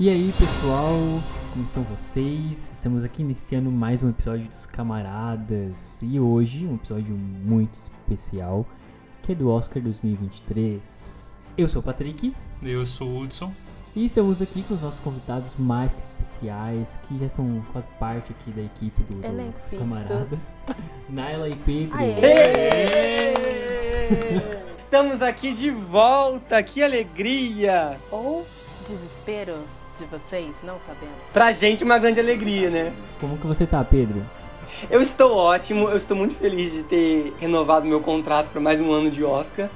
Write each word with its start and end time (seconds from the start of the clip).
E 0.00 0.08
aí, 0.08 0.32
pessoal, 0.38 0.96
como 1.52 1.62
estão 1.62 1.82
vocês? 1.82 2.72
Estamos 2.72 3.04
aqui 3.04 3.20
iniciando 3.20 3.70
mais 3.70 4.02
um 4.02 4.08
episódio 4.08 4.48
dos 4.48 4.64
Camaradas 4.64 6.00
e 6.00 6.18
hoje 6.18 6.66
um 6.66 6.76
episódio 6.76 7.14
muito 7.14 7.74
especial 7.74 8.66
que 9.22 9.32
é 9.32 9.34
do 9.34 9.50
Oscar 9.50 9.82
2023. 9.82 11.34
Eu 11.54 11.68
sou 11.68 11.82
o 11.82 11.84
Patrick 11.84 12.34
Eu 12.62 12.86
sou 12.86 13.08
o 13.08 13.20
Hudson. 13.20 13.52
e 13.94 14.06
estamos 14.06 14.40
aqui 14.40 14.62
com 14.62 14.72
os 14.72 14.82
nossos 14.82 15.00
convidados 15.00 15.58
mais 15.58 15.92
que 15.92 16.00
especiais, 16.00 16.98
que 17.06 17.18
já 17.18 17.28
são 17.28 17.62
quase 17.70 17.90
parte 17.98 18.32
aqui 18.32 18.52
da 18.52 18.62
equipe 18.62 19.02
do, 19.02 19.22
Elenco 19.22 19.58
dos 19.58 19.68
fixo. 19.68 19.84
Camaradas. 19.84 20.56
Naila 21.10 21.46
e 21.46 21.56
Pedro. 21.56 21.98
Aê! 21.98 23.34
Estamos 24.78 25.20
aqui 25.20 25.52
de 25.52 25.70
volta, 25.70 26.62
que 26.62 26.82
alegria! 26.82 28.00
Ou 28.10 28.46
desespero 28.88 29.58
de 30.00 30.06
vocês, 30.06 30.62
não 30.62 30.78
sabemos. 30.78 31.14
Pra 31.32 31.52
gente 31.52 31.84
uma 31.84 31.98
grande 31.98 32.18
alegria, 32.18 32.68
né? 32.70 32.92
Como 33.20 33.36
que 33.38 33.46
você 33.46 33.66
tá, 33.66 33.84
Pedro? 33.84 34.22
Eu 34.90 35.00
estou 35.02 35.36
ótimo, 35.36 35.88
eu 35.88 35.96
estou 35.96 36.16
muito 36.16 36.34
feliz 36.34 36.72
de 36.72 36.82
ter 36.84 37.34
renovado 37.38 37.86
meu 37.86 38.00
contrato 38.00 38.48
para 38.50 38.60
mais 38.60 38.80
um 38.80 38.90
ano 38.92 39.10
de 39.10 39.22
Oscar. 39.24 39.68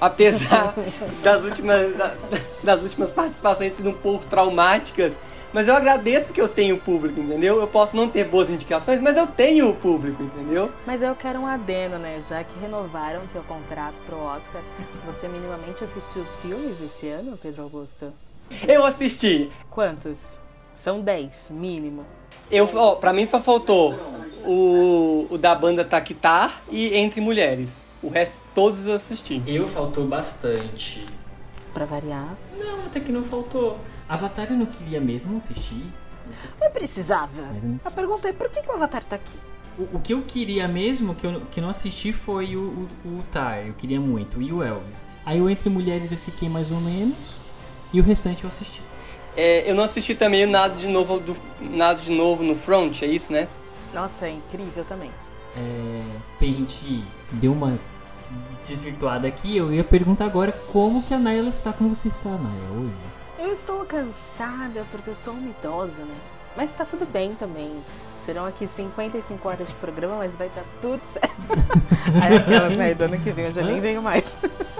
Apesar 0.00 0.74
das 1.22 1.42
últimas, 1.44 1.94
da- 1.96 2.14
das 2.62 2.82
últimas 2.82 3.10
participações 3.10 3.74
sendo 3.74 3.90
um 3.90 3.94
pouco 3.94 4.24
traumáticas, 4.26 5.16
mas 5.52 5.66
eu 5.68 5.74
agradeço 5.74 6.32
que 6.32 6.40
eu 6.40 6.48
tenho 6.48 6.78
público, 6.78 7.20
entendeu? 7.20 7.60
Eu 7.60 7.66
posso 7.66 7.94
não 7.96 8.08
ter 8.08 8.24
boas 8.24 8.48
indicações, 8.50 9.00
mas 9.00 9.16
eu 9.16 9.26
tenho 9.26 9.68
o 9.68 9.74
público, 9.74 10.22
entendeu? 10.22 10.70
Mas 10.86 11.02
eu 11.02 11.14
quero 11.14 11.40
um 11.40 11.46
adeno, 11.46 11.98
né? 11.98 12.20
Já 12.28 12.42
que 12.44 12.58
renovaram 12.60 13.20
o 13.24 13.28
teu 13.28 13.42
contrato 13.42 14.00
pro 14.06 14.16
Oscar, 14.18 14.62
você 15.04 15.26
minimamente 15.28 15.82
assistiu 15.84 16.22
os 16.22 16.36
filmes 16.36 16.80
esse 16.80 17.08
ano, 17.08 17.36
Pedro 17.36 17.64
Augusto? 17.64 18.12
Eu 18.66 18.84
assisti. 18.84 19.50
Quantos? 19.70 20.38
São 20.74 21.00
10, 21.00 21.50
mínimo. 21.52 22.04
Eu, 22.50 22.68
ó, 22.74 22.96
pra 22.96 23.12
mim 23.12 23.26
só 23.26 23.40
faltou 23.40 23.94
o, 24.44 25.26
o 25.30 25.38
da 25.38 25.54
banda 25.54 25.84
Taquitar 25.84 26.62
e 26.70 26.94
Entre 26.94 27.20
Mulheres. 27.20 27.84
O 28.02 28.08
resto 28.08 28.34
todos 28.54 28.86
eu 28.86 28.94
assisti. 28.94 29.42
Eu 29.46 29.68
faltou 29.68 30.06
bastante. 30.06 31.06
Pra 31.72 31.84
variar. 31.84 32.34
Não, 32.58 32.86
até 32.86 32.98
que 32.98 33.12
não 33.12 33.22
faltou. 33.22 33.78
Avatar 34.08 34.50
eu 34.50 34.56
não 34.56 34.66
queria 34.66 35.00
mesmo 35.00 35.36
assistir. 35.36 35.84
Não 36.60 36.70
precisava. 36.70 37.42
Mas 37.52 37.64
A 37.84 37.90
pergunta 37.90 38.28
é, 38.28 38.32
por 38.32 38.48
que, 38.48 38.62
que 38.62 38.68
o 38.68 38.72
Avatar 38.72 39.04
tá 39.04 39.16
aqui? 39.16 39.38
O, 39.78 39.96
o 39.96 40.00
que 40.00 40.14
eu 40.14 40.22
queria 40.22 40.66
mesmo, 40.66 41.14
que 41.14 41.26
eu 41.26 41.42
que 41.52 41.60
não 41.60 41.68
assisti, 41.68 42.12
foi 42.12 42.56
o, 42.56 42.88
o, 43.04 43.08
o 43.08 43.22
Tar. 43.30 43.66
Eu 43.66 43.74
queria 43.74 44.00
muito. 44.00 44.40
E 44.42 44.52
o 44.52 44.62
Elvis. 44.62 45.04
Aí 45.24 45.40
o 45.40 45.48
Entre 45.48 45.68
Mulheres 45.68 46.10
eu 46.10 46.18
fiquei 46.18 46.48
mais 46.48 46.72
ou 46.72 46.80
menos. 46.80 47.39
E 47.92 48.00
o 48.00 48.02
restante 48.02 48.44
eu 48.44 48.50
assisti. 48.50 48.82
É, 49.36 49.68
eu 49.68 49.74
não 49.74 49.84
assisti 49.84 50.14
também 50.14 50.44
nada 50.46 50.74
de 50.74 50.88
novo 50.88 51.18
do, 51.18 51.36
nada 51.60 52.00
de 52.00 52.10
novo 52.10 52.42
no 52.42 52.56
front, 52.56 53.02
é 53.02 53.06
isso, 53.06 53.32
né? 53.32 53.48
Nossa, 53.94 54.26
é 54.26 54.30
incrível 54.30 54.84
também. 54.84 55.10
É, 55.56 56.02
pra 56.38 56.46
gente 56.46 57.04
deu 57.32 57.52
uma 57.52 57.78
desvirtuada 58.64 59.26
aqui, 59.26 59.56
eu 59.56 59.72
ia 59.72 59.82
perguntar 59.82 60.26
agora 60.26 60.52
como 60.72 61.02
que 61.02 61.12
a 61.12 61.18
Naila 61.18 61.48
está, 61.48 61.72
como 61.72 61.94
você 61.94 62.08
está, 62.08 62.30
Naila, 62.30 62.80
hoje. 62.80 62.94
Eu 63.38 63.52
estou 63.52 63.84
cansada 63.84 64.84
porque 64.90 65.10
eu 65.10 65.16
sou 65.16 65.32
uma 65.32 65.48
idosa, 65.48 66.02
né? 66.02 66.14
Mas 66.56 66.72
tá 66.72 66.84
tudo 66.84 67.06
bem 67.06 67.34
também. 67.34 67.72
Serão 68.24 68.44
aqui 68.44 68.66
55 68.66 69.48
horas 69.48 69.68
de 69.68 69.74
programa, 69.74 70.16
mas 70.16 70.36
vai 70.36 70.48
estar 70.48 70.62
tudo 70.80 71.00
certo. 71.02 71.30
Aí 72.22 72.36
aquelas, 72.36 72.76
né? 72.76 72.94
Do 72.94 73.04
ano 73.04 73.18
que 73.18 73.30
vem 73.30 73.46
eu 73.46 73.52
já 73.52 73.62
nem 73.62 73.80
venho 73.80 74.02
mais. 74.02 74.36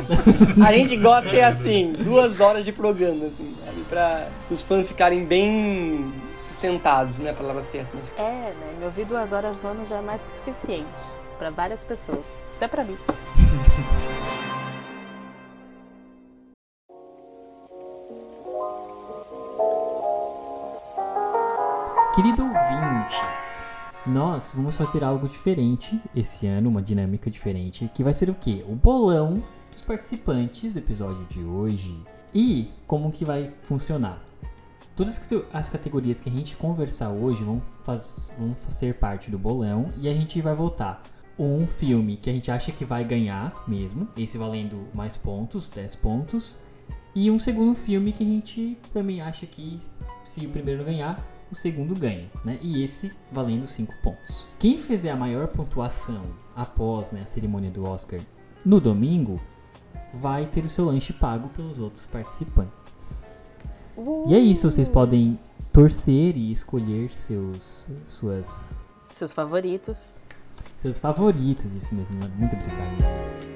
A 0.64 0.72
gente 0.72 0.96
gosta 0.96 1.30
é 1.30 1.44
assim, 1.44 1.92
duas 1.92 2.38
horas 2.40 2.64
de 2.64 2.72
programa, 2.72 3.26
assim, 3.26 3.56
sabe? 3.64 3.80
Pra 3.88 4.28
os 4.50 4.62
fãs 4.62 4.88
ficarem 4.88 5.24
bem 5.24 6.12
sustentados, 6.38 7.18
não 7.18 7.26
é 7.26 7.30
a 7.30 7.34
palavra 7.34 7.62
certa, 7.62 7.88
mas 7.94 8.12
É, 8.18 8.22
né? 8.22 8.74
Me 8.78 8.84
ouvir 8.84 9.04
duas 9.04 9.32
horas 9.32 9.62
no 9.62 9.70
ano 9.70 9.86
já 9.86 9.96
é 9.96 10.02
mais 10.02 10.24
que 10.24 10.32
suficiente. 10.32 11.02
Pra 11.38 11.50
várias 11.50 11.82
pessoas. 11.82 12.24
Até 12.56 12.68
pra 12.68 12.84
mim. 12.84 12.96
Querido 22.22 22.42
ouvinte, 22.42 23.16
nós 24.06 24.52
vamos 24.54 24.76
fazer 24.76 25.02
algo 25.02 25.26
diferente 25.26 25.98
esse 26.14 26.46
ano, 26.46 26.68
uma 26.68 26.82
dinâmica 26.82 27.30
diferente, 27.30 27.90
que 27.94 28.04
vai 28.04 28.12
ser 28.12 28.28
o 28.28 28.34
quê? 28.34 28.62
O 28.68 28.74
bolão 28.74 29.42
dos 29.72 29.80
participantes 29.80 30.74
do 30.74 30.80
episódio 30.80 31.24
de 31.30 31.42
hoje. 31.42 31.98
E 32.34 32.68
como 32.86 33.10
que 33.10 33.24
vai 33.24 33.50
funcionar? 33.62 34.22
Todas 34.94 35.14
as 35.14 35.18
cate- 35.18 35.46
as 35.50 35.70
categorias 35.70 36.20
que 36.20 36.28
a 36.28 36.32
gente 36.32 36.58
conversar 36.58 37.08
hoje 37.08 37.42
vão, 37.42 37.62
faz, 37.84 38.30
vão 38.38 38.54
fazer 38.54 38.96
parte 38.96 39.30
do 39.30 39.38
bolão 39.38 39.90
e 39.96 40.06
a 40.06 40.12
gente 40.12 40.42
vai 40.42 40.54
votar 40.54 41.02
um 41.38 41.66
filme 41.66 42.18
que 42.18 42.28
a 42.28 42.34
gente 42.34 42.50
acha 42.50 42.70
que 42.70 42.84
vai 42.84 43.02
ganhar 43.02 43.64
mesmo, 43.66 44.06
esse 44.14 44.36
valendo 44.36 44.88
mais 44.92 45.16
pontos, 45.16 45.70
10 45.70 45.94
pontos, 45.94 46.58
e 47.14 47.30
um 47.30 47.38
segundo 47.38 47.74
filme 47.74 48.12
que 48.12 48.22
a 48.22 48.26
gente 48.26 48.76
também 48.92 49.22
acha 49.22 49.46
que 49.46 49.80
se 50.22 50.44
o 50.44 50.50
primeiro 50.50 50.84
ganhar, 50.84 51.18
o 51.50 51.54
segundo 51.54 51.94
ganha, 51.94 52.30
né? 52.44 52.58
E 52.62 52.82
esse 52.82 53.12
valendo 53.32 53.66
5 53.66 53.94
pontos. 54.02 54.46
Quem 54.58 54.76
fizer 54.78 55.10
a 55.10 55.16
maior 55.16 55.48
pontuação 55.48 56.22
após 56.54 57.10
né, 57.10 57.22
a 57.22 57.26
cerimônia 57.26 57.70
do 57.70 57.84
Oscar 57.84 58.20
no 58.64 58.80
domingo 58.80 59.40
vai 60.14 60.46
ter 60.46 60.64
o 60.64 60.70
seu 60.70 60.84
lanche 60.86 61.12
pago 61.12 61.48
pelos 61.48 61.78
outros 61.78 62.06
participantes. 62.06 63.56
E 64.28 64.34
é 64.34 64.38
isso, 64.38 64.70
vocês 64.70 64.88
podem 64.88 65.38
torcer 65.72 66.36
e 66.36 66.50
escolher 66.52 67.10
seus 67.10 67.88
suas 68.06 68.84
Seus 69.10 69.32
favoritos. 69.32 70.16
seus 70.76 70.98
favoritos, 70.98 71.74
isso 71.74 71.94
mesmo. 71.94 72.16
Muito 72.38 72.56
obrigado. 72.56 73.49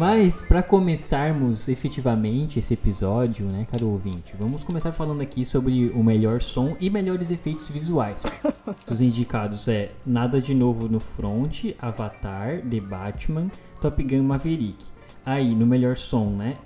Mas 0.00 0.40
para 0.40 0.62
começarmos 0.62 1.68
efetivamente 1.68 2.58
esse 2.58 2.72
episódio, 2.72 3.44
né, 3.44 3.66
caro 3.70 3.86
ouvinte, 3.86 4.34
vamos 4.34 4.64
começar 4.64 4.92
falando 4.92 5.20
aqui 5.20 5.44
sobre 5.44 5.90
o 5.90 6.02
melhor 6.02 6.40
som 6.40 6.74
e 6.80 6.88
melhores 6.88 7.30
efeitos 7.30 7.68
visuais. 7.68 8.22
Os 8.90 9.02
indicados 9.02 9.68
é 9.68 9.92
Nada 10.06 10.40
de 10.40 10.54
Novo 10.54 10.88
no 10.88 11.00
Front, 11.00 11.74
Avatar, 11.78 12.62
The 12.62 12.80
Batman, 12.80 13.50
Top 13.78 14.02
Gun 14.02 14.22
Maverick. 14.22 14.82
Aí, 15.22 15.54
no 15.54 15.66
melhor 15.66 15.98
som, 15.98 16.30
né, 16.30 16.56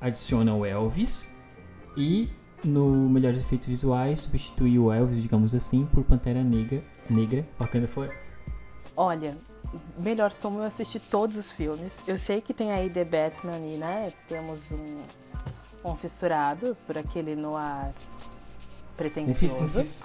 adiciona 0.00 0.54
o 0.54 0.64
Elvis 0.64 1.28
e 1.96 2.28
no 2.64 3.10
melhores 3.10 3.42
efeitos 3.42 3.66
visuais 3.66 4.20
substitui 4.20 4.78
o 4.78 4.92
Elvis, 4.92 5.20
digamos 5.20 5.56
assim, 5.56 5.86
por 5.86 6.04
Pantera 6.04 6.44
Negra, 6.44 6.84
Negra, 7.10 7.44
Wakanda 7.58 7.88
Forever. 7.88 8.16
Olha, 8.96 9.36
melhor 9.98 10.32
som 10.32 10.54
eu 10.58 10.62
assisti 10.62 10.98
todos 11.00 11.36
os 11.36 11.50
filmes. 11.52 12.02
Eu 12.06 12.18
sei 12.18 12.40
que 12.40 12.52
tem 12.54 12.72
aí 12.72 12.88
The 12.90 13.04
Batman 13.04 13.58
e, 13.58 13.76
né? 13.76 14.12
Temos 14.28 14.72
um, 14.72 15.02
um 15.84 15.96
fissurado 15.96 16.76
por 16.86 16.96
aquele 16.98 17.34
noir 17.36 17.88
Um, 17.88 17.92
fis, 17.92 18.12
um, 18.92 18.96
pretencioso. 18.96 19.78
fis, 19.78 20.04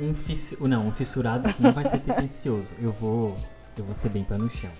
um, 0.00 0.14
fis- 0.14 0.56
não, 0.60 0.86
um 0.88 0.92
fissurado 0.92 1.52
que 1.52 1.62
não 1.62 1.72
vai 1.72 1.84
ser 1.84 2.00
tendencioso. 2.00 2.74
Eu 2.80 2.92
vou, 2.92 3.36
eu 3.76 3.84
vou 3.84 3.94
ser 3.94 4.08
bem 4.10 4.24
pé 4.24 4.36
no 4.38 4.50
chão. 4.50 4.70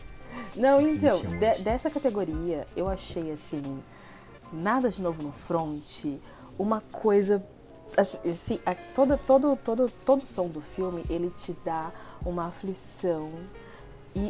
Não, 0.55 0.81
então, 0.81 1.21
de- 1.23 1.63
dessa 1.63 1.91
categoria, 1.91 2.67
eu 2.77 2.89
achei 2.89 3.31
assim, 3.33 3.83
nada 4.53 4.91
de 4.91 5.01
novo 5.03 5.23
no 5.23 5.33
front, 5.33 6.07
uma 6.59 6.81
coisa 6.81 7.43
assim, 7.97 8.31
assim, 8.31 8.61
a- 8.67 8.75
todo, 8.95 9.17
todo, 9.19 9.57
todo, 9.57 9.91
todo 10.05 10.27
som 10.27 10.49
do 10.49 10.61
filme, 10.61 11.05
ele 11.09 11.31
te 11.31 11.57
dá 11.65 11.91
uma 12.25 12.47
aflição. 12.47 13.31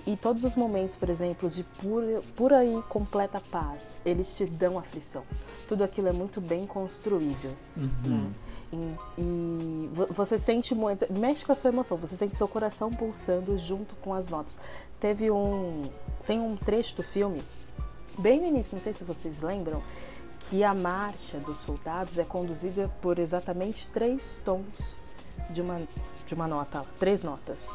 E, 0.06 0.12
e 0.12 0.16
todos 0.16 0.44
os 0.44 0.54
momentos, 0.54 0.96
por 0.96 1.08
exemplo, 1.08 1.48
de 1.48 1.64
pura, 1.64 2.20
pura 2.36 2.62
e 2.64 2.82
completa 2.82 3.40
paz, 3.50 4.02
eles 4.04 4.36
te 4.36 4.44
dão 4.44 4.78
aflição. 4.78 5.22
Tudo 5.66 5.82
aquilo 5.82 6.08
é 6.08 6.12
muito 6.12 6.40
bem 6.42 6.66
construído. 6.66 7.56
né? 7.74 8.30
E, 8.70 8.76
e 9.22 9.90
vo- 9.94 10.08
você 10.10 10.36
sente 10.36 10.74
muito, 10.74 11.10
mexe 11.10 11.42
com 11.42 11.52
a 11.52 11.54
sua 11.54 11.70
emoção, 11.70 11.96
você 11.96 12.14
sente 12.16 12.36
seu 12.36 12.46
coração 12.46 12.92
pulsando 12.92 13.56
junto 13.56 13.94
com 13.96 14.12
as 14.12 14.28
notas. 14.28 14.58
Teve 15.00 15.30
um, 15.30 15.84
tem 16.26 16.38
um 16.38 16.54
trecho 16.54 16.94
do 16.96 17.02
filme, 17.02 17.42
bem 18.18 18.38
no 18.40 18.46
início, 18.46 18.74
não 18.74 18.82
sei 18.82 18.92
se 18.92 19.04
vocês 19.04 19.40
lembram, 19.40 19.82
que 20.50 20.62
a 20.62 20.74
marcha 20.74 21.38
dos 21.38 21.56
soldados 21.58 22.18
é 22.18 22.24
conduzida 22.24 22.90
por 23.00 23.18
exatamente 23.18 23.88
três 23.88 24.38
tons 24.44 25.00
de 25.48 25.62
uma, 25.62 25.80
de 26.28 26.34
uma 26.34 26.46
nota, 26.46 26.84
três 26.98 27.24
notas. 27.24 27.70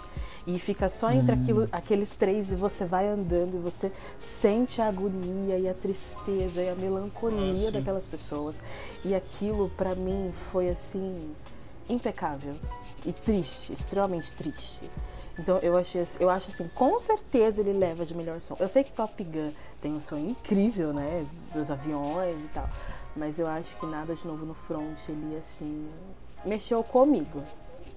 E 0.45 0.59
fica 0.59 0.87
só 0.87 1.11
entre 1.11 1.33
aquilo, 1.33 1.67
aqueles 1.71 2.15
três 2.15 2.51
e 2.51 2.55
você 2.55 2.85
vai 2.85 3.07
andando 3.07 3.55
e 3.55 3.59
você 3.59 3.91
sente 4.19 4.81
a 4.81 4.87
agonia 4.87 5.57
e 5.57 5.67
a 5.67 5.73
tristeza 5.73 6.61
e 6.61 6.69
a 6.69 6.75
melancolia 6.75 7.69
Ah, 7.69 7.71
daquelas 7.71 8.07
pessoas. 8.07 8.61
E 9.03 9.15
aquilo 9.15 9.69
pra 9.75 9.95
mim 9.95 10.31
foi 10.51 10.69
assim 10.69 11.33
impecável 11.89 12.55
e 13.05 13.11
triste, 13.11 13.73
extremamente 13.73 14.33
triste. 14.33 14.89
Então 15.39 15.57
eu 15.59 15.75
achei, 15.75 16.03
eu 16.19 16.29
acho 16.29 16.51
assim, 16.51 16.69
com 16.75 16.99
certeza 16.99 17.61
ele 17.61 17.73
leva 17.73 18.05
de 18.05 18.15
melhor 18.15 18.39
som. 18.41 18.55
Eu 18.59 18.67
sei 18.67 18.83
que 18.83 18.93
Top 18.93 19.21
Gun 19.23 19.51
tem 19.81 19.93
um 19.93 19.99
som 19.99 20.17
incrível, 20.17 20.93
né, 20.93 21.25
dos 21.51 21.71
aviões 21.71 22.45
e 22.45 22.49
tal, 22.49 22.69
mas 23.15 23.39
eu 23.39 23.47
acho 23.47 23.75
que 23.77 23.85
nada 23.85 24.13
de 24.13 24.27
novo 24.27 24.45
no 24.45 24.53
front 24.53 25.09
ele 25.09 25.35
assim 25.37 25.89
mexeu 26.45 26.83
comigo. 26.83 27.41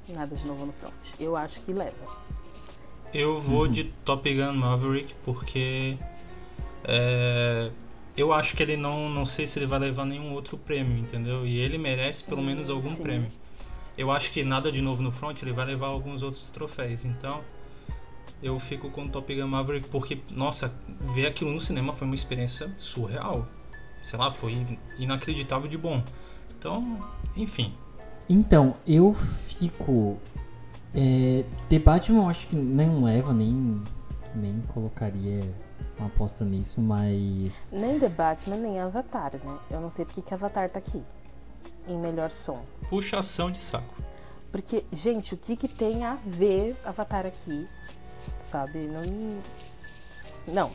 Nada 0.08 0.34
de 0.34 0.46
novo 0.46 0.66
no 0.66 0.72
front. 0.72 0.92
Eu 1.18 1.36
acho 1.36 1.62
que 1.62 1.72
leva. 1.72 1.94
Eu 3.12 3.40
vou 3.40 3.62
uhum. 3.62 3.72
de 3.72 3.84
Top 4.04 4.32
Gun 4.32 4.52
Maverick 4.52 5.14
porque 5.24 5.96
é, 6.84 7.70
eu 8.16 8.32
acho 8.32 8.56
que 8.56 8.62
ele 8.62 8.76
não, 8.76 9.10
não 9.10 9.26
sei 9.26 9.46
se 9.46 9.58
ele 9.58 9.66
vai 9.66 9.78
levar 9.78 10.04
nenhum 10.04 10.32
outro 10.32 10.56
prêmio, 10.56 10.98
entendeu? 10.98 11.46
E 11.46 11.58
ele 11.58 11.76
merece 11.76 12.24
pelo 12.24 12.42
menos 12.42 12.70
algum 12.70 12.88
Sim. 12.88 13.02
prêmio. 13.02 13.30
Eu 13.96 14.10
acho 14.10 14.30
que 14.32 14.42
nada 14.44 14.70
de 14.70 14.80
novo 14.80 15.02
no 15.02 15.10
front, 15.10 15.42
ele 15.42 15.52
vai 15.52 15.66
levar 15.66 15.88
alguns 15.88 16.22
outros 16.22 16.48
troféus. 16.48 17.04
Então, 17.04 17.42
eu 18.42 18.58
fico 18.58 18.90
com 18.90 19.08
Top 19.08 19.34
Gun 19.34 19.46
Maverick 19.46 19.88
porque, 19.88 20.18
nossa, 20.30 20.72
ver 21.14 21.26
aquilo 21.26 21.50
no 21.50 21.60
cinema 21.60 21.92
foi 21.92 22.06
uma 22.06 22.14
experiência 22.14 22.72
surreal. 22.76 23.48
Sei 24.02 24.18
lá, 24.18 24.30
foi 24.30 24.66
inacreditável 24.98 25.68
de 25.68 25.76
bom. 25.76 26.02
Então, 26.58 27.04
enfim. 27.36 27.74
Então, 28.28 28.74
eu 28.86 29.12
fico. 29.12 30.16
É, 30.94 31.44
The 31.68 31.78
Batman 31.78 32.22
eu 32.22 32.28
acho 32.28 32.46
que 32.46 32.56
nem 32.56 33.02
leva, 33.02 33.32
nem, 33.32 33.82
nem 34.34 34.60
colocaria 34.68 35.40
uma 35.98 36.08
aposta 36.08 36.44
nisso, 36.44 36.80
mas. 36.80 37.70
Nem 37.72 37.98
The 37.98 38.08
Batman, 38.08 38.56
nem 38.56 38.80
Avatar, 38.80 39.32
né? 39.32 39.58
Eu 39.70 39.80
não 39.80 39.90
sei 39.90 40.04
porque 40.04 40.22
que 40.22 40.34
Avatar 40.34 40.68
tá 40.68 40.78
aqui 40.78 41.02
em 41.88 41.98
melhor 41.98 42.30
som. 42.30 42.62
Puxação 42.88 43.50
de 43.50 43.58
saco. 43.58 43.94
Porque, 44.50 44.84
gente, 44.92 45.34
o 45.34 45.36
que, 45.36 45.56
que 45.56 45.68
tem 45.68 46.04
a 46.04 46.16
ver 46.24 46.76
Avatar 46.84 47.26
aqui? 47.26 47.68
Sabe? 48.40 48.88
Não. 48.88 49.42
Não. 50.46 50.70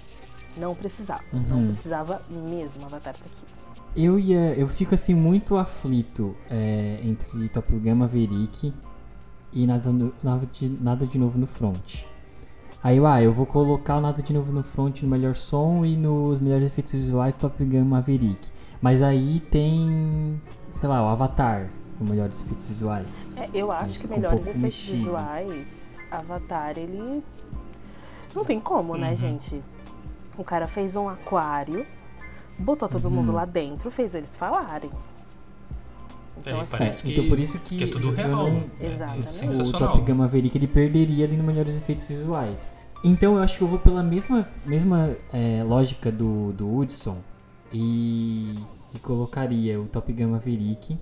Não 0.58 0.76
precisava. 0.76 1.24
Uhum. 1.32 1.46
Não 1.50 1.68
precisava 1.68 2.22
mesmo 2.30 2.86
Avatar 2.86 3.16
tá 3.16 3.26
aqui. 3.26 3.51
Eu 3.96 4.18
ia. 4.18 4.54
Eu 4.54 4.68
fico 4.68 4.96
assim 4.96 5.14
muito 5.14 5.58
aflito 5.58 6.36
é, 6.50 7.00
entre 7.04 7.50
Top 7.50 7.72
Gun 7.74 7.96
Maverick 7.96 8.74
e 9.52 9.68
nada, 9.68 9.92
nada, 10.24 10.46
de, 10.46 10.70
nada 10.70 11.06
de 11.06 11.18
novo 11.18 11.38
no 11.38 11.48
front. 11.48 12.06
Aí 12.84 12.98
eu, 12.98 13.06
ah, 13.06 13.22
eu 13.22 13.32
vou 13.32 13.46
colocar 13.46 13.98
o 13.98 14.02
Nada 14.02 14.24
de 14.24 14.34
Novo 14.34 14.52
no 14.52 14.64
Front 14.64 15.04
no 15.04 15.10
melhor 15.10 15.36
som 15.36 15.86
e 15.86 15.96
nos 15.96 16.40
melhores 16.40 16.68
efeitos 16.68 16.94
visuais 16.94 17.38
Top 17.38 17.64
Gun 17.64 17.86
Maverick. 17.86 18.50
Mas 18.82 19.04
aí 19.04 19.40
tem, 19.52 20.42
sei 20.72 20.90
lá, 20.90 21.04
o 21.06 21.10
Avatar 21.10 21.70
com 22.00 22.06
melhores 22.06 22.42
efeitos 22.42 22.66
visuais. 22.66 23.38
É, 23.38 23.50
eu 23.54 23.72
acho 23.72 24.00
que 24.00 24.08
melhores 24.08 24.48
um 24.48 24.50
efeitos 24.50 24.62
mexido. 24.62 24.98
visuais, 24.98 26.04
Avatar, 26.10 26.76
ele. 26.76 27.24
Não 28.34 28.44
tem 28.44 28.60
como, 28.60 28.98
né, 28.98 29.04
uhum. 29.04 29.10
né, 29.12 29.16
gente? 29.16 29.62
O 30.36 30.44
cara 30.44 30.66
fez 30.66 30.96
um 30.96 31.08
aquário, 31.08 31.86
botou 32.62 32.88
todo 32.88 33.06
uhum. 33.06 33.12
mundo 33.12 33.32
lá 33.32 33.46
dentro, 33.46 33.92
fez 33.92 34.16
eles 34.16 34.36
falarem. 34.36 34.92
Então, 36.38 36.60
é, 36.60 36.62
assim, 36.62 37.08
que, 37.08 37.14
então 37.14 37.28
por 37.28 37.40
isso 37.40 37.60
que, 37.60 37.78
que 37.78 37.84
é 37.84 37.88
tudo 37.88 38.12
real. 38.12 38.30
Não, 38.30 38.64
é, 38.80 38.88
Exatamente. 38.88 39.60
É 39.60 39.64
o 39.64 39.72
Top 39.72 40.02
Gun 40.02 40.16
Maverick 40.16 40.58
ele 40.58 40.68
perderia 40.68 41.26
ali 41.26 41.38
no 41.38 41.44
melhores 41.44 41.78
efeitos 41.78 42.06
visuais. 42.06 42.72
Então 43.04 43.36
eu 43.36 43.44
acho 43.44 43.58
que 43.58 43.64
eu 43.64 43.68
vou 43.68 43.80
pela 43.80 44.04
mesma, 44.04 44.48
mesma 44.66 45.16
é, 45.34 45.64
lógica 45.64 46.12
do, 46.12 46.52
do 46.54 46.76
Hudson 46.76 47.18
e, 47.74 48.56
e, 48.94 49.00
colocaria 49.00 49.80
o 49.80 49.86
Top 49.86 50.12
Gun 50.12 50.30
Maverick 50.30 50.98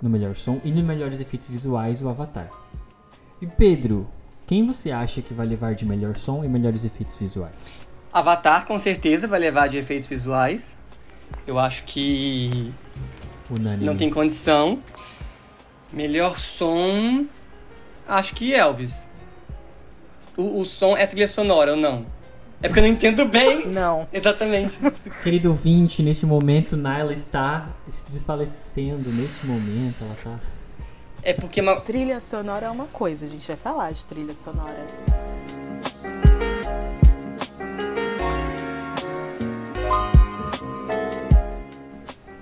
no 0.00 0.08
melhor 0.08 0.36
som 0.36 0.60
e 0.64 0.70
nos 0.70 0.84
melhores 0.84 1.18
efeitos 1.20 1.48
visuais 1.48 2.02
o 2.02 2.08
Avatar. 2.08 2.50
E 3.40 3.46
Pedro, 3.46 4.06
quem 4.46 4.64
você 4.64 4.90
acha 4.90 5.22
que 5.22 5.34
vai 5.34 5.46
levar 5.46 5.74
de 5.74 5.84
melhor 5.84 6.16
som 6.16 6.44
e 6.44 6.48
melhores 6.48 6.84
efeitos 6.84 7.16
visuais? 7.16 7.72
Avatar 8.12 8.64
com 8.66 8.78
certeza 8.78 9.26
vai 9.26 9.40
levar 9.40 9.68
de 9.68 9.76
efeitos 9.76 10.06
visuais. 10.06 10.76
Eu 11.46 11.58
acho 11.58 11.84
que 11.84 12.72
Unânime. 13.50 13.84
Não 13.84 13.96
tem 13.96 14.10
condição. 14.10 14.82
Melhor 15.92 16.38
som. 16.38 17.26
Acho 18.06 18.34
que 18.34 18.54
Elvis. 18.54 19.08
O, 20.36 20.60
o 20.60 20.64
som 20.64 20.96
é 20.96 21.06
trilha 21.06 21.28
sonora 21.28 21.72
ou 21.72 21.76
não? 21.76 22.06
É 22.62 22.68
porque 22.68 22.80
eu 22.80 22.84
não 22.84 22.90
entendo 22.90 23.26
bem. 23.26 23.66
Não. 23.68 24.08
Exatamente. 24.10 24.78
Querido 25.22 25.50
ouvinte, 25.50 26.02
neste 26.02 26.24
momento, 26.24 26.78
Naila 26.78 27.12
está 27.12 27.68
se 27.86 28.10
desfalecendo. 28.10 29.10
Neste 29.10 29.46
momento, 29.46 29.96
ela 30.00 30.16
tá. 30.24 30.40
É 31.22 31.34
porque. 31.34 31.60
Uma... 31.60 31.78
Trilha 31.80 32.20
sonora 32.20 32.66
é 32.66 32.70
uma 32.70 32.86
coisa, 32.86 33.26
a 33.26 33.28
gente 33.28 33.46
vai 33.46 33.56
falar 33.56 33.92
de 33.92 34.04
trilha 34.06 34.34
sonora. 34.34 34.86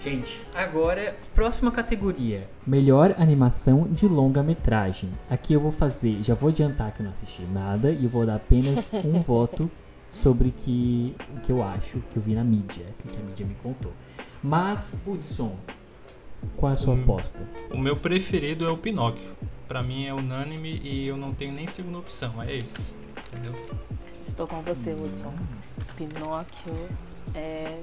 Gente, 0.03 0.43
agora, 0.53 1.17
próxima 1.33 1.71
categoria: 1.71 2.49
Melhor 2.67 3.15
animação 3.19 3.87
de 3.89 4.09
longa-metragem. 4.09 5.09
Aqui 5.31 5.53
eu 5.53 5.61
vou 5.61 5.71
fazer, 5.71 6.21
já 6.25 6.35
vou 6.35 6.49
adiantar 6.49 6.93
que 6.93 7.01
eu 7.01 7.05
não 7.05 7.13
assisti 7.13 7.43
nada 7.43 7.93
e 7.93 8.03
eu 8.03 8.11
vou 8.11 8.27
dar 8.27 8.35
apenas 8.35 8.91
um 9.05 9.21
voto 9.21 9.71
sobre 10.11 10.51
que, 10.51 11.15
o 11.37 11.41
que 11.41 11.53
eu 11.53 11.63
acho, 11.63 12.01
que 12.11 12.17
eu 12.17 12.23
vi 12.23 12.35
na 12.35 12.43
mídia, 12.43 12.85
que 13.09 13.17
a 13.17 13.25
mídia 13.25 13.47
me 13.47 13.55
contou. 13.63 13.93
Mas, 14.43 14.97
Hudson, 15.07 15.55
qual 16.57 16.71
é 16.71 16.73
a 16.73 16.77
sua 16.77 16.97
aposta? 16.97 17.49
O 17.71 17.79
meu 17.79 17.97
preferido 17.97 18.67
é 18.67 18.71
o 18.71 18.77
Pinóquio. 18.77 19.31
Para 19.69 19.85
mim 19.85 20.05
é 20.05 20.13
unânime 20.13 20.81
e 20.83 21.07
eu 21.07 21.17
não 21.17 21.33
tenho 21.33 21.53
nem 21.53 21.69
segunda 21.69 21.99
opção, 21.99 22.43
é 22.43 22.57
esse. 22.57 22.93
Entendeu? 23.29 23.55
Estou 24.25 24.49
com 24.49 24.61
você, 24.63 24.93
Hudson. 24.93 25.33
Pinóquio 25.97 26.89
é 27.37 27.79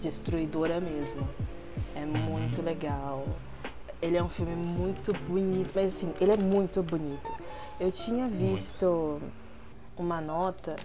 destruidora 0.00 0.80
mesmo. 0.80 1.28
É 1.94 2.04
muito 2.04 2.58
uhum. 2.58 2.64
legal. 2.64 3.26
Ele 4.00 4.16
é 4.16 4.22
um 4.22 4.28
filme 4.28 4.54
muito 4.54 5.12
bonito, 5.12 5.72
mas 5.74 5.94
assim, 5.94 6.12
ele 6.20 6.32
é 6.32 6.36
muito 6.36 6.82
bonito. 6.82 7.32
Eu 7.78 7.92
tinha 7.92 8.26
visto 8.28 9.20
uma 9.96 10.20
nota 10.20 10.76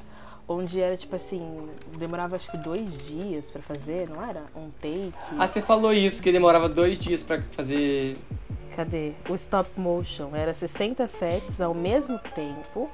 onde 0.48 0.80
era 0.80 0.96
tipo 0.96 1.16
assim, 1.16 1.68
demorava 1.98 2.36
acho 2.36 2.50
que 2.50 2.58
dois 2.58 3.08
dias 3.08 3.52
para 3.52 3.62
fazer, 3.62 4.10
não 4.10 4.24
era? 4.24 4.44
Um 4.56 4.70
take. 4.70 5.14
Ah, 5.38 5.48
você 5.48 5.62
falou 5.62 5.94
isso, 5.94 6.22
que 6.22 6.32
demorava 6.32 6.70
dois 6.70 6.98
dias 6.98 7.22
para 7.22 7.42
fazer. 7.52 8.18
Cadê? 8.76 9.14
O 9.28 9.36
stop 9.36 9.70
motion 9.78 10.36
era 10.36 10.54
60 10.54 11.06
sets 11.08 11.60
ao 11.60 11.74
mesmo 11.74 12.20
tempo 12.36 12.90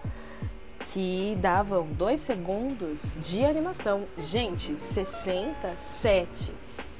que 0.92 1.38
davam 1.42 1.86
dois 1.88 2.22
segundos 2.22 3.18
de 3.20 3.44
animação. 3.44 4.04
Gente, 4.18 4.80
60 4.80 5.75
sets 5.78 6.94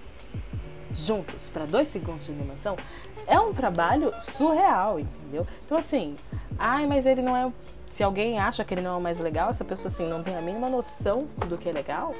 juntos 0.94 1.50
para 1.50 1.66
dois 1.66 1.90
segundos 1.90 2.26
de 2.26 2.32
animação 2.32 2.78
é 3.26 3.40
um 3.40 3.54
trabalho 3.54 4.14
surreal, 4.20 5.00
entendeu? 5.00 5.48
Então, 5.66 5.78
assim, 5.78 6.16
ai, 6.58 6.86
mas 6.86 7.06
ele 7.06 7.22
não 7.22 7.36
é. 7.36 7.52
Se 7.90 8.04
alguém 8.04 8.40
acha 8.40 8.66
que 8.66 8.74
ele 8.74 8.82
não 8.82 8.96
é 8.96 8.98
o 8.98 9.02
mais 9.02 9.20
legal, 9.20 9.50
essa 9.50 9.64
pessoa 9.64 9.88
assim 9.88 10.08
não 10.08 10.24
tem 10.24 10.36
a 10.36 10.42
mínima 10.42 10.68
noção 10.68 11.28
do 11.48 11.58
que 11.60 11.70
é 11.70 11.72
legal, 11.72 12.16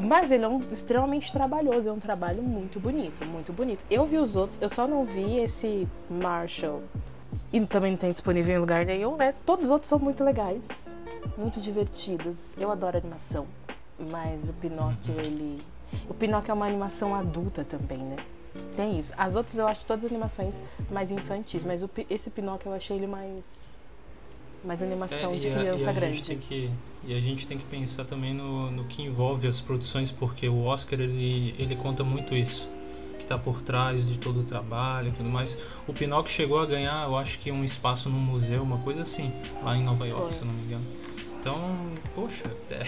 mas 0.00 0.32
ele 0.32 0.44
é 0.44 0.48
um, 0.48 0.58
extremamente 0.58 1.32
trabalhoso, 1.32 1.88
é 1.88 1.92
um 1.92 1.98
trabalho 1.98 2.42
muito 2.42 2.80
bonito, 2.80 3.24
muito 3.24 3.52
bonito. 3.52 3.84
Eu 3.88 4.04
vi 4.04 4.18
os 4.18 4.34
outros, 4.34 4.60
eu 4.60 4.68
só 4.68 4.88
não 4.88 5.04
vi 5.04 5.38
esse 5.38 5.86
Marshall 6.10 6.82
e 7.52 7.60
também 7.66 7.92
não 7.92 7.98
tem 7.98 8.10
disponível 8.10 8.54
em 8.54 8.58
lugar 8.58 8.84
nenhum, 8.84 9.16
né? 9.16 9.34
Todos 9.44 9.66
os 9.66 9.70
outros 9.70 9.88
são 9.88 9.98
muito 9.98 10.22
legais, 10.22 10.88
muito 11.36 11.60
divertidos. 11.60 12.56
Eu 12.56 12.70
adoro 12.70 12.96
animação, 12.96 13.46
mas 13.98 14.48
o 14.48 14.52
Pinóquio, 14.54 15.14
ele. 15.18 15.62
O 16.08 16.14
Pinóquio 16.14 16.52
é 16.52 16.54
uma 16.54 16.66
animação 16.66 17.14
adulta 17.14 17.64
também, 17.64 17.98
né? 17.98 18.16
Tem 18.76 18.98
isso. 18.98 19.12
As 19.16 19.36
outras 19.36 19.58
eu 19.58 19.66
acho 19.66 19.84
todas 19.84 20.04
animações 20.04 20.60
mais 20.90 21.10
infantis, 21.10 21.64
mas 21.64 21.82
o, 21.82 21.90
esse 22.08 22.30
Pinóquio 22.30 22.70
eu 22.70 22.74
achei 22.74 22.96
ele 22.96 23.06
mais. 23.06 23.78
Mais 24.62 24.82
animação 24.82 25.32
é, 25.32 25.38
de 25.38 25.50
criança 25.50 25.88
a, 25.88 25.92
e 25.92 25.96
grande. 25.96 26.36
Que, 26.36 26.70
e 27.04 27.14
a 27.14 27.20
gente 27.20 27.46
tem 27.46 27.56
que 27.56 27.64
pensar 27.64 28.04
também 28.04 28.34
no, 28.34 28.70
no 28.70 28.84
que 28.84 29.02
envolve 29.02 29.48
as 29.48 29.60
produções, 29.60 30.10
porque 30.10 30.46
o 30.48 30.64
Oscar 30.64 31.00
ele, 31.00 31.54
ele 31.58 31.74
conta 31.76 32.04
muito 32.04 32.34
isso 32.34 32.68
está 33.30 33.38
por 33.38 33.62
trás 33.62 34.04
de 34.04 34.18
todo 34.18 34.40
o 34.40 34.42
trabalho 34.42 35.10
e 35.10 35.12
tudo 35.12 35.28
mais. 35.28 35.56
O 35.86 35.92
Pinóquio 35.92 36.32
chegou 36.32 36.58
a 36.58 36.66
ganhar, 36.66 37.06
eu 37.06 37.16
acho 37.16 37.38
que 37.38 37.52
um 37.52 37.62
espaço 37.62 38.08
no 38.08 38.18
museu, 38.18 38.60
uma 38.60 38.78
coisa 38.78 39.02
assim, 39.02 39.32
lá 39.62 39.76
em 39.76 39.84
Nova 39.84 40.04
York, 40.06 40.24
Foi. 40.24 40.32
se 40.32 40.40
eu 40.40 40.46
não 40.46 40.54
me 40.54 40.62
engano. 40.64 40.84
Então, 41.38 41.76
poxa, 42.12 42.42
é, 42.70 42.84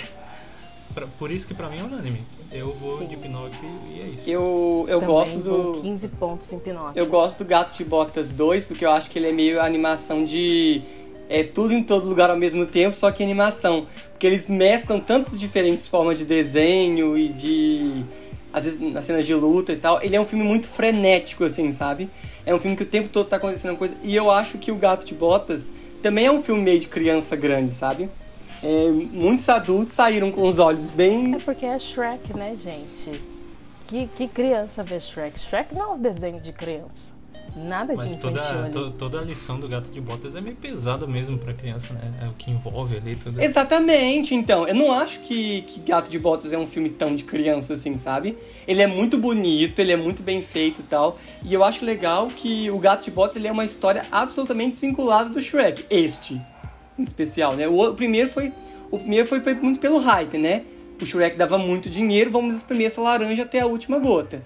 pra, 0.92 1.06
por 1.16 1.30
isso 1.30 1.46
que 1.46 1.54
para 1.54 1.68
mim 1.68 1.78
é 1.78 1.84
unânime. 1.84 2.22
Eu 2.50 2.74
vou 2.74 2.98
Sim. 2.98 3.06
de 3.06 3.16
Pinóquio 3.16 3.56
e 3.88 4.00
é 4.00 4.04
isso. 4.06 4.28
Eu, 4.28 4.84
eu 4.88 5.00
gosto 5.00 5.38
do. 5.38 5.80
15 5.80 6.08
pontos 6.08 6.52
em 6.52 6.58
Pinóquio. 6.58 7.00
Eu 7.00 7.06
gosto 7.06 7.38
do 7.38 7.44
Gato 7.44 7.72
de 7.72 7.84
Botas 7.84 8.32
2, 8.32 8.64
porque 8.64 8.84
eu 8.84 8.90
acho 8.90 9.08
que 9.08 9.18
ele 9.18 9.28
é 9.28 9.32
meio 9.32 9.62
animação 9.62 10.24
de. 10.24 10.82
É 11.28 11.44
tudo 11.44 11.72
em 11.72 11.82
todo 11.82 12.06
lugar 12.06 12.28
ao 12.28 12.36
mesmo 12.36 12.66
tempo, 12.66 12.94
só 12.94 13.10
que 13.10 13.22
animação. 13.22 13.86
Porque 14.10 14.26
eles 14.26 14.50
mesclam 14.50 15.00
tantas 15.00 15.38
diferentes 15.38 15.88
formas 15.88 16.18
de 16.18 16.26
desenho 16.26 17.16
e 17.16 17.28
de 17.28 18.04
às 18.52 18.64
vezes 18.64 18.80
nas 18.92 19.04
cenas 19.04 19.26
de 19.26 19.34
luta 19.34 19.72
e 19.72 19.76
tal, 19.76 20.02
ele 20.02 20.14
é 20.14 20.20
um 20.20 20.26
filme 20.26 20.44
muito 20.44 20.66
frenético, 20.66 21.44
assim, 21.44 21.72
sabe? 21.72 22.10
É 22.44 22.54
um 22.54 22.58
filme 22.58 22.76
que 22.76 22.82
o 22.82 22.86
tempo 22.86 23.08
todo 23.08 23.28
tá 23.28 23.36
acontecendo 23.36 23.76
coisa. 23.76 23.96
E 24.02 24.14
eu 24.14 24.30
acho 24.30 24.58
que 24.58 24.70
o 24.70 24.76
Gato 24.76 25.06
de 25.06 25.14
Botas 25.14 25.70
também 26.02 26.26
é 26.26 26.32
um 26.32 26.42
filme 26.42 26.62
meio 26.62 26.80
de 26.80 26.88
criança 26.88 27.36
grande, 27.36 27.72
sabe? 27.72 28.08
É, 28.62 28.90
muitos 28.90 29.48
adultos 29.48 29.92
saíram 29.92 30.30
com 30.30 30.42
os 30.42 30.58
olhos 30.58 30.90
bem. 30.90 31.34
É 31.34 31.38
porque 31.38 31.66
é 31.66 31.78
Shrek, 31.78 32.36
né, 32.36 32.54
gente? 32.54 33.22
Que, 33.86 34.06
que 34.06 34.28
criança 34.28 34.82
vê 34.82 35.00
Shrek? 35.00 35.38
Shrek 35.38 35.74
não 35.74 35.82
é 35.82 35.94
um 35.94 35.98
desenho 35.98 36.40
de 36.40 36.52
criança. 36.52 37.21
Nada 37.54 37.94
Mas 37.94 38.12
de 38.12 38.18
toda, 38.18 38.40
infantil 38.40 38.58
ali. 38.60 38.70
to- 38.72 38.90
toda 38.92 39.18
a 39.18 39.22
lição 39.22 39.60
do 39.60 39.68
Gato 39.68 39.90
de 39.90 40.00
Botas 40.00 40.34
é 40.34 40.40
meio 40.40 40.56
pesada 40.56 41.06
mesmo 41.06 41.36
pra 41.38 41.52
criança, 41.52 41.92
né? 41.92 42.00
É 42.22 42.26
o 42.28 42.32
que 42.32 42.50
envolve 42.50 42.96
ali 42.96 43.14
tudo. 43.14 43.40
Exatamente, 43.42 44.34
então. 44.34 44.66
Eu 44.66 44.74
não 44.74 44.90
acho 44.92 45.20
que, 45.20 45.62
que 45.62 45.80
Gato 45.80 46.10
de 46.10 46.18
Botas 46.18 46.52
é 46.52 46.58
um 46.58 46.66
filme 46.66 46.88
tão 46.88 47.14
de 47.14 47.24
criança 47.24 47.74
assim, 47.74 47.96
sabe? 47.96 48.38
Ele 48.66 48.80
é 48.80 48.86
muito 48.86 49.18
bonito, 49.18 49.78
ele 49.80 49.92
é 49.92 49.96
muito 49.96 50.22
bem 50.22 50.40
feito 50.40 50.80
e 50.80 50.84
tal. 50.84 51.18
E 51.44 51.52
eu 51.52 51.62
acho 51.62 51.84
legal 51.84 52.28
que 52.28 52.70
o 52.70 52.78
Gato 52.78 53.04
de 53.04 53.10
Botas 53.10 53.36
ele 53.36 53.48
é 53.48 53.52
uma 53.52 53.64
história 53.64 54.06
absolutamente 54.10 54.70
desvinculada 54.70 55.28
do 55.28 55.40
Shrek. 55.40 55.84
Este, 55.90 56.40
em 56.98 57.02
especial, 57.02 57.54
né? 57.54 57.68
O, 57.68 57.90
o 57.90 57.94
primeiro 57.94 58.30
foi. 58.30 58.52
O 58.90 58.98
primeiro 58.98 59.28
foi, 59.28 59.40
foi 59.40 59.54
muito 59.54 59.78
pelo 59.78 59.98
hype, 59.98 60.38
né? 60.38 60.62
O 61.00 61.04
Shrek 61.06 61.36
dava 61.36 61.58
muito 61.58 61.90
dinheiro, 61.90 62.30
vamos 62.30 62.54
exprimir 62.56 62.86
essa 62.86 63.00
laranja 63.00 63.42
até 63.42 63.60
a 63.60 63.66
última 63.66 63.98
gota. 63.98 64.42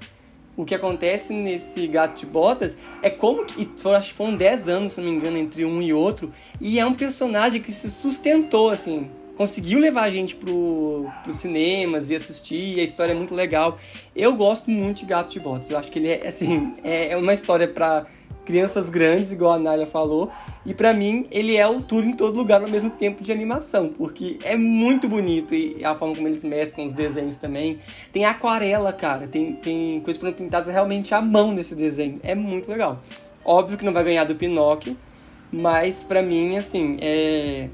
O 0.56 0.64
que 0.64 0.74
acontece 0.74 1.32
nesse 1.34 1.86
Gato 1.86 2.18
de 2.18 2.26
Botas 2.26 2.76
é 3.02 3.10
como 3.10 3.44
que. 3.44 3.68
foram- 3.76 3.98
Acho 3.98 4.08
que 4.10 4.14
foram 4.14 4.34
10 4.36 4.68
anos, 4.68 4.92
se 4.94 5.00
não 5.00 5.08
me 5.10 5.14
engano, 5.16 5.36
entre 5.36 5.64
um 5.64 5.82
e 5.82 5.92
outro. 5.92 6.32
E 6.60 6.78
é 6.78 6.86
um 6.86 6.94
personagem 6.94 7.60
que 7.60 7.70
se 7.70 7.90
sustentou, 7.90 8.70
assim. 8.70 9.10
Conseguiu 9.36 9.78
levar 9.78 10.04
a 10.04 10.10
gente 10.10 10.34
pro, 10.34 11.06
pros 11.22 11.36
cinemas 11.40 12.08
e 12.08 12.16
assistir. 12.16 12.76
E 12.76 12.80
a 12.80 12.84
história 12.84 13.12
é 13.12 13.14
muito 13.14 13.34
legal. 13.34 13.78
Eu 14.14 14.34
gosto 14.34 14.70
muito 14.70 15.00
de 15.00 15.04
Gato 15.04 15.30
de 15.30 15.38
Botas. 15.38 15.68
Eu 15.70 15.76
acho 15.76 15.90
que 15.90 15.98
ele 15.98 16.08
é, 16.08 16.26
assim. 16.26 16.72
É 16.82 17.10
é 17.10 17.16
uma 17.18 17.34
história 17.34 17.68
pra 17.68 18.06
crianças 18.46 18.88
grandes, 18.88 19.32
igual 19.32 19.52
a 19.52 19.58
Nália 19.58 19.86
falou. 19.86 20.30
E 20.64 20.72
pra 20.72 20.94
mim, 20.94 21.26
ele 21.30 21.56
é 21.56 21.66
o 21.66 21.82
tudo 21.82 22.06
em 22.06 22.12
todo 22.14 22.36
lugar 22.36 22.62
ao 22.62 22.68
mesmo 22.68 22.88
tempo 22.90 23.22
de 23.22 23.30
animação. 23.32 23.88
Porque 23.88 24.38
é 24.42 24.56
muito 24.56 25.08
bonito. 25.08 25.54
E 25.54 25.84
a 25.84 25.94
forma 25.94 26.14
como 26.14 26.26
eles 26.28 26.42
mesclam 26.42 26.86
os 26.86 26.92
desenhos 26.92 27.36
também. 27.36 27.78
Tem 28.12 28.24
aquarela, 28.24 28.92
cara. 28.92 29.26
Tem, 29.26 29.52
tem 29.54 30.00
coisas 30.00 30.16
que 30.16 30.26
foram 30.26 30.32
pintadas 30.32 30.68
realmente 30.72 31.12
à 31.14 31.20
mão 31.20 31.52
nesse 31.52 31.74
desenho. 31.74 32.18
É 32.22 32.34
muito 32.34 32.70
legal. 32.70 33.02
Óbvio 33.44 33.76
que 33.76 33.84
não 33.84 33.92
vai 33.92 34.02
ganhar 34.04 34.24
do 34.24 34.34
Pinóquio, 34.34 34.96
mas 35.52 36.02
pra 36.02 36.22
mim, 36.22 36.56
assim, 36.56 36.96
é. 37.00 37.68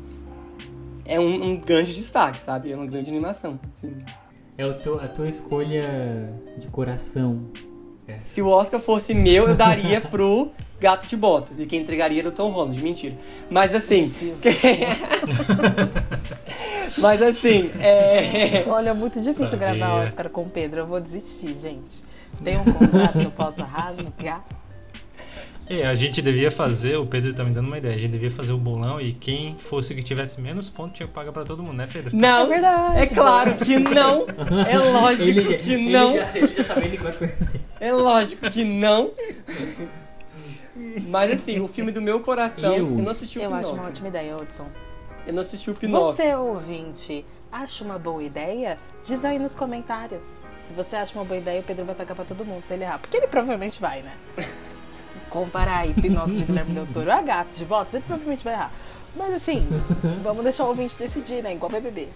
É 1.04 1.18
um, 1.18 1.50
um 1.50 1.56
grande 1.56 1.94
destaque, 1.94 2.40
sabe? 2.40 2.70
É 2.72 2.76
uma 2.76 2.86
grande 2.86 3.10
animação. 3.10 3.58
assim. 3.76 3.92
É 4.56 4.66
o 4.66 4.74
teu- 4.74 5.00
a 5.00 5.08
tua 5.08 5.28
escolha 5.28 6.32
de 6.58 6.68
coração. 6.68 7.46
Se 8.22 8.42
o 8.42 8.48
Oscar 8.48 8.80
fosse 8.80 9.14
meu, 9.14 9.48
eu 9.48 9.54
daria 9.54 10.00
pro 10.00 10.50
Gato 10.80 11.06
de 11.06 11.16
Botas. 11.16 11.58
E 11.58 11.66
quem 11.66 11.80
entregaria 11.80 12.20
era 12.20 12.28
o 12.28 12.32
Tom 12.32 12.50
Holland. 12.50 12.82
Mentira. 12.82 13.14
Mas 13.48 13.74
assim. 13.74 14.12
Meu 14.20 14.34
Deus 14.34 14.42
do 14.42 14.52
céu. 14.52 14.78
mas 16.98 17.22
assim, 17.22 17.70
é. 17.80 18.64
Olha, 18.66 18.90
é 18.90 18.94
muito 18.94 19.20
difícil 19.20 19.46
Sabia. 19.46 19.74
gravar 19.74 20.02
Oscar 20.02 20.28
com 20.28 20.42
o 20.42 20.50
Pedro. 20.50 20.80
Eu 20.80 20.86
vou 20.86 21.00
desistir, 21.00 21.54
gente. 21.54 22.02
Tem 22.42 22.58
um 22.58 22.64
contrato 22.64 23.18
que 23.18 23.26
eu 23.26 23.30
posso 23.30 23.62
rasgar. 23.62 24.44
É, 25.80 25.86
a 25.86 25.94
gente 25.94 26.20
devia 26.20 26.50
fazer, 26.50 26.96
o 26.98 27.06
Pedro 27.06 27.32
tá 27.32 27.42
me 27.44 27.50
dando 27.50 27.66
uma 27.66 27.78
ideia, 27.78 27.94
a 27.94 27.98
gente 27.98 28.10
devia 28.10 28.30
fazer 28.30 28.52
o 28.52 28.58
bolão 28.58 29.00
e 29.00 29.12
quem 29.14 29.56
fosse 29.58 29.94
que 29.94 30.02
tivesse 30.02 30.40
menos 30.40 30.68
pontos 30.68 30.96
tinha 30.96 31.06
que 31.06 31.14
pagar 31.14 31.32
pra 31.32 31.44
todo 31.44 31.62
mundo, 31.62 31.76
né, 31.76 31.88
Pedro? 31.90 32.14
Não, 32.14 32.44
É 32.44 32.46
verdade, 32.46 32.98
é 33.00 33.06
claro 33.06 33.54
que 33.56 33.78
não. 33.78 34.26
É 34.68 34.78
lógico 34.78 35.22
Ele 35.28 35.44
já, 35.44 35.56
que 35.56 35.72
ele 35.72 35.90
não. 35.90 36.14
já- 36.16 36.30
ele 36.34 36.52
já 36.52 36.64
tá. 36.64 36.74
É 37.80 37.92
lógico 37.92 38.50
que 38.50 38.64
não. 38.64 39.10
Mas 41.08 41.30
assim, 41.32 41.60
o 41.60 41.68
filme 41.68 41.90
do 41.92 42.00
meu 42.02 42.20
coração, 42.20 42.72
eu, 42.74 42.88
Eu- 42.88 43.02
não 43.02 43.10
assisti 43.10 43.38
o 43.38 43.42
Eu 43.42 43.54
acho 43.54 43.72
uma 43.72 43.84
ótima 43.88 44.08
ideia, 44.08 44.36
Hudson. 44.36 44.66
Eu 45.26 45.32
não 45.32 45.40
assisti 45.42 45.70
o 45.70 45.74
Pinóquio. 45.74 46.12
Você, 46.12 46.34
ouvinte, 46.34 47.24
acha 47.50 47.84
uma 47.84 47.98
boa 47.98 48.22
ideia? 48.22 48.76
Diz 49.04 49.24
aí 49.24 49.38
nos 49.38 49.54
comentários. 49.54 50.42
Se 50.60 50.72
você 50.74 50.96
acha 50.96 51.14
uma 51.18 51.24
boa 51.24 51.38
ideia, 51.38 51.60
o 51.60 51.62
Pedro 51.62 51.84
vai 51.84 51.94
pagar 51.94 52.14
pra 52.14 52.24
todo 52.24 52.44
mundo 52.44 52.64
se 52.64 52.74
ele 52.74 52.82
errar. 52.84 52.98
Porque 52.98 53.16
ele 53.16 53.26
provavelmente 53.26 53.80
vai, 53.80 54.02
né? 54.02 54.12
Comparar 55.32 55.78
aí 55.78 55.94
Pinóquio 55.94 56.34
de 56.34 56.44
Guilherme 56.44 56.74
Del 56.74 56.86
Toro 56.92 57.10
a 57.10 57.22
Gatos 57.22 57.56
de 57.56 57.64
Botas, 57.64 57.94
ele 57.94 58.04
provavelmente 58.06 58.44
vai 58.44 58.52
errar. 58.52 58.70
Mas 59.16 59.32
assim, 59.32 59.66
vamos 60.22 60.44
deixar 60.44 60.64
o 60.64 60.68
ouvinte 60.68 60.94
decidir, 60.98 61.42
né? 61.42 61.54
Igual 61.54 61.72
BBB. 61.72 62.08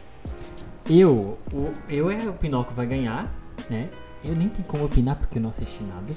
Eu, 0.89 1.39
o, 1.51 1.73
eu 1.89 2.11
é 2.11 2.17
o 2.29 2.35
Pinóquio 2.35 2.77
vai 2.77 2.85
ganhar, 2.85 3.33
né? 3.71 3.89
Eu 4.23 4.37
nem 4.37 4.51
tenho 4.51 4.69
como 4.69 4.85
opinar 4.85 5.17
porque 5.17 5.39
eu 5.39 5.43
não 5.43 5.49
assisti 5.49 5.83
nada. 5.83 6.15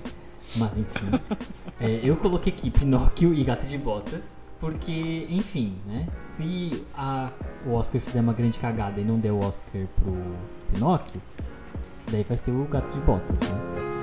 Mas 0.57 0.77
enfim. 0.77 1.07
É, 1.81 2.01
eu 2.03 2.17
coloquei 2.17 2.51
aqui 2.51 2.69
Pinóquio 2.69 3.33
e 3.33 3.41
Gato 3.41 3.65
de 3.65 3.77
Botas. 3.77 4.49
Porque, 4.59 5.25
enfim, 5.29 5.77
né? 5.87 6.05
Se 6.17 6.85
a, 6.93 7.29
o 7.65 7.71
Oscar 7.71 8.01
fizer 8.01 8.19
uma 8.19 8.33
grande 8.33 8.59
cagada 8.59 8.99
e 8.99 9.05
não 9.05 9.17
der 9.17 9.31
o 9.31 9.39
Oscar 9.39 9.83
pro 9.95 10.13
Pinóquio, 10.73 11.21
daí 12.11 12.25
vai 12.25 12.35
ser 12.35 12.51
o 12.51 12.65
Gato 12.65 12.91
de 12.91 12.99
Botas, 12.99 13.39
né? 13.39 13.98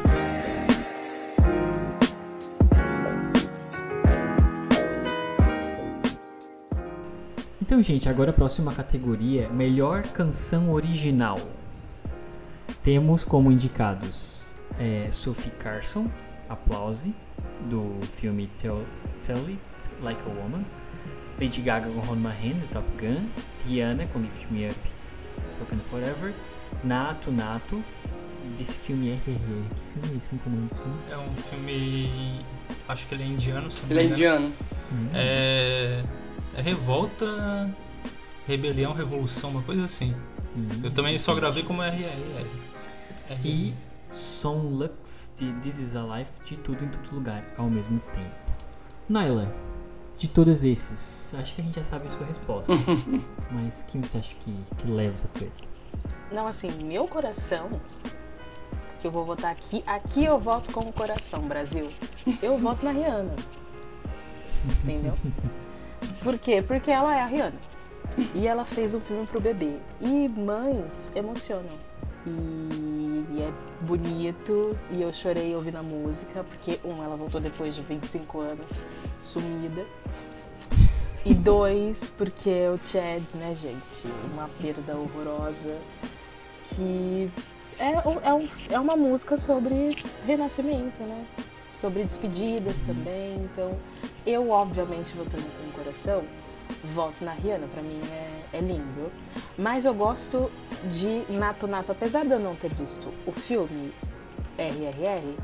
Então, 7.66 7.82
gente, 7.82 8.08
agora 8.08 8.30
a 8.30 8.32
próxima 8.32 8.73
categoria: 8.73 9.49
Melhor 9.49 10.04
Canção 10.04 10.70
Original. 10.70 11.37
Temos 12.85 13.25
como 13.25 13.50
indicados 13.50 14.54
é, 14.78 15.08
Sophie 15.11 15.50
Carson, 15.58 16.08
Aplause, 16.49 17.12
do 17.68 17.99
filme 18.06 18.49
Tell, 18.62 18.87
Tell 19.26 19.38
It 19.38 19.58
Like 20.00 20.20
a 20.23 20.40
Woman. 20.40 20.64
Lady 21.40 21.61
Gaga 21.61 21.90
com 21.90 21.99
Hold 22.02 22.20
My 22.20 22.28
Hand, 22.28 22.61
do 22.61 22.68
Top 22.68 22.87
Gun. 23.04 23.26
Rihanna 23.66 24.06
com 24.12 24.20
Lift 24.20 24.46
Me 24.49 24.68
Up, 24.68 24.80
Spoken 25.56 25.80
Forever. 25.80 26.32
Nato 26.85 27.32
Nato, 27.32 27.82
desse 28.56 28.75
filme 28.75 29.11
é. 29.11 29.16
Que 29.16 29.32
filme 29.32 30.14
é 30.14 30.16
esse? 30.16 30.28
Como 30.28 30.40
é 30.40 30.46
o 30.46 30.50
nome 30.50 30.68
desse 30.68 30.80
filme? 30.80 30.99
É 31.11 31.18
um 31.18 31.35
filme. 31.35 32.44
Acho 32.88 33.08
que 33.08 33.14
ele 33.16 33.25
é 33.25 33.26
indiano, 33.26 33.73
se 33.73 33.80
não 33.80 33.88
me 33.88 33.94
Ele 33.94 34.00
é 34.02 34.04
indiano. 34.04 34.52
Hum. 34.92 35.08
É. 35.12 36.04
É 36.55 36.62
Revolta. 36.62 37.71
Rebelião, 38.47 38.93
Revolução, 38.93 39.50
uma 39.50 39.62
coisa 39.62 39.85
assim. 39.85 40.15
Hum. 40.57 40.69
Eu 40.85 40.91
também 40.91 41.19
só 41.19 41.35
gravei 41.35 41.62
como 41.62 41.83
RR. 41.83 42.47
E 43.45 43.75
Som 44.11 44.59
Lux 44.59 45.33
de 45.37 45.53
This 45.55 45.81
Is 45.81 45.97
a 45.97 46.03
Life 46.03 46.33
de 46.45 46.57
Tudo 46.57 46.85
em 46.85 46.88
Todo 46.88 47.15
Lugar 47.15 47.45
ao 47.59 47.69
mesmo 47.69 48.00
tempo. 48.15 48.35
Naila, 49.09 49.53
de 50.17 50.29
todos 50.29 50.65
esses, 50.65 51.35
acho 51.35 51.55
que 51.55 51.61
a 51.61 51.65
gente 51.65 51.75
já 51.75 51.83
sabe 51.83 52.07
a 52.07 52.11
sua 52.11 52.26
resposta. 52.26 52.73
mas 53.50 53.85
quem 53.88 54.03
você 54.03 54.19
acha 54.19 54.35
que, 54.37 54.55
que 54.79 54.91
leva 54.91 55.15
essa 55.15 55.29
treta? 55.29 55.53
Não, 56.33 56.47
assim, 56.47 56.71
meu 56.85 57.07
coração, 57.07 57.81
que 59.00 59.07
eu 59.07 59.11
vou 59.11 59.25
votar 59.25 59.50
aqui, 59.50 59.83
aqui 59.87 60.25
eu 60.25 60.38
voto 60.38 60.73
com 60.73 60.81
o 60.81 60.93
coração, 60.93 61.41
Brasil. 61.43 61.88
Eu 62.43 62.59
voto 62.59 62.85
na 62.85 62.93
Rihanna. 62.93 63.35
Entendeu? 64.83 65.17
Por 66.23 66.38
quê? 66.38 66.62
Porque 66.62 66.91
ela 66.91 67.15
é 67.15 67.21
a 67.21 67.26
Rihanna. 67.26 67.59
E 68.35 68.47
ela 68.47 68.65
fez 68.65 68.95
um 68.95 69.00
filme 69.00 69.26
pro 69.26 69.41
bebê. 69.41 69.76
E 70.00 70.29
mães 70.29 71.11
emocionam. 71.15 71.71
E, 72.26 73.25
e 73.31 73.43
é 73.43 73.53
bonito. 73.83 74.76
E 74.91 75.03
eu 75.03 75.12
chorei 75.12 75.55
ouvindo 75.55 75.76
a 75.76 75.83
música, 75.83 76.45
porque, 76.45 76.81
um, 76.85 77.03
ela 77.03 77.17
voltou 77.17 77.41
depois 77.41 77.75
de 77.75 77.83
25 77.83 78.41
anos, 78.41 78.83
sumida. 79.21 79.85
E 81.25 81.35
dois, 81.35 82.11
porque 82.11 82.69
o 82.69 82.79
Chad, 82.87 83.23
né, 83.35 83.55
gente? 83.55 84.07
Uma 84.33 84.49
perda 84.61 84.97
horrorosa. 84.97 85.76
Que 86.71 87.31
é, 87.79 88.29
é, 88.29 88.33
um, 88.33 88.49
é 88.71 88.79
uma 88.79 88.97
música 88.97 89.37
sobre 89.37 89.91
renascimento, 90.26 91.03
né? 91.03 91.26
Sobre 91.76 92.04
despedidas 92.04 92.83
também. 92.83 93.37
Então, 93.37 93.76
eu, 94.26 94.50
obviamente, 94.50 95.12
votando 95.14 95.45
com 95.45 95.68
o 95.68 95.73
coração, 95.73 96.25
voto 96.83 97.25
na 97.25 97.33
Rihanna. 97.33 97.66
Pra 97.68 97.83
mim 97.83 98.00
é, 98.11 98.56
é 98.56 98.61
lindo. 98.61 99.12
Mas 99.59 99.85
eu 99.85 99.95
gosto 99.95 100.50
de 100.90 101.25
Nato 101.35 101.66
Nato. 101.66 101.92
Apesar 101.92 102.25
de 102.25 102.33
eu 102.33 102.40
não 102.40 102.54
ter 102.56 102.73
visto 102.73 103.12
o 103.26 103.33
filme 103.33 103.92
RRR, 104.59 105.37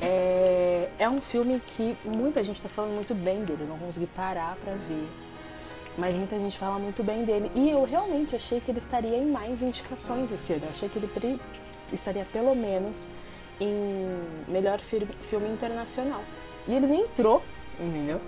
é, 0.00 0.90
é 0.98 1.08
um 1.08 1.20
filme 1.20 1.60
que 1.60 1.96
muita 2.04 2.42
gente 2.42 2.62
tá 2.62 2.68
falando 2.68 2.94
muito 2.94 3.14
bem 3.14 3.44
dele. 3.44 3.62
Eu 3.62 3.68
não 3.68 3.78
consegui 3.78 4.06
parar 4.06 4.56
pra 4.56 4.74
ver. 4.74 5.08
Mas 5.96 6.16
muita 6.16 6.36
gente 6.36 6.58
fala 6.58 6.78
muito 6.78 7.02
bem 7.02 7.24
dele. 7.24 7.50
E 7.54 7.70
eu 7.70 7.84
realmente 7.84 8.34
achei 8.34 8.60
que 8.60 8.70
ele 8.70 8.78
estaria 8.78 9.16
em 9.16 9.26
mais 9.26 9.62
indicações 9.62 10.30
esse 10.32 10.52
ano. 10.52 10.64
Eu 10.64 10.70
achei 10.70 10.88
que 10.88 10.98
ele 10.98 11.40
estaria 11.92 12.24
pelo 12.24 12.54
menos 12.54 13.08
em 13.60 14.18
melhor 14.48 14.78
fi- 14.80 15.06
filme 15.22 15.48
internacional. 15.48 16.22
E 16.66 16.72
ele 16.74 16.86
nem 16.86 17.00
entrou, 17.02 17.42
entendeu? 17.78 18.20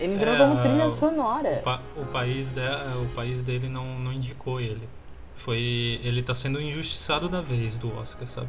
Ele 0.00 0.14
entrou 0.14 0.34
É, 0.34 0.38
como 0.38 0.60
trilha 0.60 0.86
o- 0.86 0.90
sonora. 0.90 1.58
O, 1.60 1.62
pa- 1.62 1.82
o 1.96 2.04
país 2.06 2.50
de- 2.50 2.60
o 3.02 3.08
país 3.14 3.42
dele 3.42 3.68
não, 3.68 3.98
não 3.98 4.12
indicou 4.12 4.60
ele. 4.60 4.88
Foi, 5.34 6.00
ele 6.04 6.22
tá 6.22 6.34
sendo 6.34 6.60
injustiçado 6.60 7.28
da 7.28 7.40
vez 7.40 7.76
do 7.76 7.94
Oscar, 7.96 8.26
sabe? 8.28 8.48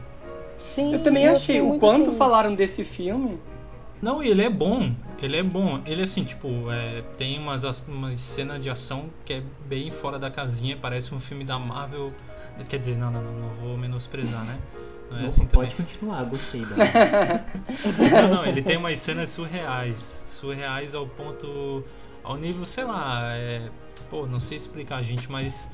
Sim, 0.59 0.93
Eu 0.93 1.03
também 1.03 1.25
e 1.25 1.27
achei. 1.29 1.61
O 1.61 1.79
quanto 1.79 2.09
assim, 2.09 2.17
falaram 2.17 2.53
desse 2.55 2.83
filme. 2.83 3.39
Não, 4.01 4.21
ele 4.21 4.43
é 4.43 4.49
bom. 4.49 4.93
ele 5.21 5.37
é 5.37 5.43
bom. 5.43 5.81
Ele, 5.85 6.03
assim, 6.03 6.23
tipo, 6.25 6.69
é, 6.69 7.01
tem 7.17 7.39
umas, 7.39 7.63
umas 7.87 8.19
cenas 8.21 8.61
de 8.61 8.69
ação 8.69 9.05
que 9.25 9.33
é 9.33 9.43
bem 9.65 9.91
fora 9.91 10.19
da 10.19 10.29
casinha, 10.29 10.77
parece 10.79 11.15
um 11.15 11.19
filme 11.21 11.43
da 11.45 11.57
Marvel. 11.57 12.11
Quer 12.69 12.77
dizer, 12.79 12.97
não, 12.97 13.09
não, 13.09 13.21
não, 13.21 13.31
não 13.31 13.49
vou 13.55 13.77
menosprezar, 13.77 14.43
né? 14.45 14.57
Não 15.13 15.25
é 15.25 15.27
assim 15.27 15.45
pode 15.45 15.75
também. 15.75 15.85
continuar, 15.85 16.23
gostei 16.25 16.61
da. 16.61 16.75
não, 18.27 18.35
não, 18.35 18.45
ele 18.45 18.61
tem 18.61 18.77
umas 18.77 18.99
cenas 18.99 19.29
surreais. 19.29 20.23
Surreais 20.27 20.95
ao 20.95 21.07
ponto. 21.07 21.83
ao 22.23 22.35
nível, 22.35 22.65
sei 22.65 22.83
lá, 22.83 23.35
é, 23.35 23.69
pô, 24.09 24.25
não 24.25 24.39
sei 24.39 24.57
explicar, 24.57 25.01
gente, 25.03 25.31
mas 25.31 25.69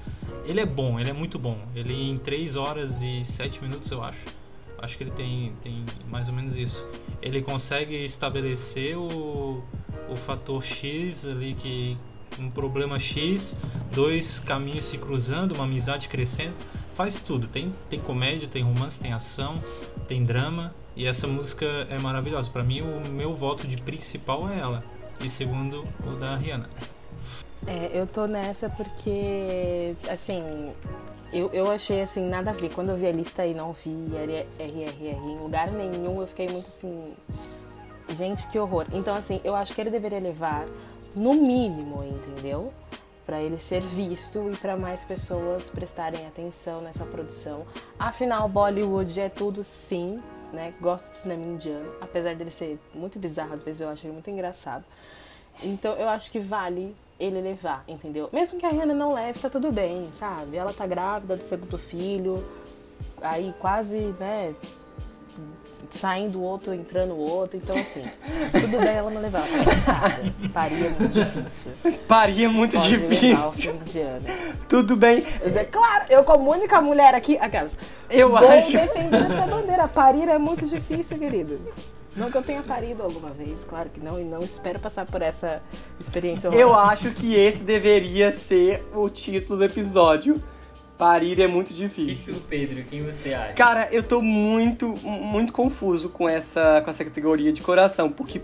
ele 0.46 0.60
é 0.60 0.66
bom, 0.66 1.00
ele 1.00 1.10
é 1.10 1.14
muito 1.14 1.40
bom. 1.40 1.58
Ele 1.76 1.94
em 1.94 2.18
3 2.18 2.56
horas 2.56 3.02
e 3.02 3.24
7 3.24 3.62
minutos, 3.62 3.90
eu 3.92 4.04
acho 4.04 4.40
Acho 4.82 4.98
que 4.98 5.04
ele 5.04 5.12
tem, 5.12 5.54
tem 5.62 5.86
mais 6.10 6.28
ou 6.30 6.34
menos 6.34 6.56
isso. 6.56 6.86
Ele 7.22 7.42
consegue 7.42 7.96
estabelecer 8.04 8.98
o, 8.98 9.64
o 10.10 10.16
fator 10.16 10.64
X 10.64 11.26
ali 11.26 11.54
que 11.54 11.98
um 12.40 12.50
problema 12.50 13.00
X, 13.00 13.58
dois 13.94 14.40
caminhos 14.40 14.86
se 14.86 14.98
cruzando, 14.98 15.54
uma 15.54 15.66
amizade 15.66 16.08
crescendo, 16.08 16.54
faz 17.00 17.18
tudo. 17.18 17.48
Tem, 17.48 17.74
tem 17.90 17.98
comédia, 17.98 18.50
tem 18.52 18.62
romance, 18.62 19.00
tem 19.00 19.14
ação, 19.14 19.58
tem 20.06 20.26
drama 20.26 20.76
e 20.98 21.08
essa 21.08 21.26
música 21.28 21.66
é 21.90 21.98
maravilhosa. 21.98 22.50
Para 22.50 22.62
mim, 22.62 22.82
o 22.82 23.08
meu 23.08 23.34
voto 23.34 23.66
de 23.66 23.78
principal 23.78 24.50
é 24.50 24.60
ela 24.60 24.84
e 25.22 25.30
segundo 25.30 25.86
o 26.06 26.18
da 26.18 26.36
Rihanna. 26.36 26.68
É, 27.66 27.98
eu 27.98 28.06
tô 28.06 28.26
nessa 28.26 28.70
porque, 28.70 29.96
assim, 30.10 30.44
eu, 31.32 31.50
eu 31.54 31.72
achei 31.72 32.02
assim, 32.02 32.28
nada 32.28 32.52
a 32.52 32.54
ver. 32.54 32.70
Quando 32.70 32.90
eu 32.90 32.98
vi 32.98 33.08
a 33.08 33.14
lista 33.14 33.46
e 33.46 33.54
não 33.54 33.72
vi 33.72 33.96
RRR 34.60 35.24
em 35.24 35.40
lugar 35.40 35.72
nenhum, 35.72 36.20
eu 36.20 36.28
fiquei 36.28 36.50
muito 36.50 36.68
assim. 36.68 37.14
Gente, 38.10 38.46
que 38.50 38.60
horror. 38.60 38.88
Então, 38.92 39.16
assim, 39.16 39.40
eu 39.46 39.56
acho 39.56 39.74
que 39.74 39.80
ele 39.80 39.90
deveria 39.90 40.20
levar, 40.20 40.66
no 41.16 41.34
mínimo, 41.34 42.04
entendeu? 42.04 42.74
Para 43.30 43.44
ele 43.44 43.60
ser 43.60 43.82
visto 43.82 44.50
e 44.52 44.58
para 44.58 44.76
mais 44.76 45.06
pessoas 45.06 45.70
prestarem 45.70 46.26
atenção 46.26 46.82
nessa 46.82 47.06
produção. 47.06 47.64
Afinal, 48.00 48.50
Bollywood 48.50 49.22
é 49.22 49.30
tudo 49.30 49.64
sim, 49.64 50.20
né? 50.52 50.74
Gosto 50.82 51.12
de 51.12 51.18
cinema 51.18 51.46
indiano, 51.46 51.94
apesar 52.02 52.36
dele 52.36 52.50
ser 52.50 52.80
muito 52.92 53.20
bizarro, 53.20 53.54
às 53.54 53.62
vezes 53.62 53.82
eu 53.82 53.90
acho 53.90 54.04
ele 54.08 54.14
muito 54.14 54.32
engraçado. 54.32 54.84
Então, 55.62 55.94
eu 55.94 56.10
acho 56.10 56.32
que 56.32 56.40
vale 56.40 56.96
ele 57.20 57.40
levar, 57.40 57.84
entendeu? 57.88 58.30
Mesmo 58.34 58.60
que 58.60 58.66
a 58.66 58.70
Rihanna 58.70 58.96
não 58.96 59.14
leve, 59.14 59.38
tá 59.38 59.48
tudo 59.48 59.72
bem, 59.72 60.12
sabe? 60.12 60.58
Ela 60.58 60.74
tá 60.74 60.88
grávida 60.88 61.36
do 61.36 61.44
segundo 61.44 61.78
filho, 61.78 62.44
aí 63.22 63.54
quase, 63.60 63.96
né, 64.20 64.56
saindo 65.90 66.40
o 66.40 66.44
outro, 66.44 66.74
entrando 66.74 67.14
o 67.14 67.20
outro, 67.20 67.58
então 67.58 67.78
assim, 67.78 68.02
tudo 68.52 68.78
bem 68.80 68.96
ela 68.96 69.10
não 69.10 69.22
levar, 69.22 69.42
cansada. 69.42 70.34
Parir 70.54 70.86
é 70.86 70.90
muito 70.90 71.14
difícil. 71.14 71.72
Parir 72.08 72.44
é 72.44 72.48
muito 72.48 72.78
Pode 72.78 72.98
difícil. 72.98 73.76
Tudo 74.68 74.96
bem. 74.96 75.26
É 75.44 75.64
claro, 75.66 76.06
eu 76.10 76.24
como 76.24 76.52
única 76.52 76.82
mulher 76.82 77.16
aqui, 77.16 77.38
aquelas, 77.38 77.72
eu 78.10 78.30
vou 78.30 78.38
acho. 78.38 78.72
defender 78.72 79.32
essa 79.32 79.48
bandeira. 79.48 79.88
Parir 79.88 80.30
é 80.30 80.38
muito 80.38 80.66
difícil, 80.66 81.18
querido. 81.18 81.60
Não 82.16 82.30
que 82.30 82.38
eu 82.38 82.44
tenha 82.44 82.62
parido 82.62 83.04
alguma 83.04 83.30
vez, 83.30 83.64
claro 83.64 83.90
que 83.90 84.00
não, 84.00 84.20
e 84.20 84.24
não 84.24 84.44
espero 84.44 84.80
passar 84.80 85.06
por 85.06 85.22
essa 85.22 85.62
experiência 86.00 86.50
horrorosa. 86.50 86.70
Eu 86.70 86.76
acho 86.76 87.12
que 87.12 87.36
esse 87.36 87.64
deveria 87.64 88.32
ser 88.32 88.84
o 88.94 89.10
título 89.10 89.60
do 89.60 89.64
episódio. 89.64 90.42
Parir 91.00 91.40
é 91.40 91.48
muito 91.48 91.74
difícil. 91.74 92.34
Isso, 92.34 92.44
Pedro, 92.50 92.84
quem 92.84 93.02
você 93.02 93.34
acha? 93.34 93.54
Cara, 93.54 93.88
eu 93.90 94.04
tô 94.04 94.22
muito, 94.22 94.98
muito 94.98 95.54
confuso 95.54 96.10
com 96.10 96.28
essa, 96.28 96.82
com 96.82 96.92
essa 96.92 97.06
categoria 97.06 97.54
de 97.54 97.62
coração, 97.62 98.12
porque, 98.12 98.42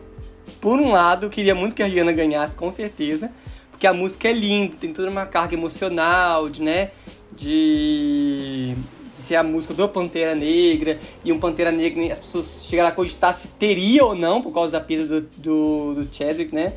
por 0.61 0.79
um 0.79 0.93
lado, 0.93 1.25
eu 1.25 1.29
queria 1.29 1.53
muito 1.53 1.75
que 1.75 1.83
a 1.83 1.85
Rihanna 1.85 2.13
ganhasse, 2.13 2.55
com 2.55 2.71
certeza, 2.71 3.29
porque 3.69 3.85
a 3.85 3.93
música 3.93 4.29
é 4.29 4.31
linda, 4.31 4.77
tem 4.79 4.93
toda 4.93 5.09
uma 5.09 5.25
carga 5.25 5.53
emocional, 5.53 6.47
de, 6.47 6.63
né, 6.63 6.91
de 7.35 8.73
ser 9.11 9.35
a 9.35 9.43
música 9.43 9.73
do 9.73 9.89
Pantera 9.89 10.33
Negra, 10.33 10.97
e 11.25 11.33
um 11.33 11.39
Pantera 11.41 11.73
Negra, 11.73 12.13
as 12.13 12.19
pessoas 12.19 12.65
chegaram 12.69 12.87
a 12.87 12.93
cogitar 12.93 13.33
se 13.33 13.49
teria 13.49 14.05
ou 14.05 14.15
não, 14.15 14.41
por 14.41 14.53
causa 14.53 14.71
da 14.71 14.79
perda 14.79 15.19
do, 15.19 15.27
do, 15.35 15.93
do 16.05 16.15
Chadwick, 16.15 16.55
né? 16.55 16.71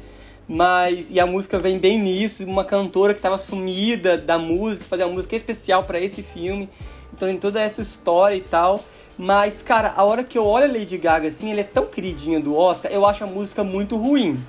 Mas, 0.48 1.10
e 1.10 1.20
a 1.20 1.26
música 1.26 1.58
vem 1.58 1.78
bem 1.78 2.00
nisso, 2.00 2.42
uma 2.44 2.64
cantora 2.64 3.12
que 3.12 3.18
estava 3.18 3.36
sumida 3.36 4.16
da 4.16 4.38
música, 4.38 4.86
fazer 4.88 5.04
uma 5.04 5.12
música 5.12 5.36
especial 5.36 5.84
para 5.84 6.00
esse 6.00 6.22
filme, 6.22 6.70
então 7.12 7.28
tem 7.28 7.36
toda 7.36 7.60
essa 7.60 7.82
história 7.82 8.34
e 8.34 8.40
tal. 8.40 8.82
Mas, 9.18 9.60
cara, 9.62 9.92
a 9.94 10.04
hora 10.04 10.24
que 10.24 10.38
eu 10.38 10.46
olho 10.46 10.64
a 10.64 10.78
Lady 10.78 10.96
Gaga 10.96 11.28
assim, 11.28 11.50
ela 11.50 11.60
é 11.60 11.64
tão 11.64 11.84
queridinha 11.84 12.40
do 12.40 12.56
Oscar, 12.56 12.90
eu 12.90 13.04
acho 13.04 13.24
a 13.24 13.26
música 13.26 13.62
muito 13.62 13.96
ruim. 13.96 14.42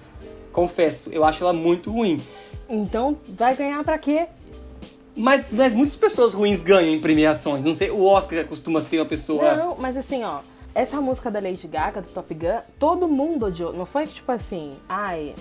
Confesso, 0.53 1.09
eu 1.11 1.25
acho 1.25 1.43
ela 1.43 1.51
muito 1.51 1.91
ruim. 1.91 2.23
Então, 2.69 3.17
vai 3.27 3.55
ganhar 3.55 3.83
pra 3.83 3.97
quê? 3.97 4.27
Mas, 5.15 5.47
mas 5.51 5.73
muitas 5.73 5.97
pessoas 5.97 6.33
ruins 6.33 6.61
ganham 6.61 6.93
em 6.93 7.01
premiações. 7.01 7.65
Não 7.65 7.75
sei, 7.75 7.89
o 7.89 8.05
Oscar 8.05 8.45
costuma 8.45 8.79
ser 8.79 8.99
uma 8.99 9.05
pessoa. 9.05 9.53
Não, 9.55 9.75
mas 9.77 9.97
assim, 9.97 10.23
ó. 10.23 10.39
Essa 10.73 11.01
música 11.01 11.29
da 11.29 11.39
Lady 11.39 11.67
Gaga, 11.67 12.01
do 12.01 12.09
Top 12.09 12.33
Gun, 12.33 12.59
todo 12.77 13.07
mundo 13.07 13.47
odiou. 13.47 13.73
Não 13.73 13.85
foi 13.85 14.07
tipo 14.07 14.31
assim, 14.31 14.75
ai, 14.87 15.35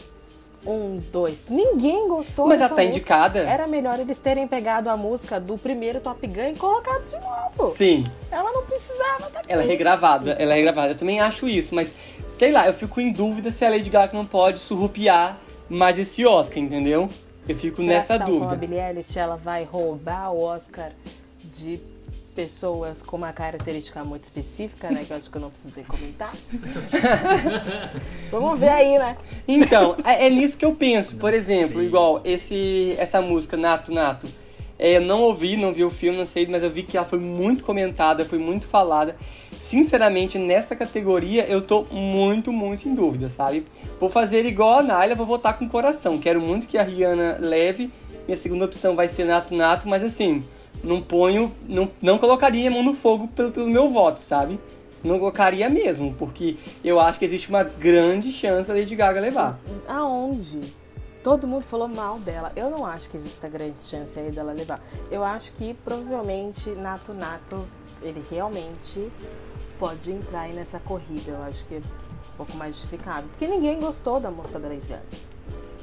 um, 0.67 0.99
dois. 1.13 1.49
Ninguém 1.49 2.09
gostou 2.09 2.47
Mas 2.47 2.61
ela 2.61 2.75
tá 2.75 2.83
indicada. 2.83 3.41
Era 3.41 3.67
melhor 3.67 3.99
eles 3.99 4.19
terem 4.19 4.47
pegado 4.47 4.91
a 4.91 4.97
música 4.97 5.41
do 5.41 5.57
primeiro 5.57 6.01
Top 6.01 6.27
Gun 6.27 6.51
e 6.51 6.57
colocado 6.57 7.05
de 7.05 7.19
novo. 7.19 7.77
Sim. 7.77 8.05
Ela 8.31 8.53
não 8.53 8.65
precisava 8.65 9.27
estar 9.29 9.43
Ela 9.49 9.63
é 9.63 9.67
regravada, 9.67 10.33
ela 10.33 10.53
é 10.53 10.57
regravada. 10.57 10.93
Eu 10.93 10.99
também 10.99 11.21
acho 11.21 11.49
isso, 11.49 11.75
mas 11.75 11.93
sei 12.27 12.53
lá, 12.53 12.67
eu 12.67 12.75
fico 12.75 13.01
em 13.01 13.13
dúvida 13.13 13.51
se 13.51 13.65
a 13.65 13.71
Lady 13.71 13.89
Gaga 13.89 14.13
não 14.13 14.27
pode 14.27 14.59
surrupiar 14.59 15.39
mais 15.69 15.99
esse 15.99 16.25
Oscar, 16.27 16.59
entendeu? 16.59 17.09
Eu 17.49 17.57
fico 17.57 17.77
Será 17.77 17.89
nessa 17.89 18.19
que, 18.19 18.25
dúvida. 18.25 18.47
Com 18.49 18.53
a 18.53 18.57
Billie 18.57 18.81
Eilish, 18.81 19.19
ela 19.19 19.37
vai 19.37 19.65
roubar 19.65 20.33
o 20.33 20.43
Oscar 20.43 20.93
de 21.45 21.81
pessoas 22.39 23.03
com 23.03 23.17
uma 23.17 23.33
característica 23.33 24.05
muito 24.05 24.23
específica, 24.23 24.89
né? 24.89 25.05
Que 25.05 25.13
eu 25.13 25.17
acho 25.17 25.29
que 25.29 25.37
eu 25.37 25.41
não 25.41 25.51
precisei 25.51 25.83
comentar. 25.83 26.33
Vamos 28.31 28.61
ver 28.61 28.69
aí, 28.69 28.97
né? 28.97 29.17
Então, 29.49 29.97
é, 30.05 30.25
é 30.25 30.31
nisso 30.31 30.57
que 30.57 30.65
eu 30.65 30.73
penso. 30.73 31.17
Por 31.17 31.35
exemplo, 31.35 31.83
igual 31.83 32.21
esse, 32.25 32.95
essa 32.97 33.21
música, 33.21 33.57
Nato 33.57 33.93
Nato. 33.93 34.29
É, 34.79 34.99
eu 34.99 35.01
não 35.01 35.23
ouvi, 35.23 35.57
não 35.57 35.73
vi 35.73 35.83
o 35.83 35.91
filme, 35.91 36.17
não 36.17 36.25
sei, 36.25 36.47
mas 36.47 36.63
eu 36.63 36.71
vi 36.71 36.85
que 36.85 36.97
ela 36.97 37.05
foi 37.05 37.19
muito 37.19 37.65
comentada, 37.65 38.25
foi 38.25 38.39
muito 38.39 38.69
falada. 38.69 39.17
Sinceramente, 39.59 40.39
nessa 40.39 40.77
categoria 40.77 41.45
eu 41.45 41.61
tô 41.61 41.87
muito, 41.91 42.53
muito 42.53 42.89
em 42.89 42.95
dúvida, 42.95 43.29
sabe? 43.29 43.67
Vou 43.99 44.11
fazer 44.11 44.47
igual 44.47 44.79
a 44.79 44.83
Naila, 44.85 45.17
vou 45.17 45.27
votar 45.27 45.59
com 45.59 45.65
o 45.65 45.69
coração. 45.69 46.21
Quero 46.21 46.41
muito 46.41 46.69
que 46.69 46.79
a 46.79 46.85
Rihanna 46.85 47.39
leve. 47.41 47.91
Minha 48.29 48.37
segunda 48.37 48.65
opção 48.65 48.95
vai 48.95 49.09
ser 49.09 49.25
Nato 49.25 49.53
Nato, 49.53 49.89
mas 49.89 50.05
assim, 50.05 50.45
não 50.83 51.01
ponho, 51.01 51.55
não, 51.69 51.91
não 52.01 52.19
colocaria 52.19 52.71
minha 52.71 52.83
mão 52.83 52.93
no 52.93 52.95
fogo 52.99 53.29
pelo, 53.29 53.51
pelo 53.51 53.69
meu 53.69 53.89
voto, 53.91 54.21
sabe? 54.21 54.61
Não 55.03 55.19
colocaria 55.19 55.69
mesmo, 55.69 56.15
porque 56.19 56.57
eu 56.83 56.99
acho 56.99 57.19
que 57.19 57.25
existe 57.25 57.49
uma 57.49 57.63
grande 57.63 58.33
chance 58.33 58.67
da 58.67 58.75
Lady 58.75 58.97
Gaga 58.97 59.21
levar. 59.21 59.59
Aonde? 59.87 60.75
Todo 61.23 61.47
mundo 61.47 61.63
falou 61.63 61.89
mal 61.89 62.19
dela. 62.19 62.53
Eu 62.57 62.71
não 62.71 62.85
acho 62.85 63.11
que 63.11 63.17
exista 63.17 63.49
grande 63.49 63.83
chance 63.83 64.19
aí 64.19 64.31
dela 64.31 64.53
levar. 64.53 64.81
Eu 65.11 65.23
acho 65.23 65.53
que 65.53 65.75
provavelmente 65.85 66.71
Nato 66.71 67.13
Nato, 67.13 67.65
ele 68.03 68.25
realmente 68.31 69.09
pode 69.79 70.13
entrar 70.13 70.43
aí 70.43 70.53
nessa 70.53 70.79
corrida. 70.81 71.33
Eu 71.33 71.43
acho 71.43 71.65
que 71.67 71.77
é 71.77 71.79
um 71.79 72.37
pouco 72.37 72.57
mais 72.57 72.75
justificável. 72.77 73.29
Porque 73.31 73.47
ninguém 73.47 73.79
gostou 73.79 74.19
da 74.19 74.31
música 74.31 74.59
da 74.59 74.69
Lady 74.69 74.89
Gaga. 74.89 75.03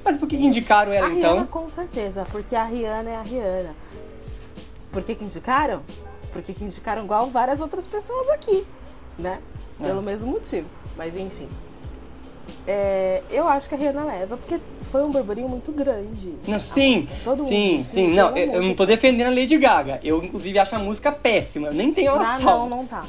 Mas 0.03 0.17
por 0.17 0.27
que 0.27 0.35
indicaram 0.35 0.93
ela 0.93 1.07
a 1.07 1.11
então? 1.11 1.33
Rihanna, 1.33 1.47
com 1.47 1.67
certeza, 1.67 2.27
porque 2.31 2.55
a 2.55 2.63
Rihanna 2.63 3.09
é 3.09 3.15
a 3.15 3.21
Rihanna. 3.21 3.75
Por 4.95 5.03
que, 5.03 5.13
que 5.13 5.25
indicaram? 5.25 5.81
Porque 6.31 6.53
que 6.53 6.63
indicaram 6.63 7.03
igual 7.03 7.29
várias 7.29 7.59
outras 7.59 7.85
pessoas 7.85 8.29
aqui, 8.29 8.65
né? 9.19 9.41
Pelo 9.77 9.99
é. 9.99 10.01
mesmo 10.01 10.31
motivo. 10.31 10.69
Mas 10.95 11.17
enfim. 11.17 11.49
É, 12.65 13.21
eu 13.29 13.45
acho 13.45 13.67
que 13.67 13.75
a 13.75 13.77
Rihanna 13.77 14.05
leva, 14.05 14.37
porque 14.37 14.57
foi 14.83 15.03
um 15.03 15.11
burburinho 15.11 15.49
muito 15.49 15.69
grande. 15.73 16.35
Não, 16.47 16.61
sim, 16.61 17.09
sim, 17.45 17.83
sim. 17.83 18.07
Não, 18.07 18.37
eu, 18.37 18.53
eu, 18.53 18.61
não 18.61 18.73
tô 18.73 18.85
defendendo 18.85 19.27
a 19.27 19.37
Lady 19.37 19.57
Gaga. 19.57 19.99
Eu, 20.01 20.23
inclusive, 20.23 20.57
acho 20.57 20.73
a 20.73 20.79
música 20.79 21.11
péssima. 21.11 21.71
Nem 21.71 21.91
tenho 21.91 22.11
ela 22.11 22.39
Não, 22.39 22.45
não, 22.45 22.77
não 22.77 22.85
tá. 22.85 23.05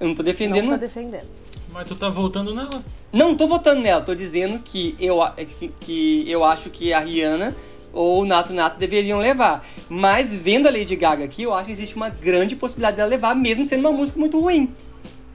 Eu 0.00 0.08
não 0.08 0.16
tô 0.16 0.22
defendendo. 0.24 0.64
Não 0.64 0.72
tô 0.72 0.78
defendendo. 0.78 1.28
Mas 1.72 1.86
tu 1.86 1.94
tá 1.94 2.08
votando 2.08 2.52
nela? 2.52 2.84
Não, 3.12 3.28
não 3.28 3.36
tô 3.36 3.46
votando 3.46 3.80
nela. 3.80 4.02
Tô 4.02 4.16
dizendo 4.16 4.58
que 4.58 4.96
eu, 4.98 5.20
que, 5.60 5.68
que 5.78 6.28
eu 6.28 6.44
acho 6.44 6.70
que 6.70 6.92
a 6.92 6.98
Rihanna 6.98 7.54
ou 7.94 8.22
o 8.22 8.26
Nato 8.26 8.52
Nato 8.52 8.78
deveriam 8.78 9.18
levar. 9.18 9.66
Mas 9.88 10.34
vendo 10.34 10.66
a 10.66 10.70
Lady 10.70 10.96
Gaga 10.96 11.24
aqui, 11.24 11.42
eu 11.44 11.54
acho 11.54 11.66
que 11.66 11.72
existe 11.72 11.96
uma 11.96 12.08
grande 12.08 12.56
possibilidade 12.56 12.96
dela 12.96 13.08
levar, 13.08 13.34
mesmo 13.34 13.64
sendo 13.64 13.80
uma 13.80 13.92
música 13.92 14.18
muito 14.18 14.40
ruim. 14.40 14.74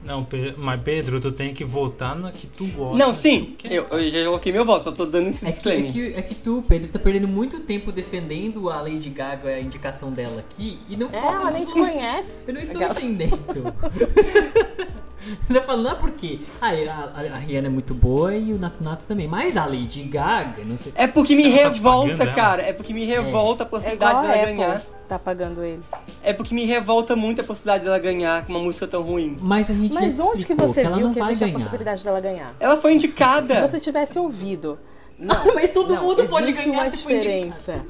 Não, 0.02 0.26
mas 0.56 0.80
Pedro, 0.82 1.20
tu 1.20 1.30
tem 1.30 1.52
que 1.52 1.62
votar 1.62 2.16
na 2.16 2.32
que 2.32 2.46
tu 2.46 2.66
gosta. 2.68 2.96
Não, 2.96 3.12
sim, 3.12 3.54
eu, 3.62 3.86
eu, 3.90 4.08
já 4.08 4.24
coloquei 4.24 4.50
meu 4.50 4.64
voto, 4.64 4.84
só 4.84 4.92
tô 4.92 5.04
dando 5.04 5.28
esse 5.28 5.44
disclaimer. 5.44 5.90
É 5.90 5.92
que, 5.92 6.00
é, 6.00 6.10
que, 6.10 6.18
é 6.18 6.22
que 6.22 6.34
tu, 6.34 6.64
Pedro, 6.66 6.90
tá 6.90 6.98
perdendo 6.98 7.28
muito 7.28 7.60
tempo 7.60 7.92
defendendo 7.92 8.70
a 8.70 8.80
Lady 8.80 9.10
Gaga, 9.10 9.50
a 9.50 9.60
indicação 9.60 10.10
dela 10.10 10.40
aqui, 10.40 10.78
e 10.88 10.96
não 10.96 11.08
é, 11.12 11.18
ela 11.18 11.50
nem 11.50 11.66
te 11.66 11.74
conhece. 11.74 12.50
Eu 12.50 12.54
não 12.54 12.66
tô 12.66 12.82
entendendo. 12.82 13.38
Tá 15.52 15.60
falando, 15.62 15.84
não 15.84 15.90
é 15.92 15.94
porque 15.94 16.40
ah, 16.60 16.68
a, 16.68 17.20
a, 17.34 17.38
Rihanna 17.38 17.66
é 17.66 17.70
muito 17.70 17.94
boa 17.94 18.34
e 18.34 18.52
o 18.52 18.58
Nato 18.58 18.82
Nato 18.82 19.06
também. 19.06 19.28
Mas 19.28 19.56
a 19.56 19.66
Lady 19.66 20.02
Gaga, 20.04 20.64
não 20.64 20.76
sei. 20.76 20.92
É 20.94 21.06
porque 21.06 21.34
me 21.34 21.44
Ela 21.44 21.64
tá 21.64 21.68
revolta, 21.68 22.16
tá 22.16 22.32
cara. 22.32 22.62
É 22.62 22.72
porque 22.72 22.94
me 22.94 23.04
revolta 23.04 23.64
é. 23.64 23.66
a 23.66 23.68
possibilidade 23.68 24.18
é 24.18 24.22
dela 24.22 24.42
a 24.42 24.44
ganhar. 24.46 24.82
Tá 25.08 25.18
pagando 25.18 25.64
ele. 25.64 25.82
É 26.22 26.32
porque 26.32 26.54
me 26.54 26.64
revolta 26.64 27.16
muito 27.16 27.40
a 27.40 27.44
possibilidade 27.44 27.84
dela 27.84 27.98
ganhar 27.98 28.46
com 28.46 28.52
uma 28.52 28.60
música 28.60 28.86
tão 28.86 29.02
ruim. 29.02 29.36
Mas 29.40 29.68
a 29.68 29.74
gente 29.74 29.92
Mas 29.92 30.20
onde 30.20 30.46
que 30.46 30.54
você 30.54 30.82
que 30.84 30.92
viu 30.92 31.10
que 31.10 31.18
existe 31.18 31.40
ganhar. 31.40 31.50
a 31.50 31.58
possibilidade 31.58 32.04
dela 32.04 32.20
ganhar? 32.20 32.54
Ela 32.60 32.76
foi 32.76 32.94
indicada. 32.94 33.54
Se 33.54 33.60
você 33.60 33.80
tivesse 33.80 34.18
ouvido. 34.18 34.78
Não, 35.18 35.54
mas 35.54 35.70
todo 35.70 35.94
não, 35.94 36.04
mundo 36.04 36.26
pode 36.28 36.52
ganhar. 36.52 36.82
Uma 36.82 36.88
diferença 36.88 37.84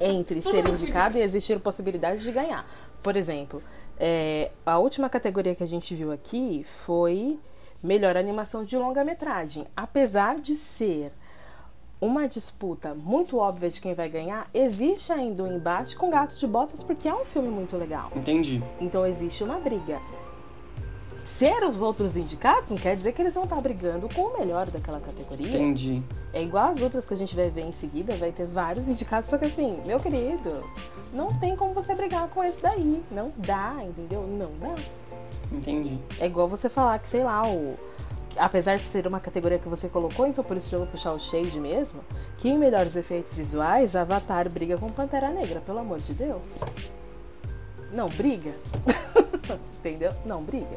entre 0.00 0.40
ser 0.40 0.66
indicado 0.68 1.18
e 1.18 1.22
existir 1.22 1.58
possibilidade 1.58 2.22
de 2.22 2.32
ganhar. 2.32 2.64
Por 3.02 3.16
exemplo, 3.16 3.62
é, 3.98 4.50
a 4.64 4.78
última 4.78 5.08
categoria 5.08 5.54
que 5.54 5.62
a 5.62 5.66
gente 5.66 5.94
viu 5.94 6.12
aqui 6.12 6.62
foi 6.64 7.38
melhor 7.82 8.16
animação 8.16 8.64
de 8.64 8.76
longa-metragem. 8.76 9.66
Apesar 9.76 10.36
de 10.36 10.54
ser 10.54 11.12
uma 12.00 12.28
disputa 12.28 12.94
muito 12.94 13.38
óbvia 13.38 13.68
de 13.68 13.80
quem 13.80 13.94
vai 13.94 14.08
ganhar, 14.08 14.48
existe 14.54 15.12
ainda 15.12 15.42
um 15.42 15.52
embate 15.52 15.96
com 15.96 16.10
Gato 16.10 16.38
de 16.38 16.46
Botas 16.46 16.82
porque 16.82 17.08
é 17.08 17.14
um 17.14 17.24
filme 17.24 17.48
muito 17.48 17.76
legal. 17.76 18.12
Entendi. 18.14 18.62
Então 18.80 19.04
existe 19.04 19.42
uma 19.42 19.58
briga 19.58 20.00
ser 21.28 21.62
os 21.62 21.82
outros 21.82 22.16
indicados 22.16 22.70
não 22.70 22.78
quer 22.78 22.96
dizer 22.96 23.12
que 23.12 23.20
eles 23.20 23.34
vão 23.34 23.44
estar 23.44 23.60
brigando 23.60 24.08
com 24.12 24.22
o 24.22 24.38
melhor 24.38 24.68
daquela 24.70 24.98
categoria. 24.98 25.46
Entendi. 25.46 26.02
É 26.32 26.42
igual 26.42 26.70
as 26.70 26.80
outras 26.80 27.04
que 27.04 27.12
a 27.12 27.16
gente 27.16 27.36
vai 27.36 27.50
ver 27.50 27.66
em 27.66 27.70
seguida, 27.70 28.16
vai 28.16 28.32
ter 28.32 28.46
vários 28.46 28.88
indicados, 28.90 29.28
só 29.28 29.36
que 29.36 29.44
assim, 29.44 29.78
meu 29.84 30.00
querido, 30.00 30.64
não 31.12 31.38
tem 31.38 31.54
como 31.54 31.74
você 31.74 31.94
brigar 31.94 32.28
com 32.28 32.42
esse 32.42 32.60
daí. 32.60 33.02
Não 33.10 33.30
dá, 33.36 33.76
entendeu? 33.82 34.26
Não 34.26 34.50
dá. 34.58 34.74
Entendi. 35.52 35.98
É 36.18 36.26
igual 36.26 36.48
você 36.48 36.68
falar 36.68 36.98
que, 36.98 37.08
sei 37.08 37.22
lá, 37.22 37.46
o. 37.46 37.74
Apesar 38.36 38.76
de 38.76 38.84
ser 38.84 39.06
uma 39.06 39.20
categoria 39.20 39.58
que 39.58 39.68
você 39.68 39.88
colocou, 39.88 40.26
então 40.26 40.44
por 40.44 40.56
isso 40.56 40.72
eu 40.74 40.80
vou 40.80 40.88
puxar 40.88 41.12
o 41.12 41.18
Shade 41.18 41.58
mesmo, 41.58 42.00
que 42.36 42.48
em 42.48 42.58
melhores 42.58 42.94
efeitos 42.94 43.34
visuais, 43.34 43.96
Avatar 43.96 44.48
briga 44.48 44.76
com 44.76 44.90
Pantera 44.90 45.30
Negra, 45.30 45.60
pelo 45.60 45.78
amor 45.78 45.98
de 45.98 46.12
Deus. 46.14 46.60
Não, 47.90 48.08
briga. 48.08 48.52
Entendeu? 49.78 50.12
Não, 50.24 50.42
briga. 50.42 50.76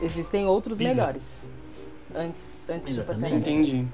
Existem 0.00 0.46
outros 0.46 0.78
Pisa. 0.78 0.90
melhores. 0.90 1.48
Antes, 2.14 2.66
antes 2.68 2.94
de 2.94 3.00
Pantera 3.02 3.34
Entendi. 3.34 3.86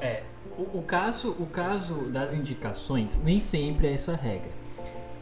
É. 0.00 0.22
O, 0.56 0.78
o, 0.78 0.82
caso, 0.82 1.30
o 1.38 1.46
caso 1.46 1.94
das 2.10 2.32
indicações 2.32 3.20
nem 3.22 3.40
sempre 3.40 3.86
é 3.86 3.92
essa 3.92 4.14
regra. 4.14 4.50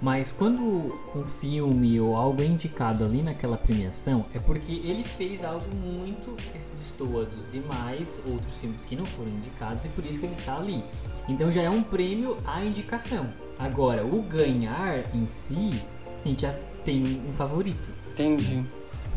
Mas 0.01 0.31
quando 0.31 0.95
um 1.15 1.25
filme 1.25 1.99
ou 1.99 2.15
algo 2.15 2.43
é 2.43 2.45
indicado 2.45 3.03
ali 3.03 3.23
naquela 3.23 3.57
premiação, 3.57 4.27
é 4.35 4.39
porque 4.39 4.73
ele 4.73 5.05
fez 5.05 5.43
algo 5.43 5.67
muito 5.75 6.37
que 6.37 6.59
se 6.59 6.71
destoa 6.73 7.25
dos 7.25 7.51
demais 7.51 8.21
outros 8.27 8.55
filmes 8.57 8.83
que 8.83 8.95
não 8.95 9.07
foram 9.07 9.31
indicados 9.31 9.85
e 9.87 9.89
por 9.89 10.05
isso 10.05 10.19
que 10.19 10.27
ele 10.27 10.35
está 10.35 10.59
ali. 10.59 10.85
Então 11.27 11.51
já 11.51 11.63
é 11.63 11.71
um 11.71 11.83
prêmio 11.83 12.37
à 12.47 12.63
indicação. 12.63 13.27
Agora, 13.59 14.05
o 14.05 14.21
ganhar 14.21 15.03
em 15.15 15.27
si, 15.29 15.81
a 16.23 16.29
gente 16.29 16.43
já 16.43 16.55
tem 16.85 17.03
um 17.27 17.33
favorito. 17.33 17.91
Entendi 18.13 18.63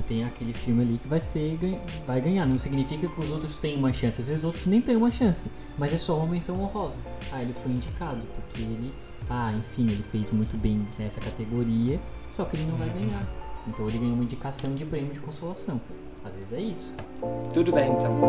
tem 0.04 0.24
aquele 0.24 0.54
filme 0.54 0.82
ali 0.82 0.98
que 0.98 1.08
vai 1.08 1.20
ser 1.20 1.58
vai 2.06 2.22
ganhar. 2.22 2.46
Não 2.46 2.58
significa 2.58 3.08
que 3.08 3.20
os 3.20 3.32
outros 3.32 3.58
têm 3.58 3.78
uma 3.78 3.94
chance, 3.94 4.22
às 4.22 4.28
vezes 4.28 4.44
os 4.44 4.46
outros 4.46 4.66
nem 4.66 4.82
têm 4.82 4.96
uma 4.96 5.12
chance, 5.12 5.50
mas 5.78 5.94
é 5.94 5.98
só 5.98 6.18
uma 6.18 6.28
menção 6.28 6.60
honrosa. 6.62 7.02
Ah, 7.32 7.42
ele 7.42 7.54
foi 7.54 7.72
indicado 7.72 8.26
porque 8.36 8.62
ele, 8.62 8.94
ah, 9.30 9.54
enfim, 9.58 9.84
ele 9.84 10.04
fez 10.12 10.32
muito 10.32 10.58
bem 10.58 10.86
nessa 10.98 11.20
categoria, 11.20 12.00
só 12.32 12.46
que 12.46 12.56
ele 12.56 12.66
não 12.66 12.78
vai 12.78 12.90
ganhar. 12.90 13.28
Então 13.68 13.88
ele 13.88 13.98
ganhou 13.98 14.14
uma 14.14 14.24
indicação 14.24 14.74
de 14.74 14.86
prêmio 14.86 15.14
de 15.14 15.20
consolação. 15.20 15.80
Às 16.24 16.36
vezes 16.36 16.54
é 16.54 16.62
isso. 16.62 16.98
Tudo 17.54 17.72
bem, 17.72 17.92
então. 17.92 18.20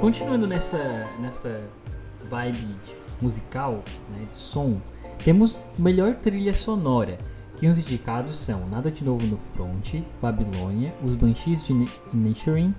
Continuando 0.00 0.46
nessa 0.46 1.08
nessa 1.18 1.62
vibe 2.28 2.76
musical, 3.22 3.82
né, 4.10 4.26
de 4.30 4.36
som, 4.36 4.80
temos 5.22 5.58
melhor 5.78 6.14
trilha 6.14 6.54
sonora, 6.54 7.18
que 7.58 7.66
os 7.66 7.78
indicados 7.78 8.34
são 8.34 8.66
Nada 8.68 8.90
de 8.90 9.04
Novo 9.04 9.26
no 9.26 9.38
Front, 9.54 10.02
Babilônia, 10.20 10.92
Os 11.02 11.14
Banshees 11.14 11.66
de 11.66 11.72
Nichiren, 12.12 12.74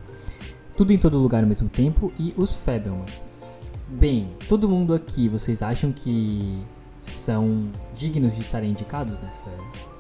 Tudo 0.75 0.91
em 0.91 0.97
Todo 0.97 1.17
Lugar 1.17 1.43
ao 1.43 1.49
mesmo 1.49 1.69
tempo 1.69 2.11
e 2.19 2.33
Os 2.37 2.53
Fabelmans. 2.53 3.61
Bem, 3.87 4.29
todo 4.49 4.67
mundo 4.67 4.93
aqui, 4.93 5.29
vocês 5.29 5.61
acham 5.61 5.91
que 5.91 6.59
são 7.01 7.69
dignos 7.95 8.35
de 8.35 8.41
estarem 8.41 8.71
indicados 8.71 9.19
nessa 9.19 9.49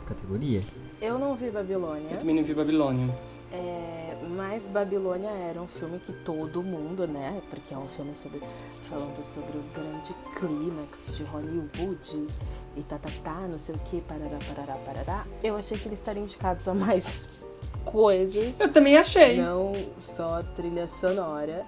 categoria? 0.05 0.61
Eu 1.01 1.19
não 1.19 1.35
vi 1.35 1.51
Babilônia. 1.51 2.09
Eu 2.11 2.17
também 2.17 2.35
não 2.35 2.43
vi 2.43 2.53
Babilônia. 2.53 3.13
É, 3.51 4.04
mas 4.29 4.71
Babilônia 4.71 5.29
era 5.29 5.61
um 5.61 5.67
filme 5.67 5.99
que 5.99 6.11
todo 6.11 6.63
mundo, 6.63 7.07
né? 7.07 7.41
Porque 7.49 7.73
é 7.73 7.77
um 7.77 7.87
filme 7.87 8.15
sobre, 8.15 8.41
falando 8.81 9.23
sobre 9.23 9.57
o 9.57 9.63
grande 9.73 10.13
clímax 10.37 11.17
de 11.17 11.23
Hollywood 11.23 12.27
e 12.75 12.83
tá, 12.83 12.97
tá, 12.97 13.09
tá, 13.23 13.41
não 13.41 13.57
sei 13.57 13.75
o 13.75 13.79
que, 13.79 14.01
parará, 14.01 14.37
parará, 14.47 14.77
parará. 14.79 15.27
Eu 15.43 15.55
achei 15.55 15.77
que 15.77 15.87
eles 15.87 15.99
estariam 15.99 16.23
indicados 16.23 16.67
a 16.67 16.73
mais 16.73 17.29
coisas. 17.85 18.59
Eu 18.59 18.71
também 18.71 18.97
achei. 18.97 19.37
Não 19.37 19.73
só 19.97 20.43
trilha 20.55 20.87
sonora. 20.87 21.65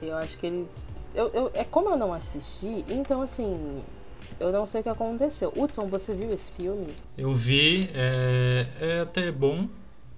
Eu 0.00 0.16
acho 0.16 0.38
que 0.38 0.46
ele. 0.46 0.68
Eu, 1.14 1.28
eu, 1.32 1.50
é 1.54 1.64
como 1.64 1.90
eu 1.90 1.96
não 1.96 2.12
assisti, 2.12 2.84
então 2.88 3.22
assim, 3.22 3.82
eu 4.38 4.52
não 4.52 4.66
sei 4.66 4.80
o 4.80 4.84
que 4.84 4.90
aconteceu. 4.90 5.52
Hudson, 5.56 5.86
você 5.86 6.14
viu 6.14 6.32
esse 6.32 6.52
filme? 6.52 6.94
Eu 7.16 7.34
vi, 7.34 7.90
é, 7.94 8.66
é 8.80 9.00
até 9.00 9.32
bom. 9.32 9.66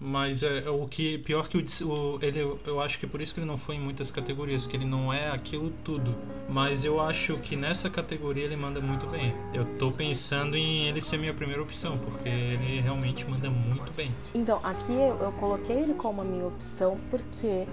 Mas 0.01 0.43
é, 0.43 0.65
é, 0.65 0.71
o 0.71 0.87
que 0.87 1.19
pior 1.19 1.49
que 1.49 1.59
o, 1.59 1.89
o, 1.89 2.19
ele 2.23 2.41
eu 2.65 2.81
acho 2.81 2.99
que 2.99 3.07
por 3.07 3.21
isso 3.21 3.35
que 3.35 3.41
ele 3.41 3.47
não 3.47 3.57
foi 3.57 3.77
em 3.77 3.81
muitas 3.81 4.11
categorias, 4.11 4.67
que 4.67 4.77
ele 4.77 4.85
não 4.85 5.13
é 5.13 5.31
aquilo 5.31 5.73
tudo. 5.85 6.15
Mas 6.49 6.85
eu 6.85 7.01
acho 7.01 7.37
que 7.39 7.57
nessa 7.57 7.91
categoria 7.91 8.45
ele 8.45 8.57
manda 8.57 8.81
muito 8.81 9.07
bem. 9.07 9.35
Eu 9.53 9.65
tô 9.77 9.91
pensando 9.91 10.57
em 10.57 10.87
ele 10.87 11.01
ser 11.01 11.19
minha 11.19 11.35
primeira 11.35 11.63
opção, 11.63 11.99
porque 11.99 12.29
ele 12.29 12.81
realmente 12.81 13.29
manda 13.29 13.51
muito 13.51 13.95
bem. 13.97 14.11
Então, 14.35 14.61
aqui 14.63 14.93
eu, 14.93 15.33
coloquei 15.33 15.77
ele 15.77 15.95
como 15.95 16.23
a 16.23 16.25
minha 16.25 16.47
opção 16.47 16.99
porque 17.11 17.67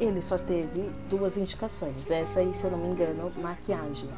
ele 0.00 0.22
só 0.22 0.38
teve 0.38 0.90
duas 1.10 1.36
indicações. 1.36 2.10
Essa 2.10 2.40
aí, 2.40 2.54
se 2.54 2.64
eu 2.64 2.70
não 2.70 2.78
me 2.78 2.88
engano, 2.88 3.30
maquiagem. 3.40 4.08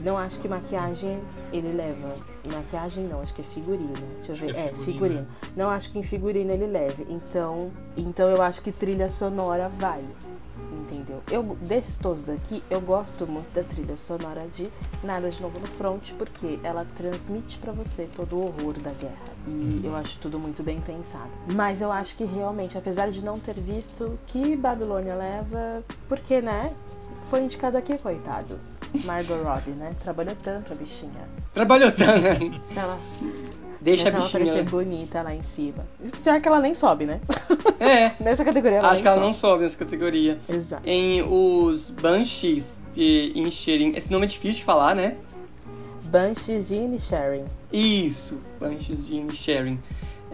Não 0.00 0.16
acho 0.16 0.38
que 0.38 0.48
maquiagem 0.48 1.20
ele 1.52 1.72
leva. 1.72 2.14
Maquiagem 2.52 3.04
não, 3.04 3.20
acho 3.20 3.34
que 3.34 3.40
é 3.40 3.44
figurino. 3.44 3.94
Deixa 4.16 4.32
eu 4.32 4.36
ver. 4.36 4.56
É, 4.56 4.68
é 4.68 4.74
figurino. 4.74 5.26
Não 5.56 5.68
acho 5.68 5.90
que 5.90 5.98
em 5.98 6.02
figurino 6.02 6.52
ele 6.52 6.66
leve. 6.66 7.06
Então, 7.08 7.70
então 7.96 8.28
eu 8.28 8.40
acho 8.40 8.62
que 8.62 8.70
trilha 8.70 9.08
sonora 9.08 9.68
vai. 9.68 10.04
Entendeu? 10.72 11.22
Eu 11.30 11.42
desses 11.60 11.98
todos 11.98 12.24
daqui, 12.24 12.62
eu 12.70 12.80
gosto 12.80 13.26
muito 13.26 13.52
da 13.52 13.62
trilha 13.62 13.96
sonora 13.96 14.46
de 14.48 14.70
Nada 15.02 15.28
de 15.28 15.40
Novo 15.42 15.58
no 15.58 15.66
Front, 15.66 16.12
porque 16.14 16.58
ela 16.62 16.84
transmite 16.96 17.58
para 17.58 17.72
você 17.72 18.08
todo 18.16 18.36
o 18.36 18.46
horror 18.46 18.74
da 18.78 18.90
guerra. 18.90 19.38
E 19.46 19.80
eu 19.84 19.94
acho 19.96 20.18
tudo 20.18 20.38
muito 20.38 20.62
bem 20.62 20.80
pensado. 20.80 21.30
Mas 21.54 21.80
eu 21.80 21.90
acho 21.90 22.16
que 22.16 22.24
realmente, 22.24 22.76
apesar 22.76 23.10
de 23.10 23.24
não 23.24 23.38
ter 23.38 23.58
visto 23.58 24.18
que 24.26 24.56
Babilônia 24.56 25.14
leva, 25.14 25.82
porque, 26.06 26.40
né? 26.40 26.74
Foi 27.30 27.42
indicado 27.42 27.76
aqui, 27.76 27.98
coitado 27.98 28.58
Margot 29.04 29.42
Robbie, 29.42 29.72
né? 29.72 29.94
Trabalhou 30.02 30.34
tanto 30.42 30.72
a 30.72 30.76
bichinha. 30.76 31.28
Trabalhou 31.52 31.92
tanto, 31.92 32.20
né? 32.20 32.58
Se 32.62 32.78
ela. 32.78 32.98
Deixa 33.80 34.08
a 34.08 34.12
bichinha. 34.12 34.22
ela 34.22 34.30
parecer 34.30 34.64
bonita 34.64 35.22
lá 35.22 35.34
em 35.34 35.42
cima. 35.42 35.86
Pior 36.22 36.40
que 36.40 36.48
ela 36.48 36.60
nem 36.60 36.74
sobe, 36.74 37.06
né? 37.06 37.20
É. 37.80 38.12
nessa 38.22 38.44
categoria 38.44 38.78
ela 38.78 38.90
Acho 38.90 39.02
que 39.02 39.08
ela 39.08 39.16
sobe. 39.16 39.26
não 39.26 39.34
sobe 39.34 39.62
nessa 39.64 39.76
categoria. 39.76 40.38
Exato. 40.48 40.82
Em 40.84 41.22
os 41.22 41.90
Banshees 41.90 42.78
de 42.92 43.32
Inisherin. 43.34 43.92
Esse 43.94 44.10
nome 44.10 44.26
é 44.26 44.28
difícil 44.28 44.60
de 44.60 44.64
falar, 44.64 44.94
né? 44.94 45.16
Banshees 46.04 46.68
de 46.68 46.76
Inisherin. 46.76 47.44
Isso, 47.72 48.40
Banshees 48.58 49.06
de 49.06 49.16
Inisherin 49.16 49.78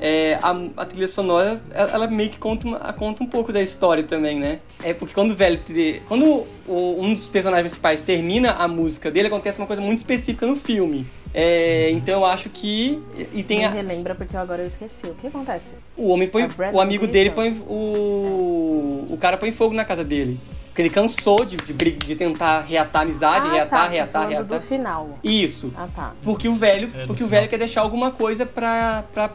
é, 0.06 0.38
a, 0.42 0.50
a, 0.82 0.84
trilha 0.84 1.08
sonora, 1.08 1.62
ela, 1.72 2.06
meio 2.06 2.28
que 2.28 2.36
conta, 2.36 2.66
uma, 2.66 2.78
conta 2.92 3.24
um 3.24 3.26
pouco 3.26 3.50
da 3.50 3.62
história 3.62 4.04
também, 4.04 4.38
né? 4.38 4.60
É 4.82 4.92
porque 4.92 5.14
quando 5.14 5.30
o 5.30 5.34
velho. 5.34 5.58
Quando 6.06 6.46
o, 6.68 7.00
um 7.00 7.14
dos 7.14 7.26
personagens 7.26 7.72
principais 7.72 8.02
termina 8.02 8.50
a 8.50 8.68
música 8.68 9.10
dele, 9.10 9.28
acontece 9.28 9.56
uma 9.56 9.66
coisa 9.66 9.80
muito 9.80 10.00
específica 10.00 10.46
no 10.46 10.56
filme. 10.56 11.06
É, 11.32 11.90
então 11.90 12.20
eu 12.20 12.26
acho 12.26 12.50
que. 12.50 13.02
E 13.32 13.42
tem 13.42 13.60
Me 13.60 13.64
a... 13.64 13.70
relembra 13.70 14.14
porque 14.14 14.36
agora 14.36 14.60
eu 14.60 14.66
esqueci. 14.66 15.06
O 15.06 15.14
que 15.14 15.28
acontece? 15.28 15.76
O 15.96 16.10
homem 16.10 16.28
põe. 16.28 16.50
O 16.70 16.82
amigo 16.82 17.06
dele 17.06 17.30
põe. 17.30 17.52
O, 17.66 19.06
o 19.08 19.16
cara 19.16 19.38
põe 19.38 19.52
fogo 19.52 19.74
na 19.74 19.86
casa 19.86 20.04
dele. 20.04 20.38
Porque 20.66 20.82
ele 20.82 20.90
cansou 20.90 21.46
de, 21.46 21.56
de, 21.56 21.72
de 21.72 22.16
tentar 22.16 22.60
reatar 22.62 23.02
a 23.02 23.04
amizade, 23.04 23.46
ah, 23.46 23.52
reatar, 23.52 23.84
tá, 23.84 23.88
reatar, 23.88 24.28
reatar. 24.28 24.58
do 24.58 24.60
final. 24.60 25.18
Isso. 25.24 25.72
Ah, 25.74 25.88
tá. 25.94 26.12
Porque 26.22 26.46
o 26.48 26.56
velho, 26.56 26.90
é, 26.94 27.06
porque 27.06 27.24
o 27.24 27.28
velho 27.28 27.48
quer 27.48 27.58
deixar 27.58 27.80
alguma 27.80 28.10
coisa 28.10 28.44
pra, 28.44 29.04
pra 29.12 29.30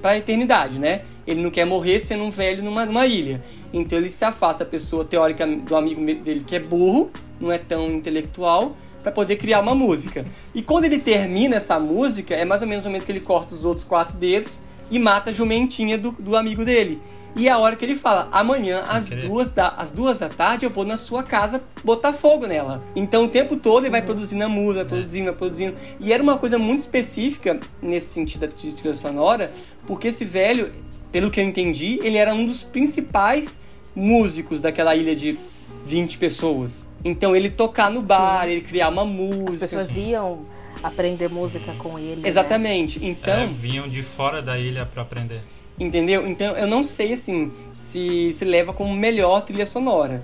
para 0.00 0.12
a 0.12 0.18
eternidade, 0.18 0.78
né? 0.78 1.02
Ele 1.26 1.42
não 1.42 1.50
quer 1.50 1.64
morrer 1.64 2.00
sendo 2.00 2.24
um 2.24 2.30
velho 2.30 2.62
numa, 2.62 2.84
numa 2.84 3.06
ilha. 3.06 3.42
Então 3.72 3.98
ele 3.98 4.08
se 4.08 4.24
afasta 4.24 4.64
da 4.64 4.70
pessoa 4.70 5.04
teórica 5.04 5.46
do 5.46 5.76
amigo 5.76 6.04
dele 6.04 6.44
que 6.46 6.56
é 6.56 6.60
burro, 6.60 7.10
não 7.40 7.50
é 7.50 7.58
tão 7.58 7.90
intelectual, 7.90 8.76
para 9.02 9.12
poder 9.12 9.36
criar 9.36 9.60
uma 9.60 9.74
música. 9.74 10.24
E 10.54 10.62
quando 10.62 10.84
ele 10.84 10.98
termina 10.98 11.56
essa 11.56 11.78
música, 11.78 12.34
é 12.34 12.44
mais 12.44 12.62
ou 12.62 12.68
menos 12.68 12.84
o 12.84 12.88
momento 12.88 13.04
que 13.04 13.12
ele 13.12 13.20
corta 13.20 13.54
os 13.54 13.64
outros 13.64 13.84
quatro 13.84 14.16
dedos 14.16 14.60
e 14.90 14.98
mata 14.98 15.30
a 15.30 15.32
jumentinha 15.32 15.98
do, 15.98 16.12
do 16.12 16.36
amigo 16.36 16.64
dele. 16.64 17.00
E 17.34 17.48
é 17.48 17.50
a 17.50 17.58
hora 17.58 17.74
que 17.74 17.84
ele 17.84 17.96
fala: 17.96 18.28
amanhã, 18.30 18.82
às 18.88 19.08
duas, 19.08 19.50
da, 19.50 19.68
às 19.68 19.90
duas 19.90 20.18
da 20.18 20.28
tarde, 20.28 20.66
eu 20.66 20.70
vou 20.70 20.84
na 20.84 20.96
sua 20.96 21.22
casa 21.22 21.62
botar 21.82 22.12
fogo 22.12 22.46
nela. 22.46 22.82
Então 22.94 23.24
o 23.24 23.28
tempo 23.28 23.56
todo 23.56 23.84
ele 23.84 23.90
vai 23.90 24.02
produzindo 24.02 24.44
a 24.44 24.48
música, 24.48 24.84
vai 24.84 24.98
produzindo, 24.98 25.24
vai 25.24 25.34
produzindo. 25.34 25.74
E 25.98 26.12
era 26.12 26.22
uma 26.22 26.36
coisa 26.36 26.58
muito 26.58 26.80
específica 26.80 27.58
nesse 27.80 28.12
sentido 28.12 28.42
da 28.42 28.48
trilha 28.48 28.94
sonora, 28.94 29.50
porque 29.86 30.08
esse 30.08 30.24
velho, 30.24 30.72
pelo 31.10 31.30
que 31.30 31.40
eu 31.40 31.44
entendi, 31.44 31.98
ele 32.02 32.16
era 32.16 32.32
um 32.34 32.46
dos 32.46 32.62
principais 32.62 33.58
músicos 33.94 34.60
daquela 34.60 34.94
ilha 34.96 35.14
de 35.14 35.38
20 35.84 36.18
pessoas. 36.18 36.86
Então 37.04 37.34
ele 37.34 37.50
tocar 37.50 37.90
no 37.90 38.00
bar, 38.00 38.44
Sim. 38.44 38.52
ele 38.52 38.60
criar 38.60 38.88
uma 38.88 39.04
música. 39.04 39.64
As 39.64 39.70
pessoas 39.70 39.96
iam 39.96 40.40
aprender 40.82 41.28
música 41.28 41.72
com 41.78 41.98
ele. 41.98 42.22
Né? 42.22 42.28
Exatamente. 42.28 43.00
Né? 43.00 43.08
Então. 43.08 43.40
É, 43.40 43.46
vinham 43.46 43.88
de 43.88 44.02
fora 44.02 44.40
da 44.40 44.58
ilha 44.58 44.86
para 44.86 45.02
aprender. 45.02 45.42
Entendeu? 45.78 46.26
Então 46.28 46.56
eu 46.56 46.66
não 46.66 46.84
sei 46.84 47.12
assim 47.14 47.50
se 47.72 48.32
se 48.32 48.44
leva 48.44 48.72
como 48.72 48.94
melhor 48.94 49.40
trilha 49.42 49.66
sonora. 49.66 50.22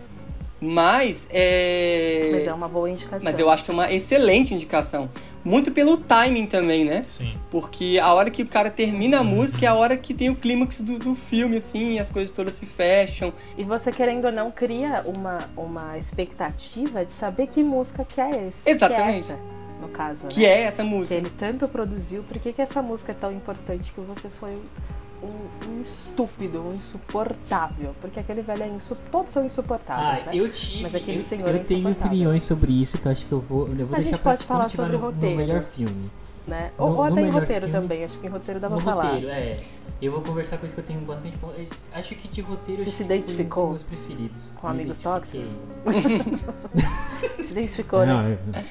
Mas 0.60 1.28
é. 1.30 2.30
Mas 2.32 2.46
é 2.46 2.52
uma 2.52 2.68
boa 2.68 2.90
indicação. 2.90 3.24
Mas 3.24 3.38
eu 3.38 3.48
acho 3.48 3.64
que 3.64 3.70
é 3.70 3.74
uma 3.74 3.92
excelente 3.92 4.52
indicação. 4.52 5.08
Muito 5.48 5.72
pelo 5.72 5.96
timing 5.96 6.46
também, 6.46 6.84
né? 6.84 7.06
Sim. 7.08 7.38
Porque 7.50 7.98
a 8.02 8.12
hora 8.12 8.30
que 8.30 8.42
o 8.42 8.46
cara 8.46 8.70
termina 8.70 9.20
a 9.20 9.24
música 9.24 9.64
é 9.64 9.68
a 9.68 9.74
hora 9.74 9.96
que 9.96 10.12
tem 10.12 10.28
o 10.28 10.37
clímax 10.37 10.80
do, 10.80 10.98
do 10.98 11.14
filme, 11.14 11.56
assim, 11.56 11.98
as 11.98 12.11
coisas 12.11 12.30
todas 12.30 12.54
se 12.54 12.66
fecham. 12.66 13.32
E 13.56 13.64
você, 13.64 13.90
querendo 13.90 14.26
ou 14.26 14.32
não, 14.32 14.50
cria 14.50 15.02
uma, 15.06 15.38
uma 15.56 15.96
expectativa 15.96 17.04
de 17.04 17.12
saber 17.12 17.46
que 17.46 17.62
música 17.62 18.04
que 18.04 18.20
é 18.20 18.48
esse. 18.48 18.68
Exatamente. 18.68 19.24
Que 19.26 19.32
é 19.32 19.34
essa, 19.34 19.38
no 19.80 19.88
caso. 19.88 20.28
Que 20.28 20.40
né? 20.40 20.46
é 20.46 20.62
essa 20.64 20.84
música. 20.84 21.14
Que 21.14 21.26
ele 21.26 21.30
tanto 21.30 21.66
produziu, 21.68 22.22
por 22.22 22.38
que, 22.38 22.52
que 22.52 22.61
essa 22.61 22.82
música 22.82 23.12
é 23.12 23.14
tão 23.14 23.32
importante 23.32 23.90
que 23.92 24.00
você 24.02 24.28
foi 24.28 24.52
um, 25.22 25.70
um, 25.70 25.83
estúpido, 25.83 26.62
um 26.62 26.72
insuportável. 26.72 27.94
Porque 28.00 28.20
aquele 28.20 28.42
velho 28.42 28.62
é 28.62 28.68
insuportável. 28.68 29.12
Todos 29.12 29.33
são 29.33 29.44
insuportáveis, 29.44 30.22
ah, 30.22 30.26
né? 30.26 30.33
Eu 30.35 30.50
tive. 30.50 30.83
Mas 30.83 30.94
aquele 30.94 31.18
eu, 31.18 31.22
senhor 31.22 31.48
eu 31.48 31.57
é 31.57 31.59
tenho 31.59 31.90
opiniões 31.90 32.42
sobre 32.44 32.72
isso 32.72 32.98
que 32.98 33.07
eu 33.07 33.12
acho 33.12 33.26
que 33.26 33.33
eu 33.33 33.40
vou. 33.40 33.68
Eu 33.68 33.87
vou 33.87 33.94
a 33.94 34.00
deixar 34.00 34.12
gente 34.12 34.20
pode 34.20 34.44
falar 34.44 34.68
sobre 34.68 34.96
no, 34.96 34.98
roteiro. 34.98 35.35
No 35.35 35.37
melhor 35.37 35.62
filme. 35.62 36.11
Né? 36.46 36.70
Ou, 36.78 36.90
no, 36.90 36.96
ou 36.96 37.04
até 37.04 37.20
em 37.20 37.31
roteiro 37.31 37.66
filme, 37.66 37.72
também. 37.72 38.04
Acho 38.04 38.18
que 38.18 38.26
em 38.26 38.31
roteiro 38.31 38.61
dá 38.61 38.70
pra 38.70 38.81
falar. 38.81 39.11
roteiro, 39.11 39.31
é. 39.31 39.61
Eu 40.00 40.12
vou 40.12 40.22
conversar 40.22 40.59
com 40.59 40.66
isso 40.66 40.74
que 40.74 40.81
eu 40.81 40.85
tenho 40.85 41.00
bastante. 41.00 41.37
Acho 41.92 42.14
que 42.14 42.28
de 42.28 42.40
roteiro. 42.40 42.83
Você 42.83 42.90
se 42.90 43.02
identificou? 43.02 43.70
Um 43.70 43.72
dos 43.72 43.83
meus 43.83 44.00
preferidos. 44.00 44.57
Com 44.61 44.68
amigos 44.68 44.98
tóxicos? 44.98 45.59
se 47.44 47.52
identificou, 47.52 48.07
não, 48.07 48.22
né? 48.22 48.38
Eu, 48.54 48.62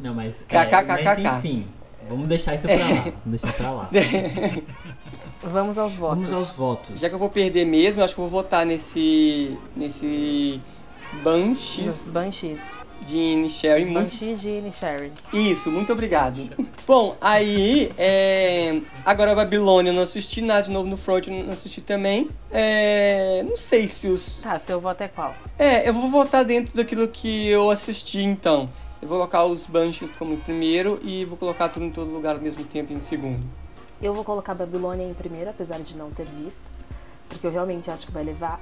não, 0.00 0.14
mas. 0.14 0.44
É, 0.48 0.84
mas 0.84 1.18
enfim. 1.38 1.66
Vamos 2.08 2.28
deixar 2.28 2.54
isso 2.54 2.66
pra 2.66 2.76
lá. 2.76 3.12
Vamos 3.24 3.42
deixar 3.42 3.56
pra 3.56 3.70
lá. 3.70 3.88
Vamos 5.42 5.76
aos 5.76 5.94
votos. 5.94 6.28
Vamos 6.28 6.32
aos 6.32 6.56
votos. 6.56 7.00
Já 7.00 7.08
que 7.08 7.14
eu 7.14 7.18
vou 7.18 7.28
perder 7.30 7.64
mesmo, 7.64 8.00
eu 8.00 8.04
acho 8.04 8.14
que 8.14 8.20
eu 8.20 8.28
vou 8.28 8.42
votar 8.42 8.64
nesse. 8.64 9.56
nesse. 9.76 10.60
Banshees. 11.22 11.86
Nos 11.86 12.08
Banshees. 12.08 12.62
De 13.02 13.18
Inisherin. 13.18 13.86
Muito... 13.86 14.12
Banshees 14.12 14.40
de 14.40 14.48
Inisherin. 14.48 15.12
Isso, 15.32 15.70
muito 15.72 15.92
obrigado. 15.92 16.48
Bom, 16.86 17.16
aí. 17.20 17.92
É... 17.98 18.80
Agora 19.04 19.32
a 19.32 19.34
Babilônia 19.34 19.90
eu 19.90 19.94
não 19.94 20.02
assisti, 20.02 20.40
nada 20.40 20.62
de 20.62 20.70
novo 20.70 20.88
no 20.88 20.96
Front 20.96 21.26
eu 21.26 21.32
não 21.32 21.52
assisti 21.52 21.80
também. 21.80 22.30
É... 22.50 23.42
Não 23.42 23.56
sei 23.56 23.88
se 23.88 24.06
os. 24.06 24.40
Tá, 24.40 24.58
seu 24.58 24.80
voto 24.80 25.02
é 25.02 25.08
qual? 25.08 25.34
É, 25.58 25.88
eu 25.88 25.92
vou 25.92 26.08
votar 26.10 26.44
dentro 26.44 26.76
daquilo 26.76 27.08
que 27.08 27.48
eu 27.48 27.70
assisti 27.70 28.20
então. 28.22 28.70
Eu 29.02 29.08
vou 29.08 29.18
colocar 29.18 29.44
os 29.44 29.66
Banshees 29.66 30.14
como 30.16 30.36
primeiro 30.36 31.00
e 31.02 31.24
vou 31.24 31.36
colocar 31.36 31.68
tudo 31.70 31.84
em 31.84 31.90
todo 31.90 32.08
lugar 32.08 32.36
ao 32.36 32.40
mesmo 32.40 32.62
tempo 32.64 32.92
em 32.92 33.00
segundo. 33.00 33.42
Eu 34.02 34.12
vou 34.12 34.24
colocar 34.24 34.52
Babilônia 34.52 35.08
em 35.08 35.14
primeiro, 35.14 35.50
apesar 35.50 35.78
de 35.78 35.96
não 35.96 36.10
ter 36.10 36.26
visto, 36.26 36.72
porque 37.28 37.46
eu 37.46 37.52
realmente 37.52 37.88
acho 37.88 38.04
que 38.04 38.12
vai 38.12 38.24
levar. 38.24 38.60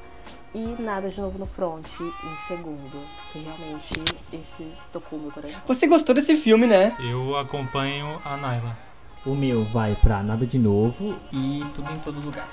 E 0.54 0.76
Nada 0.78 1.08
de 1.08 1.18
Novo 1.18 1.38
no 1.38 1.46
Front 1.46 1.86
em 2.00 2.38
segundo, 2.46 3.06
porque 3.16 3.38
realmente 3.38 4.04
esse 4.34 4.70
tocou 4.92 5.18
meu 5.18 5.30
coração. 5.30 5.60
Você 5.66 5.86
gostou 5.86 6.14
desse 6.14 6.36
filme, 6.36 6.66
né? 6.66 6.94
Eu 7.00 7.38
acompanho 7.38 8.20
a 8.22 8.36
Naila. 8.36 8.76
O 9.24 9.34
meu 9.34 9.64
vai 9.64 9.96
pra 9.96 10.22
Nada 10.22 10.46
de 10.46 10.58
Novo 10.58 11.16
e 11.32 11.64
Tudo 11.74 11.90
em 11.90 11.98
Todo 12.00 12.20
Lugar. 12.20 12.46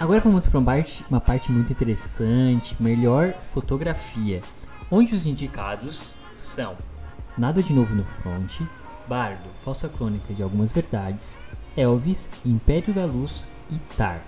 Agora 0.00 0.20
vamos 0.20 0.44
para 0.46 0.58
uma 0.58 0.66
parte, 0.66 1.04
uma 1.08 1.20
parte 1.20 1.52
muito 1.52 1.72
interessante, 1.72 2.76
melhor 2.80 3.34
fotografia, 3.54 4.40
onde 4.90 5.14
os 5.14 5.24
indicados 5.24 6.16
são 6.34 6.76
Nada 7.38 7.62
de 7.62 7.74
Novo 7.74 7.94
no 7.94 8.02
Front, 8.02 8.62
Bardo, 9.06 9.50
Falsa 9.62 9.90
Crônica 9.90 10.32
de 10.32 10.42
Algumas 10.42 10.72
Verdades, 10.72 11.38
Elvis, 11.76 12.30
Império 12.42 12.94
da 12.94 13.04
Luz 13.04 13.46
e 13.70 13.78
Tar. 13.94 14.22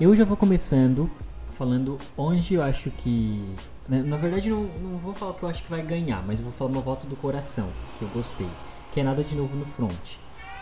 Eu 0.00 0.14
já 0.14 0.24
vou 0.24 0.36
começando 0.36 1.10
falando 1.50 1.98
onde 2.16 2.54
eu 2.54 2.62
acho 2.62 2.88
que. 2.92 3.44
Né, 3.88 4.00
na 4.02 4.16
verdade, 4.16 4.48
não, 4.48 4.62
não 4.62 4.96
vou 4.98 5.12
falar 5.12 5.32
o 5.32 5.34
que 5.34 5.42
eu 5.42 5.48
acho 5.48 5.64
que 5.64 5.70
vai 5.70 5.82
ganhar, 5.82 6.24
mas 6.24 6.38
eu 6.38 6.44
vou 6.44 6.54
falar 6.54 6.70
meu 6.70 6.80
voto 6.80 7.04
do 7.08 7.16
coração, 7.16 7.68
que 7.98 8.04
eu 8.04 8.08
gostei. 8.10 8.48
Que 8.92 9.00
é 9.00 9.02
Nada 9.02 9.24
de 9.24 9.34
Novo 9.34 9.56
no 9.56 9.66
Front. 9.66 10.18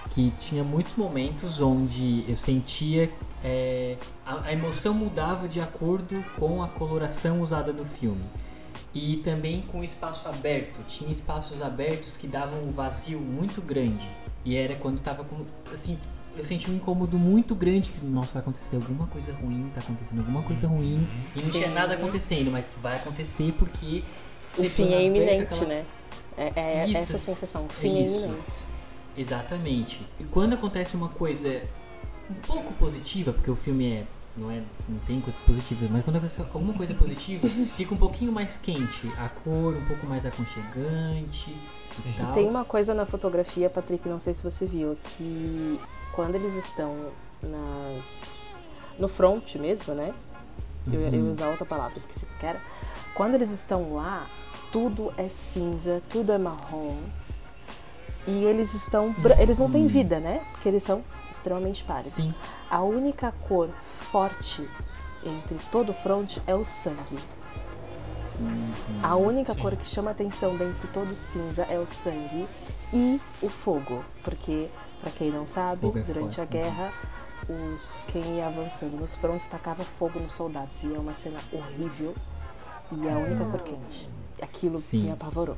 Que 0.08 0.30
tinha 0.38 0.64
muitos 0.64 0.96
momentos 0.96 1.60
onde 1.60 2.24
eu 2.26 2.36
sentia. 2.36 3.12
É, 3.44 3.98
a, 4.24 4.46
a 4.46 4.52
emoção 4.54 4.94
mudava 4.94 5.46
de 5.46 5.60
acordo 5.60 6.24
com 6.38 6.62
a 6.62 6.68
coloração 6.68 7.42
usada 7.42 7.74
no 7.74 7.84
filme 7.84 8.24
e 8.94 9.18
também 9.18 9.62
com 9.62 9.82
espaço 9.84 10.28
aberto. 10.28 10.80
Tinha 10.86 11.10
espaços 11.10 11.62
abertos 11.62 12.16
que 12.16 12.26
davam 12.26 12.62
um 12.62 12.70
vazio 12.70 13.20
muito 13.20 13.60
grande. 13.60 14.08
E 14.44 14.56
era 14.56 14.74
quando 14.76 15.00
tava 15.00 15.24
com. 15.24 15.44
Assim, 15.72 15.98
eu 16.36 16.44
senti 16.44 16.70
um 16.70 16.74
incômodo 16.74 17.18
muito 17.18 17.54
grande 17.54 17.90
que, 17.90 18.04
nossa, 18.04 18.32
vai 18.34 18.42
acontecer 18.42 18.76
alguma 18.76 19.06
coisa 19.06 19.32
ruim, 19.32 19.70
tá 19.74 19.80
acontecendo 19.80 20.20
alguma 20.20 20.42
coisa 20.42 20.66
ruim. 20.66 21.06
E 21.34 21.40
não 21.40 21.44
Sim. 21.44 21.58
tinha 21.58 21.70
nada 21.70 21.94
acontecendo, 21.94 22.50
mas 22.50 22.68
vai 22.80 22.96
acontecer 22.96 23.52
porque. 23.58 24.02
O 24.56 24.64
fim 24.64 24.92
é 24.94 25.04
iminente, 25.04 25.54
aquela... 25.54 25.66
né? 25.66 25.84
É, 26.36 26.52
é 26.56 26.86
isso, 26.86 26.98
essa 26.98 27.18
sensação, 27.18 27.66
o 27.66 27.68
fim 27.68 27.98
é 27.98 28.06
iminente. 28.06 28.66
Exatamente. 29.16 30.00
E 30.20 30.24
quando 30.24 30.54
acontece 30.54 30.96
uma 30.96 31.08
coisa 31.08 31.62
um 32.30 32.34
pouco 32.34 32.72
positiva, 32.74 33.32
porque 33.32 33.50
o 33.50 33.56
filme 33.56 33.92
é 33.92 34.04
não, 34.38 34.50
é, 34.50 34.62
não 34.88 34.98
tem 35.00 35.20
coisas 35.20 35.40
positivas, 35.42 35.90
mas 35.90 36.04
quando 36.04 36.16
acontece 36.16 36.40
alguma 36.40 36.74
coisa 36.74 36.94
positiva, 36.94 37.48
fica 37.76 37.94
um 37.94 37.98
pouquinho 37.98 38.32
mais 38.32 38.56
quente. 38.56 39.10
A 39.18 39.28
cor 39.28 39.74
um 39.74 39.84
pouco 39.86 40.06
mais 40.06 40.24
aconchegante 40.24 41.50
Sim. 41.90 42.10
e 42.10 42.20
tal. 42.20 42.32
Tem 42.32 42.48
uma 42.48 42.64
coisa 42.64 42.94
na 42.94 43.04
fotografia, 43.04 43.68
Patrick, 43.68 44.08
não 44.08 44.18
sei 44.18 44.34
se 44.34 44.42
você 44.42 44.64
viu, 44.64 44.96
que 45.02 45.80
quando 46.12 46.34
eles 46.36 46.54
estão 46.54 46.96
nas 47.42 48.58
no 48.98 49.08
front 49.08 49.54
mesmo, 49.56 49.94
né? 49.94 50.12
Eu, 50.86 51.00
eu 51.00 51.12
ia 51.12 51.20
uhum. 51.20 51.30
usar 51.30 51.48
outra 51.48 51.66
palavra, 51.66 51.96
esqueci 51.96 52.24
o 52.24 52.38
que 52.38 52.46
era. 52.46 52.60
Quando 53.14 53.34
eles 53.34 53.50
estão 53.50 53.94
lá, 53.94 54.26
tudo 54.72 55.12
é 55.16 55.28
cinza, 55.28 56.02
tudo 56.08 56.32
é 56.32 56.38
marrom. 56.38 56.96
E 58.26 58.44
eles 58.44 58.74
estão. 58.74 59.14
Eles 59.38 59.58
não 59.58 59.70
têm 59.70 59.82
uhum. 59.82 59.88
vida, 59.88 60.20
né? 60.20 60.44
Porque 60.52 60.68
eles 60.68 60.82
são 60.82 61.02
extremamente 61.30 61.84
pálidos. 61.84 62.24
Sim. 62.24 62.34
A 62.70 62.82
única 62.82 63.32
cor 63.48 63.68
forte 63.80 64.68
entre 65.24 65.58
todo 65.70 65.90
o 65.90 65.94
front 65.94 66.38
é 66.46 66.54
o 66.54 66.64
sangue. 66.64 67.18
Uhum, 68.38 69.00
a 69.02 69.16
única 69.16 69.54
cor 69.54 69.74
que 69.74 69.84
chama 69.84 70.12
atenção 70.12 70.56
dentro 70.56 70.86
de 70.86 70.92
todo 70.92 71.10
o 71.10 71.16
cinza 71.16 71.64
é 71.64 71.78
o 71.78 71.86
sangue 71.86 72.46
e 72.92 73.20
o 73.42 73.48
fogo, 73.48 74.04
porque 74.22 74.68
para 75.00 75.10
quem 75.10 75.30
não 75.30 75.46
sabe, 75.46 75.88
é 75.88 75.90
durante 75.90 76.36
forte, 76.36 76.40
a 76.40 76.44
guerra, 76.44 76.92
os 77.48 78.04
quem 78.04 78.36
ia 78.36 78.46
avançando 78.46 78.96
nos 78.96 79.16
fronts 79.16 79.46
tacava 79.48 79.82
fogo 79.82 80.20
nos 80.20 80.32
soldados 80.32 80.84
e 80.84 80.94
é 80.94 80.98
uma 80.98 81.14
cena 81.14 81.40
horrível 81.52 82.14
e 82.92 83.06
é 83.08 83.12
a 83.12 83.18
única 83.18 83.44
cor 83.44 83.60
quente. 83.62 84.08
Aquilo 84.40 84.74
sim. 84.74 85.02
me 85.04 85.10
apavorou. 85.10 85.56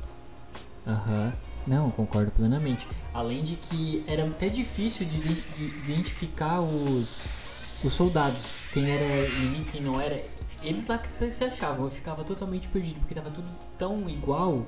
Aham. 0.87 1.25
Uhum. 1.25 1.50
Não, 1.65 1.91
concordo 1.91 2.31
plenamente. 2.31 2.87
Além 3.13 3.43
de 3.43 3.55
que 3.55 4.03
era 4.07 4.25
até 4.25 4.49
difícil 4.49 5.05
de, 5.05 5.17
identificar 5.85 6.59
os, 6.61 7.23
os 7.83 7.93
soldados, 7.93 8.67
quem 8.73 8.89
era 8.89 9.27
inimigo, 9.27 9.65
quem 9.71 9.81
não 9.81 9.99
era. 9.99 10.23
Eles 10.63 10.87
lá 10.87 10.97
que 10.97 11.07
se 11.07 11.43
achavam, 11.43 11.85
eu 11.85 11.91
ficava 11.91 12.23
totalmente 12.23 12.67
perdido, 12.67 12.99
porque 12.99 13.15
tava 13.15 13.31
tudo 13.31 13.47
tão 13.77 14.09
igual. 14.09 14.65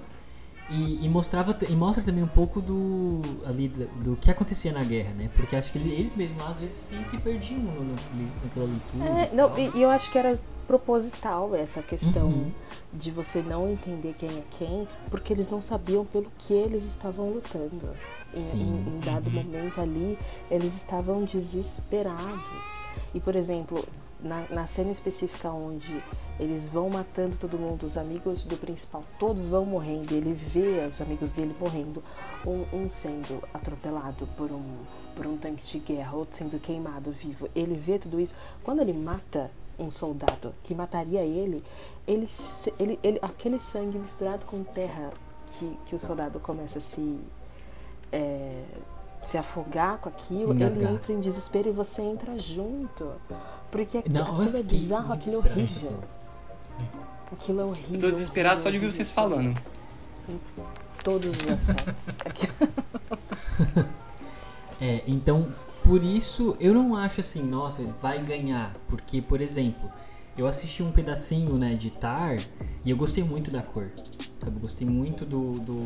E, 0.69 1.05
e, 1.05 1.09
mostrava 1.09 1.55
e 1.67 1.73
mostra 1.73 2.01
também 2.01 2.23
um 2.23 2.27
pouco 2.27 2.61
do 2.61 3.21
ali 3.45 3.67
do, 3.67 3.85
do, 4.01 4.15
que 4.15 4.31
acontecia 4.31 4.71
na 4.71 4.81
guerra, 4.81 5.13
né? 5.13 5.29
Porque 5.35 5.57
acho 5.57 5.71
que 5.71 5.77
eles 5.77 6.15
mesmos 6.15 6.41
às 6.47 6.57
vezes 6.57 6.75
sim, 6.75 7.03
se 7.03 7.17
perdiam 7.17 7.59
no, 7.59 7.83
no, 7.83 7.95
naquela 8.41 8.65
leitura. 8.65 9.05
É, 9.05 9.35
não, 9.35 9.57
e, 9.57 9.77
e 9.77 9.81
eu 9.81 9.89
acho 9.89 10.09
que 10.09 10.17
era 10.17 10.39
proposital 10.67 11.55
essa 11.55 11.81
questão 11.81 12.27
uhum. 12.27 12.51
de 12.91 13.11
você 13.11 13.41
não 13.41 13.69
entender 13.69 14.13
quem 14.13 14.29
é 14.29 14.43
quem, 14.49 14.87
porque 15.09 15.33
eles 15.33 15.49
não 15.49 15.61
sabiam 15.61 16.05
pelo 16.05 16.31
que 16.37 16.53
eles 16.53 16.83
estavam 16.83 17.29
lutando. 17.29 17.89
Em, 18.33 18.57
em, 18.57 18.95
em, 18.95 18.99
dado 18.99 19.27
uhum. 19.27 19.43
momento 19.43 19.81
ali, 19.81 20.17
eles 20.49 20.75
estavam 20.75 21.23
desesperados. 21.23 22.81
E, 23.13 23.19
por 23.19 23.35
exemplo, 23.35 23.83
na, 24.23 24.45
na 24.49 24.65
cena 24.65 24.91
específica 24.91 25.51
onde 25.51 26.01
eles 26.39 26.69
vão 26.69 26.89
matando 26.89 27.37
todo 27.37 27.59
mundo, 27.59 27.85
os 27.85 27.97
amigos 27.97 28.45
do 28.45 28.57
principal, 28.57 29.03
todos 29.19 29.47
vão 29.49 29.65
morrendo, 29.65 30.13
ele 30.13 30.33
vê 30.33 30.83
os 30.85 31.01
amigos 31.01 31.31
dele 31.31 31.55
morrendo, 31.59 32.03
um, 32.45 32.65
um 32.75 32.89
sendo 32.89 33.43
atropelado 33.53 34.25
por 34.37 34.51
um, 34.51 34.63
por 35.15 35.27
um 35.27 35.37
tanque 35.37 35.65
de 35.65 35.79
guerra, 35.79 36.15
outro 36.15 36.37
sendo 36.37 36.57
queimado 36.59 37.11
vivo. 37.11 37.49
Ele 37.53 37.75
vê 37.75 37.99
tudo 37.99 38.19
isso. 38.19 38.33
Quando 38.63 38.81
ele 38.81 38.93
mata 38.93 39.51
um 39.77 39.89
soldado 39.89 40.53
que 40.63 40.75
mataria 40.75 41.21
ele, 41.21 41.63
ele, 42.07 42.27
ele, 42.79 42.99
ele 43.01 43.19
aquele 43.21 43.59
sangue 43.59 43.97
misturado 43.97 44.45
com 44.45 44.63
terra 44.63 45.11
que, 45.51 45.77
que 45.85 45.95
o 45.95 45.99
soldado 45.99 46.39
começa 46.39 46.77
a 46.77 46.81
se 46.81 47.19
é, 48.11 48.63
se 49.23 49.37
afogar 49.37 49.97
com 49.99 50.09
aquilo, 50.09 50.53
Engasgar. 50.53 50.83
ele 50.85 50.95
entra 50.95 51.13
em 51.13 51.19
desespero 51.19 51.69
e 51.69 51.71
você 51.71 52.01
entra 52.01 52.37
junto. 52.37 53.09
Porque 53.71 53.99
aqui, 53.99 54.11
Não, 54.11 54.35
aquilo 54.35 54.57
é 54.57 54.63
bizarro, 54.63 55.13
aquilo 55.13 55.35
é 55.35 55.37
horrível. 55.37 55.99
Aquilo 57.31 57.61
é 57.61 57.65
horrível. 57.65 57.95
Eu 57.95 57.99
tô 58.01 58.11
desesperado 58.11 58.59
só 58.59 58.69
de 58.69 58.75
ouvir 58.77 58.91
vocês 58.91 59.11
falando. 59.11 59.57
Em 60.29 60.39
todos 61.03 61.35
os 61.35 61.47
aspectos. 61.47 62.17
é, 64.79 65.03
então, 65.07 65.47
por 65.83 66.03
isso, 66.03 66.55
eu 66.59 66.73
não 66.73 66.95
acho 66.95 67.19
assim, 67.19 67.43
nossa, 67.43 67.83
vai 68.01 68.23
ganhar. 68.23 68.75
Porque, 68.87 69.21
por 69.21 69.41
exemplo, 69.41 69.91
eu 70.37 70.47
assisti 70.47 70.81
um 70.81 70.91
pedacinho, 70.91 71.57
né, 71.57 71.75
de 71.75 71.89
Tar 71.89 72.37
e 72.85 72.89
eu 72.89 72.97
gostei 72.97 73.23
muito 73.23 73.51
da 73.51 73.61
cor. 73.61 73.91
Sabe? 74.39 74.55
Eu 74.55 74.59
gostei 74.61 74.87
muito 74.87 75.25
do, 75.25 75.53
do 75.59 75.77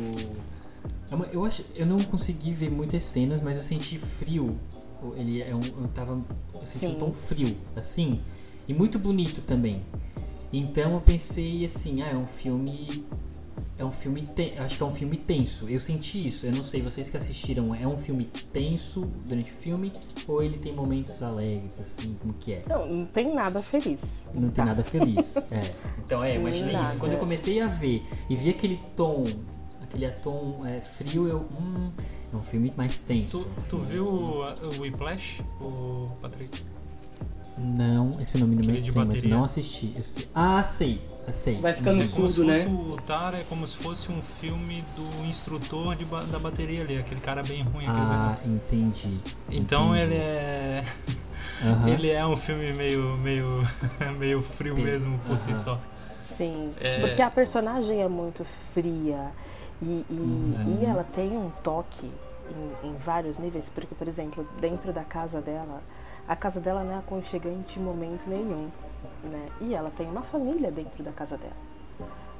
é 1.10 1.34
eu, 1.34 1.44
acho, 1.44 1.64
eu 1.74 1.86
não 1.86 1.98
consegui 2.00 2.52
ver 2.52 2.70
muitas 2.70 3.02
cenas, 3.02 3.40
mas 3.40 3.56
eu 3.56 3.62
senti 3.62 3.98
frio. 3.98 4.58
Ele 5.16 5.42
é 5.42 5.54
um, 5.54 5.60
eu 5.60 5.88
tava. 5.94 6.20
Eu 6.54 6.66
senti 6.66 6.78
Sim. 6.78 6.86
um 6.88 6.94
tom 6.94 7.12
frio, 7.12 7.56
assim. 7.74 8.20
E 8.66 8.74
muito 8.74 8.98
bonito 8.98 9.40
também. 9.40 9.82
Então 10.52 10.94
eu 10.94 11.00
pensei 11.00 11.64
assim, 11.64 12.02
ah, 12.02 12.08
é 12.08 12.16
um 12.16 12.26
filme. 12.26 13.06
É 13.78 13.84
um 13.84 13.92
filme. 13.92 14.22
Ten, 14.22 14.58
acho 14.58 14.76
que 14.76 14.82
é 14.82 14.86
um 14.86 14.94
filme 14.94 15.16
tenso. 15.16 15.68
Eu 15.68 15.78
senti 15.78 16.26
isso. 16.26 16.44
Eu 16.44 16.52
não 16.52 16.62
sei, 16.62 16.82
vocês 16.82 17.08
que 17.08 17.16
assistiram, 17.16 17.74
é 17.74 17.86
um 17.86 17.96
filme 17.96 18.24
tenso 18.52 19.02
durante 19.26 19.52
o 19.52 19.56
filme? 19.56 19.92
Ou 20.26 20.42
ele 20.42 20.58
tem 20.58 20.74
momentos 20.74 21.22
alegres, 21.22 21.72
assim, 21.80 22.14
como 22.20 22.34
que 22.34 22.54
é? 22.54 22.62
Não, 22.68 22.86
não 22.86 23.06
tem 23.06 23.32
nada 23.32 23.62
feliz. 23.62 24.28
Não 24.34 24.48
tá. 24.48 24.56
tem 24.56 24.64
nada 24.64 24.84
feliz. 24.84 25.36
é. 25.52 25.72
Então 26.04 26.24
é, 26.24 26.34
imaginei 26.34 26.74
isso. 26.82 26.96
Quando 26.98 27.12
eu 27.12 27.18
comecei 27.18 27.60
a 27.60 27.68
ver 27.68 28.02
e 28.28 28.34
vi 28.34 28.50
aquele 28.50 28.80
tom 28.96 29.24
aquele 29.88 30.10
tom 30.10 30.60
é, 30.64 30.80
frio, 30.80 31.26
eu. 31.26 31.46
Hum, 31.60 31.90
é 32.32 32.36
um 32.36 32.42
filme 32.42 32.72
mais 32.76 33.00
tenso. 33.00 33.44
Tu, 33.44 33.70
tu 33.70 33.78
viu 33.78 34.04
o, 34.04 34.42
o 34.42 34.80
Whiplash, 34.80 35.42
o 35.60 36.06
Patrick? 36.20 36.62
Não, 37.56 38.20
esse 38.20 38.38
nome 38.38 38.54
não 38.54 38.64
me 38.64 38.76
estranho, 38.76 39.08
mas 39.08 39.22
não 39.22 39.44
assisti. 39.44 39.92
Sei. 40.02 40.28
Ah, 40.34 40.62
sei, 40.62 41.00
sei. 41.32 41.60
Vai 41.60 41.74
ficando 41.74 42.02
é 42.02 42.06
surdo, 42.06 42.44
né? 42.44 42.66
O 42.66 42.96
Tar 42.96 43.34
é 43.34 43.44
como 43.48 43.66
se 43.66 43.76
fosse 43.76 44.10
um 44.10 44.22
filme 44.22 44.84
do 44.96 45.24
instrutor 45.24 45.96
de, 45.96 46.04
da 46.04 46.38
bateria 46.38 46.82
ali, 46.82 46.98
aquele 46.98 47.20
cara 47.20 47.42
bem 47.42 47.62
ruim. 47.62 47.86
Ah, 47.88 48.36
entendi. 48.44 49.18
Então 49.50 49.96
entendi. 49.96 50.14
ele 50.14 50.22
é... 50.22 50.84
Uhum. 51.60 51.88
ele 51.88 52.08
é 52.08 52.24
um 52.24 52.36
filme 52.36 52.72
meio, 52.72 53.16
meio, 53.16 53.68
meio 54.16 54.42
frio 54.42 54.76
mesmo 54.76 55.18
por 55.20 55.32
uhum. 55.32 55.38
si 55.38 55.56
só. 55.58 55.80
Sim, 56.22 56.72
é... 56.80 57.00
porque 57.00 57.20
a 57.20 57.30
personagem 57.30 58.00
é 58.00 58.06
muito 58.06 58.44
fria. 58.44 59.32
E, 59.82 60.04
e, 60.08 60.14
uhum. 60.14 60.78
e 60.80 60.84
ela 60.84 61.04
tem 61.04 61.36
um 61.36 61.50
toque 61.62 62.08
em, 62.84 62.88
em, 62.88 62.96
vários 62.96 63.38
níveis, 63.38 63.68
porque, 63.68 63.94
por 63.94 64.06
exemplo, 64.06 64.46
dentro 64.60 64.92
da 64.92 65.04
casa 65.04 65.40
dela, 65.40 65.82
a 66.26 66.36
casa 66.36 66.60
dela 66.60 66.84
não 66.84 66.94
é 66.94 66.98
aconchegante 66.98 67.78
em 67.78 67.82
momento 67.82 68.28
nenhum, 68.28 68.68
né? 69.22 69.48
E 69.60 69.74
ela 69.74 69.90
tem 69.90 70.06
uma 70.06 70.22
família 70.22 70.70
dentro 70.70 71.02
da 71.02 71.12
casa 71.12 71.36
dela. 71.36 71.56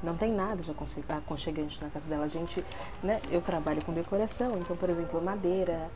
Não 0.02 0.16
tem 0.16 0.32
nada 0.32 0.62
de 0.62 0.70
aconchegante 1.08 1.82
na 1.82 1.90
casa 1.90 2.08
dela. 2.08 2.24
A 2.24 2.28
gente, 2.28 2.64
né? 3.02 3.20
Eu 3.30 3.40
trabalho 3.40 3.84
com 3.84 3.92
decoração, 3.92 4.56
então, 4.58 4.76
por 4.76 4.88
exemplo, 4.88 5.20
madeira, 5.20 5.90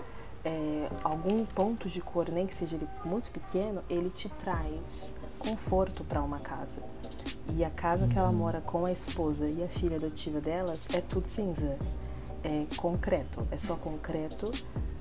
é, 0.45 0.89
algum 1.05 1.45
ponto 1.45 1.89
de 1.89 2.01
cor, 2.01 2.29
nem 2.29 2.47
que 2.47 2.55
seja 2.55 2.77
ele 2.77 2.89
muito 3.05 3.31
pequeno, 3.31 3.83
ele 3.89 4.11
te 4.11 4.29
traz 4.29 5.15
conforto 5.39 6.05
para 6.05 6.21
uma 6.23 6.39
casa. 6.41 6.83
E 7.57 7.65
a 7.65 7.71
casa 7.71 8.07
que 8.07 8.19
ela 8.19 8.29
uhum. 8.29 8.35
mora 8.35 8.61
com 8.61 8.85
a 8.85 8.93
esposa 8.93 9.49
e 9.49 9.63
a 9.63 9.69
filha 9.69 9.97
adotiva 9.97 10.41
delas 10.41 10.89
é 10.93 11.01
tudo 11.01 11.27
cinza. 11.27 11.77
É 12.45 12.67
concreto, 12.77 13.47
é 13.53 13.59
só 13.59 13.77
concreto, 13.77 14.51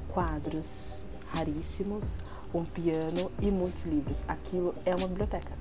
quadros 0.09 1.07
raríssimos, 1.33 2.19
um 2.53 2.63
piano 2.63 3.31
e 3.39 3.49
muitos 3.51 3.85
livros. 3.85 4.25
Aquilo 4.27 4.73
é 4.85 4.95
uma 4.95 5.07
biblioteca. 5.07 5.51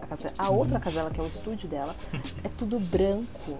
A, 0.00 0.06
casa, 0.06 0.32
a 0.36 0.50
outra 0.50 0.78
casela, 0.78 1.10
que 1.10 1.20
é 1.20 1.22
o 1.22 1.26
estúdio 1.26 1.68
dela, 1.68 1.94
é 2.42 2.48
tudo 2.48 2.78
branco, 2.78 3.58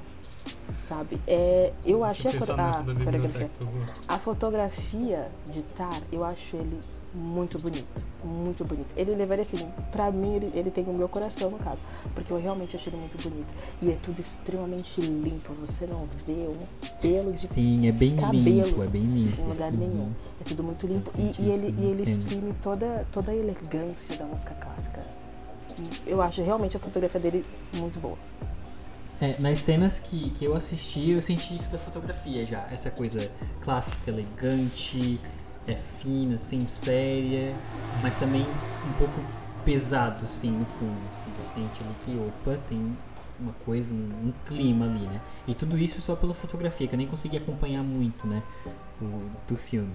sabe? 0.82 1.20
É, 1.26 1.72
eu 1.84 2.04
achei 2.04 2.32
a, 2.32 4.12
a, 4.12 4.14
a 4.14 4.18
fotografia 4.18 5.30
de 5.46 5.62
Tar, 5.62 6.02
eu 6.12 6.22
acho 6.22 6.56
ele 6.56 6.80
muito 7.14 7.58
bonito, 7.58 8.04
muito 8.24 8.64
bonito. 8.64 8.88
Ele 8.96 9.14
levaria 9.14 9.42
assim, 9.42 9.68
pra 9.90 10.10
mim 10.10 10.34
ele, 10.34 10.52
ele 10.54 10.70
tem 10.70 10.84
o 10.84 10.92
meu 10.92 11.08
coração 11.08 11.50
no 11.50 11.58
caso, 11.58 11.82
porque 12.14 12.32
eu 12.32 12.40
realmente 12.40 12.76
achei 12.76 12.92
ele 12.92 13.00
muito 13.00 13.22
bonito. 13.22 13.54
E 13.80 13.90
é 13.90 13.96
tudo 14.02 14.18
extremamente 14.20 15.00
limpo, 15.00 15.52
você 15.54 15.87
não 15.87 16.06
vê 16.26 16.48
um 16.48 16.56
pelo 17.00 17.32
de 17.32 17.46
Sim, 17.46 17.87
é 17.87 17.92
bem 17.92 18.16
cabelo 18.16 18.42
limpo, 18.42 18.82
é 18.82 18.87
bem 18.87 19.02
limpo. 19.02 19.42
Em 19.42 19.48
lugar 19.48 19.72
uhum. 19.72 19.78
nenhum. 19.78 20.12
É 20.40 20.44
tudo 20.44 20.62
muito 20.62 20.87
limpo. 20.87 21.10
E, 21.18 21.42
e, 21.42 21.50
ele, 21.50 21.74
e 21.78 21.87
ele 21.87 22.02
exprime 22.02 22.54
toda, 22.62 23.06
toda 23.12 23.32
a 23.32 23.37
elegância 23.37 24.16
da 24.16 24.24
música 24.24 24.54
clássica. 24.54 25.00
Eu 26.06 26.22
acho 26.22 26.42
realmente 26.42 26.76
a 26.76 26.80
fotografia 26.80 27.20
dele 27.20 27.44
muito 27.72 27.98
boa. 27.98 28.16
É, 29.20 29.37
nas 29.38 29.60
cenas 29.60 29.98
que, 29.98 30.30
que 30.30 30.44
eu 30.44 30.54
assisti, 30.54 31.10
eu 31.10 31.22
senti 31.22 31.54
isso 31.54 31.70
da 31.70 31.78
fotografia 31.78 32.44
já. 32.44 32.66
Essa 32.70 32.90
coisa 32.90 33.30
clássica, 33.60 34.10
elegante, 34.10 35.20
é 35.66 35.74
fina, 35.74 36.35
assim, 36.35 36.66
séria, 36.66 37.55
mas 38.03 38.16
também 38.16 38.42
um 38.42 38.92
pouco 38.98 39.14
pesado, 39.64 40.24
assim, 40.24 40.50
no 40.50 40.66
fundo. 40.66 40.98
Assim, 41.11 41.31
você 41.37 41.55
sente 41.55 41.83
ali 41.83 41.94
que, 42.05 42.18
opa, 42.18 42.59
tem 42.68 42.96
uma 43.40 43.53
coisa, 43.64 43.92
um, 43.92 44.29
um, 44.29 44.33
clima 44.46 44.85
ali, 44.85 45.07
né? 45.07 45.20
E 45.46 45.55
tudo 45.55 45.79
isso 45.79 46.00
só 46.00 46.14
pela 46.14 46.35
fotografia, 46.35 46.87
que 46.87 46.94
eu 46.94 46.98
nem 46.98 47.07
consegui 47.07 47.37
acompanhar 47.37 47.83
muito, 47.83 48.27
né? 48.27 48.42
O, 49.00 49.29
do 49.48 49.57
filme. 49.57 49.92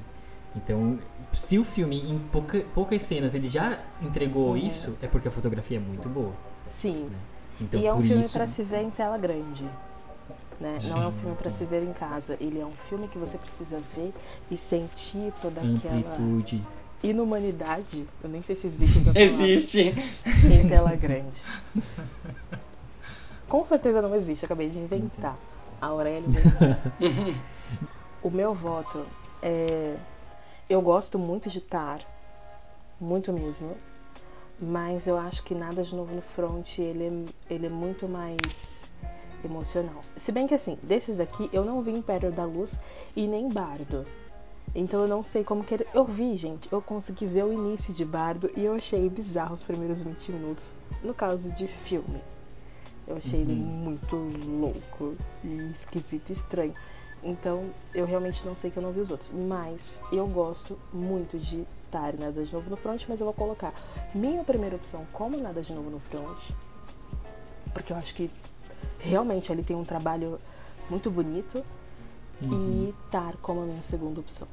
Então, 0.56 0.98
se 1.32 1.60
o 1.60 1.64
filme, 1.64 2.02
em 2.02 2.18
pouca, 2.18 2.62
poucas 2.74 3.04
cenas, 3.04 3.36
ele 3.36 3.48
já 3.48 3.80
entregou 4.02 4.56
é. 4.56 4.60
isso, 4.60 4.98
é 5.02 5.08
porque 5.08 5.28
a 5.28 5.32
fotografia 5.32 5.78
é 5.78 5.80
muito 5.80 6.10
boa. 6.10 6.34
Sim. 6.70 7.06
Né? 7.10 7.18
Então, 7.62 7.80
e 7.80 7.86
é 7.86 7.94
um 7.94 8.02
filme 8.02 8.22
isso... 8.22 8.34
para 8.34 8.48
se 8.48 8.64
ver 8.64 8.82
em 8.82 8.90
tela 8.90 9.18
grande. 9.18 9.66
Né? 10.60 10.78
Não 10.90 11.04
é 11.04 11.08
um 11.08 11.12
filme 11.12 11.36
para 11.36 11.50
se 11.50 11.64
ver 11.66 11.84
em 11.84 11.94
casa. 11.94 12.38
Ele 12.42 12.60
é 12.60 12.66
um 12.66 12.72
filme 12.72 13.08
que 13.08 13.18
você 13.18 13.38
precisa 13.38 13.82
ver 13.96 14.14
e 14.52 14.58
sentir 14.58 15.32
toda 15.42 15.62
aquela 15.62 15.96
Amplitude. 15.96 16.62
inumanidade. 17.02 18.06
Eu 18.22 18.30
nem 18.30 18.42
sei 18.42 18.56
se 18.56 18.68
existe 18.68 18.98
essa 18.98 19.14
palavra. 19.14 19.22
Existe. 19.22 19.94
Em 20.52 20.68
tela 20.68 20.96
grande. 20.96 21.42
Com 23.48 23.64
certeza 23.64 24.02
não 24.02 24.14
existe. 24.16 24.46
Acabei 24.46 24.70
de 24.70 24.80
inventar. 24.80 25.38
A 25.82 25.88
Aurélia 25.88 26.28
O 28.22 28.30
meu 28.30 28.54
voto 28.54 29.06
é. 29.42 29.96
Eu 30.70 30.82
gosto 30.82 31.18
muito 31.18 31.50
de 31.50 31.62
Tar. 31.62 32.00
Muito 33.00 33.32
mesmo. 33.32 33.78
Mas 34.60 35.08
eu 35.08 35.18
acho 35.18 35.42
que 35.44 35.56
Nada 35.56 35.82
de 35.82 35.96
Novo 35.96 36.14
no 36.14 36.22
Front 36.22 36.80
ele 36.80 37.06
é, 37.06 37.54
ele 37.54 37.66
é 37.68 37.70
muito 37.70 38.10
mais 38.10 38.79
emocional. 39.44 40.02
Se 40.16 40.32
bem 40.32 40.48
que 40.48 40.54
assim, 40.54 40.78
desses 40.84 41.20
aqui 41.20 41.50
eu 41.54 41.64
não 41.64 41.82
vi 41.82 41.92
Império 41.92 42.32
da 42.32 42.46
Luz 42.46 42.80
e 43.16 43.28
nem 43.28 43.50
Bardo. 43.50 44.06
Então 44.74 45.02
eu 45.02 45.08
não 45.08 45.24
sei 45.24 45.44
como 45.44 45.64
que. 45.64 45.86
Eu 45.94 46.06
vi, 46.06 46.36
gente, 46.36 46.72
eu 46.72 46.82
consegui 46.82 47.26
ver 47.26 47.44
o 47.44 47.52
início 47.52 47.94
de 47.94 48.06
Bardo 48.06 48.52
e 48.56 48.64
eu 48.64 48.76
achei 48.76 49.10
bizarro 49.10 49.54
os 49.54 49.64
primeiros 49.64 50.04
20 50.04 50.32
minutos. 50.32 50.76
No 51.04 51.14
caso 51.14 51.54
de 51.54 51.68
filme. 51.68 52.22
Eu 53.08 53.18
achei 53.18 53.42
uhum. 53.42 53.50
ele 53.50 53.56
muito 53.56 54.16
louco 54.16 55.16
e 55.44 55.72
esquisito 55.72 56.30
e 56.30 56.34
estranho. 56.34 56.76
Então 57.24 57.72
eu 57.94 58.06
realmente 58.06 58.46
não 58.46 58.56
sei 58.56 58.70
que 58.70 58.78
eu 58.78 58.84
não 58.84 58.92
vi 58.92 59.00
os 59.00 59.10
outros. 59.10 59.32
Mas 59.32 60.02
eu 60.12 60.28
gosto 60.28 60.78
muito 60.94 61.40
de 61.40 61.66
estar 61.86 62.14
Nada 62.14 62.44
de 62.44 62.54
Novo 62.54 62.70
no 62.70 62.78
Front, 62.78 63.06
mas 63.10 63.20
eu 63.20 63.26
vou 63.26 63.34
colocar 63.34 63.74
minha 64.14 64.44
primeira 64.44 64.76
opção 64.76 65.08
como 65.12 65.36
Nada 65.38 65.62
de 65.62 65.74
Novo 65.74 65.90
no 65.90 66.00
Front. 66.00 66.52
Porque 67.74 67.92
eu 67.92 67.98
acho 67.98 68.14
que 68.14 68.30
realmente 69.00 69.52
ele 69.52 69.64
tem 69.64 69.76
um 69.76 69.84
trabalho 69.84 70.40
muito 70.90 71.10
bonito 71.10 71.64
uhum. 72.42 72.90
e 72.90 73.12
Tar 73.12 73.36
como 73.42 73.62
a 73.62 73.66
minha 73.66 73.82
segunda 73.82 74.20
opção. 74.20 74.48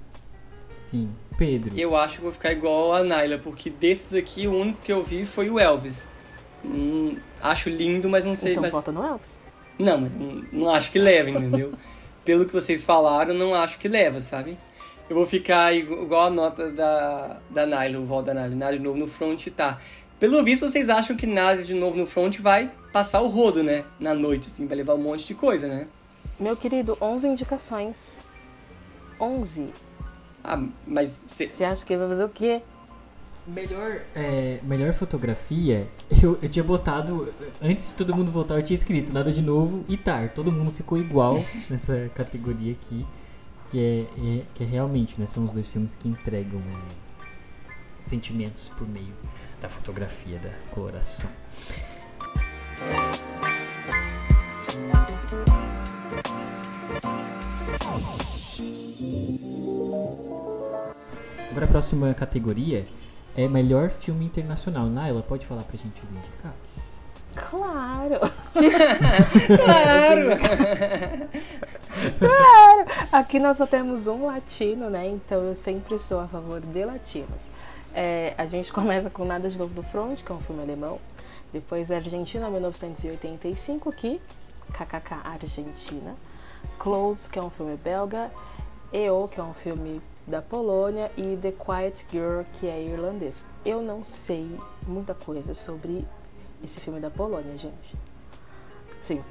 Sim. 0.90 1.10
Pedro. 1.36 1.78
Eu 1.78 1.96
acho 1.96 2.16
que 2.16 2.22
vou 2.22 2.32
ficar 2.32 2.52
igual 2.52 2.94
a 2.94 3.02
Naila, 3.02 3.38
porque 3.38 3.68
desses 3.68 4.14
aqui 4.14 4.46
o 4.46 4.52
único 4.52 4.80
que 4.82 4.92
eu 4.92 5.02
vi 5.02 5.26
foi 5.26 5.50
o 5.50 5.58
Elvis. 5.58 6.08
Hum, 6.64 7.16
acho 7.40 7.68
lindo, 7.68 8.08
mas 8.08 8.24
não 8.24 8.34
sei. 8.34 8.52
Então 8.52 8.62
mas... 8.62 8.72
volta 8.72 8.90
no 8.92 9.04
Elvis? 9.04 9.38
Não, 9.78 10.00
mas 10.00 10.14
não, 10.14 10.42
não 10.52 10.70
acho 10.70 10.90
que 10.90 10.98
leva, 10.98 11.28
entendeu? 11.28 11.72
Pelo 12.24 12.46
que 12.46 12.52
vocês 12.52 12.82
falaram, 12.84 13.34
não 13.34 13.54
acho 13.54 13.78
que 13.78 13.88
leva, 13.88 14.20
sabe? 14.20 14.56
Eu 15.08 15.14
vou 15.14 15.26
ficar 15.26 15.72
igual 15.72 16.26
a 16.26 16.30
nota 16.30 16.72
da, 16.72 17.38
da 17.48 17.66
Naila, 17.66 18.00
o 18.00 18.04
voto 18.04 18.26
da 18.26 18.34
Naila. 18.34 18.56
Naila 18.56 18.78
de 18.78 18.82
novo 18.82 18.98
no 18.98 19.06
front 19.06 19.46
tá. 19.48 19.78
Pelo 20.18 20.42
visto, 20.42 20.66
vocês 20.68 20.88
acham 20.88 21.16
que 21.16 21.26
nada 21.26 21.62
de 21.62 21.74
novo 21.74 21.96
no 21.96 22.06
front 22.06 22.38
vai 22.40 22.70
passar 22.92 23.20
o 23.20 23.28
rodo, 23.28 23.62
né? 23.62 23.84
Na 24.00 24.14
noite, 24.14 24.48
assim, 24.48 24.66
vai 24.66 24.76
levar 24.76 24.94
um 24.94 25.02
monte 25.02 25.26
de 25.26 25.34
coisa, 25.34 25.68
né? 25.68 25.86
Meu 26.40 26.56
querido, 26.56 26.96
11 27.00 27.28
indicações. 27.28 28.18
11. 29.20 29.68
Ah, 30.42 30.62
mas 30.86 31.24
você. 31.28 31.48
Você 31.48 31.64
acha 31.64 31.84
que 31.84 31.92
ele 31.92 32.00
vai 32.00 32.08
fazer 32.08 32.24
o 32.24 32.28
quê? 32.28 32.62
Melhor, 33.46 34.00
é, 34.14 34.58
melhor 34.64 34.92
fotografia, 34.92 35.86
eu, 36.20 36.36
eu 36.42 36.48
tinha 36.48 36.64
botado, 36.64 37.32
antes 37.62 37.90
de 37.90 37.94
todo 37.94 38.12
mundo 38.14 38.32
voltar, 38.32 38.56
eu 38.56 38.62
tinha 38.62 38.74
escrito 38.76 39.12
nada 39.12 39.30
de 39.30 39.40
novo 39.40 39.84
e 39.88 39.96
tar. 39.96 40.30
Todo 40.30 40.50
mundo 40.50 40.72
ficou 40.72 40.98
igual 40.98 41.44
nessa 41.70 42.10
categoria 42.14 42.72
aqui. 42.72 43.06
Que 43.70 43.78
é, 43.80 44.38
é- 44.38 44.42
que 44.54 44.62
é 44.62 44.66
realmente, 44.66 45.20
né? 45.20 45.26
São 45.26 45.44
os 45.44 45.50
dois 45.52 45.68
filmes 45.68 45.94
que 45.96 46.08
entregam 46.08 46.60
é, 46.60 47.30
sentimentos 47.98 48.68
por 48.70 48.88
meio 48.88 49.12
da 49.60 49.68
fotografia, 49.68 50.38
da 50.38 50.50
coloração. 50.70 51.30
Agora 61.50 61.64
a 61.64 61.68
próxima 61.68 62.12
categoria 62.14 62.86
é 63.34 63.48
melhor 63.48 63.88
filme 63.90 64.26
internacional. 64.26 64.86
Naila, 64.86 65.22
pode 65.22 65.46
falar 65.46 65.62
pra 65.62 65.76
gente 65.76 66.02
os 66.02 66.10
indicados? 66.10 66.96
Claro! 67.36 68.18
Claro! 72.18 72.86
Aqui 73.12 73.38
nós 73.38 73.58
só 73.58 73.66
temos 73.66 74.06
um 74.06 74.24
latino, 74.24 74.88
né? 74.88 75.06
Então 75.06 75.44
eu 75.44 75.54
sempre 75.54 75.98
sou 75.98 76.20
a 76.20 76.26
favor 76.26 76.62
de 76.62 76.82
latinos. 76.82 77.50
É, 77.98 78.34
a 78.36 78.44
gente 78.44 78.70
começa 78.70 79.08
com 79.08 79.24
Nada 79.24 79.48
de 79.48 79.58
Novo 79.58 79.72
do 79.72 79.82
Front, 79.82 80.22
que 80.22 80.30
é 80.30 80.34
um 80.34 80.40
filme 80.40 80.62
alemão. 80.62 80.98
Depois 81.50 81.90
Argentina, 81.90 82.50
1985, 82.50 83.90
que 83.92 84.20
KKK 84.70 85.14
Argentina. 85.24 86.14
Close, 86.78 87.30
que 87.30 87.38
é 87.38 87.42
um 87.42 87.48
filme 87.48 87.74
belga. 87.76 88.30
EO, 88.92 89.26
que 89.28 89.40
é 89.40 89.42
um 89.42 89.54
filme 89.54 90.02
da 90.26 90.42
Polônia. 90.42 91.10
E 91.16 91.38
The 91.40 91.52
Quiet 91.52 92.06
Girl, 92.12 92.42
que 92.52 92.66
é 92.66 92.82
irlandês. 92.82 93.46
Eu 93.64 93.80
não 93.80 94.04
sei 94.04 94.46
muita 94.86 95.14
coisa 95.14 95.54
sobre 95.54 96.04
esse 96.62 96.78
filme 96.80 97.00
da 97.00 97.08
Polônia, 97.08 97.56
gente. 97.56 97.96
Sim, 99.00 99.22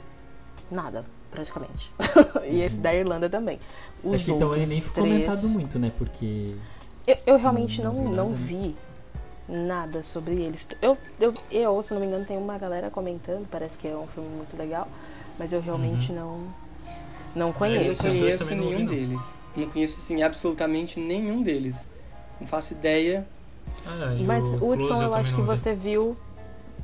nada, 0.71 1.05
praticamente. 1.29 1.93
e 2.49 2.61
esse 2.61 2.79
da 2.79 2.95
Irlanda 2.95 3.29
também. 3.29 3.59
Os 4.03 4.15
Acho 4.15 4.25
que 4.25 4.31
então 4.31 4.55
ele 4.55 4.65
nem 4.65 4.81
foi 4.81 4.91
três- 4.93 5.07
comentado 5.25 5.49
muito, 5.49 5.77
né? 5.77 5.91
Porque. 5.95 6.55
Eu, 7.07 7.17
eu 7.25 7.37
realmente 7.37 7.81
Não 7.81 7.93
não, 7.93 8.33
vi 8.33 8.75
não 9.47 9.65
nada, 9.67 10.03
sobre 10.03 10.33
eles. 10.35 10.67
Eu, 10.81 10.97
eu, 11.19 11.33
eu, 11.51 11.81
se 11.83 11.93
não 11.93 12.01
me 12.01 12.07
engano, 12.07 12.25
tem 12.25 12.37
uma 12.37 12.57
galera 12.57 12.89
comentando, 12.89 13.47
parece 13.49 13.77
que 13.77 13.87
é 13.87 13.95
um 13.95 14.07
filme 14.07 14.29
muito 14.29 14.57
legal, 14.57 14.87
mas 15.37 15.53
eu 15.53 15.61
realmente 15.61 16.11
não, 16.11 16.39
não 17.35 17.53
Eu 17.53 17.53
não 17.53 17.53
conheço. 17.53 18.07
Esses 18.07 18.19
dois 18.19 18.35
conheço 18.37 18.55
não 18.55 18.65
nenhum 18.65 18.79
não. 18.79 18.85
deles. 18.85 19.35
Não 19.55 19.69
conheço, 19.69 19.97
assim, 19.97 20.21
absolutamente 20.23 20.99
nenhum 20.99 21.41
deles. 21.41 21.87
Não 22.39 22.47
faço 22.47 22.73
ideia. 22.73 23.27
Ah, 23.85 24.15
Mas, 24.25 24.55
o 24.61 24.69
Hudson, 24.71 25.01
eu 25.01 25.11
também 25.11 25.19
acho 25.19 25.35
que 25.35 25.41
não 25.41 25.47
vi. 25.47 25.57
você 25.57 25.73
viu 25.73 26.17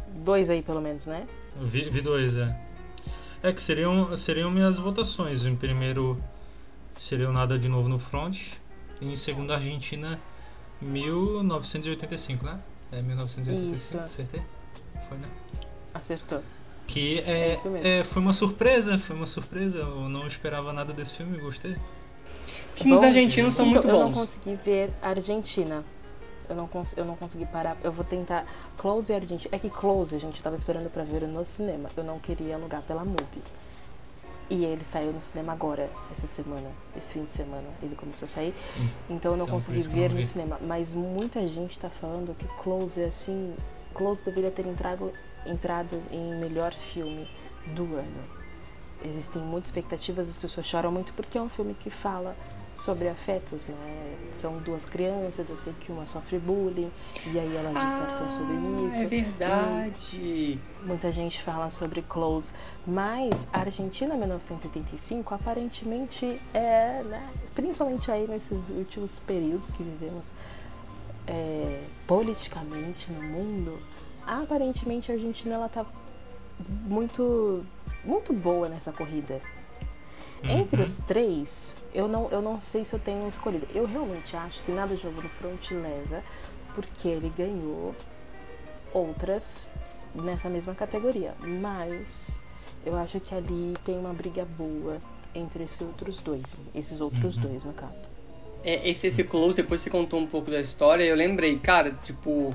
dois 0.07 0.49
aí, 0.49 0.61
pelo 0.61 0.81
menos, 0.81 1.05
né? 1.07 1.27
Vi, 1.59 1.89
vi 1.89 2.01
dois, 2.01 2.35
é. 2.35 2.55
É 3.43 3.51
que 3.51 3.61
seriam, 3.61 4.15
seriam 4.15 4.51
minhas 4.51 4.77
votações. 4.77 5.45
Em 5.45 5.55
primeiro 5.55 6.21
seria 6.95 7.29
o 7.29 7.33
Nada 7.33 7.57
de 7.57 7.67
Novo 7.67 7.89
no 7.89 7.99
Front. 7.99 8.53
Em 9.01 9.15
segundo, 9.15 9.51
Argentina, 9.51 10.19
1985, 10.81 12.45
né? 12.45 12.59
É 12.91 13.01
1985, 13.01 13.75
Isso. 13.75 13.97
acertei? 13.99 14.41
Foi, 15.09 15.17
né? 15.17 15.27
Acertou. 15.93 16.41
Que 16.87 17.19
É 17.19 17.49
é, 17.51 17.53
isso 17.53 17.69
mesmo. 17.69 17.87
é, 17.87 18.03
foi 18.03 18.21
uma 18.21 18.33
surpresa, 18.33 18.97
foi 18.99 19.15
uma 19.15 19.27
surpresa. 19.27 19.79
Eu 19.79 20.09
não 20.09 20.27
esperava 20.27 20.73
nada 20.73 20.91
desse 20.93 21.13
filme, 21.13 21.37
gostei. 21.37 21.75
Filmes 22.75 22.99
Bom, 22.99 23.05
argentinos 23.05 23.53
são 23.53 23.65
então, 23.67 23.73
muito 23.81 23.87
Eu 23.87 23.99
não 23.99 24.09
bons. 24.09 24.19
consegui 24.19 24.55
ver 24.55 24.91
Argentina. 25.01 25.83
Eu 26.49 26.55
não, 26.55 26.67
cons 26.67 26.97
eu 26.97 27.05
não 27.05 27.15
consegui 27.15 27.45
parar. 27.45 27.77
Eu 27.83 27.91
vou 27.93 28.03
tentar. 28.03 28.45
Close 28.77 29.11
e 29.13 29.15
Argentina. 29.15 29.55
É 29.55 29.59
que 29.59 29.69
Close, 29.69 30.17
gente, 30.17 30.37
eu 30.37 30.43
tava 30.43 30.55
esperando 30.55 30.89
pra 30.89 31.03
ver 31.03 31.21
no 31.27 31.45
cinema. 31.45 31.89
Eu 31.95 32.03
não 32.03 32.19
queria 32.19 32.55
alugar 32.55 32.81
pela 32.81 33.05
MUBI. 33.05 33.41
E 34.51 34.65
ele 34.65 34.83
saiu 34.83 35.13
no 35.13 35.21
cinema 35.21 35.53
agora, 35.53 35.89
essa 36.11 36.27
semana, 36.27 36.69
esse 36.93 37.13
fim 37.13 37.23
de 37.23 37.33
semana. 37.33 37.67
Ele 37.81 37.95
começou 37.95 38.25
a 38.25 38.27
sair. 38.27 38.53
Hum. 38.77 38.87
Então 39.11 39.31
eu 39.31 39.37
não 39.37 39.45
Então, 39.45 39.55
consegui 39.55 39.79
ver 39.87 40.09
não 40.09 40.17
no 40.17 40.23
cinema. 40.23 40.59
Mas 40.61 40.93
muita 40.93 41.47
gente 41.47 41.79
tá 41.79 41.89
falando 41.89 42.35
que 42.35 42.45
Close 42.61 43.01
é 43.01 43.05
assim. 43.05 43.55
Close 43.93 44.25
deveria 44.25 44.51
ter 44.51 44.67
entrado, 44.67 45.13
entrado 45.45 46.01
em 46.11 46.35
melhor 46.35 46.73
filme 46.73 47.29
do 47.67 47.95
ano. 47.95 48.41
Existem 49.05 49.41
muitas 49.41 49.69
expectativas, 49.69 50.29
as 50.29 50.37
pessoas 50.37 50.65
choram 50.65 50.91
muito 50.91 51.13
porque 51.13 51.37
é 51.37 51.41
um 51.41 51.49
filme 51.49 51.73
que 51.73 51.89
fala 51.89 52.35
sobre 52.73 53.07
afetos, 53.09 53.67
né? 53.67 54.17
São 54.33 54.57
duas 54.59 54.85
crianças, 54.85 55.49
eu 55.49 55.55
sei 55.55 55.73
que 55.79 55.91
uma 55.91 56.07
sofre 56.07 56.39
bullying, 56.39 56.91
e 57.25 57.37
aí 57.37 57.55
elas 57.55 57.73
dissertam 57.73 58.29
sobre 58.29 58.87
isso. 58.87 59.01
é 59.01 59.05
verdade. 59.05 60.59
Muita 60.83 61.11
gente 61.11 61.41
fala 61.43 61.69
sobre 61.69 62.01
Close, 62.01 62.53
mas 62.87 63.47
a 63.51 63.59
Argentina 63.59 64.15
1985 64.15 65.33
aparentemente 65.33 66.41
é, 66.53 67.03
né, 67.03 67.29
principalmente 67.53 68.09
aí 68.09 68.27
nesses 68.27 68.69
últimos 68.69 69.19
períodos 69.19 69.69
que 69.69 69.83
vivemos 69.83 70.33
é, 71.27 71.83
politicamente 72.07 73.11
no 73.11 73.21
mundo, 73.21 73.79
aparentemente 74.25 75.11
a 75.11 75.15
Argentina 75.15 75.55
ela 75.55 75.69
tá 75.69 75.85
muito 76.87 77.63
muito 78.03 78.33
boa 78.33 78.67
nessa 78.67 78.91
corrida. 78.91 79.41
Entre 80.43 80.77
Uhum. 80.77 80.83
os 80.83 80.97
três, 80.99 81.75
eu 81.93 82.07
não, 82.07 82.27
eu 82.31 82.41
não 82.41 82.59
sei 82.59 82.83
se 82.83 82.93
eu 82.95 82.99
tenho 82.99 83.27
escolhido. 83.27 83.67
Eu 83.75 83.85
realmente 83.85 84.35
acho 84.35 84.63
que 84.63 84.71
nada 84.71 84.95
de 84.95 85.05
novo 85.05 85.21
no 85.21 85.29
front 85.29 85.71
leva, 85.71 86.23
porque 86.73 87.07
ele 87.07 87.31
ganhou 87.37 87.93
outras 88.93 89.73
nessa 90.15 90.49
mesma 90.49 90.73
categoria. 90.75 91.33
Mas 91.39 92.39
eu 92.85 92.95
acho 92.97 93.19
que 93.19 93.33
ali 93.35 93.73
tem 93.85 93.97
uma 93.97 94.13
briga 94.13 94.45
boa 94.57 94.97
entre 95.33 95.63
esses 95.63 95.81
outros 95.81 96.17
dois. 96.17 96.55
Esses 96.73 97.01
outros 97.01 97.37
Uhum. 97.37 97.43
dois, 97.43 97.63
no 97.63 97.73
caso. 97.73 98.07
É, 98.63 98.87
esse, 98.89 99.07
esse 99.07 99.23
close, 99.23 99.55
depois 99.55 99.81
você 99.81 99.89
contou 99.89 100.19
um 100.19 100.27
pouco 100.27 100.51
da 100.51 100.59
história, 100.61 101.03
eu 101.03 101.15
lembrei, 101.15 101.57
cara, 101.57 101.91
tipo, 102.03 102.53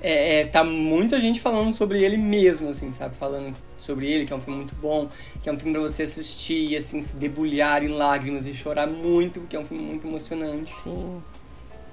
é, 0.00 0.40
é, 0.40 0.46
tá 0.46 0.62
muita 0.62 1.18
gente 1.20 1.40
falando 1.40 1.72
sobre 1.72 2.02
ele 2.02 2.16
mesmo, 2.16 2.68
assim, 2.68 2.92
sabe? 2.92 3.16
Falando 3.16 3.56
sobre 3.78 4.10
ele, 4.10 4.26
que 4.26 4.32
é 4.32 4.36
um 4.36 4.40
filme 4.40 4.58
muito 4.58 4.74
bom, 4.76 5.08
que 5.42 5.48
é 5.48 5.52
um 5.52 5.58
filme 5.58 5.72
pra 5.72 5.82
você 5.82 6.02
assistir 6.02 6.72
e, 6.72 6.76
assim, 6.76 7.00
se 7.00 7.16
debulhar 7.16 7.82
em 7.82 7.88
lágrimas 7.88 8.46
e 8.46 8.54
chorar 8.54 8.86
muito, 8.86 9.40
porque 9.40 9.56
é 9.56 9.60
um 9.60 9.64
filme 9.64 9.82
muito 9.82 10.06
emocionante. 10.06 10.74
Sim. 10.82 11.22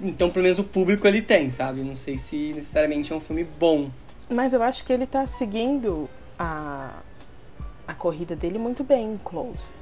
Então, 0.02 0.30
pelo 0.30 0.44
menos 0.44 0.60
o 0.60 0.64
público 0.64 1.08
ele 1.08 1.22
tem, 1.22 1.50
sabe? 1.50 1.82
Não 1.82 1.96
sei 1.96 2.18
se 2.18 2.54
necessariamente 2.54 3.14
é 3.14 3.16
um 3.16 3.22
filme 3.22 3.44
bom. 3.44 3.90
Mas 4.30 4.54
eu 4.54 4.62
acho 4.62 4.84
que 4.86 4.92
ele 4.92 5.06
tá 5.06 5.26
seguindo 5.26 6.10
a, 6.38 7.00
a 7.88 7.94
corrida 7.94 8.36
dele 8.36 8.58
muito 8.58 8.84
bem 8.84 9.14
em 9.14 9.18
Close. 9.18 9.74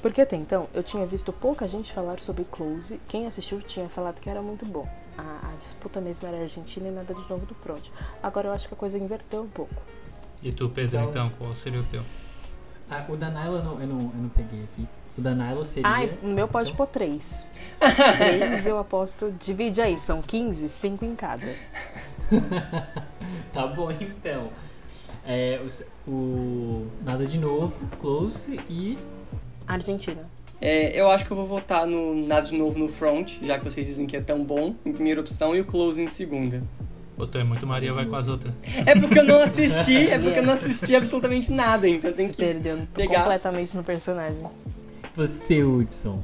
Porque 0.00 0.20
até 0.20 0.36
então 0.36 0.68
eu 0.72 0.82
tinha 0.82 1.04
visto 1.04 1.32
pouca 1.32 1.66
gente 1.66 1.92
falar 1.92 2.20
sobre 2.20 2.44
Close. 2.44 3.00
Quem 3.08 3.26
assistiu 3.26 3.60
tinha 3.60 3.88
falado 3.88 4.20
que 4.20 4.30
era 4.30 4.40
muito 4.40 4.64
bom. 4.64 4.88
A, 5.18 5.50
a 5.52 5.56
disputa 5.56 6.00
mesmo 6.00 6.26
era 6.28 6.40
Argentina 6.42 6.86
e 6.88 6.90
nada 6.92 7.12
de 7.12 7.28
novo 7.28 7.44
do 7.44 7.54
front. 7.54 7.88
Agora 8.22 8.48
eu 8.48 8.52
acho 8.52 8.68
que 8.68 8.74
a 8.74 8.76
coisa 8.76 8.96
inverteu 8.98 9.42
um 9.42 9.48
pouco. 9.48 9.74
E 10.42 10.52
tu, 10.52 10.68
Pedro, 10.70 10.96
Então- 11.00 11.10
então, 11.10 11.30
qual 11.36 11.52
seria 11.54 11.80
o 11.80 11.84
teu? 11.84 12.02
Ah, 12.88 13.04
o 13.08 13.16
da 13.16 13.28
Naila 13.28 13.58
eu 13.58 13.64
não, 13.64 13.80
eu, 13.80 13.86
não, 13.86 13.98
eu 13.98 14.12
não 14.22 14.28
peguei 14.30 14.62
aqui. 14.64 14.86
O 15.18 15.20
da 15.20 15.34
Naila 15.34 15.64
seria. 15.64 15.90
Ai, 15.90 16.16
o 16.22 16.28
meu 16.28 16.46
pode 16.46 16.72
pôr 16.72 16.86
três. 16.86 17.50
três 18.16 18.64
eu 18.64 18.78
aposto. 18.78 19.32
Divide 19.32 19.82
aí, 19.82 19.98
são 19.98 20.22
15, 20.22 20.68
5 20.68 21.04
em 21.04 21.16
cada. 21.16 21.44
tá 23.52 23.66
bom 23.66 23.90
então. 23.90 24.48
É, 25.26 25.60
o, 26.06 26.10
o 26.10 26.86
Nada 27.04 27.26
de 27.26 27.38
Novo, 27.38 27.86
Close 27.98 28.58
e. 28.70 28.96
Argentina. 29.66 30.24
É, 30.60 31.00
eu 31.00 31.10
acho 31.10 31.24
que 31.24 31.30
eu 31.30 31.36
vou 31.36 31.46
votar 31.46 31.86
no 31.86 32.14
Nada 32.26 32.46
de 32.46 32.54
Novo 32.54 32.78
no 32.78 32.88
Front, 32.88 33.34
já 33.42 33.58
que 33.58 33.64
vocês 33.64 33.86
dizem 33.86 34.06
que 34.06 34.16
é 34.16 34.20
tão 34.20 34.44
bom, 34.44 34.74
em 34.84 34.92
primeira 34.92 35.20
opção, 35.20 35.54
e 35.54 35.60
o 35.60 35.64
Close 35.64 36.02
em 36.02 36.08
segunda. 36.08 36.62
Ou 37.16 37.26
tu 37.26 37.38
é 37.38 37.44
muito 37.44 37.66
Maria, 37.66 37.92
vai 37.92 38.06
com 38.06 38.14
as 38.16 38.28
outras. 38.28 38.52
É 38.86 38.94
porque 38.94 39.18
eu 39.18 39.24
não 39.24 39.40
assisti, 39.40 40.06
é 40.10 40.18
porque 40.18 40.38
eu 40.38 40.42
não 40.42 40.54
assisti 40.54 40.94
absolutamente 40.94 41.50
nada, 41.52 41.88
então 41.88 42.12
tem 42.12 42.26
Se 42.26 42.32
que 42.32 42.38
perdeu 42.38 42.78
tô 42.78 43.00
pegar. 43.00 43.20
completamente 43.20 43.76
no 43.76 43.82
personagem. 43.84 44.44
Você, 45.14 45.62
Hudson. 45.64 46.22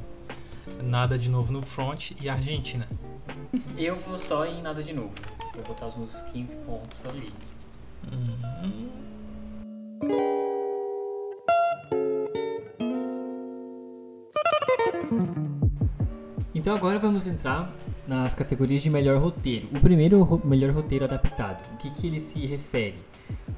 Nada 0.82 1.18
de 1.18 1.30
novo 1.30 1.53
no 1.53 1.62
front 1.62 2.12
e 2.20 2.28
Argentina. 2.28 2.89
Eu 3.76 3.97
vou 3.97 4.18
só 4.18 4.47
em 4.47 4.61
Nada 4.62 4.82
de 4.82 4.93
Novo. 4.93 5.12
Vou 5.55 5.64
botar 5.64 5.87
os 5.87 5.97
meus 5.97 6.22
15 6.32 6.57
pontos 6.57 7.05
ali. 7.07 7.32
Então 16.65 16.75
agora 16.75 16.99
vamos 16.99 17.27
entrar 17.27 17.71
nas 18.09 18.33
categorias 18.33 18.83
de 18.83 18.89
melhor 18.89 19.21
roteiro. 19.21 19.69
O 19.71 19.81
primeiro 19.81 20.23
ro 20.23 20.41
melhor 20.43 20.73
roteiro 20.73 21.05
adaptado. 21.05 21.62
O 21.75 21.77
que, 21.77 21.91
que 21.91 22.07
ele 22.07 22.19
se 22.19 22.47
refere? 22.47 22.95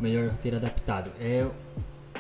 Melhor 0.01 0.31
roteiro 0.31 0.57
adaptado 0.57 1.13
é 1.21 1.47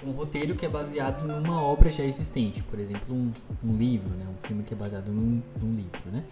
um 0.06 0.12
roteiro 0.12 0.54
que 0.54 0.64
é 0.64 0.68
baseado 0.68 1.26
numa 1.26 1.60
obra 1.60 1.90
já 1.90 2.04
existente, 2.04 2.62
por 2.62 2.78
exemplo, 2.78 3.12
um, 3.12 3.32
um 3.64 3.76
livro, 3.76 4.10
né? 4.10 4.26
Um 4.32 4.46
filme 4.46 4.62
que 4.62 4.74
é 4.74 4.76
baseado 4.76 5.08
num, 5.08 5.42
num 5.60 5.74
livro, 5.74 6.02
né? 6.12 6.22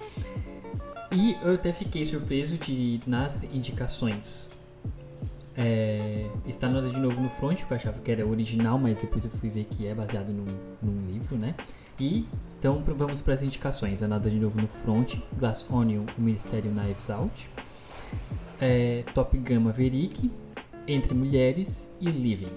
E 1.10 1.36
eu 1.42 1.54
até 1.54 1.72
fiquei 1.72 2.04
surpreso 2.04 2.56
de 2.56 3.00
nas 3.08 3.42
indicações 3.42 4.52
é, 5.56 6.30
está 6.46 6.68
nada 6.68 6.88
de 6.90 7.00
novo 7.00 7.20
no 7.20 7.28
front, 7.28 7.58
porque 7.58 7.74
eu 7.74 7.76
achava 7.76 7.98
que 7.98 8.08
era 8.08 8.24
original, 8.24 8.78
mas 8.78 9.00
depois 9.00 9.24
eu 9.24 9.32
fui 9.32 9.48
ver 9.48 9.64
que 9.64 9.84
é 9.84 9.94
baseado 9.96 10.28
num, 10.28 10.56
num 10.80 11.10
livro, 11.10 11.36
né? 11.36 11.56
E 11.98 12.26
então 12.58 12.82
vamos 12.96 13.20
para 13.20 13.34
as 13.34 13.42
indicações. 13.42 14.02
A 14.02 14.08
Nada 14.08 14.30
de 14.30 14.36
Novo 14.36 14.58
no 14.58 14.66
Front, 14.66 15.16
Glass 15.38 15.66
Onion, 15.70 16.06
o 16.16 16.20
Ministério 16.20 16.70
Knives 16.70 17.10
Out, 17.10 17.50
é, 18.58 19.04
Top 19.12 19.36
Gun 19.36 19.60
Maverick, 19.60 20.30
Entre 20.88 21.12
Mulheres 21.12 21.86
e 22.00 22.10
Living. 22.10 22.52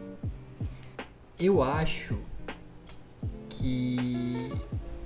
Eu 1.37 1.61
acho 1.61 2.17
que 3.49 4.49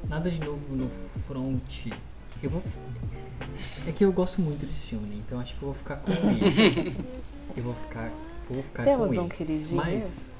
Nada 0.08 0.30
de 0.30 0.40
Novo 0.40 0.76
no 0.76 0.88
Front. 0.88 1.88
Eu 2.44 2.50
vou. 2.52 2.62
É 3.88 3.92
que 3.92 4.06
eu 4.06 4.12
gosto 4.12 4.40
muito 4.40 4.66
desse 4.68 4.82
filme, 4.82 5.08
né? 5.08 5.24
então 5.26 5.40
acho 5.40 5.56
que 5.56 5.64
eu 5.64 5.68
vou 5.68 5.76
ficar 5.76 5.96
com 5.98 6.12
ele. 6.12 6.96
eu 7.58 7.64
vou 7.64 7.74
ficar, 7.74 8.12
vou 8.48 8.62
ficar 8.62 8.84
Temos 8.84 9.16
com 9.16 9.22
um 9.22 9.26
ele. 9.26 9.34
queridinho. 9.34 9.78
Mas, 9.78 10.34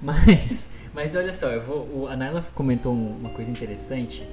mas, 0.00 0.66
mas 0.94 1.14
olha 1.16 1.32
só, 1.34 1.48
eu 1.50 1.60
vou. 1.60 2.08
A 2.08 2.16
Naila 2.16 2.44
comentou 2.54 2.92
uma 2.92 3.30
coisa 3.30 3.50
interessante 3.50 4.26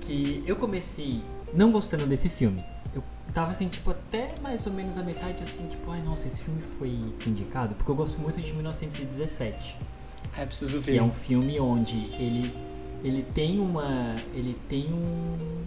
que 0.00 0.42
eu 0.46 0.56
comecei 0.56 1.20
não 1.52 1.70
gostando 1.72 2.06
desse 2.06 2.28
filme. 2.28 2.64
Eu 2.94 3.02
tava 3.34 3.50
assim, 3.50 3.68
tipo, 3.68 3.90
até 3.90 4.34
mais 4.40 4.66
ou 4.66 4.72
menos 4.72 4.96
a 4.96 5.02
metade 5.02 5.42
assim, 5.42 5.66
tipo, 5.68 5.90
ai 5.90 6.00
nossa, 6.02 6.26
esse 6.28 6.42
filme 6.42 6.60
foi 6.78 6.90
indicado, 7.26 7.74
porque 7.74 7.90
eu 7.90 7.94
gosto 7.94 8.20
muito 8.20 8.40
de 8.40 8.52
1917 8.52 9.76
É, 10.36 10.44
preciso 10.46 10.78
que 10.80 10.92
ver. 10.92 10.96
é 10.98 11.02
um 11.02 11.12
filme 11.12 11.58
onde 11.60 11.96
ele 12.14 12.52
ele 13.02 13.22
tem 13.34 13.58
uma 13.58 14.14
ele 14.34 14.56
tem 14.68 14.92
um 14.92 15.64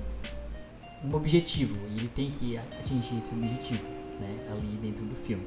um 1.03 1.15
objetivo 1.15 1.76
e 1.91 1.97
ele 1.97 2.07
tem 2.15 2.30
que 2.32 2.57
atingir 2.57 3.17
esse 3.17 3.32
objetivo 3.34 3.84
né 4.19 4.38
ali 4.51 4.78
dentro 4.82 5.03
do 5.03 5.15
filme 5.15 5.43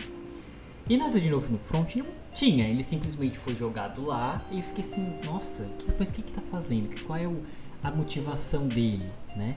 e 0.89 0.97
nada 0.97 1.21
de 1.21 1.31
novo 1.31 1.51
no 1.53 1.59
front 1.59 1.97
tinha 2.37 2.69
ele 2.69 2.85
simplesmente 2.85 3.37
foi 3.39 3.57
jogado 3.57 4.05
lá 4.05 4.43
e 4.53 4.59
eu 4.59 4.63
fiquei 4.63 4.85
assim 4.85 5.15
nossa 5.25 5.65
que, 5.79 5.91
mas 5.99 6.11
o 6.11 6.13
que 6.13 6.23
que 6.23 6.33
tá 6.33 6.43
fazendo 6.51 6.89
Que- 6.89 7.03
qual 7.05 7.19
é 7.19 7.27
o, 7.27 7.41
a 7.83 7.91
motivação 7.91 8.69
dele 8.69 9.07
né 9.35 9.57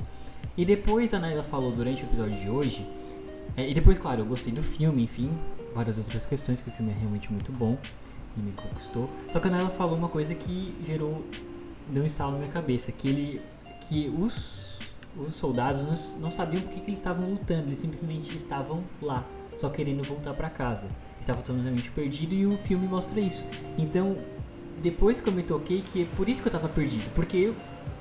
e 0.58 0.64
depois 0.66 1.14
a 1.14 1.20
Naila 1.20 1.44
falou 1.44 1.72
durante 1.72 2.04
o 2.04 2.06
episódio 2.08 2.40
de 2.40 2.50
hoje 2.50 2.86
é, 3.58 3.70
e 3.70 3.74
depois 3.74 3.98
claro 3.98 4.22
eu 4.22 4.26
gostei 4.26 4.54
do 4.54 4.64
filme 4.64 5.04
enfim 5.04 5.30
várias 5.76 5.98
outras 5.98 6.26
questões 6.26 6.62
que 6.62 6.70
o 6.70 6.72
filme 6.72 6.92
é 6.92 6.96
realmente 6.96 7.32
muito 7.32 7.52
bom 7.52 7.78
e 8.38 8.40
me 8.40 8.52
conquistou. 8.54 9.10
Só 9.32 9.40
que 9.40 9.48
a 9.48 9.52
Nela 9.52 9.70
falou 9.70 9.96
uma 9.98 10.08
coisa 10.10 10.34
que 10.34 10.74
gerou 10.86 11.24
deu 11.90 12.04
um 12.04 12.06
estalo 12.06 12.34
na 12.34 12.38
minha 12.40 12.52
cabeça, 12.52 12.92
que 12.92 13.08
ele 13.08 13.42
que 13.82 14.08
os 14.18 14.80
os 15.18 15.34
soldados 15.36 15.84
não, 15.84 16.22
não 16.22 16.32
sabiam 16.32 16.62
por 16.62 16.72
que, 16.72 16.80
que 16.80 16.88
eles 16.90 17.00
estavam 17.00 17.28
lutando, 17.30 17.68
eles 17.68 17.80
simplesmente 17.80 18.36
estavam 18.38 18.84
lá, 19.02 19.26
só 19.58 19.68
querendo 19.70 20.04
voltar 20.04 20.34
para 20.34 20.50
casa. 20.50 20.88
Estavam 21.20 21.42
totalmente 21.44 21.92
perdidos 21.92 22.38
e 22.38 22.46
o 22.46 22.58
filme 22.58 22.88
mostra 22.88 23.20
isso. 23.20 23.46
Então, 23.78 24.18
depois 24.82 25.20
que 25.22 25.28
eu 25.30 25.34
me 25.34 25.44
toquei 25.44 25.82
que 25.82 26.04
é 26.04 26.06
por 26.16 26.28
isso 26.30 26.42
que 26.42 26.48
eu 26.48 26.52
tava 26.52 26.68
perdido, 26.70 27.10
porque 27.14 27.38
eu- 27.38 27.56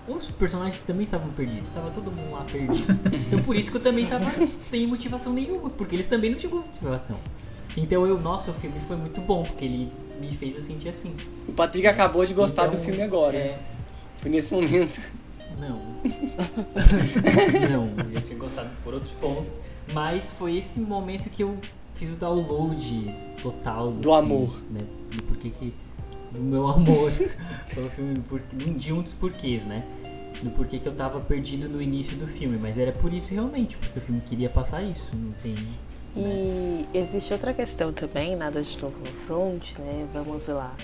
os 0.06 0.30
personagens 0.30 0.82
também 0.82 1.02
estavam 1.04 1.28
perdidos, 1.30 1.68
estava 1.68 1.90
todo 1.90 2.10
mundo 2.10 2.30
lá 2.32 2.44
perdido. 2.44 2.86
Então 3.26 3.42
por 3.42 3.54
isso 3.56 3.70
que 3.70 3.76
eu 3.76 3.82
também 3.82 4.06
tava 4.06 4.24
sem 4.60 4.86
motivação 4.86 5.32
nenhuma, 5.34 5.68
porque 5.70 5.94
eles 5.96 6.06
também 6.08 6.30
não 6.30 6.38
tinham 6.38 6.56
motivação. 6.56 7.18
Então 7.76 8.06
eu, 8.06 8.18
nossa, 8.20 8.50
o 8.50 8.54
filme 8.54 8.80
foi 8.86 8.96
muito 8.96 9.20
bom, 9.20 9.42
porque 9.42 9.64
ele 9.66 9.92
me 10.20 10.34
fez 10.34 10.56
eu 10.56 10.62
sentir 10.62 10.88
assim. 10.88 11.14
O 11.46 11.52
Patrick 11.52 11.86
acabou 11.86 12.24
de 12.24 12.32
gostar 12.32 12.66
Então, 12.66 12.78
do 12.78 12.84
filme 12.84 13.02
agora. 13.02 13.36
É, 13.36 13.58
Foi 14.16 14.30
nesse 14.30 14.52
momento. 14.52 14.98
não. 15.60 15.78
não, 17.70 18.12
eu 18.12 18.20
tinha 18.22 18.38
gostado 18.38 18.68
por 18.82 18.94
outros 18.94 19.12
pontos, 19.14 19.54
mas 19.92 20.30
foi 20.30 20.56
esse 20.56 20.80
momento 20.80 21.28
que 21.28 21.42
eu 21.42 21.56
fiz 21.99 22.12
o 22.12 22.16
download 22.16 23.14
total 23.42 23.90
Do 23.92 24.09
que, 24.09 24.14
amor. 24.14 24.59
Né, 24.70 24.84
do 25.14 25.22
porquê 25.24 25.51
que 25.51 25.74
do 26.30 26.40
meu 26.40 26.66
amor 26.68 27.11
pelo 27.74 27.88
filme, 27.90 28.14
do 28.14 28.22
por- 28.22 28.40
de 28.40 28.92
um 28.92 29.03
dos 29.03 29.14
porquês, 29.14 29.64
né? 29.66 29.84
Do 30.42 30.51
porquê 30.51 30.78
que 30.78 30.86
eu 30.86 30.94
tava 30.94 31.18
perdido 31.20 31.68
no 31.68 31.80
início 31.82 32.16
do 32.16 32.26
filme, 32.28 32.57
mas 32.59 32.76
era 32.78 32.92
por 32.92 33.12
isso 33.12 33.32
realmente, 33.34 33.76
porque 33.76 33.99
o 33.99 34.03
filme 34.03 34.20
queria 34.20 34.49
passar 34.51 34.82
isso, 34.82 35.11
não 35.14 35.32
tem 35.42 35.53
né? 35.55 35.74
E 36.16 36.86
existe 36.94 37.32
outra 37.32 37.53
questão 37.55 37.92
também, 37.92 38.36
nada 38.36 38.62
de 38.62 38.78
novo 38.80 38.99
no 39.01 39.07
front, 39.12 39.76
né? 39.78 40.07
Vamos 40.12 40.46
lá. 40.49 40.74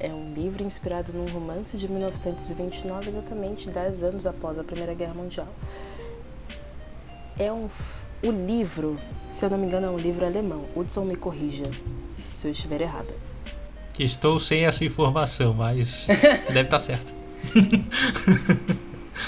É 0.00 0.08
um 0.08 0.32
livro 0.34 0.64
inspirado 0.64 1.12
num 1.12 1.26
romance 1.28 1.76
de 1.78 1.88
1929, 1.88 3.08
exatamente 3.08 3.68
10 3.70 4.04
anos 4.04 4.26
após 4.26 4.58
a 4.58 4.64
Primeira 4.64 4.94
Guerra 4.94 5.14
Mundial. 5.14 5.48
É 7.38 7.52
um 7.52 7.68
o 8.22 8.30
livro, 8.30 8.98
se 9.28 9.44
eu 9.44 9.50
não 9.50 9.58
me 9.58 9.66
engano, 9.66 9.86
é 9.86 9.90
um 9.90 9.98
livro 9.98 10.24
alemão. 10.24 10.64
Hudson 10.76 11.04
me 11.04 11.16
corrija 11.16 11.64
se 12.34 12.48
eu 12.48 12.52
estiver 12.52 12.80
errada. 12.80 13.14
Estou 13.98 14.38
sem 14.38 14.64
essa 14.64 14.84
informação, 14.84 15.52
mas 15.54 16.06
deve 16.52 16.62
estar 16.62 16.78
certo. 16.78 17.12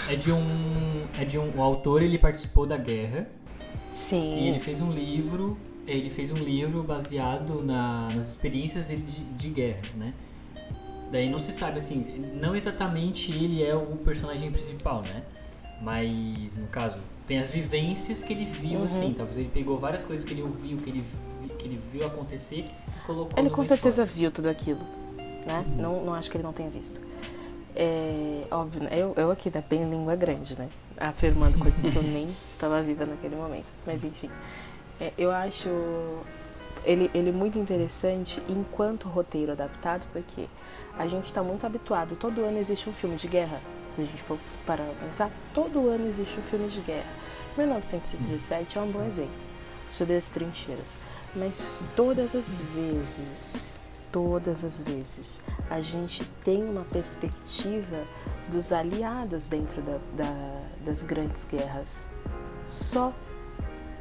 É 0.08 0.16
de 0.16 0.32
um. 0.32 1.02
É 1.18 1.24
de 1.24 1.38
um. 1.38 1.50
O 1.56 1.62
autor 1.62 2.02
ele 2.02 2.18
participou 2.18 2.66
da 2.66 2.76
guerra 2.76 3.28
e 3.28 4.48
ele 4.48 4.54
Sim, 4.54 4.60
fez 4.60 4.80
um 4.80 4.90
livro. 4.90 5.56
Ele 5.86 6.08
fez 6.08 6.30
um 6.30 6.36
livro 6.36 6.82
baseado 6.82 7.62
na- 7.62 8.08
nas 8.14 8.30
experiências 8.30 8.86
dele 8.88 9.02
de, 9.02 9.24
de 9.24 9.48
guerra, 9.50 9.82
né? 9.96 10.14
Daí 11.12 11.28
não 11.28 11.38
se 11.38 11.52
sabe 11.52 11.78
assim, 11.78 12.02
não 12.40 12.56
exatamente 12.56 13.30
ele 13.30 13.62
é 13.62 13.74
o 13.74 13.84
personagem 13.98 14.50
principal, 14.50 15.02
né? 15.02 15.22
Mas 15.82 16.56
no 16.56 16.66
caso, 16.68 16.96
tem 17.26 17.38
as 17.38 17.48
vivências 17.48 18.22
que 18.22 18.32
ele 18.32 18.44
viu, 18.44 18.78
Uhum. 18.78 18.84
assim. 18.84 19.14
Talvez 19.16 19.36
ele 19.38 19.50
pegou 19.52 19.78
várias 19.78 20.04
coisas 20.04 20.24
que 20.24 20.32
ele 20.34 20.42
ouviu, 20.42 20.76
que 20.78 20.90
ele, 20.90 21.04
que 21.58 21.66
ele 21.66 21.80
viu 21.92 22.06
acontecer 22.06 22.64
e 22.66 23.06
colocou 23.06 23.38
ele 23.38 23.50
com 23.50 23.64
certeza 23.64 24.02
história. 24.02 24.12
viu 24.20 24.30
tudo 24.30 24.48
aquilo, 24.48 24.80
né? 25.46 25.64
Não, 25.78 26.04
não 26.04 26.14
acho 26.14 26.30
que 26.30 26.36
ele 26.36 26.44
não 26.44 26.52
tenha 26.52 26.68
visto. 26.70 27.00
É 27.76 28.44
óbvio, 28.52 28.84
né? 28.84 28.90
eu, 28.92 29.14
eu 29.16 29.30
aqui, 29.32 29.50
né, 29.52 29.62
bem 29.68 29.88
língua 29.90 30.14
grande, 30.14 30.56
né? 30.58 30.68
Afirmando 30.96 31.58
coisas 31.58 31.80
que 31.90 31.96
eu 31.96 32.02
nem 32.04 32.28
estava 32.48 32.80
viva 32.82 33.04
naquele 33.04 33.34
momento. 33.36 33.66
Mas 33.84 34.04
enfim, 34.04 34.30
é, 35.00 35.12
eu 35.18 35.30
acho 35.32 35.68
ele, 36.84 37.10
ele 37.14 37.32
muito 37.32 37.58
interessante 37.58 38.40
enquanto 38.48 39.08
roteiro 39.08 39.50
adaptado, 39.52 40.06
porque 40.12 40.46
a 40.96 41.06
gente 41.08 41.24
está 41.26 41.42
muito 41.42 41.66
habituado. 41.66 42.14
Todo 42.14 42.44
ano 42.44 42.58
existe 42.58 42.88
um 42.88 42.92
filme 42.92 43.16
de 43.16 43.26
guerra. 43.26 43.60
Se 43.94 44.00
a 44.00 44.04
gente 44.04 44.22
for 44.22 44.38
parar 44.66 44.84
pra 44.84 45.06
pensar, 45.06 45.30
todo 45.52 45.88
ano 45.88 46.06
existe 46.06 46.38
um 46.38 46.42
filme 46.42 46.66
de 46.68 46.80
guerra. 46.80 47.06
1917 47.56 48.78
é 48.78 48.80
um 48.80 48.90
bom 48.90 49.04
exemplo 49.04 49.30
sobre 49.88 50.16
as 50.16 50.28
trincheiras. 50.28 50.96
Mas 51.36 51.84
todas 51.94 52.34
as 52.34 52.48
vezes, 52.74 53.78
todas 54.10 54.64
as 54.64 54.80
vezes, 54.80 55.40
a 55.70 55.80
gente 55.80 56.24
tem 56.44 56.62
uma 56.64 56.82
perspectiva 56.84 58.04
dos 58.48 58.72
aliados 58.72 59.46
dentro 59.46 59.80
da- 59.82 60.00
da- 60.16 60.60
das 60.84 61.02
grandes 61.02 61.44
guerras. 61.44 62.08
Só 62.66 63.12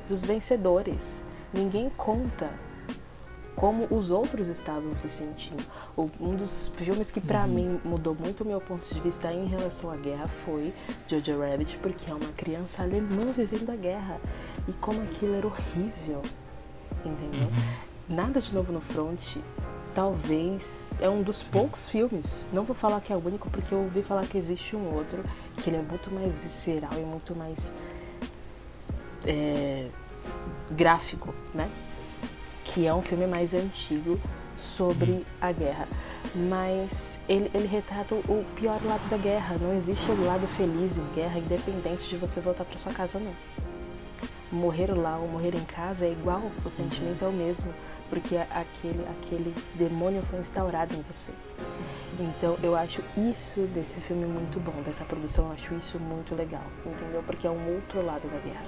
dos 0.09 0.23
vencedores. 0.23 1.23
Ninguém 1.53 1.89
conta 1.95 2.49
como 3.55 3.87
os 3.89 4.11
outros 4.11 4.47
estavam 4.47 4.95
se 4.95 5.07
sentindo. 5.07 5.63
Um 6.19 6.35
dos 6.35 6.71
filmes 6.75 7.11
que 7.11 7.21
pra 7.21 7.45
mim 7.45 7.79
mudou 7.83 8.15
muito 8.15 8.43
o 8.43 8.47
meu 8.47 8.59
ponto 8.59 8.85
de 8.91 8.99
vista 8.99 9.31
em 9.31 9.45
relação 9.45 9.91
à 9.91 9.95
guerra 9.95 10.27
foi 10.27 10.73
Jojo 11.07 11.39
Rabbit, 11.39 11.77
porque 11.77 12.09
é 12.09 12.13
uma 12.13 12.31
criança 12.35 12.81
alemã 12.83 13.31
vivendo 13.35 13.69
a 13.69 13.75
guerra 13.75 14.19
e 14.67 14.73
como 14.73 15.01
aquilo 15.01 15.35
era 15.35 15.47
horrível, 15.47 16.21
entendeu? 17.05 17.49
Nada 18.09 18.41
de 18.41 18.53
novo 18.53 18.73
no 18.73 18.81
front. 18.81 19.37
Talvez 19.93 20.95
é 20.99 21.07
um 21.07 21.21
dos 21.21 21.43
poucos 21.43 21.87
filmes. 21.87 22.49
Não 22.51 22.63
vou 22.63 22.75
falar 22.75 22.99
que 22.99 23.13
é 23.13 23.15
o 23.15 23.19
único, 23.23 23.47
porque 23.51 23.75
eu 23.75 23.79
ouvi 23.79 24.01
falar 24.01 24.25
que 24.25 24.37
existe 24.37 24.75
um 24.75 24.91
outro 24.91 25.23
que 25.57 25.69
ele 25.69 25.77
é 25.77 25.81
muito 25.81 26.11
mais 26.11 26.39
visceral 26.39 26.93
e 26.97 27.03
muito 27.03 27.35
mais 27.35 27.71
é, 29.25 29.87
gráfico, 30.71 31.33
né? 31.53 31.69
Que 32.73 32.87
é 32.87 32.93
um 32.93 33.01
filme 33.01 33.27
mais 33.27 33.53
antigo 33.53 34.19
sobre 34.55 35.25
a 35.39 35.51
guerra. 35.51 35.87
Mas 36.35 37.19
ele, 37.27 37.51
ele 37.53 37.67
retrata 37.67 38.15
o 38.15 38.45
pior 38.55 38.79
lado 38.83 39.07
da 39.09 39.17
guerra. 39.17 39.57
Não 39.61 39.73
existe 39.75 40.09
o 40.09 40.25
lado 40.25 40.47
feliz 40.47 40.97
em 40.97 41.05
guerra, 41.13 41.39
independente 41.39 42.07
de 42.09 42.17
você 42.17 42.39
voltar 42.39 42.65
para 42.65 42.77
sua 42.77 42.93
casa 42.93 43.17
ou 43.17 43.25
não. 43.25 43.33
Morrer 44.51 44.93
lá 44.93 45.17
ou 45.17 45.27
morrer 45.27 45.55
em 45.55 45.63
casa 45.63 46.05
é 46.05 46.11
igual, 46.11 46.43
o 46.63 46.69
sentimento 46.69 47.25
é 47.25 47.27
o 47.27 47.31
mesmo, 47.31 47.73
porque 48.07 48.37
aquele, 48.37 49.03
aquele 49.09 49.55
demônio 49.73 50.21
foi 50.21 50.39
instaurado 50.39 50.93
em 50.93 51.01
você. 51.01 51.31
Então 52.19 52.55
eu 52.61 52.75
acho 52.75 53.03
isso 53.17 53.61
desse 53.73 53.99
filme 53.99 54.25
muito 54.25 54.59
bom, 54.59 54.83
dessa 54.83 55.03
produção, 55.05 55.47
eu 55.47 55.53
acho 55.53 55.73
isso 55.73 55.97
muito 55.99 56.35
legal, 56.35 56.63
entendeu? 56.85 57.23
Porque 57.25 57.47
é 57.47 57.49
um 57.49 57.73
outro 57.73 58.05
lado 58.05 58.27
da 58.27 58.37
guerra. 58.37 58.63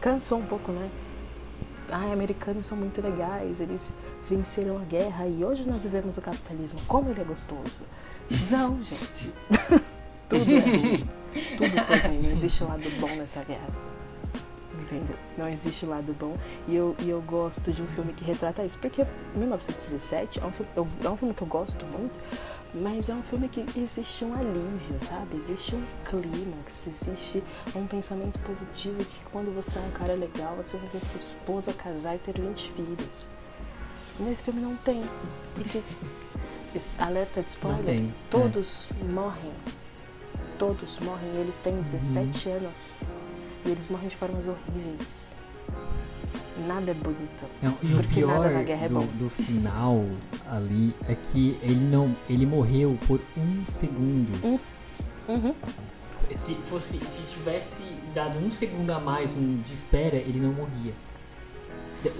Cansou 0.00 0.38
um 0.38 0.46
pouco, 0.46 0.72
né? 0.72 0.90
Ai, 1.90 2.12
americanos 2.12 2.66
são 2.66 2.76
muito 2.76 3.00
legais, 3.02 3.60
eles 3.60 3.94
venceram 4.28 4.78
a 4.78 4.84
guerra 4.84 5.26
e 5.26 5.44
hoje 5.44 5.68
nós 5.68 5.84
vivemos 5.84 6.16
o 6.18 6.22
capitalismo. 6.22 6.80
Como 6.86 7.10
ele 7.10 7.20
é 7.20 7.24
gostoso. 7.24 7.82
Não, 8.50 8.82
gente. 8.82 9.32
Tudo 10.28 10.50
é 10.52 10.60
ruim. 10.60 11.08
Tudo 11.56 11.82
foi 11.84 11.96
ruim. 11.98 12.22
Não 12.22 12.30
existe 12.30 12.62
lado 12.62 12.88
bom 13.00 13.08
nessa 13.16 13.42
guerra. 13.42 13.68
Entendeu? 14.72 15.16
Não 15.36 15.48
existe 15.48 15.84
lado 15.84 16.14
bom. 16.18 16.36
E 16.68 16.76
eu, 16.76 16.94
e 17.00 17.10
eu 17.10 17.20
gosto 17.22 17.72
de 17.72 17.82
um 17.82 17.86
filme 17.88 18.12
que 18.12 18.24
retrata 18.24 18.64
isso. 18.64 18.78
Porque 18.78 19.04
1917 19.34 20.40
é 20.40 20.46
um 20.46 20.52
filme, 20.52 20.72
é 20.76 21.08
um 21.08 21.16
filme 21.16 21.34
que 21.34 21.42
eu 21.42 21.48
gosto 21.48 21.84
muito, 21.86 22.14
mas 22.74 23.08
é 23.08 23.14
um 23.14 23.22
filme 23.22 23.48
que 23.48 23.64
existe 23.76 24.24
um 24.24 24.32
alívio, 24.32 24.98
sabe? 25.00 25.36
Existe 25.36 25.74
um 25.74 25.84
clímax, 26.04 26.86
existe 26.86 27.42
um 27.74 27.86
pensamento 27.86 28.38
positivo 28.40 28.98
de 28.98 29.06
que 29.06 29.24
quando 29.32 29.52
você 29.54 29.78
é 29.78 29.82
um 29.82 29.90
cara 29.90 30.14
legal, 30.14 30.56
você 30.56 30.76
vai 30.76 30.88
ver 30.88 31.04
sua 31.04 31.16
esposa 31.16 31.72
casar 31.72 32.14
e 32.14 32.18
ter 32.18 32.40
20 32.40 32.72
filhos. 32.72 33.28
Nesse 34.20 34.44
filme 34.44 34.60
não 34.60 34.76
tem. 34.76 35.02
Porque, 35.54 35.82
esse 36.74 37.00
alerta 37.02 37.42
de 37.42 37.48
spoiler, 37.48 37.84
tem, 37.84 38.08
é. 38.08 38.30
todos 38.30 38.92
morrem. 39.02 39.52
Todos 40.58 41.00
morrem. 41.00 41.28
Eles 41.36 41.58
têm 41.58 41.74
17 41.74 42.50
anos. 42.50 43.00
E 43.64 43.70
eles 43.70 43.88
morrem 43.88 44.08
de 44.08 44.16
formas 44.16 44.46
horríveis. 44.46 45.30
Nada 46.66 46.90
é 46.90 46.94
bonito. 46.94 47.46
Não, 47.62 47.76
e 47.82 47.92
o 47.92 47.96
Porque 47.96 48.14
pior 48.20 48.38
nada 48.40 48.50
na 48.50 48.62
guerra 48.62 48.86
é 48.86 48.88
do, 48.88 48.94
bom. 48.94 49.06
do 49.06 49.30
final 49.30 50.04
ali 50.48 50.94
é 51.08 51.14
que 51.14 51.58
ele 51.62 51.80
não. 51.80 52.16
Ele 52.28 52.46
morreu 52.46 52.98
por 53.06 53.20
um 53.36 53.66
segundo. 53.66 54.60
Uhum. 55.28 55.54
Se 56.32 56.54
fosse. 56.54 56.98
Se 57.04 57.32
tivesse 57.34 57.82
dado 58.14 58.38
um 58.38 58.50
segundo 58.50 58.90
a 58.90 59.00
mais 59.00 59.36
um 59.36 59.58
de 59.58 59.74
espera, 59.74 60.16
ele 60.16 60.40
não 60.40 60.52
morria. 60.52 60.94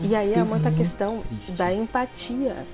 E 0.03 0.15
aí 0.15 0.35
é 0.35 0.43
muita 0.45 0.71
questão 0.71 1.21
triste. 1.21 1.53
da 1.53 1.73
empatia. 1.73 2.67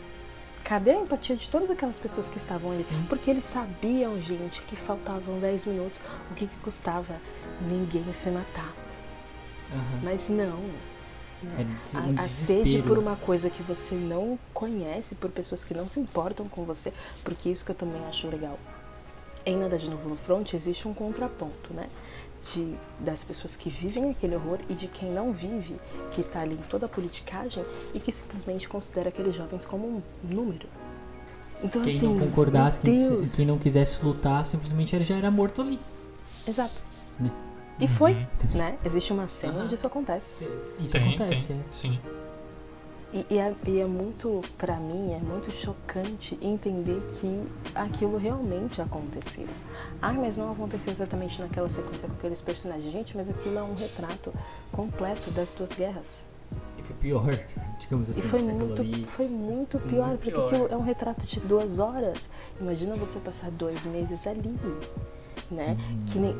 Cadê 0.64 0.90
a 0.90 1.00
empatia 1.00 1.36
de 1.36 1.48
todas 1.48 1.70
aquelas 1.70 1.98
pessoas 2.00 2.28
que 2.28 2.38
estavam 2.38 2.72
ali? 2.72 2.82
Sim. 2.82 3.06
Porque 3.08 3.30
eles 3.30 3.44
sabiam, 3.44 4.20
gente, 4.20 4.62
que 4.62 4.74
faltavam 4.74 5.38
10 5.38 5.66
minutos. 5.66 6.00
O 6.28 6.34
que, 6.34 6.46
que 6.46 6.56
custava? 6.56 7.14
Ninguém 7.60 8.12
se 8.12 8.28
matar. 8.30 8.74
Aham. 9.72 10.00
Mas 10.02 10.28
não. 10.28 10.58
Des- 11.42 11.94
um 11.94 12.18
A, 12.18 12.24
a 12.24 12.28
sede 12.28 12.82
por 12.82 12.98
uma 12.98 13.16
coisa 13.16 13.50
que 13.50 13.62
você 13.62 13.94
não 13.94 14.38
conhece, 14.54 15.14
por 15.14 15.30
pessoas 15.30 15.62
que 15.64 15.74
não 15.74 15.88
se 15.88 16.00
importam 16.00 16.46
com 16.48 16.64
você, 16.64 16.92
porque 17.22 17.48
isso 17.50 17.64
que 17.64 17.70
eu 17.70 17.76
também 17.76 18.04
acho 18.06 18.26
legal. 18.28 18.58
Em 19.44 19.56
Nada 19.56 19.78
de 19.78 19.88
Novo 19.88 20.08
no 20.08 20.16
Front 20.16 20.54
existe 20.54 20.88
um 20.88 20.94
contraponto, 20.94 21.72
né? 21.72 21.88
De, 22.52 22.74
das 23.00 23.24
pessoas 23.24 23.56
que 23.56 23.68
vivem 23.68 24.10
aquele 24.10 24.36
horror 24.36 24.58
e 24.68 24.74
de 24.74 24.86
quem 24.88 25.10
não 25.10 25.32
vive, 25.32 25.76
que 26.12 26.22
tá 26.22 26.40
ali 26.40 26.54
em 26.54 26.68
toda 26.68 26.86
a 26.86 26.88
politicagem 26.88 27.64
e 27.94 28.00
que 28.00 28.12
simplesmente 28.12 28.68
considera 28.68 29.08
aqueles 29.08 29.34
jovens 29.34 29.64
como 29.64 29.86
um 29.86 30.02
número. 30.22 30.68
Então, 31.62 31.82
Quem 31.82 31.96
assim, 31.96 32.06
não 32.08 32.18
concordasse, 32.18 32.80
quem, 32.80 33.26
quem 33.28 33.46
não 33.46 33.58
quisesse 33.58 34.04
lutar, 34.04 34.44
simplesmente 34.44 35.02
já 35.04 35.16
era 35.16 35.30
morto 35.30 35.62
ali. 35.62 35.78
Exato. 36.46 36.82
Né? 37.18 37.30
E 37.78 37.86
foi, 37.86 38.26
né? 38.54 38.78
Existe 38.84 39.12
uma 39.12 39.28
cena 39.28 39.64
onde 39.64 39.74
isso 39.74 39.86
acontece. 39.86 40.34
Isso 40.78 40.92
tem, 40.92 41.14
acontece, 41.14 41.48
tem. 41.48 41.64
Sim. 41.72 41.98
E, 43.12 43.26
e 43.30 43.38
é, 43.38 43.54
e 43.66 43.80
é 43.80 43.84
muito, 43.86 44.42
pra 44.58 44.76
mim, 44.76 45.12
é 45.12 45.18
muito 45.18 45.50
chocante 45.52 46.38
entender 46.42 47.00
que 47.14 47.44
aquilo 47.74 48.18
realmente 48.18 48.82
aconteceu. 48.82 49.46
Ah, 50.02 50.12
mas 50.12 50.36
não 50.36 50.52
aconteceu 50.52 50.90
exatamente 50.90 51.40
naquela 51.40 51.68
sequência 51.68 52.08
com 52.08 52.14
aqueles 52.14 52.40
personagens. 52.40 52.92
Gente, 52.92 53.16
mas 53.16 53.28
aquilo 53.28 53.58
é 53.58 53.62
um 53.62 53.74
retrato 53.74 54.32
completo 54.72 55.30
das 55.30 55.52
duas 55.52 55.72
guerras. 55.72 56.24
E 56.78 56.82
foi 56.82 56.96
pior, 56.96 57.38
digamos 57.78 58.10
assim. 58.10 58.20
E 58.20 58.24
foi 58.24 58.42
muito, 58.42 59.08
foi 59.08 59.28
muito 59.28 59.78
pior, 59.80 60.08
muito 60.08 60.18
porque 60.18 60.32
pior. 60.32 60.46
aquilo 60.46 60.68
é 60.70 60.76
um 60.76 60.82
retrato 60.82 61.24
de 61.26 61.40
duas 61.40 61.78
horas. 61.78 62.28
Imagina 62.60 62.96
você 62.96 63.18
passar 63.20 63.50
dois 63.50 63.86
meses 63.86 64.26
ali, 64.26 64.54
né? 65.50 65.76
Uhum. 65.78 66.06
Que 66.06 66.18
nem 66.18 66.36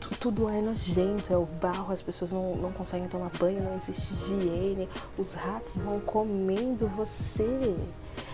tudo 0.00 0.48
é 0.48 0.60
nojento, 0.60 1.32
é 1.32 1.36
o 1.36 1.44
barro, 1.46 1.92
as 1.92 2.02
pessoas 2.02 2.32
não, 2.32 2.56
não 2.56 2.72
conseguem 2.72 3.06
tomar 3.08 3.30
banho, 3.38 3.62
não 3.62 3.76
existe 3.76 4.12
higiene, 4.12 4.88
os 5.18 5.34
ratos 5.34 5.78
vão 5.78 6.00
comendo 6.00 6.86
você. 6.88 7.76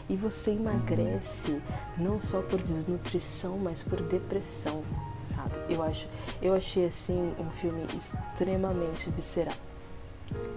E 0.09 0.15
você 0.17 0.53
emagrece, 0.53 1.61
não 1.99 2.21
só 2.21 2.41
por 2.41 2.63
desnutrição, 2.63 3.59
mas 3.59 3.83
por 3.83 4.01
depressão, 4.03 4.83
sabe? 5.27 5.53
Eu 5.69 5.83
acho, 5.83 6.07
eu 6.41 6.55
achei 6.55 6.87
assim 6.87 7.35
um 7.41 7.51
filme 7.51 7.85
extremamente 7.99 9.11
visceral. 9.11 9.55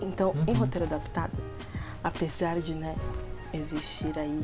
Então, 0.01 0.35
em 0.47 0.51
Uhum. 0.51 0.59
roteiro 0.59 0.85
adaptado, 0.85 1.33
apesar 2.03 2.59
de, 2.59 2.75
né, 2.75 2.95
existir 3.53 4.17
aí 4.19 4.39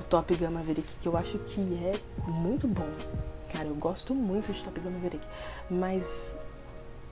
o 0.00 0.04
Top 0.10 0.34
Gun 0.34 0.50
Maverick, 0.50 0.88
que 1.00 1.08
eu 1.08 1.16
acho 1.16 1.38
que 1.38 1.60
é 1.82 1.98
muito 2.30 2.68
bom. 2.68 2.88
Cara, 3.50 3.68
eu 3.68 3.74
gosto 3.76 4.14
muito 4.14 4.52
de 4.52 4.62
Top 4.62 4.78
Gun 4.78 4.90
Maverick, 4.90 5.24
mas 5.70 6.38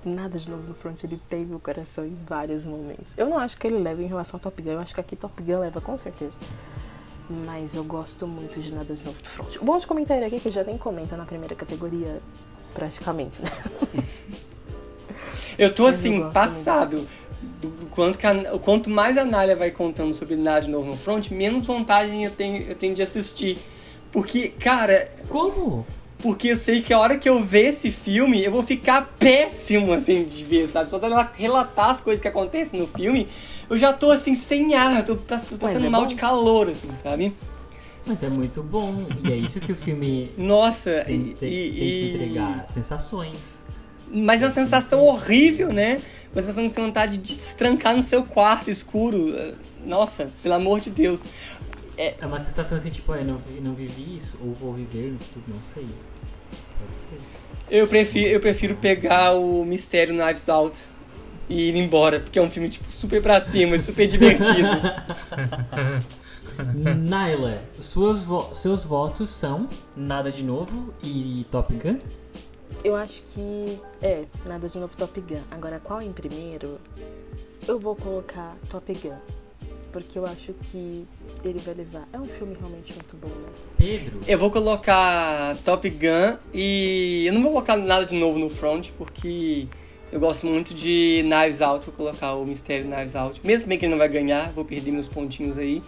nada 0.05 0.39
de 0.39 0.51
novo 0.51 0.67
no 0.69 0.75
front, 0.75 1.03
ele 1.05 1.21
tem 1.29 1.45
meu 1.45 1.61
coração 1.61 2.05
em 2.05 2.17
vários 2.27 2.67
momentos. 2.67 3.15
Eu 3.17 3.27
não 3.29 3.39
acho 3.39 3.57
que 3.57 3.67
ele 3.67 3.79
leva 3.79 4.03
em 4.03 4.07
relação 4.07 4.37
ao 4.39 4.41
Top 4.41 4.61
Gun, 4.61 4.73
eu 4.73 4.81
acho 4.81 4.95
que 4.95 5.01
aqui 5.01 5.15
Top 5.17 5.41
Gun 5.43 5.59
leva 5.61 5.81
com 5.81 5.97
certeza. 5.97 6.39
Mas 7.47 7.77
eu 7.77 7.85
gosto 7.85 8.27
muito 8.27 8.61
de 8.61 8.75
nada 8.75 8.95
de 8.95 9.05
novo 9.05 9.23
do 9.23 9.29
front. 9.29 9.57
O 9.57 9.65
bom 9.65 9.79
de 9.79 9.87
comentário 9.87 10.27
aqui 10.27 10.37
é 10.37 10.41
que 10.41 10.51
já 10.51 10.65
nem 10.65 10.77
comenta 10.77 11.17
na 11.17 11.25
primeira 11.25 11.55
categoria, 11.55 12.21
praticamente, 12.75 13.41
né? 13.43 13.49
Eu 15.59 15.75
tô 15.75 15.85
Mas 15.85 15.95
eu 16.05 16.11
assim, 16.13 16.19
gosto 16.21 16.33
passado. 16.35 17.09
Do, 17.61 17.69
do 17.69 17.87
quanto 17.87 18.19
que 18.19 18.27
a- 18.27 18.55
o 18.55 18.59
quanto 18.59 18.91
mais 18.91 19.17
a 19.17 19.25
Nália 19.25 19.55
vai 19.57 19.71
contando 19.71 20.13
sobre 20.15 20.37
nada 20.37 20.63
de 20.63 20.71
novo 20.71 20.87
no 20.91 20.97
front, 20.97 21.31
menos 21.31 21.65
vantagem 21.65 22.25
eu 22.25 22.31
tenho, 22.31 22.63
eu 22.63 22.75
tenho 22.75 22.95
de 22.95 23.03
assistir. 23.03 23.59
Porque, 24.11 24.49
cara, 24.49 25.09
Como? 25.29 25.87
Porque 26.23 26.49
eu 26.49 26.57
sei 26.57 26.81
que 26.81 26.95
a 26.95 26.99
hora 26.99 27.19
que 27.19 27.29
eu 27.29 27.43
ver 27.43 27.71
esse 27.71 27.91
filme, 27.91 28.43
eu 28.45 28.53
vou 28.53 28.63
ficar 28.63 29.07
péssimo, 29.19 29.93
assim, 29.93 30.25
de 30.25 30.45
ver, 30.45 30.69
sabe? 30.69 30.89
Só 30.89 30.99
dela 30.99 31.31
relatar 31.35 31.91
as 31.91 32.01
coisas 32.01 32.23
que 32.23 32.29
acontecem 32.29 32.79
no 32.81 32.87
filme, 32.87 33.27
eu 33.69 33.77
já 33.77 33.93
tô, 33.93 34.11
assim, 34.11 34.35
sem 34.35 34.75
ar, 34.75 34.99
eu 35.01 35.05
tô, 35.05 35.17
pass- 35.17 35.45
tô 35.45 35.59
passando 35.59 35.87
é 35.87 35.89
mal 35.91 36.03
bom. 36.03 36.07
de 36.07 36.15
calor, 36.15 36.69
assim, 36.69 36.89
sabe? 37.03 37.35
Mas 38.07 38.23
é 38.23 38.29
muito 38.31 38.63
bom. 38.63 39.07
E 39.25 39.33
é 39.33 39.37
isso 39.37 39.61
que 39.61 39.73
o 39.73 39.77
filme 39.77 40.31
Nossa, 40.39 41.03
tem, 41.05 41.21
e, 41.21 41.35
tem- 41.35 41.53
e- 41.53 41.71
tem 41.71 41.73
que 41.73 42.13
entregar. 42.15 42.67
Sensações. 42.73 43.65
Mas 44.15 44.43
é 44.43 44.45
uma 44.47 44.51
sensação 44.51 45.01
horrível, 45.01 45.73
né? 45.73 46.03
Uma 46.33 46.43
sensação 46.43 46.67
de 46.67 46.73
vontade 46.73 47.19
de 47.19 47.41
se 47.43 47.55
trancar 47.55 47.97
no 47.97 48.03
seu 48.03 48.23
quarto 48.25 48.71
escuro. 48.71 49.35
Nossa, 49.85 50.31
pelo 50.43 50.55
amor 50.55 50.81
de 50.81 50.91
Deus. 50.91 51.25
É 51.97 52.15
uma 52.23 52.43
sensação 52.43 52.79
assim, 52.79 52.91
tipo, 52.91 53.15
é, 53.15 53.23
não, 53.23 53.39
não 53.61 53.75
vivi 53.75 54.17
isso, 54.17 54.37
ou 54.43 54.55
vou 54.55 54.73
viver 54.73 55.13
no 55.13 55.19
futuro, 55.19 55.45
não 55.49 55.63
sei. 55.63 55.87
Eu 57.71 57.89
prefiro, 57.89 58.29
eu 58.29 58.41
prefiro 58.41 58.75
pegar 58.77 59.35
o 59.35 59.65
Mistério 59.65 60.15
Knives 60.15 60.49
Out 60.49 60.85
e 61.49 61.69
ir 61.71 61.77
embora, 61.77 62.21
porque 62.21 62.39
é 62.39 62.43
um 62.43 62.51
filme 62.51 62.69
tipo 62.69 62.91
super 62.91 63.23
pra 63.23 63.41
cima, 63.41 63.79
super 63.79 64.07
divertido. 64.07 64.69
Naila, 66.99 67.63
suas 67.81 68.25
vo- 68.25 68.53
seus 68.55 68.85
votos 68.85 69.29
são 69.31 69.69
Nada 69.97 70.31
de 70.31 70.43
Novo 70.43 70.93
e 71.03 71.47
Top 71.51 71.73
Gun? 71.75 71.99
Eu 72.85 72.97
acho 72.97 73.23
que 73.35 73.79
é, 74.03 74.25
nada 74.47 74.69
de 74.69 74.79
novo 74.79 74.97
Top 74.97 75.19
Gun. 75.21 75.41
Agora, 75.51 75.81
qual 75.83 76.03
em 76.03 76.13
primeiro? 76.13 76.79
Eu 77.67 77.79
vou 77.79 77.95
colocar 77.95 78.57
Top 78.69 78.93
Gun. 78.93 79.17
Porque 79.93 80.19
eu 80.19 80.25
acho 80.27 80.55
que 80.71 81.07
ele 81.45 81.61
vai 81.61 81.75
levar. 81.75 82.09
É 82.13 82.19
um 82.19 82.27
filme 82.27 82.57
realmente 82.59 82.95
muito 82.95 83.17
bom, 83.17 83.29
né? 83.29 83.49
Pedro? 83.77 84.21
Eu 84.27 84.39
vou 84.39 84.51
colocar 84.51 85.57
Top 85.65 85.89
Gun 85.89 86.39
e 86.55 87.27
eu 87.27 87.33
não 87.35 87.43
vou 87.43 87.53
colocar 87.53 87.77
nada 87.77 88.07
de 88.07 88.15
novo 88.15 88.39
no 88.39 88.49
front, 88.49 88.89
porque 88.97 89.67
eu 90.11 90.19
gosto 90.19 90.47
muito 90.47 90.75
de 90.75 91.23
Knives 91.25 91.61
Out, 91.61 91.87
vou 91.87 91.95
colocar 91.95 92.35
o 92.35 92.45
Mistério 92.45 92.87
Knives 92.87 93.15
Out. 93.15 93.41
Mesmo 93.45 93.69
bem 93.69 93.79
que 93.79 93.85
ele 93.85 93.93
não 93.93 93.99
vai 93.99 94.09
ganhar, 94.09 94.51
vou 94.53 94.65
perder 94.65 94.91
meus 94.91 95.09
pontinhos 95.09 95.59
aí. 95.59 95.83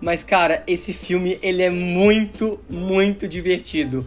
Mas, 0.00 0.22
cara, 0.22 0.62
esse 0.66 0.92
filme, 0.92 1.38
ele 1.40 1.62
é 1.62 1.70
muito, 1.70 2.60
muito 2.68 3.26
divertido. 3.26 4.06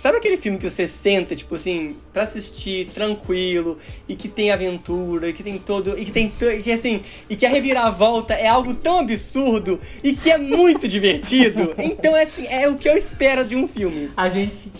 Sabe 0.00 0.16
aquele 0.16 0.38
filme 0.38 0.56
que 0.56 0.70
você 0.70 0.88
senta, 0.88 1.36
tipo 1.36 1.56
assim, 1.56 1.94
pra 2.10 2.22
assistir 2.22 2.86
tranquilo, 2.86 3.76
e 4.08 4.16
que 4.16 4.30
tem 4.30 4.50
aventura, 4.50 5.28
e 5.28 5.32
que 5.34 5.42
tem 5.42 5.58
todo. 5.58 5.98
E 5.98 6.06
que 6.06 6.10
tem. 6.10 6.32
E 6.40 6.62
que 6.62 6.72
assim. 6.72 7.02
E 7.28 7.36
que 7.36 7.44
a 7.44 7.50
reviravolta 7.50 8.32
é 8.32 8.46
algo 8.46 8.74
tão 8.74 9.00
absurdo 9.00 9.78
e 10.02 10.14
que 10.14 10.30
é 10.30 10.38
muito 10.38 10.88
divertido. 10.88 11.74
Então, 11.90 12.16
é 12.16 12.22
assim, 12.22 12.46
é 12.46 12.66
o 12.66 12.76
que 12.76 12.88
eu 12.88 12.96
espero 12.96 13.44
de 13.44 13.54
um 13.54 13.68
filme. 13.68 14.10
A 14.16 14.30
gente. 14.30 14.72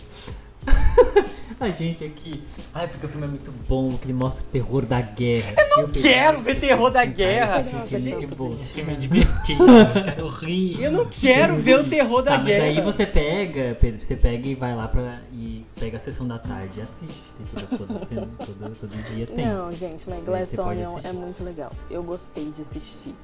A 1.61 1.69
gente 1.71 2.03
aqui. 2.05 2.43
Ai, 2.73 2.89
porque 2.89 3.05
o 3.05 3.09
filme 3.09 3.27
é 3.27 3.29
muito 3.29 3.53
bom, 3.69 3.99
que 3.99 4.07
ele 4.07 4.15
mostra 4.15 4.47
o 4.47 4.49
terror 4.49 4.87
da 4.87 5.01
guerra. 5.03 5.55
Eu 5.59 5.77
não 5.87 5.89
quero 5.93 6.41
ver 6.41 6.55
terror 6.59 6.91
da 6.91 7.05
guerra. 7.05 7.63
Filme 7.63 8.97
divertido, 8.97 9.63
eu 9.69 10.05
quero 10.05 10.29
rir. 10.29 10.83
Eu 10.83 10.91
não 10.93 11.07
quero 11.07 11.57
ver 11.57 11.81
o 11.81 11.85
terror 11.85 12.23
da 12.23 12.31
Tá, 12.33 12.39
mas 12.39 12.47
guerra. 12.47 12.65
aí 12.65 12.81
você 12.81 13.05
pega, 13.07 13.77
Pedro, 13.81 14.01
você 14.01 14.17
pega 14.17 14.47
e 14.49 14.55
vai 14.55 14.75
lá 14.75 14.89
pra. 14.89 15.19
e 15.33 15.65
pega 15.79 15.97
a 15.97 16.01
sessão 16.01 16.27
da 16.27 16.39
tarde 16.39 16.79
e 16.79 16.81
assiste. 16.83 17.35
Tem 17.37 17.47
todo, 17.69 17.79
todo, 17.79 18.07
todo, 18.07 18.47
todo, 18.47 18.77
todo 18.77 19.15
dia 19.15 19.27
tem. 19.27 19.47
Não, 19.47 19.75
gente, 19.77 20.09
mas 20.09 20.25
Glass 20.25 20.59
Onion 20.59 20.99
é 21.05 21.13
muito 21.13 21.45
legal. 21.45 21.73
Eu 21.91 22.03
gostei 22.03 22.51
de 22.51 22.63
assistir. 22.63 23.15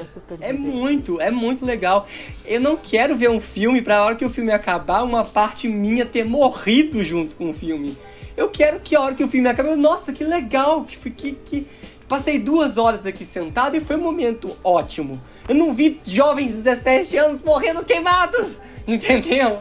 É 0.00 0.04
super 0.04 0.34
É 0.40 0.52
divertido. 0.52 0.76
muito, 0.76 1.20
é 1.20 1.30
muito 1.30 1.64
legal. 1.64 2.06
Eu 2.44 2.60
não 2.60 2.76
quero 2.76 3.16
ver 3.16 3.30
um 3.30 3.40
filme 3.40 3.82
pra 3.82 4.04
hora 4.04 4.16
que 4.16 4.24
o 4.24 4.30
filme 4.30 4.52
acabar, 4.52 5.02
uma 5.02 5.24
parte 5.24 5.68
minha 5.68 6.04
ter 6.06 6.24
morrido 6.24 7.02
junto 7.04 7.36
com 7.36 7.50
o 7.50 7.54
filme. 7.54 7.96
Eu 8.36 8.48
quero 8.48 8.78
que 8.80 8.94
a 8.94 9.00
hora 9.00 9.14
que 9.14 9.24
o 9.24 9.28
filme 9.28 9.48
acabe, 9.48 9.70
eu, 9.70 9.76
nossa, 9.76 10.12
que 10.12 10.24
legal, 10.24 10.84
que, 10.84 11.10
que, 11.10 11.32
que... 11.32 11.66
Passei 12.08 12.38
duas 12.38 12.78
horas 12.78 13.04
aqui 13.04 13.22
sentado 13.26 13.76
e 13.76 13.80
foi 13.80 13.96
um 13.96 14.00
momento 14.00 14.56
ótimo. 14.64 15.20
Eu 15.46 15.54
não 15.54 15.74
vi 15.74 16.00
jovens 16.04 16.46
de 16.56 16.62
17 16.62 17.16
anos 17.18 17.42
morrendo 17.42 17.84
queimados, 17.84 18.58
entendeu? 18.88 19.58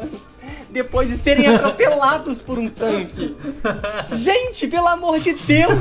Depois 0.69 1.07
de 1.09 1.17
serem 1.17 1.47
atropelados 1.47 2.41
por 2.41 2.59
um 2.59 2.69
tanque. 2.69 3.35
Gente, 4.11 4.67
pelo 4.67 4.87
amor 4.87 5.19
de 5.19 5.33
Deus! 5.33 5.77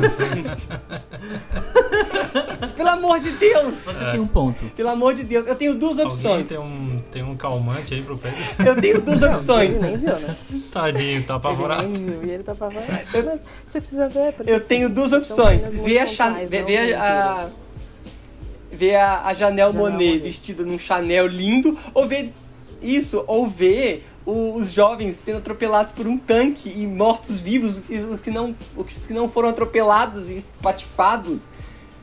pelo 2.77 2.89
amor 2.91 3.19
de 3.19 3.31
Deus! 3.33 3.75
Você 3.85 4.05
tem 4.11 4.21
um 4.21 4.27
ponto. 4.27 4.65
Pelo 4.77 4.89
amor 4.91 5.15
de 5.15 5.25
Deus, 5.25 5.47
eu 5.47 5.55
tenho 5.57 5.75
duas 5.75 5.99
Alguém 5.99 6.13
opções. 6.15 6.49
tem 6.49 6.59
um, 6.59 7.03
tem 7.11 7.23
um 7.23 7.37
calmante 7.37 7.95
aí 7.95 8.03
pro 8.03 8.17
Pedro? 8.17 8.39
Eu 8.65 8.81
tenho 8.81 9.01
duas 9.01 9.23
opções. 9.23 9.71
Ele 9.71 9.79
nem 9.79 9.97
viu, 9.97 10.19
né? 10.19 10.37
Tadinho, 10.73 11.23
tá 11.25 11.35
apavorado. 11.37 11.83
Ele 11.85 11.99
nem 11.99 12.19
viu 12.21 12.29
e 12.29 12.31
ele 12.31 12.43
tá 12.43 12.53
apavorado. 12.53 12.93
Mas 13.13 13.41
você 13.67 13.81
precisa 13.81 14.09
ver. 14.09 14.33
porque, 14.33 14.51
Eu 14.51 14.61
tenho 14.61 14.89
duas 14.89 15.13
opções. 15.13 15.75
Ver 15.77 15.99
a, 15.99 16.07
Cha- 16.07 16.27
pontuais, 16.29 16.51
ver, 16.51 16.91
não 16.93 17.03
a, 17.03 17.47
ver 18.73 18.95
a, 18.97 19.23
a 19.27 19.35
Janelle 19.35 19.73
Janelle 19.73 19.77
Monet 19.77 20.05
Monáe. 20.05 20.19
vestida 20.19 20.65
num 20.65 20.79
Chanel 20.79 21.27
lindo, 21.27 21.79
ou 21.95 22.07
ver 22.07 22.33
isso, 22.83 23.25
ou 23.27 23.49
ver 23.49 24.07
os 24.27 24.73
jovens 24.73 25.15
sendo 25.15 25.39
atropelados 25.39 25.93
por 25.93 26.07
um 26.07 26.19
tanque 26.19 26.69
e 26.69 26.85
mortos 26.87 27.39
vivos, 27.39 27.81
os 27.89 28.21
que, 28.21 28.31
não, 28.31 28.57
os 28.75 29.07
que 29.07 29.13
não 29.13 29.29
foram 29.29 29.51
atropelados 29.51 30.29
e 30.29 30.35
espatifados. 30.35 31.43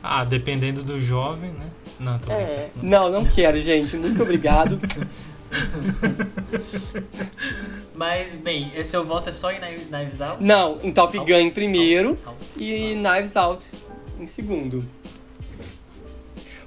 Ah, 0.02 0.24
dependendo 0.24 0.82
do 0.82 0.98
jovem, 0.98 1.50
né? 1.50 1.66
Não, 2.00 2.18
tô. 2.18 2.32
É. 2.32 2.70
Não, 2.82 3.10
não 3.10 3.24
quero, 3.24 3.60
gente. 3.60 3.96
Muito 3.96 4.22
obrigado. 4.22 4.80
Mas, 7.94 8.32
bem, 8.32 8.72
esse 8.74 8.90
seu 8.90 9.04
voto 9.04 9.28
é 9.28 9.32
só 9.32 9.52
em 9.52 9.60
Knives 9.60 10.20
Out? 10.20 10.42
Não, 10.42 10.80
em 10.82 10.92
Top 10.92 11.16
Gun 11.16 11.38
em 11.38 11.50
primeiro. 11.50 12.10
Out, 12.10 12.26
out. 12.26 12.38
e 12.58 12.94
Knives 12.96 13.36
Out 13.36 13.66
em 14.18 14.26
segundo. 14.26 14.84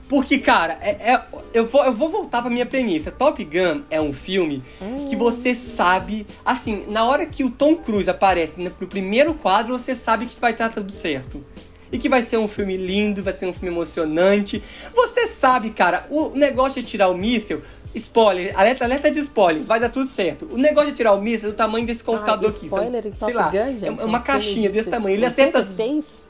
Porque, 0.08 0.38
cara, 0.40 0.78
é, 0.82 1.12
é- 1.14 1.22
eu, 1.54 1.66
vou, 1.66 1.84
eu 1.84 1.92
vou 1.92 2.10
voltar 2.10 2.42
pra 2.42 2.50
minha 2.50 2.66
premissa. 2.66 3.12
Top 3.12 3.44
Gun 3.44 3.82
é 3.90 4.00
um 4.00 4.14
filme 4.14 4.64
que 5.10 5.16
você 5.16 5.54
sabe, 5.54 6.26
assim, 6.46 6.86
na 6.88 7.04
hora 7.06 7.26
que 7.26 7.44
o 7.44 7.50
Tom 7.50 7.76
Cruise 7.76 8.10
aparece 8.10 8.60
no 8.62 8.70
primeiro 8.72 9.34
quadro, 9.34 9.78
você 9.78 9.94
sabe 9.96 10.26
que 10.26 10.40
vai 10.40 10.52
estar 10.52 10.70
tudo 10.70 10.92
certo. 10.94 11.44
E 11.92 11.98
que 11.98 12.10
vai 12.10 12.22
ser 12.22 12.38
um 12.38 12.48
filme 12.50 12.76
lindo, 12.76 13.24
vai 13.24 13.32
ser 13.34 13.46
um 13.48 13.54
filme 13.54 13.70
emocionante. 13.74 14.62
Você 14.94 15.26
sabe, 15.28 15.70
cara, 15.72 16.06
o 16.10 16.30
negócio 16.30 16.82
de 16.82 16.88
tirar 16.88 17.10
o 17.10 17.18
míssil. 17.18 17.62
Spoiler, 17.96 18.54
alerta, 18.60 18.84
alerta 18.84 19.10
de 19.10 19.20
spoiler, 19.20 19.64
vai 19.64 19.80
dar 19.80 19.90
tudo 19.90 20.08
certo. 20.08 20.48
O 20.52 20.58
negócio 20.58 20.92
de 20.92 20.98
tirar 20.98 21.14
o 21.14 21.22
míssil 21.22 21.50
é 21.50 21.52
do 21.54 21.56
tamanho 21.58 21.86
desse 21.86 22.04
computador 22.04 22.50
Ah, 22.50 22.56
aqui. 22.56 22.66
spoiler 22.66 23.08
em 23.08 23.12
Top 23.12 23.34
lá, 23.34 23.50
Gun, 23.50 23.58
é 23.58 23.72
gente. 23.74 23.84
uma 23.86 23.94
um 23.94 23.98
filme 23.98 24.20
caixinha 24.20 24.70
de 24.70 24.76
desse 24.76 24.90
tamanho. 24.90 25.16
Ele 25.16 25.26
acerta 25.26 25.60
86? 25.60 26.27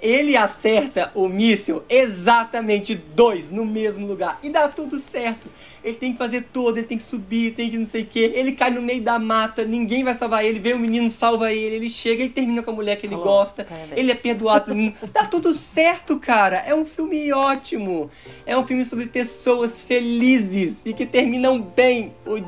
Ele 0.00 0.36
acerta 0.36 1.10
o 1.14 1.28
míssil 1.28 1.82
exatamente 1.88 2.94
dois 2.94 3.50
no 3.50 3.64
mesmo 3.64 4.06
lugar. 4.06 4.38
E 4.42 4.50
dá 4.50 4.68
tudo 4.68 4.98
certo. 4.98 5.48
Ele 5.82 5.96
tem 5.96 6.12
que 6.12 6.18
fazer 6.18 6.48
todo, 6.52 6.78
ele 6.78 6.86
tem 6.86 6.98
que 6.98 7.04
subir, 7.04 7.54
tem 7.54 7.70
que 7.70 7.78
não 7.78 7.86
sei 7.86 8.02
o 8.02 8.06
que. 8.06 8.18
Ele 8.18 8.52
cai 8.52 8.70
no 8.70 8.82
meio 8.82 9.02
da 9.02 9.18
mata, 9.18 9.64
ninguém 9.64 10.02
vai 10.02 10.14
salvar 10.14 10.44
ele. 10.44 10.58
Vem 10.58 10.74
o 10.74 10.78
menino, 10.78 11.08
salva 11.08 11.52
ele. 11.52 11.76
Ele 11.76 11.88
chega 11.88 12.24
e 12.24 12.28
termina 12.28 12.62
com 12.62 12.72
a 12.72 12.74
mulher 12.74 12.96
que 12.96 13.06
ele 13.06 13.14
Alô, 13.14 13.24
gosta. 13.24 13.64
parabéns. 13.64 13.92
Ele 13.96 14.10
é 14.10 14.14
perdoado 14.14 14.64
pelo 14.64 14.76
menino. 14.76 14.96
Dá 15.12 15.24
tudo 15.24 15.52
certo, 15.52 16.18
cara. 16.18 16.56
É 16.56 16.74
um 16.74 16.84
filme 16.84 17.32
ótimo. 17.32 18.10
É 18.44 18.56
um 18.58 18.66
filme 18.66 18.84
sobre 18.84 19.06
pessoas 19.06 19.82
felizes 19.82 20.78
e 20.84 20.92
que 20.92 21.06
terminam 21.06 21.60
bem 21.60 22.12
o 22.26 22.38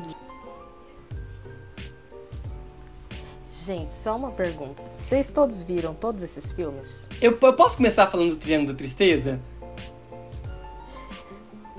Gente, 3.69 3.93
só 3.93 4.15
uma 4.17 4.31
pergunta. 4.31 4.81
Vocês 4.99 5.29
todos 5.29 5.61
viram 5.61 5.93
todos 5.93 6.23
esses 6.23 6.51
filmes? 6.51 7.05
Eu, 7.21 7.37
eu 7.39 7.53
posso 7.53 7.77
começar 7.77 8.07
falando 8.07 8.31
do 8.31 8.35
Triângulo 8.35 8.73
da 8.73 8.75
Tristeza? 8.75 9.39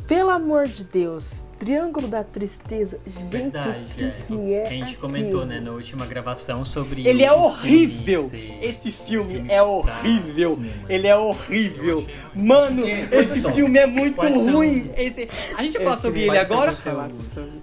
Pelo 0.07 0.30
amor 0.30 0.68
de 0.68 0.84
Deus, 0.84 1.47
Triângulo 1.59 2.07
da 2.07 2.22
Tristeza. 2.22 2.97
Gente, 3.05 3.24
Verdade, 3.24 3.80
o 3.80 3.95
que, 3.97 4.05
é. 4.05 4.11
que 4.24 4.53
é 4.55 4.62
A 4.66 4.70
gente 4.70 4.82
aquilo? 4.84 5.01
comentou, 5.01 5.45
né, 5.45 5.59
na 5.59 5.72
última 5.72 6.07
gravação 6.07 6.64
sobre. 6.64 7.05
Ele 7.09 7.24
é 7.24 7.32
horrível. 7.32 8.22
filme 8.22 8.59
Esse 8.62 8.93
filme 8.93 9.34
filme 9.34 9.51
é 9.53 9.61
horrível. 9.61 10.57
péssimo, 10.57 10.70
mano. 10.76 10.86
Ele 10.88 11.07
é 11.09 11.16
horrível. 11.16 12.07
Mano, 12.36 12.86
É, 12.86 13.09
esse 13.11 13.43
filme 13.53 13.78
é 13.80 13.86
muito 13.86 14.14
Quais 14.14 14.32
são- 14.36 14.53
ruim. 14.53 14.93
Esse... 14.97 15.28
A 15.57 15.62
gente 15.64 15.72
vai 15.78 15.82
falar 15.86 15.97
sobre 15.97 16.20
ele 16.22 16.38
agora? 16.38 16.72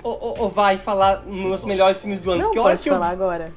Ou, 0.04 0.18
ou- 0.22 0.40
ou 0.42 0.50
vai 0.50 0.78
falar 0.78 1.22
nos 1.26 1.64
melhores 1.64 1.98
filmes 1.98 2.20
do 2.20 2.32
ano? 2.32 2.42
Não, 2.44 2.48
a 2.48 2.52
hora 2.52 2.62
pode 2.72 2.84
que 2.84 2.90
eu 2.90 2.94
falar 2.94 3.10
agora. 3.10 3.54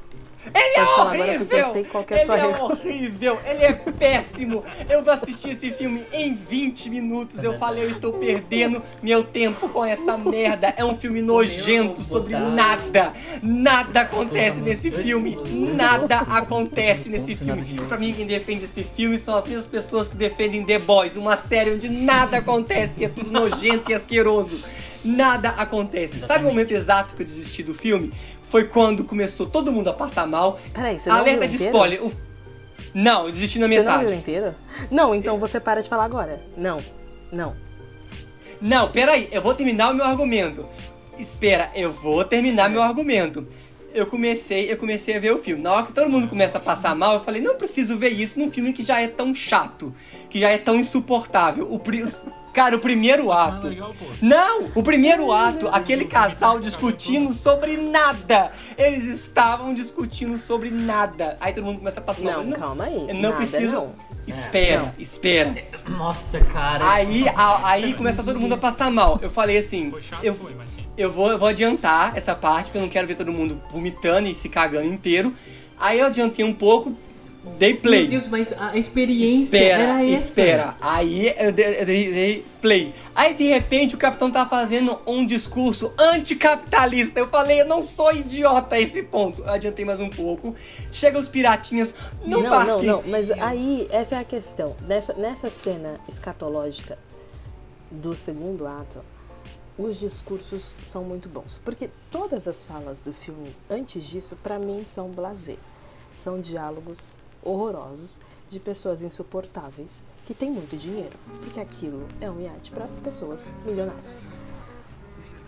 Ele 0.54 0.76
é 0.76 0.84
horrível! 0.84 1.76
ele 2.10 2.40
é 2.40 2.62
horrível! 2.62 3.38
Ele 3.44 3.64
é 3.64 3.72
péssimo! 3.72 4.64
Eu 4.88 5.02
vou 5.02 5.12
assistir 5.12 5.50
esse 5.50 5.70
filme 5.72 6.06
em 6.12 6.34
20 6.34 6.90
minutos. 6.90 7.42
Eu 7.42 7.58
falei, 7.58 7.84
eu 7.84 7.90
estou 7.90 8.12
perdendo 8.12 8.82
meu 9.02 9.22
tempo 9.22 9.68
com 9.68 9.84
essa 9.84 10.16
merda. 10.16 10.72
É 10.76 10.84
um 10.84 10.96
filme 10.96 11.22
nojento 11.22 12.02
sobre 12.02 12.34
nada. 12.34 13.12
Nada 13.42 14.02
acontece 14.02 14.60
nesse 14.60 14.90
filme. 14.90 15.38
Nada 15.74 16.18
acontece 16.20 17.08
nesse 17.08 17.34
filme. 17.34 17.64
Pra 17.88 17.98
mim, 17.98 18.12
quem 18.12 18.26
defende 18.26 18.64
esse 18.64 18.82
filme 18.82 19.18
são 19.18 19.36
as 19.36 19.44
mesmas 19.44 19.66
pessoas 19.66 20.08
que 20.08 20.16
defendem 20.16 20.64
The 20.64 20.78
Boys, 20.78 21.16
uma 21.16 21.36
série 21.36 21.72
onde 21.72 21.88
nada 21.88 22.38
acontece, 22.38 22.98
que 22.98 23.04
é 23.04 23.08
tudo 23.08 23.30
nojento 23.30 23.90
e 23.90 23.94
asqueroso. 23.94 24.60
Nada 25.02 25.50
acontece. 25.50 26.20
Sabe 26.20 26.44
o 26.44 26.48
momento 26.48 26.72
exato 26.72 27.14
que 27.14 27.22
eu 27.22 27.26
desisti 27.26 27.62
do 27.62 27.74
filme? 27.74 28.12
Foi 28.50 28.64
quando 28.64 29.04
começou 29.04 29.46
todo 29.46 29.72
mundo 29.72 29.88
a 29.88 29.92
passar 29.92 30.26
mal. 30.26 30.58
Peraí, 30.74 30.98
você 30.98 31.08
não 31.08 31.16
Alerta 31.18 31.46
de 31.48 31.54
inteiro? 31.54 31.72
spoiler. 31.76 32.04
o- 32.04 32.12
Não, 32.92 33.26
eu 33.26 33.30
desisti 33.30 33.58
na 33.60 33.68
Você 33.68 33.76
não 33.76 33.84
metade. 33.84 34.06
viu 34.06 34.14
inteiro? 34.18 34.54
Não, 34.90 35.14
então 35.14 35.38
você 35.38 35.60
para 35.60 35.80
de 35.80 35.88
falar 35.88 36.04
agora. 36.04 36.40
Não, 36.56 36.78
não. 37.32 37.54
Não, 38.60 38.90
peraí, 38.90 39.28
eu 39.30 39.40
vou 39.40 39.54
terminar 39.54 39.90
o 39.92 39.94
meu 39.94 40.04
argumento. 40.04 40.66
Espera, 41.18 41.70
eu 41.74 41.92
vou 41.92 42.24
terminar 42.24 42.68
meu 42.68 42.82
argumento. 42.82 43.46
Eu 43.94 44.06
comecei, 44.06 44.70
eu 44.70 44.76
comecei 44.76 45.16
a 45.16 45.20
ver 45.20 45.32
o 45.32 45.38
filme. 45.38 45.62
Na 45.62 45.72
hora 45.72 45.86
que 45.86 45.92
todo 45.92 46.08
mundo 46.10 46.28
começa 46.28 46.58
a 46.58 46.60
passar 46.60 46.94
mal, 46.94 47.14
eu 47.14 47.20
falei, 47.20 47.40
não 47.42 47.56
preciso 47.56 47.96
ver 47.96 48.10
isso 48.10 48.38
num 48.38 48.50
filme 48.50 48.72
que 48.72 48.82
já 48.82 49.00
é 49.00 49.08
tão 49.08 49.34
chato, 49.34 49.94
que 50.28 50.38
já 50.38 50.48
é 50.50 50.58
tão 50.58 50.76
insuportável. 50.76 51.66
O 51.72 51.78
Cara, 52.52 52.76
o 52.76 52.80
primeiro 52.80 53.30
Ah, 53.30 53.44
ato. 53.46 53.68
legal, 53.68 53.94
pô. 53.98 54.06
Não! 54.20 54.68
O 54.74 54.82
primeiro 54.82 55.30
ato, 55.32 55.68
aquele 55.68 56.04
casal 56.04 56.58
discutindo 56.58 57.32
sobre 57.32 57.76
nada. 57.76 58.50
Eles 58.76 59.04
estavam 59.04 59.72
discutindo 59.72 60.36
sobre 60.36 60.70
nada. 60.70 61.36
Aí 61.40 61.52
todo 61.52 61.64
mundo 61.64 61.78
começa 61.78 62.00
a 62.00 62.02
passar 62.02 62.22
mal. 62.22 62.44
Não, 62.44 62.52
calma 62.58 62.84
aí. 62.84 63.06
Não 63.14 63.20
Nada, 63.30 63.36
preciso. 63.36 63.72
não. 63.72 63.92
Espera, 64.26 64.82
Não. 64.82 64.92
espera. 64.98 65.64
Nossa, 65.88 66.40
cara. 66.40 66.88
Aí, 66.92 67.26
a- 67.28 67.68
aí 67.68 67.94
começa 67.94 68.22
todo 68.22 68.38
mundo 68.38 68.52
a 68.54 68.58
passar 68.58 68.90
mal. 68.90 69.18
Eu 69.22 69.30
falei 69.30 69.58
assim, 69.58 69.90
Foi 69.90 70.02
chato, 70.02 70.22
eu, 70.24 70.34
foi, 70.34 70.52
eu, 70.96 71.10
vou, 71.10 71.30
eu 71.30 71.38
vou 71.38 71.48
adiantar 71.48 72.16
essa 72.16 72.34
parte, 72.34 72.64
porque 72.66 72.78
eu 72.78 72.82
não 72.82 72.88
quero 72.88 73.06
ver 73.08 73.16
todo 73.16 73.32
mundo 73.32 73.60
vomitando 73.70 74.28
e 74.28 74.34
se 74.34 74.48
cagando 74.48 74.86
inteiro. 74.86 75.34
Aí 75.78 75.98
eu 76.00 76.06
adiantei 76.06 76.44
um 76.44 76.52
pouco, 76.52 76.94
dei 77.58 77.74
play. 77.74 78.02
Meu 78.02 78.10
Deus, 78.10 78.28
mas 78.28 78.52
a 78.58 78.76
experiência 78.76 79.56
Espera, 79.56 79.82
era 79.82 80.04
essa. 80.06 80.20
espera. 80.28 80.74
Aí 80.80 81.34
eu 81.38 81.52
dei, 81.52 81.84
dei- 81.84 82.12
dei 82.12 82.44
play. 82.60 82.94
Aí 83.14 83.34
de 83.34 83.44
repente 83.48 83.94
o 83.94 83.98
capitão 83.98 84.30
tá 84.30 84.46
fazendo 84.46 84.98
um 85.06 85.24
discurso 85.26 85.92
anticapitalista. 85.98 87.18
Eu 87.20 87.28
falei, 87.28 87.60
eu 87.60 87.66
não 87.66 87.82
sou 87.82 88.12
idiota 88.14 88.74
a 88.76 88.80
esse 88.80 89.02
ponto. 89.02 89.42
Eu 89.42 89.50
adiantei 89.50 89.84
mais 89.84 90.00
um 90.00 90.08
pouco. 90.10 90.54
Chega 90.92 91.18
os 91.18 91.28
piratinhas 91.28 91.94
no 92.24 92.42
não, 92.42 92.50
barquinho. 92.50 92.82
não, 92.82 93.02
não, 93.02 93.02
mas 93.08 93.30
aí 93.30 93.86
essa 93.90 94.16
é 94.16 94.18
a 94.18 94.24
questão. 94.24 94.76
Nessa, 94.86 95.14
nessa 95.14 95.48
cena 95.50 95.98
escatológica 96.08 96.98
do 97.90 98.14
segundo 98.14 98.66
ato, 98.66 99.00
os 99.78 99.98
discursos 99.98 100.76
são 100.84 101.02
muito 101.04 101.28
bons. 101.28 101.60
Porque 101.64 101.88
todas 102.10 102.46
as 102.46 102.62
falas 102.62 103.00
do 103.00 103.12
filme 103.12 103.56
antes 103.68 104.04
disso, 104.06 104.36
pra 104.42 104.58
mim, 104.58 104.82
são 104.84 105.08
blasé. 105.08 105.56
São 106.12 106.40
diálogos 106.40 107.14
horrorosos 107.42 108.18
de 108.48 108.58
pessoas 108.58 109.02
insuportáveis 109.02 110.02
que 110.26 110.34
têm 110.34 110.50
muito 110.50 110.76
dinheiro. 110.76 111.16
Porque 111.40 111.60
aquilo 111.60 112.06
é 112.20 112.30
um 112.30 112.40
iate 112.40 112.70
para 112.70 112.86
pessoas 113.02 113.54
milionárias. 113.64 114.20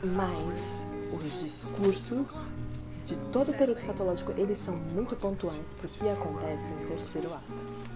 Mas 0.03 0.87
os 1.13 1.41
discursos 1.41 2.53
de 3.05 3.17
todo 3.31 3.51
o 3.51 3.55
período 3.55 3.79
escatológico, 3.79 4.33
eles 4.37 4.59
são 4.59 4.77
muito 4.77 5.17
pontuais 5.17 5.75
pro 5.75 5.89
que 5.89 6.09
acontece 6.09 6.73
no 6.73 6.85
terceiro 6.85 7.35
ato. 7.35 7.92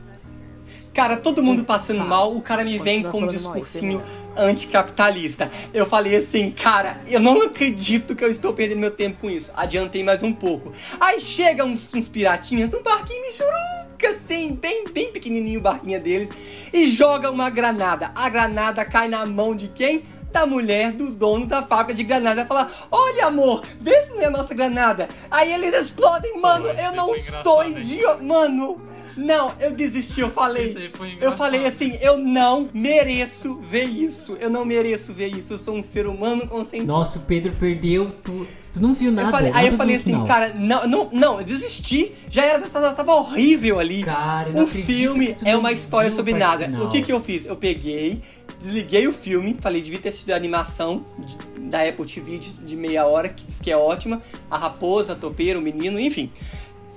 Cara, 0.97 1.19
todo 1.19 1.43
mundo 1.43 1.63
passando 1.63 2.03
mal, 2.09 2.35
o 2.35 2.41
cara 2.41 2.65
me 2.65 2.79
vem 2.79 3.03
com 3.03 3.21
um 3.21 3.27
discursinho 3.27 4.03
anticapitalista. 4.35 5.51
Eu 5.75 5.85
falei 5.85 6.17
assim, 6.17 6.51
cara, 6.51 6.99
eu 7.07 7.21
não 7.21 7.43
acredito 7.43 8.17
que 8.17 8.25
eu 8.25 8.31
estou 8.31 8.55
perdendo 8.55 8.79
meu 8.79 8.91
tempo 8.91 9.19
com 9.21 9.29
isso. 9.29 9.51
Adiantei 9.55 10.03
mais 10.03 10.23
um 10.23 10.33
pouco. 10.33 10.73
Aí 10.99 11.21
chega 11.21 11.67
uns, 11.67 11.93
uns 11.93 12.09
piratinhas 12.09 12.71
num 12.71 12.83
barquinho 12.83 13.27
michuruca, 13.27 14.09
assim, 14.09 14.55
bem, 14.55 14.87
bem 14.91 15.13
pequenininho 15.13 15.61
o 15.61 15.63
barquinho 15.63 16.03
deles, 16.03 16.31
e 16.73 16.89
joga 16.89 17.31
uma 17.31 17.51
granada. 17.51 18.11
A 18.15 18.31
granada 18.31 18.83
cai 18.83 19.07
na 19.07 19.27
mão 19.27 19.55
de 19.55 19.69
quem? 19.69 20.03
Da 20.33 20.47
mulher 20.47 20.93
do 20.93 21.11
dono 21.11 21.47
da 21.47 21.63
fábrica 21.63 21.95
de 21.95 22.05
granada 22.05 22.45
fala: 22.47 22.71
Olha, 22.91 23.27
amor, 23.27 23.63
vê 23.81 24.03
se 24.03 24.15
não 24.15 24.23
é 24.23 24.27
a 24.27 24.31
nossa 24.31 24.55
granada. 24.55 25.09
Aí 25.31 25.53
eles 25.53 25.75
explodem, 25.75 26.41
mano. 26.41 26.69
eu 26.69 26.93
não 26.93 27.17
sou 27.17 27.65
idiota. 27.65 28.23
Mano, 28.23 28.81
não, 29.17 29.53
eu 29.59 29.73
desisti, 29.73 30.21
eu 30.21 30.31
falei. 30.31 30.93
Eu 31.21 31.33
falei 31.33 31.67
assim, 31.67 31.97
eu 32.01 32.19
não 32.19 32.69
mereço 32.73 33.55
ver 33.55 33.85
isso. 33.85 34.37
Eu 34.39 34.51
não 34.51 34.65
mereço 34.65 35.13
ver 35.13 35.29
isso. 35.29 35.55
Eu 35.55 35.59
sou 35.59 35.77
um 35.77 35.83
ser 35.83 36.07
humano 36.07 36.47
consciente. 36.47 36.87
Nossa, 36.87 37.19
o 37.19 37.23
Pedro 37.23 37.53
perdeu 37.53 38.11
tu. 38.23 38.47
Tu 38.73 38.83
não 38.83 38.93
viu 38.93 39.11
nada. 39.11 39.29
Eu 39.29 39.33
falei, 39.33 39.51
nada 39.51 39.61
aí 39.61 39.69
eu 39.69 39.73
falei 39.73 39.97
assim, 39.97 40.11
final. 40.11 40.27
cara, 40.27 40.53
não, 40.55 40.87
não, 40.87 41.09
não, 41.11 41.39
eu 41.39 41.45
desisti. 41.45 42.13
Já 42.31 42.45
era, 42.45 42.61
já 42.61 42.69
tava, 42.69 42.93
tava 42.93 43.15
horrível 43.15 43.79
ali. 43.79 44.05
Cara, 44.05 44.51
o 44.51 44.67
filme 44.67 45.35
é 45.45 45.57
uma 45.57 45.73
história 45.73 46.11
sobre 46.11 46.35
nada. 46.35 46.69
Final. 46.69 46.87
O 46.87 46.91
que 46.91 47.01
que 47.01 47.11
eu 47.11 47.21
fiz? 47.21 47.47
Eu 47.47 47.57
peguei, 47.57 48.23
desliguei 48.59 49.07
o 49.07 49.13
filme, 49.13 49.57
falei, 49.61 49.83
devia 49.83 49.99
ter 49.99 50.09
assistido 50.09 50.33
a 50.33 50.37
animação 50.37 51.05
de, 51.19 51.37
da 51.69 51.83
Apple 51.83 52.07
TV 52.07 52.39
de, 52.39 52.53
de 52.53 52.77
meia 52.77 53.07
hora, 53.07 53.29
que 53.29 53.45
diz 53.47 53.61
que 53.61 53.71
é 53.71 53.77
ótima. 53.77 54.23
A 54.51 54.57
raposa, 54.57 55.13
a 55.13 55.17
topeira, 55.17 55.59
o 55.59 55.63
menino, 55.63 55.99
enfim. 56.01 56.31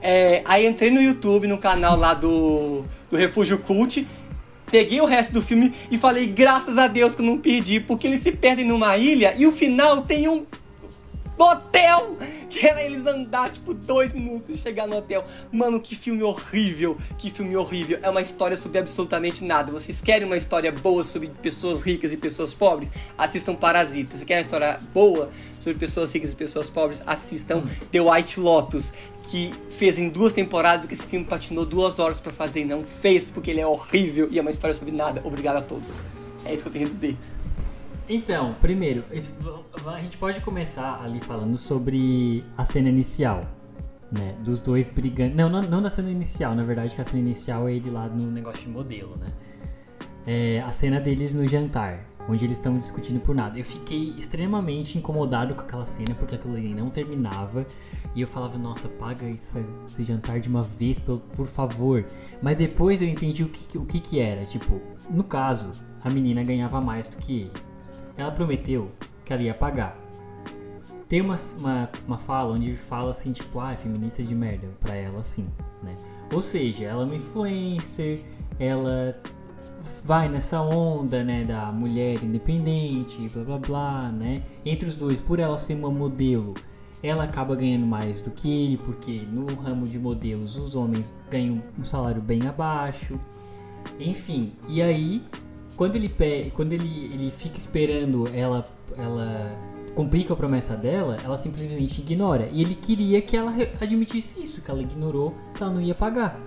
É, 0.01 0.41
aí 0.45 0.65
entrei 0.65 0.89
no 0.89 1.01
YouTube, 1.01 1.47
no 1.47 1.57
canal 1.57 1.97
lá 1.97 2.13
do, 2.13 2.83
do 3.11 3.17
Refúgio 3.17 3.57
Cult, 3.57 4.07
peguei 4.71 5.01
o 5.01 5.05
resto 5.05 5.33
do 5.33 5.41
filme 5.41 5.73
e 5.91 5.97
falei, 5.97 6.27
graças 6.27 6.77
a 6.77 6.87
Deus 6.87 7.15
que 7.15 7.21
eu 7.21 7.25
não 7.25 7.37
perdi, 7.37 7.79
porque 7.79 8.07
eles 8.07 8.21
se 8.21 8.31
perdem 8.31 8.65
numa 8.65 8.95
ilha 8.97 9.33
e 9.37 9.45
o 9.45 9.51
final 9.51 10.03
tem 10.03 10.27
um 10.27 10.45
hotel 11.43 12.17
que 12.49 12.65
era 12.65 12.83
eles 12.83 13.05
andar, 13.05 13.51
tipo, 13.51 13.73
dois 13.73 14.11
minutos 14.11 14.49
e 14.49 14.57
chegar 14.57 14.87
no 14.87 14.97
hotel. 14.97 15.23
Mano, 15.51 15.79
que 15.79 15.95
filme 15.95 16.23
horrível, 16.23 16.97
que 17.17 17.29
filme 17.29 17.55
horrível. 17.55 17.99
É 18.01 18.09
uma 18.09 18.21
história 18.21 18.57
sobre 18.57 18.79
absolutamente 18.79 19.43
nada. 19.45 19.71
Vocês 19.71 20.01
querem 20.01 20.25
uma 20.25 20.35
história 20.35 20.71
boa 20.71 21.03
sobre 21.03 21.29
pessoas 21.29 21.81
ricas 21.81 22.11
e 22.11 22.17
pessoas 22.17 22.53
pobres? 22.53 22.89
Assistam 23.17 23.55
Parasita. 23.55 24.17
Você 24.17 24.25
quer 24.25 24.35
uma 24.35 24.41
história 24.41 24.77
boa 24.93 25.29
sobre 25.59 25.77
pessoas 25.77 26.11
ricas 26.11 26.31
e 26.31 26.35
pessoas 26.35 26.69
pobres? 26.69 27.01
Assistam 27.05 27.63
The 27.91 28.01
White 28.01 28.39
Lotus, 28.39 28.91
que 29.29 29.53
fez 29.69 29.99
em 29.99 30.09
duas 30.09 30.33
temporadas 30.33 30.85
o 30.85 30.87
que 30.87 30.95
esse 30.95 31.05
filme 31.05 31.25
patinou 31.25 31.65
duas 31.65 31.99
horas 31.99 32.19
para 32.19 32.31
fazer 32.31 32.61
e 32.61 32.65
não 32.65 32.83
fez, 32.83 33.29
porque 33.29 33.51
ele 33.51 33.61
é 33.61 33.67
horrível 33.67 34.27
e 34.31 34.39
é 34.39 34.41
uma 34.41 34.51
história 34.51 34.73
sobre 34.73 34.93
nada. 34.93 35.21
Obrigado 35.23 35.57
a 35.57 35.61
todos. 35.61 35.89
É 36.45 36.53
isso 36.53 36.63
que 36.63 36.69
eu 36.69 36.73
tenho 36.73 36.85
a 36.85 36.89
dizer. 36.89 37.17
Então, 38.09 38.55
primeiro, 38.59 39.03
a 39.11 39.99
gente 39.99 40.17
pode 40.17 40.41
começar 40.41 40.99
ali 41.03 41.21
falando 41.21 41.55
sobre 41.55 42.43
a 42.57 42.65
cena 42.65 42.89
inicial, 42.89 43.45
né? 44.11 44.35
Dos 44.43 44.59
dois 44.59 44.89
brigando. 44.89 45.35
Não, 45.35 45.47
não, 45.47 45.61
não 45.61 45.79
da 45.79 45.91
cena 45.91 46.09
inicial, 46.09 46.55
na 46.55 46.63
verdade, 46.63 46.95
que 46.95 47.01
a 47.01 47.03
cena 47.03 47.21
inicial 47.21 47.69
é 47.69 47.75
ele 47.75 47.91
lá 47.91 48.07
no 48.09 48.31
negócio 48.31 48.61
de 48.65 48.69
modelo, 48.69 49.15
né? 49.17 49.31
É, 50.25 50.59
a 50.61 50.71
cena 50.71 50.99
deles 50.99 51.35
no 51.35 51.47
jantar, 51.47 52.03
onde 52.27 52.43
eles 52.45 52.57
estão 52.57 52.75
discutindo 52.79 53.19
por 53.19 53.35
nada. 53.35 53.59
Eu 53.59 53.63
fiquei 53.63 54.15
extremamente 54.17 54.97
incomodado 54.97 55.53
com 55.53 55.61
aquela 55.61 55.85
cena, 55.85 56.15
porque 56.15 56.33
aquilo 56.33 56.55
ali 56.55 56.73
não 56.73 56.89
terminava. 56.89 57.63
E 58.15 58.21
eu 58.21 58.27
falava, 58.27 58.57
nossa, 58.57 58.89
paga 58.89 59.29
esse, 59.29 59.63
esse 59.85 60.03
jantar 60.03 60.39
de 60.39 60.49
uma 60.49 60.63
vez, 60.63 60.97
por, 60.97 61.19
por 61.19 61.45
favor. 61.45 62.03
Mas 62.41 62.57
depois 62.57 63.03
eu 63.03 63.07
entendi 63.07 63.43
o 63.43 63.49
que, 63.49 63.77
o 63.77 63.85
que 63.85 63.99
que 63.99 64.19
era. 64.19 64.45
Tipo, 64.45 64.81
no 65.11 65.23
caso, 65.23 65.85
a 66.03 66.09
menina 66.09 66.43
ganhava 66.43 66.81
mais 66.81 67.07
do 67.07 67.15
que 67.15 67.41
ele. 67.41 67.68
Ela 68.19 68.31
prometeu 68.31 68.91
que 69.23 69.31
ela 69.31 69.41
ia 69.41 69.53
pagar. 69.53 69.97
Tem 71.07 71.21
uma, 71.21 71.37
uma, 71.57 71.89
uma 72.05 72.17
fala 72.17 72.53
onde 72.53 72.75
fala 72.75 73.11
assim, 73.11 73.31
tipo, 73.31 73.59
ah, 73.59 73.71
é 73.71 73.77
feminista 73.77 74.21
de 74.21 74.35
merda, 74.35 74.67
pra 74.79 74.93
ela 74.93 75.21
assim, 75.21 75.47
né? 75.81 75.95
Ou 76.31 76.41
seja, 76.41 76.83
ela 76.83 77.01
é 77.01 77.05
uma 77.05 77.15
influencer, 77.15 78.19
ela 78.59 79.19
vai 80.03 80.29
nessa 80.29 80.61
onda, 80.61 81.23
né, 81.23 81.43
da 81.45 81.71
mulher 81.71 82.23
independente, 82.23 83.27
blá 83.29 83.43
blá 83.43 83.57
blá, 83.57 84.09
né? 84.09 84.43
Entre 84.65 84.87
os 84.87 84.95
dois, 84.95 85.19
por 85.19 85.39
ela 85.39 85.57
ser 85.57 85.73
uma 85.75 85.89
modelo, 85.89 86.53
ela 87.01 87.23
acaba 87.23 87.55
ganhando 87.55 87.85
mais 87.85 88.21
do 88.21 88.29
que 88.29 88.49
ele, 88.49 88.77
porque 88.77 89.21
no 89.21 89.45
ramo 89.55 89.87
de 89.87 89.97
modelos 89.97 90.57
os 90.57 90.75
homens 90.75 91.15
ganham 91.31 91.63
um 91.77 91.83
salário 91.83 92.21
bem 92.21 92.45
abaixo. 92.45 93.19
Enfim, 93.99 94.51
e 94.67 94.81
aí 94.81 95.23
quando 95.79 95.95
ele 95.95 96.13
quando 96.53 96.73
ele, 96.73 97.09
ele 97.13 97.31
fica 97.31 97.57
esperando 97.57 98.27
ela 98.33 98.65
ela 98.97 99.57
cumprir 99.95 100.27
com 100.27 100.33
a 100.33 100.35
promessa 100.35 100.75
dela, 100.75 101.15
ela 101.23 101.37
simplesmente 101.37 102.01
ignora. 102.01 102.49
E 102.51 102.61
ele 102.61 102.75
queria 102.75 103.21
que 103.21 103.37
ela 103.37 103.53
admitisse 103.79 104.43
isso, 104.43 104.61
que 104.61 104.69
ela 104.69 104.81
ignorou, 104.81 105.33
que 105.53 105.63
ela 105.63 105.71
não 105.71 105.79
ia 105.79 105.95
pagar. 105.95 106.37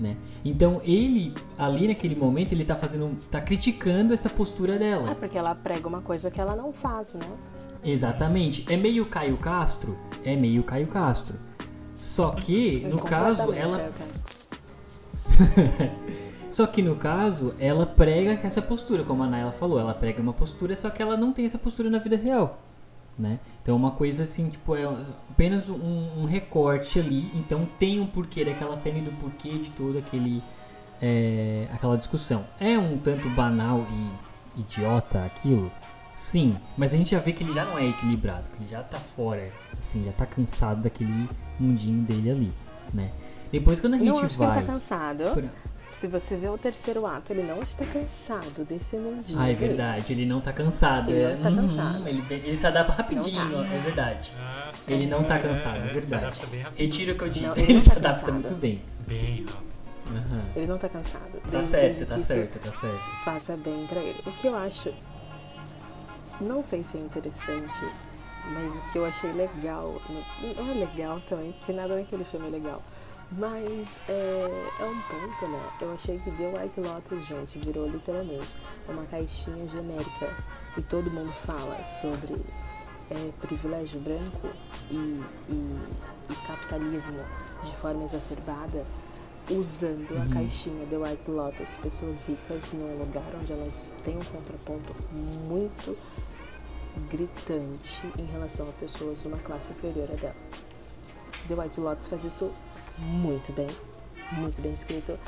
Né? 0.00 0.16
Então 0.44 0.80
ele 0.84 1.32
ali 1.56 1.86
naquele 1.86 2.16
momento 2.16 2.52
ele 2.52 2.64
tá 2.64 2.74
fazendo, 2.74 3.16
tá 3.30 3.40
criticando 3.40 4.12
essa 4.12 4.28
postura 4.28 4.76
dela. 4.76 5.12
É 5.12 5.14
porque 5.14 5.38
ela 5.38 5.54
prega 5.54 5.86
uma 5.86 6.00
coisa 6.00 6.28
que 6.28 6.40
ela 6.40 6.56
não 6.56 6.72
faz, 6.72 7.14
né? 7.14 7.26
Exatamente. 7.84 8.66
É 8.68 8.76
meio 8.76 9.06
Caio 9.06 9.36
Castro, 9.36 9.96
é 10.24 10.34
meio 10.34 10.64
Caio 10.64 10.88
Castro. 10.88 11.38
Só 11.94 12.32
que 12.32 12.84
é 12.84 12.88
no 12.88 12.98
caso 12.98 13.52
ela 13.52 13.78
Caio 13.78 13.92
Castro. 13.92 14.36
Só 16.56 16.66
que 16.66 16.80
no 16.80 16.96
caso, 16.96 17.54
ela 17.58 17.84
prega 17.84 18.40
essa 18.42 18.62
postura, 18.62 19.04
como 19.04 19.22
a 19.22 19.26
Naila 19.26 19.52
falou, 19.52 19.78
ela 19.78 19.92
prega 19.92 20.22
uma 20.22 20.32
postura, 20.32 20.74
só 20.74 20.88
que 20.88 21.02
ela 21.02 21.14
não 21.14 21.30
tem 21.30 21.44
essa 21.44 21.58
postura 21.58 21.90
na 21.90 21.98
vida 21.98 22.16
real, 22.16 22.58
né? 23.18 23.38
Então 23.60 23.74
é 23.74 23.76
uma 23.76 23.90
coisa 23.90 24.22
assim, 24.22 24.48
tipo, 24.48 24.74
é 24.74 24.84
apenas 25.30 25.68
um, 25.68 26.22
um 26.22 26.24
recorte 26.24 26.98
ali, 26.98 27.30
então 27.34 27.68
tem 27.78 28.00
um 28.00 28.06
porquê 28.06 28.42
daquela 28.42 28.74
cena 28.74 29.00
e 29.00 29.02
do 29.02 29.12
porquê 29.18 29.58
de 29.58 29.68
toda 29.68 29.98
aquele 29.98 30.42
é, 31.02 31.68
aquela 31.74 31.94
discussão. 31.94 32.46
É 32.58 32.78
um 32.78 32.96
tanto 32.96 33.28
banal 33.28 33.86
e 33.92 34.60
idiota 34.62 35.26
aquilo? 35.26 35.70
Sim, 36.14 36.56
mas 36.74 36.94
a 36.94 36.96
gente 36.96 37.10
já 37.10 37.20
vê 37.20 37.34
que 37.34 37.44
ele 37.44 37.52
já 37.52 37.66
não 37.66 37.76
é 37.78 37.86
equilibrado, 37.86 38.48
que 38.48 38.62
ele 38.62 38.70
já 38.70 38.82
tá 38.82 38.96
fora, 38.96 39.52
assim, 39.78 40.06
já 40.06 40.12
tá 40.12 40.24
cansado 40.24 40.80
daquele 40.80 41.28
mundinho 41.60 42.02
dele 42.02 42.30
ali, 42.30 42.52
né? 42.94 43.10
Depois 43.52 43.78
quando 43.78 43.92
a 43.92 43.98
gente 43.98 44.08
não 44.08 44.20
acho 44.20 44.38
vai. 44.38 44.52
Que 44.52 44.58
ele 44.58 44.66
tá 44.66 44.72
cansado. 44.72 45.24
Por 45.34 45.44
se 45.96 46.06
você 46.06 46.36
vê 46.36 46.46
o 46.46 46.58
terceiro 46.58 47.06
ato, 47.06 47.32
ele 47.32 47.42
não 47.42 47.62
está 47.62 47.86
cansado 47.86 48.66
desse 48.66 48.98
mundinho. 48.98 49.40
Ah, 49.40 49.50
é 49.50 49.54
verdade, 49.54 50.12
ele 50.12 50.26
não 50.26 50.40
está 50.40 50.52
cansado. 50.52 51.10
Ele 51.10 51.20
é, 51.20 51.24
não 51.24 51.32
está 51.32 51.48
uhum, 51.48 51.56
cansado. 51.56 52.06
Ele, 52.06 52.24
ele, 52.28 52.56
se 52.56 52.66
adapta 52.66 52.92
rapidinho, 52.92 53.50
tá. 53.50 53.74
é 53.74 53.78
verdade. 53.78 54.32
Ah, 54.38 54.70
ele 54.86 55.06
não 55.06 55.22
está 55.22 55.38
cansado, 55.38 55.86
é, 55.86 55.90
é 55.90 55.94
verdade. 55.94 56.40
Retiro 56.76 57.14
o 57.14 57.16
que 57.16 57.24
eu 57.24 57.28
disse, 57.30 57.60
ele, 57.60 57.72
ele 57.72 57.80
se 57.80 57.88
tá 57.88 57.96
adapta 57.96 58.30
muito 58.30 58.54
bem. 58.56 58.82
Bem 59.06 59.46
rápido. 59.46 59.66
Uhum. 60.06 60.42
Ele 60.54 60.66
não 60.66 60.76
tá 60.76 60.88
cansado. 60.90 61.32
Tá 61.32 61.48
desde, 61.48 61.70
certo, 61.70 61.82
desde 61.82 62.06
tá 62.06 62.18
certo, 62.18 62.58
tá 62.58 62.72
certo. 62.72 63.24
Faça 63.24 63.56
bem 63.56 63.86
pra 63.86 64.00
ele. 64.00 64.20
O 64.26 64.32
que 64.32 64.46
eu 64.46 64.54
acho. 64.54 64.92
Não 66.42 66.62
sei 66.62 66.84
se 66.84 66.98
é 66.98 67.00
interessante, 67.00 67.90
mas 68.52 68.78
o 68.78 68.82
que 68.92 68.98
eu 68.98 69.06
achei 69.06 69.32
legal. 69.32 70.00
Não 70.56 70.70
é 70.70 70.74
legal 70.74 71.20
também, 71.20 71.52
porque 71.52 71.72
nada 71.72 71.96
naquele 71.96 72.24
filme 72.24 72.48
é 72.48 72.50
legal. 72.50 72.82
Mas 73.32 74.00
é, 74.08 74.70
é, 74.78 74.84
um 74.84 75.00
ponto, 75.02 75.48
né? 75.48 75.70
Eu 75.80 75.92
achei 75.92 76.18
que 76.18 76.30
The 76.30 76.46
White 76.46 76.80
Lotus, 76.80 77.26
gente, 77.26 77.58
virou 77.58 77.88
literalmente 77.88 78.56
uma 78.88 79.04
caixinha 79.06 79.66
genérica. 79.68 80.32
E 80.76 80.82
todo 80.82 81.10
mundo 81.10 81.32
fala 81.32 81.82
sobre 81.84 82.34
é, 83.10 83.32
privilégio 83.40 83.98
branco 84.00 84.48
e, 84.90 85.22
e, 85.48 85.80
e, 86.30 86.34
capitalismo 86.46 87.24
de 87.62 87.74
forma 87.76 88.04
exacerbada, 88.04 88.84
usando 89.50 90.12
uhum. 90.12 90.22
a 90.22 90.34
caixinha 90.34 90.86
The 90.86 90.96
White 90.96 91.30
Lotus, 91.30 91.78
pessoas 91.78 92.26
ricas 92.26 92.72
num 92.72 92.98
lugar 92.98 93.24
onde 93.40 93.52
elas 93.52 93.94
têm 94.04 94.16
um 94.16 94.24
contraponto 94.24 94.94
muito 95.12 95.96
gritante 97.10 98.06
em 98.18 98.24
relação 98.26 98.68
a 98.68 98.72
pessoas 98.72 99.22
de 99.22 99.28
uma 99.28 99.38
classe 99.38 99.72
inferior 99.72 100.10
a 100.12 100.16
dela. 100.16 100.36
The 101.48 101.54
White 101.54 101.80
Lotus 101.80 102.08
faz 102.08 102.24
isso 102.24 102.52
muito 102.98 103.52
bem, 103.52 103.68
muito 104.32 104.60
bem 104.60 104.72
escrito. 104.72 105.18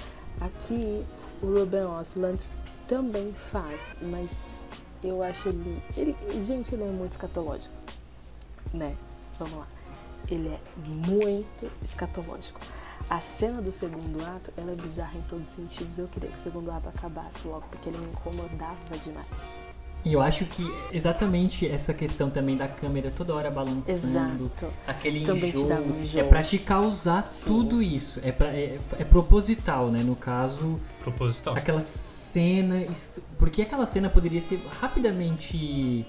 Aqui 0.40 1.04
o 1.42 1.46
Ruben 1.46 1.84
Osland 1.84 2.42
também 2.86 3.32
faz, 3.32 3.98
mas 4.00 4.66
eu 5.02 5.22
acho 5.22 5.48
ele, 5.48 5.82
ele. 5.96 6.42
Gente, 6.42 6.74
ele 6.74 6.84
é 6.84 6.90
muito 6.90 7.12
escatológico. 7.12 7.74
Né? 8.72 8.96
Vamos 9.38 9.58
lá. 9.58 9.66
Ele 10.30 10.48
é 10.48 10.60
muito 10.86 11.70
escatológico. 11.82 12.60
A 13.08 13.20
cena 13.20 13.62
do 13.62 13.70
segundo 13.70 14.22
ato, 14.24 14.52
ela 14.56 14.72
é 14.72 14.74
bizarra 14.74 15.16
em 15.16 15.22
todos 15.22 15.48
os 15.48 15.54
sentidos. 15.54 15.98
Eu 15.98 16.08
queria 16.08 16.30
que 16.30 16.36
o 16.36 16.40
segundo 16.40 16.70
ato 16.70 16.88
acabasse 16.88 17.46
logo, 17.46 17.64
porque 17.70 17.88
ele 17.88 17.98
me 17.98 18.06
incomodava 18.06 18.98
demais. 19.02 19.62
E 20.04 20.12
eu 20.12 20.22
acho 20.22 20.44
que 20.46 20.64
exatamente 20.92 21.68
essa 21.68 21.92
questão 21.92 22.30
também 22.30 22.56
da 22.56 22.68
câmera 22.68 23.12
toda 23.14 23.34
hora 23.34 23.50
balançando, 23.50 24.44
Exato. 24.44 24.72
aquele 24.86 25.24
Também 25.24 25.50
enjoo, 25.50 25.70
um 25.72 26.02
enjoo. 26.02 26.20
é 26.20 26.24
pra 26.24 26.42
te 26.42 26.58
causar 26.58 27.28
tudo 27.44 27.82
isso. 27.82 28.20
É, 28.22 28.30
pra, 28.32 28.46
é, 28.46 28.78
é 28.98 29.04
proposital, 29.04 29.90
né? 29.90 30.02
No 30.02 30.14
caso, 30.16 30.78
Proposital. 31.02 31.54
aquela 31.56 31.80
cena. 31.82 32.84
Porque 33.38 33.62
aquela 33.62 33.86
cena 33.86 34.08
poderia 34.08 34.40
ser 34.40 34.64
rapidamente 34.80 36.06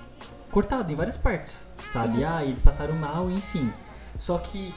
cortada 0.52 0.92
em 0.92 0.96
várias 0.96 1.18
partes, 1.18 1.68
sabe? 1.92 2.24
Ah, 2.24 2.44
eles 2.46 2.62
passaram 2.62 2.96
mal, 2.96 3.30
enfim. 3.30 3.72
Só 4.18 4.38
que 4.38 4.74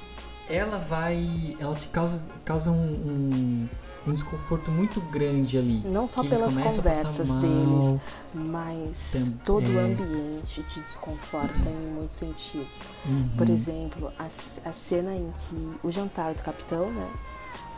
ela 0.49 0.79
vai. 0.79 1.57
Ela 1.61 1.75
te 1.75 1.89
causa, 1.89 2.25
causa 2.45 2.71
um, 2.71 2.75
um, 2.75 3.69
um 4.07 4.13
desconforto 4.13 4.71
muito 4.71 5.01
grande 5.01 5.57
ali. 5.59 5.81
Não 5.85 6.07
só 6.07 6.23
pelas 6.23 6.57
conversas 6.57 7.29
mal. 7.31 7.39
deles, 7.41 8.01
mas 8.35 9.13
Tam- 9.13 9.39
todo 9.45 9.67
o 9.69 9.79
é. 9.79 9.83
ambiente 9.85 10.63
te 10.65 10.81
desconforta 10.81 11.69
em 11.69 11.93
muitos 11.95 12.17
sentidos. 12.17 12.83
Uhum. 13.07 13.29
Por 13.37 13.49
exemplo, 13.49 14.13
a, 14.19 14.25
a 14.25 14.73
cena 14.73 15.15
em 15.15 15.31
que 15.31 15.73
o 15.83 15.91
jantar 15.91 16.35
do 16.35 16.43
capitão, 16.43 16.91
né? 16.91 17.09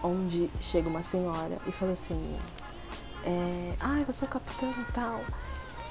Onde 0.03 0.51
chega 0.61 0.89
uma 0.89 1.03
senhora 1.03 1.59
e 1.66 1.72
fala 1.72 1.93
assim: 1.93 2.37
é, 3.25 3.75
Ai, 3.81 4.05
você 4.05 4.25
é 4.25 4.29
o 4.29 4.31
capitão 4.31 4.70
e 4.70 4.93
tal. 4.93 5.20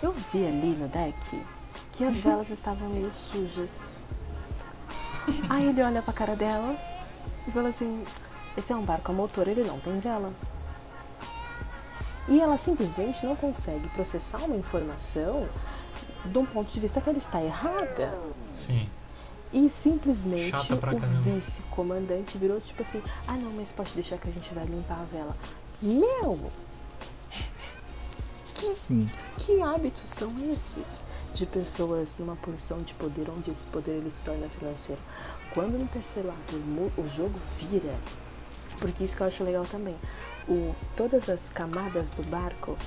Eu 0.01 0.13
vi 0.31 0.45
ali 0.45 0.75
no 0.75 0.87
deck 0.87 1.41
que 1.91 2.03
as 2.03 2.19
velas 2.21 2.49
estavam 2.49 2.89
meio 2.89 3.11
sujas. 3.11 3.99
Aí 5.49 5.69
ele 5.69 5.81
olha 5.81 6.01
pra 6.01 6.13
cara 6.13 6.35
dela 6.35 6.75
e 7.47 7.51
fala 7.51 7.69
assim: 7.69 8.03
Esse 8.57 8.71
é 8.71 8.75
um 8.75 8.83
barco 8.83 9.11
a 9.11 9.15
motor, 9.15 9.47
ele 9.47 9.63
não 9.63 9.79
tem 9.79 9.99
vela. 9.99 10.31
E 12.27 12.39
ela 12.39 12.57
simplesmente 12.57 13.25
não 13.25 13.35
consegue 13.35 13.87
processar 13.89 14.37
uma 14.39 14.55
informação 14.55 15.47
de 16.25 16.37
um 16.39 16.45
ponto 16.45 16.71
de 16.71 16.79
vista 16.79 17.01
que 17.01 17.09
ela 17.09 17.17
está 17.17 17.41
errada. 17.41 18.17
Sim. 18.53 18.89
E 19.51 19.69
simplesmente 19.69 20.55
o 20.73 20.99
vice-comandante 21.21 22.37
virou 22.37 22.59
tipo 22.59 22.81
assim: 22.81 23.01
ah, 23.27 23.33
não, 23.33 23.51
mas 23.51 23.71
pode 23.71 23.93
deixar 23.93 24.17
que 24.17 24.27
a 24.27 24.31
gente 24.31 24.53
vai 24.53 24.65
limpar 24.65 25.01
a 25.01 25.03
vela. 25.03 25.37
Meu, 25.81 26.49
Sim. 28.87 29.07
que 29.37 29.61
hábitos 29.61 30.07
são 30.07 30.31
esses 30.51 31.03
de 31.33 31.45
pessoas 31.45 32.17
numa 32.17 32.35
posição 32.37 32.79
de 32.79 32.93
poder 32.93 33.29
onde 33.29 33.51
esse 33.51 33.67
poder 33.67 33.91
ele 33.91 34.09
se 34.09 34.23
torna 34.23 34.47
financeiro? 34.47 35.01
Quando 35.53 35.77
no 35.77 35.87
terceiro 35.87 36.29
ato 36.29 36.55
o 36.97 37.07
jogo 37.09 37.37
vira, 37.59 37.95
porque 38.83 39.05
isso 39.05 39.15
que 39.15 39.23
eu 39.23 39.27
acho 39.27 39.45
legal 39.45 39.63
também, 39.63 39.95
o, 40.45 40.75
todas 40.93 41.29
as 41.29 41.47
camadas 41.47 42.11
do 42.11 42.21
barco 42.23 42.77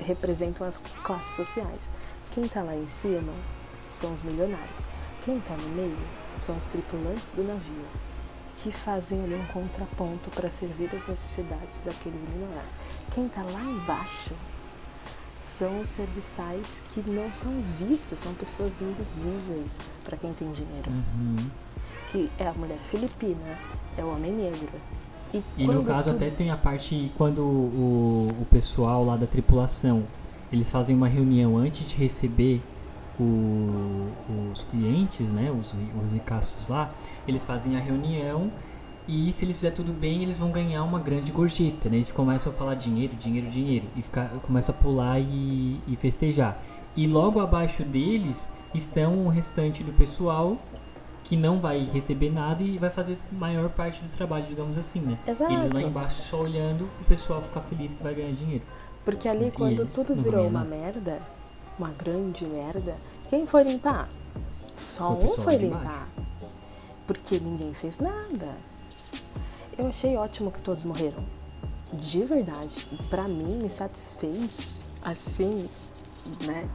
representam 0.00 0.66
as 0.66 0.78
classes 1.04 1.36
sociais. 1.36 1.88
Quem 2.32 2.48
tá 2.48 2.64
lá 2.64 2.74
em 2.74 2.88
cima 2.88 3.32
são 3.86 4.12
os 4.12 4.24
milionários. 4.24 4.82
Quem 5.24 5.38
tá 5.38 5.56
no 5.56 5.68
meio 5.68 5.96
são 6.36 6.56
os 6.56 6.66
tripulantes 6.66 7.32
do 7.34 7.44
navio, 7.44 7.84
que 8.56 8.72
fazem 8.72 9.22
ali 9.22 9.36
um 9.36 9.46
contraponto 9.46 10.30
para 10.30 10.50
servir 10.50 10.92
as 10.96 11.06
necessidades 11.06 11.78
daqueles 11.78 12.24
milionários. 12.24 12.76
Quem 13.14 13.28
tá 13.28 13.44
lá 13.44 13.62
embaixo 13.62 14.34
são 15.38 15.80
os 15.80 15.90
serviçais 15.90 16.82
que 16.92 17.08
não 17.08 17.32
são 17.32 17.52
vistos, 17.78 18.18
são 18.18 18.34
pessoas 18.34 18.82
invisíveis 18.82 19.78
para 20.02 20.16
quem 20.16 20.34
tem 20.34 20.50
dinheiro. 20.50 20.90
Uhum. 20.90 21.48
Que 22.10 22.28
é 22.36 22.48
a 22.48 22.52
mulher 22.52 22.80
filipina, 22.80 23.56
é 23.96 24.02
o 24.02 24.12
homem 24.12 24.32
negro. 24.32 24.72
E, 25.32 25.42
E 25.58 25.66
no 25.66 25.82
caso 25.84 26.10
tudo- 26.10 26.16
até 26.24 26.30
tem 26.30 26.50
a 26.50 26.56
parte 26.56 27.10
quando 27.16 27.40
o, 27.42 28.28
o 28.40 28.46
pessoal 28.50 29.04
lá 29.04 29.16
da 29.16 29.26
tripulação 29.26 30.02
eles 30.52 30.70
fazem 30.70 30.96
uma 30.96 31.06
reunião 31.08 31.56
antes 31.56 31.88
de 31.88 31.96
receber 31.96 32.60
o- 33.18 34.08
os 34.52 34.64
clientes, 34.64 35.30
né, 35.32 35.50
os, 35.50 35.74
os 36.04 36.12
ricaços 36.12 36.68
lá, 36.68 36.90
eles 37.28 37.44
fazem 37.44 37.76
a 37.76 37.80
reunião 37.80 38.50
e 39.06 39.32
se 39.32 39.44
eles 39.44 39.56
fizer 39.56 39.70
tudo 39.72 39.92
bem 39.92 40.22
eles 40.22 40.38
vão 40.38 40.50
ganhar 40.50 40.82
uma 40.84 40.98
grande 40.98 41.30
gorjeta, 41.32 41.88
né? 41.88 41.96
Eles 41.96 42.12
começam 42.12 42.52
a 42.52 42.54
falar 42.54 42.74
dinheiro, 42.74 43.14
dinheiro, 43.16 43.48
dinheiro 43.48 43.86
e 43.96 44.02
ficar, 44.02 44.28
começa 44.42 44.72
a 44.72 44.74
pular 44.74 45.18
e, 45.20 45.80
e 45.86 45.96
festejar. 45.96 46.60
E 46.96 47.06
logo 47.06 47.40
abaixo 47.40 47.82
deles 47.84 48.52
estão 48.74 49.26
o 49.26 49.28
restante 49.28 49.82
do 49.82 49.92
pessoal 49.92 50.56
que 51.30 51.36
não 51.36 51.60
vai 51.60 51.84
receber 51.84 52.28
nada 52.28 52.60
e 52.60 52.76
vai 52.76 52.90
fazer 52.90 53.16
maior 53.30 53.70
parte 53.70 54.02
do 54.02 54.08
trabalho, 54.08 54.46
digamos 54.46 54.76
assim, 54.76 54.98
né? 54.98 55.16
Exato. 55.24 55.52
Eles 55.52 55.70
lá 55.70 55.80
embaixo 55.80 56.20
só 56.22 56.40
olhando, 56.40 56.90
o 57.00 57.04
pessoal 57.04 57.40
fica 57.40 57.60
feliz 57.60 57.92
que 57.92 58.02
vai 58.02 58.12
ganhar 58.16 58.32
dinheiro. 58.32 58.64
Porque 59.04 59.28
ali, 59.28 59.52
quando 59.52 59.86
tudo 59.86 60.20
virou 60.20 60.48
uma 60.48 60.64
nada. 60.64 60.76
merda, 60.76 61.22
uma 61.78 61.90
grande 61.90 62.44
merda, 62.46 62.96
quem 63.28 63.46
foi 63.46 63.62
limpar? 63.62 64.08
Só 64.76 65.14
Foi 65.14 65.30
um 65.30 65.34
foi 65.34 65.56
limpar. 65.56 66.08
Porque 67.06 67.38
ninguém 67.38 67.72
fez 67.74 68.00
nada. 68.00 68.56
Eu 69.78 69.86
achei 69.86 70.16
ótimo 70.16 70.50
que 70.50 70.60
todos 70.60 70.82
morreram. 70.82 71.22
De 71.92 72.24
verdade. 72.24 72.88
Pra 73.08 73.28
mim, 73.28 73.60
me 73.62 73.70
satisfez 73.70 74.80
assim, 75.00 75.68
né? 76.44 76.68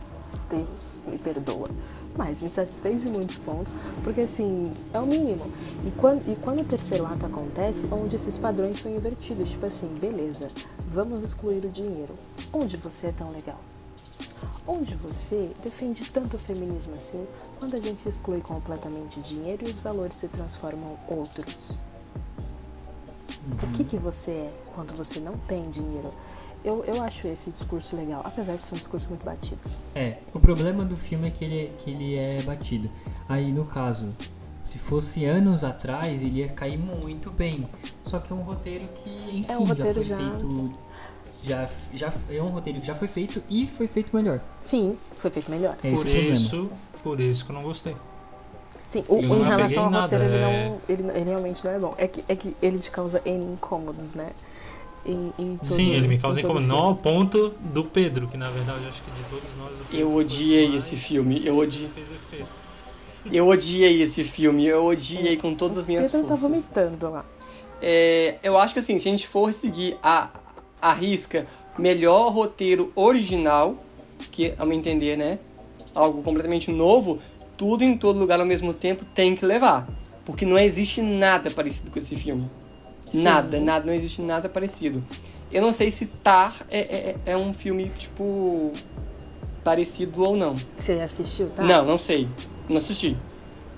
Deus 0.49 0.97
me 1.06 1.18
perdoa. 1.18 1.68
Mas 2.18 2.41
me 2.41 2.49
satisfez 2.49 3.05
em 3.05 3.09
muitos 3.09 3.38
pontos, 3.38 3.74
porque 4.03 4.22
assim, 4.22 4.72
é 4.93 4.99
o 4.99 5.05
mínimo. 5.05 5.45
E 5.86 5.91
quando, 5.91 6.32
e 6.32 6.36
quando 6.38 6.61
o 6.61 6.66
terceiro 6.66 7.05
ato 7.05 7.26
acontece, 7.26 7.88
onde 7.91 8.16
esses 8.16 8.38
padrões 8.38 8.80
são 8.80 8.91
invertidos, 8.91 9.49
tipo 9.49 9.66
assim, 9.66 9.88
beleza, 9.88 10.47
vamos 10.88 11.24
excluir 11.24 11.66
o 11.66 11.70
dinheiro. 11.70 12.13
Onde 12.53 12.78
você 12.78 13.07
é 13.07 13.11
tão 13.11 13.32
legal? 13.32 13.59
Onde 14.68 14.95
você 14.95 15.51
defende 15.61 16.09
tanto 16.09 16.38
o 16.38 16.39
feminismo 16.39 16.95
assim, 16.95 17.28
quando 17.59 17.76
a 17.76 17.80
gente 17.80 18.07
exclui 18.07 18.41
completamente 18.41 19.20
o 19.20 19.22
dinheiro 19.22 19.68
e 19.68 19.70
os 19.70 19.78
valores 19.78 20.16
se 20.16 20.28
transformam 20.28 20.97
outros? 21.07 21.80
O 23.61 23.68
que, 23.74 23.84
que 23.84 23.97
você 23.97 24.32
é 24.32 24.53
quando 24.74 24.95
você 24.95 25.20
não 25.20 25.38
tem 25.38 25.70
dinheiro? 25.70 26.11
Eu, 26.66 26.84
eu 26.86 26.99
acho 27.03 27.28
esse 27.28 27.51
discurso 27.51 27.95
legal, 27.95 28.22
apesar 28.26 28.55
de 28.55 28.66
ser 28.66 28.74
um 28.74 28.78
discurso 28.80 29.07
muito 29.07 29.24
batido. 29.24 29.59
É, 29.93 30.18
o 30.34 30.39
problema 30.39 30.84
do 30.84 30.97
filme 30.97 31.28
é 31.28 31.32
que 31.32 31.45
ele, 31.45 31.72
que 31.78 31.91
ele 31.91 32.18
é 32.18 32.41
batido. 32.41 32.89
Aí, 33.30 33.51
no 33.51 33.66
caso, 33.66 34.11
se 34.63 34.80
fosse 34.80 35.26
anos 35.26 35.63
atrás, 35.63 36.24
ele 36.24 36.39
ia 36.39 36.49
cair 36.49 36.78
muito 36.80 37.30
bem. 37.30 37.70
Só 38.05 38.18
que 38.18 38.34
é 38.34 38.36
um 38.36 38.41
roteiro 38.41 38.88
que, 39.03 39.09
enfim, 39.11 39.45
É 39.47 39.55
um 39.57 39.63
roteiro 39.63 40.01
já 40.01 40.18
já- 40.18 40.30
foi 40.32 40.39
feito. 40.39 40.74
Já, 41.43 41.70
já, 41.93 42.11
é 42.32 42.41
um 42.41 42.47
roteiro 42.49 42.82
que 42.82 42.88
já 42.88 42.95
foi 42.95 43.07
feito 43.07 43.43
e 43.47 43.68
foi 43.68 43.88
feito 43.88 44.16
melhor. 44.16 44.39
Sim, 44.59 44.97
foi 45.18 45.30
feito 45.30 45.51
melhor. 45.51 45.78
É 45.84 45.91
por 45.91 46.07
isso, 46.07 46.72
por 47.03 47.20
isso 47.20 47.45
que 47.45 47.51
eu 47.51 47.55
não 47.55 47.61
gostei. 47.61 47.95
Sim, 48.88 49.03
o, 49.07 49.20
em 49.20 49.43
relação 49.43 49.86
ao 49.86 49.91
nada, 49.91 50.18
roteiro, 50.18 50.26
ele, 50.34 50.43
é- 50.43 50.70
não, 50.70 50.82
ele, 50.89 51.03
ele 51.20 51.30
realmente 51.30 51.63
não 51.63 51.72
é 51.72 51.78
bom. 51.80 51.93
É 51.99 52.07
que, 52.07 52.24
é 52.28 52.36
que 52.36 52.55
ele 52.59 52.80
te 52.80 52.89
causa 52.89 53.22
N 53.24 53.53
incômodos, 53.53 54.16
né? 54.16 54.32
Em, 55.06 55.32
em 55.38 55.58
todo- 55.58 55.68
Sim, 55.68 55.91
ele 55.91 56.08
me 56.08 56.18
causa 56.18 56.39
incômodo. 56.39 56.66
Não 56.66 56.78
ao 56.78 56.95
ponto 56.95 57.49
do 57.60 57.84
Pedro, 57.84 58.28
que 58.28 58.38
na 58.38 58.49
verdade 58.49 58.82
eu 58.84 58.89
acho 58.89 59.01
que 59.03 59.12
de 59.12 59.24
todos 59.30 59.43
nós. 59.58 59.72
Pedro 59.91 59.97
Eu 60.06 60.14
odiei 60.16 60.70
mais- 60.70 60.84
esse 60.84 60.95
filme. 60.95 61.45
Eu 61.45 61.58
odiei, 61.58 61.89
eu 63.32 63.47
odiei 63.47 64.01
esse 64.01 64.24
filme. 64.24 64.66
Eu 64.66 64.86
odiei 64.86 65.38
com 65.38 65.53
todas 65.53 65.78
as 65.78 65.86
minhas 65.86 66.12
Pedro 66.12 66.28
tá 66.28 66.36
forças. 66.36 66.49
vomitando 66.49 67.10
lá. 67.10 67.26
É, 67.82 68.38
eu 68.41 68.58
acho 68.58 68.74
que 68.74 68.80
assim, 68.80 68.97
se 68.97 69.08
a 69.08 69.12
gente 69.12 69.28
for 69.28 69.51
seguir 69.53 69.97
a, 70.01 70.30
a 70.82 70.93
risca 70.93 71.45
melhor 71.78 72.32
roteiro 72.32 72.91
original, 72.95 73.74
que 74.32 74.53
ao 74.58 74.66
meu 74.66 74.78
entender, 74.78 75.16
né, 75.18 75.38
algo 75.93 76.24
completamente 76.24 76.72
novo, 76.72 77.20
tudo 77.58 77.84
em 77.84 77.97
todo 77.97 78.18
lugar 78.18 78.39
ao 78.39 78.45
mesmo 78.45 78.74
tempo 78.74 79.06
tem 79.14 79.36
que 79.36 79.45
levar. 79.45 79.88
Porque 80.26 80.45
não 80.45 80.58
existe 80.58 81.01
nada 81.01 81.51
parecido 81.51 81.91
com 81.91 81.99
esse 81.99 82.16
filme. 82.16 82.49
Sim. 83.12 83.24
Nada, 83.24 83.60
nada, 83.60 83.86
não 83.86 83.93
existe 83.93 84.22
nada 84.22 84.49
parecido. 84.49 85.03
Eu 85.51 85.62
não 85.62 85.72
sei 85.72 85.91
se 85.91 86.06
Tar 86.06 86.56
é, 86.70 86.80
é, 86.80 87.16
é 87.28 87.38
um 87.38 87.53
filme, 87.53 87.91
tipo, 87.97 88.74
parecido 89.64 90.24
ou 90.24 90.36
não. 90.36 90.56
Você 90.78 90.93
assistiu, 90.93 91.49
tá? 91.49 91.64
Não, 91.64 91.86
não 91.86 91.97
sei. 91.97 92.28
Não 92.68 92.78
assisti. 92.78 93.16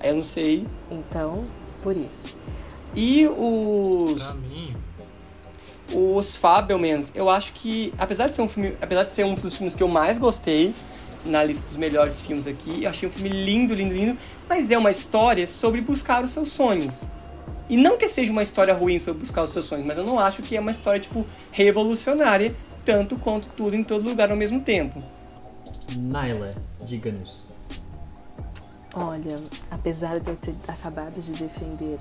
Aí 0.00 0.10
eu 0.10 0.16
não 0.16 0.24
sei. 0.24 0.66
Então, 0.90 1.44
por 1.82 1.96
isso. 1.96 2.34
E 2.94 3.26
os. 3.28 4.22
Pra 4.22 4.34
mim, 4.34 4.74
Os 5.92 6.36
Fabelmans, 6.36 7.12
eu 7.14 7.28
acho 7.30 7.52
que, 7.52 7.92
apesar 7.98 8.28
de 8.28 8.34
ser 8.34 8.42
um 8.42 8.48
filme, 8.48 8.76
apesar 8.80 9.04
de 9.04 9.10
ser 9.10 9.24
um 9.24 9.34
dos 9.34 9.56
filmes 9.56 9.74
que 9.74 9.82
eu 9.82 9.88
mais 9.88 10.18
gostei 10.18 10.74
na 11.24 11.42
lista 11.42 11.66
dos 11.66 11.76
melhores 11.76 12.20
filmes 12.20 12.46
aqui, 12.46 12.84
eu 12.84 12.90
achei 12.90 13.08
um 13.08 13.12
filme 13.12 13.28
lindo, 13.28 13.74
lindo, 13.74 13.94
lindo, 13.94 14.18
mas 14.48 14.70
é 14.70 14.78
uma 14.78 14.90
história 14.90 15.46
sobre 15.46 15.80
buscar 15.80 16.22
os 16.24 16.30
seus 16.30 16.48
sonhos. 16.48 17.04
E 17.68 17.76
não 17.76 17.98
que 17.98 18.08
seja 18.08 18.32
uma 18.32 18.42
história 18.42 18.72
ruim 18.72 18.98
sobre 18.98 19.20
buscar 19.20 19.42
os 19.42 19.50
seus 19.50 19.66
sonhos, 19.66 19.86
mas 19.86 19.98
eu 19.98 20.04
não 20.04 20.18
acho 20.18 20.42
que 20.42 20.56
é 20.56 20.60
uma 20.60 20.70
história 20.70 20.98
tipo 20.98 21.26
revolucionária, 21.52 22.54
tanto 22.84 23.18
quanto 23.18 23.48
tudo 23.48 23.76
em 23.76 23.84
todo 23.84 24.08
lugar 24.08 24.30
ao 24.30 24.36
mesmo 24.36 24.60
tempo. 24.60 25.02
Naila, 25.96 26.54
diga-nos. 26.84 27.44
Olha, 28.94 29.38
apesar 29.70 30.18
de 30.18 30.30
eu 30.30 30.36
ter 30.36 30.54
acabado 30.66 31.20
de 31.20 31.32
defender 31.32 31.98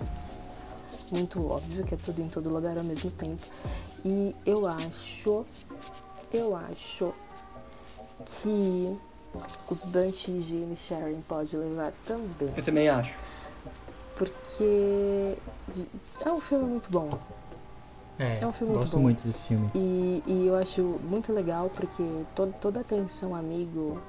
muito 1.11 1.45
óbvio 1.45 1.85
que 1.85 1.93
é 1.93 1.97
tudo 1.97 2.21
em 2.21 2.27
todo 2.27 2.49
lugar 2.49 2.77
ao 2.77 2.83
mesmo 2.83 3.11
tempo, 3.11 3.45
e 4.05 4.33
eu 4.45 4.65
acho, 4.65 5.45
eu 6.33 6.55
acho 6.55 7.13
que 8.25 8.97
os 9.69 9.83
Banshees 9.85 10.47
de 10.47 10.75
Sharon 10.75 11.21
pode 11.27 11.55
levar 11.55 11.91
também. 12.05 12.53
Eu 12.55 12.63
também 12.63 12.89
acho. 12.89 13.13
Porque 14.15 15.37
é 16.25 16.31
um 16.31 16.39
filme 16.41 16.65
muito 16.65 16.89
bom. 16.89 17.09
É, 18.19 18.39
É 18.41 18.47
um 18.47 18.51
filme 18.51 18.73
muito 18.73 18.85
gosto 18.85 18.97
bom. 18.97 19.03
muito 19.03 19.25
desse 19.27 19.41
filme. 19.41 19.69
E, 19.75 20.23
e 20.25 20.47
eu 20.47 20.55
acho 20.55 20.81
muito 21.03 21.31
legal 21.31 21.69
porque 21.75 22.03
to, 22.35 22.53
toda 22.59 22.79
a 22.79 22.83
tensão 22.83 23.35
amigo, 23.35 23.99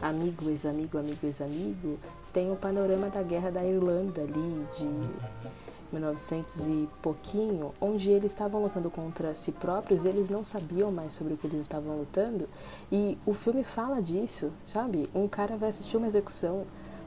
amigo, 0.00 0.48
ex-amigo, 0.48 0.96
amigo, 0.98 1.18
ex-amigo, 1.24 1.98
tem 2.32 2.50
o 2.50 2.56
panorama 2.56 3.08
da 3.10 3.22
guerra 3.22 3.50
da 3.50 3.62
Irlanda 3.64 4.22
ali 4.22 4.66
de 4.78 4.88
1900 5.92 6.68
e 6.68 6.88
pouquinho, 7.02 7.74
onde 7.80 8.10
eles 8.10 8.32
estavam 8.32 8.62
lutando 8.62 8.88
contra 8.90 9.34
si 9.34 9.52
próprios, 9.52 10.04
eles 10.04 10.30
não 10.30 10.44
sabiam 10.44 10.90
mais 10.92 11.12
sobre 11.12 11.34
o 11.34 11.36
que 11.36 11.46
eles 11.46 11.60
estavam 11.60 11.98
lutando. 11.98 12.48
E 12.90 13.18
o 13.26 13.34
filme 13.34 13.64
fala 13.64 14.00
disso, 14.00 14.50
sabe? 14.64 15.10
Um 15.14 15.26
cara 15.26 15.56
vai 15.56 15.68
assistir 15.68 15.96
uma 15.96 16.06
execução, 16.06 16.64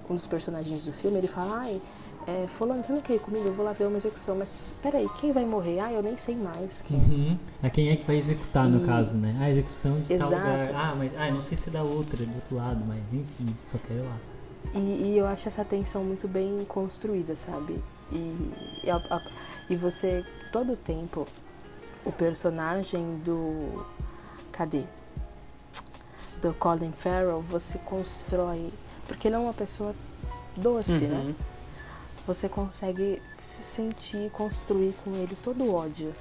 um 0.09 0.15
dos 0.15 0.27
personagens 0.27 0.83
do 0.83 0.91
filme, 0.91 1.17
ele 1.17 1.27
fala, 1.29 1.59
ai, 1.59 1.81
é, 2.27 2.47
fulano, 2.47 2.83
você 2.83 2.93
não 2.93 3.01
quer 3.01 3.15
ir 3.15 3.19
comigo? 3.19 3.45
Eu 3.47 3.53
vou 3.53 3.65
lá 3.65 3.73
ver 3.73 3.85
uma 3.87 3.97
execução, 3.97 4.35
mas 4.35 4.73
peraí, 4.81 5.07
quem 5.19 5.31
vai 5.31 5.45
morrer? 5.45 5.79
Ah, 5.79 5.91
eu 5.91 6.01
nem 6.03 6.15
sei 6.17 6.35
mais 6.35 6.81
quem. 6.81 6.97
Uhum. 6.97 7.37
A 7.61 7.69
quem 7.69 7.89
é 7.89 7.95
que 7.95 8.05
vai 8.05 8.17
executar, 8.17 8.67
no 8.67 8.83
E- 8.83 8.85
caso, 8.85 9.17
né? 9.17 9.35
A 9.39 9.49
execução 9.49 9.95
de 9.99 10.17
tal 10.17 10.31
Exato. 10.31 10.47
lugar. 10.49 10.71
Ah, 10.75 10.95
mas 10.95 11.11
ah, 11.17 11.31
não 11.31 11.41
sei 11.41 11.57
se 11.57 11.69
é 11.69 11.71
da 11.71 11.83
outra, 11.83 12.17
do 12.17 12.35
outro 12.35 12.55
lado, 12.55 12.83
mas 12.87 12.99
enfim, 13.11 13.55
só 13.71 13.77
quero 13.87 13.99
ir 13.99 14.03
lá. 14.03 14.17
E, 14.73 14.79
e 15.13 15.17
eu 15.17 15.27
acho 15.27 15.47
essa 15.47 15.63
tensão 15.65 16.03
muito 16.03 16.27
bem 16.27 16.65
construída, 16.67 17.35
sabe? 17.35 17.81
E, 18.11 18.51
e, 18.83 18.89
a- 18.89 18.95
a- 18.97 19.21
e 19.69 19.75
você, 19.75 20.25
todo 20.51 20.73
o 20.73 20.77
tempo, 20.77 21.27
o 22.05 22.11
personagem 22.11 23.17
do. 23.25 23.85
Cadê? 24.51 24.83
Do 26.41 26.53
Colin 26.53 26.91
Farrell, 26.91 27.41
você 27.41 27.77
constrói. 27.79 28.71
Porque 29.07 29.27
ele 29.27 29.35
é 29.35 29.39
uma 29.39 29.53
pessoa 29.53 29.93
doce, 30.55 31.05
né? 31.07 31.33
Você 32.25 32.47
consegue 32.47 33.21
sentir 33.57 34.25
e 34.25 34.29
construir 34.29 34.93
com 35.03 35.13
ele 35.15 35.37
todo 35.43 35.63
o 35.63 35.73
ódio 35.73 36.13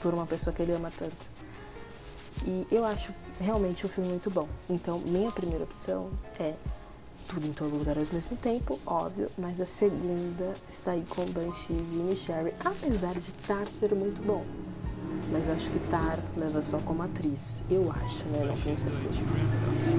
por 0.00 0.12
uma 0.12 0.26
pessoa 0.26 0.54
que 0.54 0.62
ele 0.62 0.72
ama 0.72 0.90
tanto. 0.96 1.30
E 2.44 2.66
eu 2.70 2.84
acho 2.84 3.12
realmente 3.40 3.86
um 3.86 3.88
filme 3.88 4.10
muito 4.10 4.30
bom. 4.30 4.48
Então, 4.68 4.98
minha 5.00 5.30
primeira 5.30 5.64
opção 5.64 6.10
é 6.38 6.54
tudo 7.28 7.46
em 7.46 7.52
todo 7.52 7.76
lugar 7.76 7.96
ao 7.96 8.04
mesmo 8.12 8.36
tempo, 8.36 8.78
óbvio, 8.84 9.30
mas 9.38 9.60
a 9.60 9.66
segunda 9.66 10.54
está 10.68 10.92
aí 10.92 11.04
com 11.08 11.24
Banshee 11.26 11.74
de 11.74 11.96
Inisherin, 11.96 12.52
apesar 12.64 13.14
de 13.14 13.32
Tar 13.46 13.68
ser 13.68 13.94
muito 13.94 14.20
bom. 14.22 14.44
Mas 15.30 15.48
eu 15.48 15.54
acho 15.54 15.70
que 15.70 15.78
Tar 15.88 16.18
leva 16.36 16.60
só 16.60 16.78
como 16.78 17.02
atriz. 17.02 17.64
Eu 17.70 17.90
acho, 17.90 18.24
né? 18.26 18.44
Não 18.44 18.56
tenho 18.56 18.76
certeza. 18.76 19.26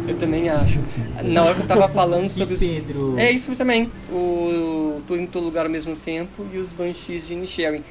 Eu 0.07 0.15
também 0.17 0.47
acho. 0.47 0.77
Na 1.23 1.43
hora 1.43 1.55
que 1.55 1.61
eu 1.61 1.67
tava 1.67 1.87
falando 1.89 2.29
sobre 2.29 2.53
E 2.53 2.55
os. 2.55 2.59
Pedro. 2.59 3.17
É 3.17 3.31
isso 3.31 3.55
também. 3.55 3.91
O 4.11 5.01
Tudo 5.07 5.19
em 5.19 5.25
Todo 5.25 5.43
Lugar 5.45 5.65
ao 5.65 5.71
mesmo 5.71 5.95
tempo 5.95 6.45
e 6.53 6.57
os 6.57 6.71
Banshees 6.71 7.25
de 7.27 7.33
Inisherin. 7.33 7.83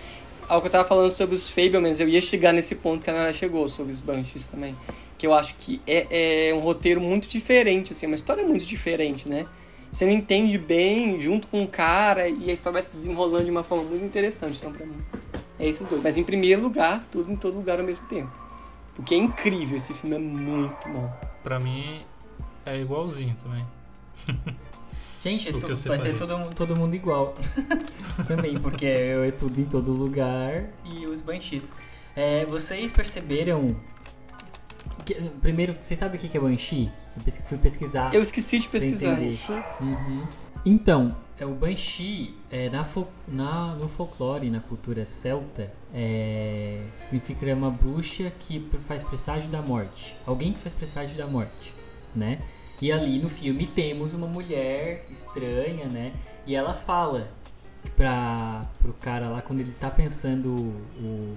Ao 0.48 0.60
que 0.60 0.68
eu 0.68 0.70
tava 0.70 0.86
falando 0.86 1.10
sobre 1.10 1.34
os 1.34 1.48
Fablemans, 1.48 1.98
eu 1.98 2.08
ia 2.08 2.20
chegar 2.20 2.52
nesse 2.52 2.74
ponto 2.76 3.02
que 3.02 3.10
a 3.10 3.12
Nara 3.12 3.32
chegou, 3.32 3.66
sobre 3.68 3.92
os 3.92 4.00
Banshees 4.00 4.46
também. 4.46 4.76
Que 5.18 5.26
eu 5.26 5.34
acho 5.34 5.54
que 5.58 5.80
é, 5.86 6.48
é 6.50 6.54
um 6.54 6.60
roteiro 6.60 7.00
muito 7.00 7.26
diferente, 7.26 7.92
assim, 7.92 8.06
uma 8.06 8.16
história 8.16 8.44
muito 8.44 8.64
diferente, 8.64 9.28
né? 9.28 9.46
Você 9.90 10.04
não 10.04 10.12
entende 10.12 10.56
bem 10.58 11.18
junto 11.20 11.46
com 11.48 11.62
o 11.62 11.68
cara 11.68 12.28
e 12.28 12.50
a 12.50 12.52
história 12.52 12.80
vai 12.80 12.82
se 12.82 12.96
desenrolando 12.96 13.44
de 13.44 13.50
uma 13.50 13.62
forma 13.62 13.84
muito 13.84 14.04
interessante, 14.04 14.58
então, 14.58 14.72
pra 14.72 14.86
mim. 14.86 14.96
É 15.62 15.68
esses 15.68 15.86
dois. 15.86 16.02
Mas 16.02 16.16
em 16.16 16.24
primeiro 16.24 16.60
lugar, 16.60 17.04
tudo 17.10 17.30
em 17.30 17.36
todo 17.36 17.56
lugar 17.56 17.78
ao 17.78 17.86
mesmo 17.86 18.04
tempo. 18.06 18.30
Porque 18.96 19.14
é 19.14 19.18
incrível, 19.18 19.76
esse 19.76 19.94
filme 19.94 20.16
é 20.16 20.18
muito 20.18 20.88
bom. 20.88 21.10
Pra 21.42 21.58
mim 21.60 22.04
é 22.66 22.80
igualzinho 22.80 23.36
também. 23.42 23.64
Gente, 25.22 25.48
eu 25.48 25.60
vai 25.60 25.98
ser 26.00 26.14
todo, 26.18 26.52
todo 26.52 26.74
mundo 26.76 26.96
igual. 26.96 27.36
Também, 28.26 28.58
porque 28.58 28.84
é 28.84 29.30
tudo 29.30 29.60
em 29.60 29.64
todo 29.64 29.92
lugar 29.92 30.64
e 30.84 31.06
os 31.06 31.22
Banshees. 31.22 31.72
É, 32.16 32.44
vocês 32.44 32.90
perceberam. 32.90 33.76
que- 35.04 35.14
primeiro, 35.40 35.76
vocês 35.80 35.98
sabem 35.98 36.18
o 36.18 36.20
que 36.20 36.36
é 36.36 36.40
Banshee? 36.40 36.90
Eu 37.24 37.32
fui 37.46 37.56
pesquisar. 37.58 38.12
Eu 38.12 38.20
esqueci 38.20 38.58
de 38.58 38.68
pesquisar. 38.68 39.16
Uhum. 39.80 40.24
Então, 40.66 41.14
é 41.42 41.46
o 41.46 41.54
Banshee, 41.54 42.34
é, 42.50 42.70
na, 42.70 42.84
fol- 42.84 43.10
na- 43.26 43.74
no 43.74 43.88
folclore, 43.88 44.48
na 44.48 44.60
cultura 44.60 45.04
celta, 45.04 45.72
é, 45.92 46.84
significa 46.92 47.52
uma 47.54 47.70
bruxa 47.70 48.30
que 48.38 48.64
faz 48.80 49.02
presságio 49.02 49.50
da 49.50 49.60
morte. 49.60 50.16
Alguém 50.24 50.52
que 50.52 50.60
faz 50.60 50.74
presságio 50.74 51.16
da 51.16 51.26
morte, 51.26 51.74
né? 52.14 52.40
E 52.80 52.90
ali 52.92 53.18
no 53.18 53.28
filme 53.28 53.66
temos 53.66 54.14
uma 54.14 54.26
mulher 54.26 55.06
estranha, 55.10 55.86
né? 55.88 56.12
E 56.46 56.54
ela 56.54 56.74
fala 56.74 57.28
pra, 57.96 58.64
pro 58.80 58.92
cara 58.94 59.28
lá 59.28 59.42
quando 59.42 59.60
ele 59.60 59.72
tá 59.72 59.90
pensando 59.90 60.48
o, 60.48 61.36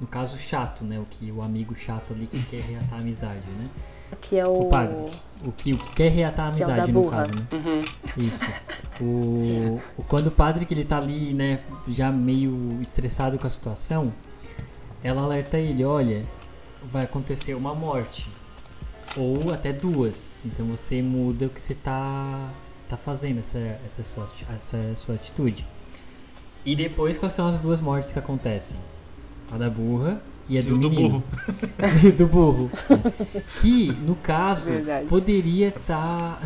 no 0.00 0.06
caso 0.06 0.38
chato, 0.38 0.84
né? 0.84 0.98
O 0.98 1.04
que 1.06 1.30
o 1.32 1.42
amigo 1.42 1.74
chato 1.74 2.12
ali 2.12 2.26
que 2.26 2.42
quer 2.44 2.60
reatar 2.62 2.94
a 2.98 3.00
amizade, 3.02 3.46
né? 3.58 3.68
Que 4.20 4.36
é 4.38 4.46
o. 4.46 4.62
O 4.62 4.68
padre. 4.68 5.10
O 5.44 5.52
que, 5.52 5.74
o 5.74 5.78
que 5.78 5.92
quer 5.92 6.10
reatar 6.10 6.48
a 6.48 6.52
Que 6.52 6.62
é 6.62 6.64
o 6.64 6.68
da 6.68 6.74
amizade, 6.74 6.92
no 6.92 7.02
burra. 7.02 7.16
caso, 7.18 7.34
né? 7.34 7.46
Uhum. 7.52 7.84
Isso. 8.16 8.40
O, 8.98 9.78
o- 9.98 10.02
quando 10.08 10.28
o 10.28 10.30
padre 10.30 10.64
que 10.64 10.72
ele 10.72 10.82
tá 10.82 10.96
ali, 10.96 11.34
né, 11.34 11.60
já 11.86 12.10
meio 12.10 12.78
estressado 12.80 13.38
com 13.38 13.46
a 13.46 13.50
situação, 13.50 14.10
ela 15.04 15.20
alerta 15.20 15.58
ele, 15.58 15.84
olha, 15.84 16.24
vai 16.82 17.04
acontecer 17.04 17.52
uma 17.52 17.74
morte. 17.74 18.26
Ou 19.14 19.52
até 19.52 19.70
duas. 19.70 20.46
Então 20.46 20.64
você 20.66 21.02
muda 21.02 21.44
o 21.44 21.50
que 21.50 21.60
você 21.60 21.74
tá, 21.74 22.48
tá 22.88 22.96
fazendo, 22.96 23.40
essa, 23.40 23.58
essa, 23.84 24.02
sua, 24.02 24.26
essa 24.56 24.96
sua 24.96 25.16
atitude. 25.16 25.66
E 26.64 26.74
depois 26.74 27.18
quais 27.18 27.34
são 27.34 27.46
as 27.46 27.58
duas 27.58 27.78
mortes 27.82 28.12
que 28.12 28.18
acontecem? 28.18 28.78
A 29.52 29.58
da 29.58 29.68
burra 29.68 30.22
e 30.48 30.56
a 30.56 30.60
E 30.60 30.64
do 30.64 30.74
o 30.74 30.78
do 30.78 30.90
menino. 30.90 31.08
burro. 31.10 31.24
do 32.16 32.26
burro. 32.26 32.70
Que, 33.60 33.92
no 33.92 34.14
caso, 34.16 34.70
Verdade. 34.70 35.06
poderia 35.06 35.68
estar 35.68 36.40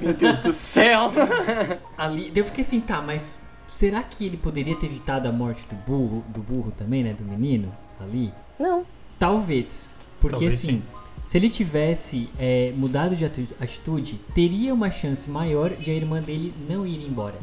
Meu 0.00 0.14
Deus 0.14 0.36
do 0.36 0.52
céu! 0.52 1.12
ali. 1.98 2.30
Eu 2.34 2.44
fiquei 2.44 2.62
assim, 2.64 2.80
tá, 2.80 3.00
mas 3.02 3.40
será 3.68 4.02
que 4.02 4.24
ele 4.26 4.36
poderia 4.36 4.76
ter 4.76 4.86
evitado 4.86 5.28
a 5.28 5.32
morte 5.32 5.64
do 5.68 5.74
burro, 5.86 6.24
do 6.28 6.40
burro 6.40 6.72
também, 6.76 7.02
né? 7.02 7.12
Do 7.12 7.24
menino 7.24 7.72
ali? 8.00 8.32
Não, 8.58 8.84
Talvez. 9.18 10.00
Porque 10.20 10.36
Talvez 10.36 10.54
assim, 10.54 10.68
sim. 10.68 10.82
se 11.24 11.36
ele 11.38 11.48
tivesse 11.50 12.28
é, 12.38 12.72
mudado 12.76 13.14
de 13.14 13.24
atitude, 13.24 14.20
teria 14.34 14.72
uma 14.72 14.90
chance 14.90 15.28
maior 15.30 15.70
de 15.70 15.90
a 15.90 15.94
irmã 15.94 16.20
dele 16.20 16.52
não 16.68 16.86
ir 16.86 17.06
embora. 17.06 17.36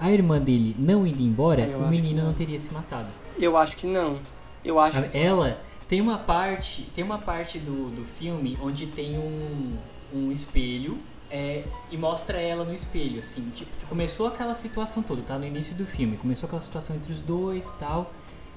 A 0.00 0.10
irmã 0.10 0.40
dele 0.40 0.74
não 0.78 1.06
indo 1.06 1.22
embora, 1.22 1.62
Eu 1.62 1.78
o 1.78 1.88
menino 1.88 2.18
não. 2.18 2.26
não 2.28 2.34
teria 2.34 2.58
se 2.58 2.72
matado. 2.74 3.06
Eu 3.38 3.56
acho 3.56 3.76
que 3.76 3.86
não. 3.86 4.16
Eu 4.64 4.78
acho. 4.78 4.98
Ela 5.12 5.60
tem 5.88 6.00
uma 6.00 6.18
parte, 6.18 6.82
tem 6.94 7.04
uma 7.04 7.18
parte 7.18 7.58
do, 7.58 7.90
do 7.94 8.04
filme 8.04 8.58
onde 8.62 8.86
tem 8.86 9.18
um, 9.18 9.76
um 10.12 10.32
espelho 10.32 10.98
é, 11.32 11.64
e 11.90 11.96
mostra 11.96 12.38
ela 12.38 12.62
no 12.62 12.74
espelho, 12.74 13.20
assim, 13.20 13.50
tipo, 13.54 13.70
começou 13.86 14.26
aquela 14.26 14.52
situação 14.52 15.02
toda, 15.02 15.22
tá? 15.22 15.38
No 15.38 15.46
início 15.46 15.74
do 15.74 15.86
filme, 15.86 16.18
começou 16.18 16.46
aquela 16.46 16.60
situação 16.60 16.94
entre 16.94 17.10
os 17.10 17.20
dois 17.20 17.70
tal, 17.80 18.12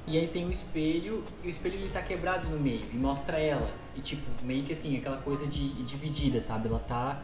e 0.06 0.18
aí 0.18 0.28
tem 0.28 0.46
o 0.46 0.52
espelho, 0.52 1.24
e 1.42 1.48
o 1.48 1.50
espelho 1.50 1.76
ele 1.76 1.90
tá 1.90 2.02
quebrado 2.02 2.50
no 2.50 2.60
meio, 2.60 2.84
e 2.94 2.98
mostra 2.98 3.40
ela, 3.40 3.70
e 3.96 4.02
tipo, 4.02 4.24
meio 4.44 4.64
que 4.64 4.74
assim, 4.74 4.98
aquela 4.98 5.18
coisa 5.18 5.48
de 5.48 5.70
dividida, 5.84 6.42
sabe? 6.42 6.68
Ela 6.68 6.80
tá 6.80 7.22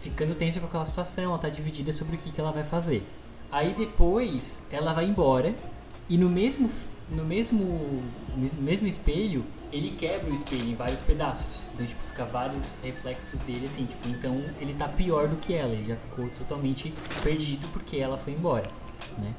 ficando 0.00 0.34
tensa 0.34 0.60
com 0.60 0.66
aquela 0.66 0.86
situação, 0.86 1.24
ela 1.24 1.38
tá 1.38 1.50
dividida 1.50 1.92
sobre 1.92 2.16
o 2.16 2.18
que, 2.18 2.30
que 2.30 2.40
ela 2.40 2.52
vai 2.52 2.64
fazer. 2.64 3.06
Aí 3.52 3.74
depois 3.74 4.66
ela 4.70 4.94
vai 4.94 5.04
embora, 5.04 5.54
e 6.08 6.16
no 6.16 6.30
mesmo 6.30 6.70
no 7.10 7.24
mesmo 7.24 8.02
mes- 8.36 8.56
mesmo 8.56 8.86
espelho, 8.86 9.44
ele 9.72 9.90
quebra 9.92 10.30
o 10.30 10.34
espelho 10.34 10.64
em 10.64 10.74
vários 10.74 11.00
pedaços. 11.00 11.62
Então, 11.74 11.86
tipo, 11.86 12.02
fica 12.04 12.24
vários 12.24 12.78
reflexos 12.82 13.38
dele 13.40 13.66
assim, 13.66 13.84
tipo, 13.86 14.08
então 14.08 14.40
ele 14.60 14.74
tá 14.74 14.88
pior 14.88 15.28
do 15.28 15.36
que 15.36 15.54
ela, 15.54 15.72
ele 15.72 15.84
já 15.84 15.96
ficou 15.96 16.28
totalmente 16.30 16.92
perdido 17.22 17.66
porque 17.72 17.96
ela 17.96 18.16
foi 18.16 18.32
embora, 18.32 18.66
né? 19.18 19.34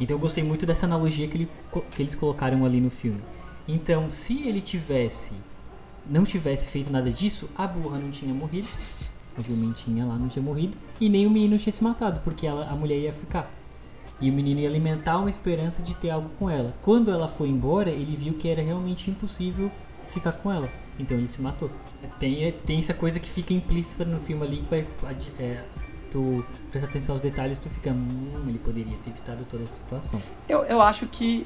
Então 0.00 0.16
eu 0.16 0.20
gostei 0.20 0.42
muito 0.42 0.66
dessa 0.66 0.86
analogia 0.86 1.28
que, 1.28 1.36
ele, 1.36 1.48
que 1.92 2.02
eles 2.02 2.14
colocaram 2.14 2.64
ali 2.64 2.80
no 2.80 2.90
filme. 2.90 3.20
Então, 3.66 4.10
se 4.10 4.42
ele 4.46 4.60
tivesse 4.60 5.34
não 6.06 6.24
tivesse 6.24 6.66
feito 6.66 6.92
nada 6.92 7.10
disso, 7.10 7.48
a 7.56 7.66
burra 7.66 7.98
não 7.98 8.10
tinha 8.10 8.34
morrido. 8.34 8.68
A 9.38 9.40
jumentinha 9.40 10.04
lá 10.04 10.16
não 10.16 10.28
tinha 10.28 10.42
morrido. 10.42 10.76
E 11.00 11.08
nem 11.08 11.26
o 11.26 11.30
menino 11.30 11.58
tinha 11.58 11.72
se 11.72 11.82
matado, 11.82 12.20
porque 12.22 12.46
ela, 12.46 12.68
a 12.68 12.74
mulher 12.74 12.98
ia 12.98 13.12
ficar. 13.12 13.50
E 14.20 14.30
o 14.30 14.32
menino 14.32 14.60
ia 14.60 14.68
alimentar 14.68 15.18
uma 15.18 15.28
esperança 15.28 15.82
de 15.82 15.94
ter 15.94 16.10
algo 16.10 16.30
com 16.38 16.48
ela. 16.48 16.74
Quando 16.82 17.10
ela 17.10 17.28
foi 17.28 17.48
embora, 17.48 17.90
ele 17.90 18.16
viu 18.16 18.34
que 18.34 18.48
era 18.48 18.62
realmente 18.62 19.10
impossível 19.10 19.70
ficar 20.08 20.32
com 20.32 20.52
ela. 20.52 20.68
Então 20.98 21.16
ele 21.16 21.28
se 21.28 21.42
matou. 21.42 21.70
Tem, 22.20 22.52
tem 22.64 22.78
essa 22.78 22.94
coisa 22.94 23.18
que 23.18 23.28
fica 23.28 23.52
implícita 23.52 24.04
no 24.04 24.20
filme 24.20 24.44
ali 24.44 24.56
que 24.58 24.70
vai. 24.70 24.86
É, 25.38 25.60
tu 26.10 26.44
presta 26.70 26.88
atenção 26.88 27.14
aos 27.14 27.20
detalhes, 27.20 27.58
tu 27.58 27.68
fica. 27.68 27.90
Hum, 27.90 28.44
ele 28.46 28.58
poderia 28.58 28.96
ter 29.04 29.10
evitado 29.10 29.44
toda 29.44 29.64
essa 29.64 29.74
situação. 29.74 30.22
Eu, 30.48 30.62
eu 30.64 30.80
acho 30.80 31.06
que. 31.06 31.44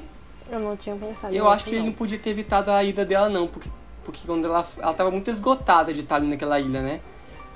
eu 0.51 0.61
não 0.61 0.77
tinha 0.77 0.95
pensado 0.95 1.35
Eu 1.35 1.49
acho 1.49 1.65
que 1.65 1.71
ele 1.71 1.79
não. 1.79 1.87
não 1.87 1.93
podia 1.95 2.19
ter 2.19 2.31
evitado 2.31 2.71
a 2.71 2.85
ida 2.85 3.05
dela, 3.05 3.31
não. 3.31 3.47
Porque, 3.47 3.71
porque 4.05 4.27
quando 4.27 4.45
ela. 4.45 4.67
Ela 4.79 4.93
tava 4.93 5.11
muito 5.11 5.31
esgotada 5.31 5.93
de 5.95 6.01
estar 6.01 6.17
ali 6.17 6.29
naquela 6.29 6.61
ilha, 6.61 6.83
né? 6.83 7.01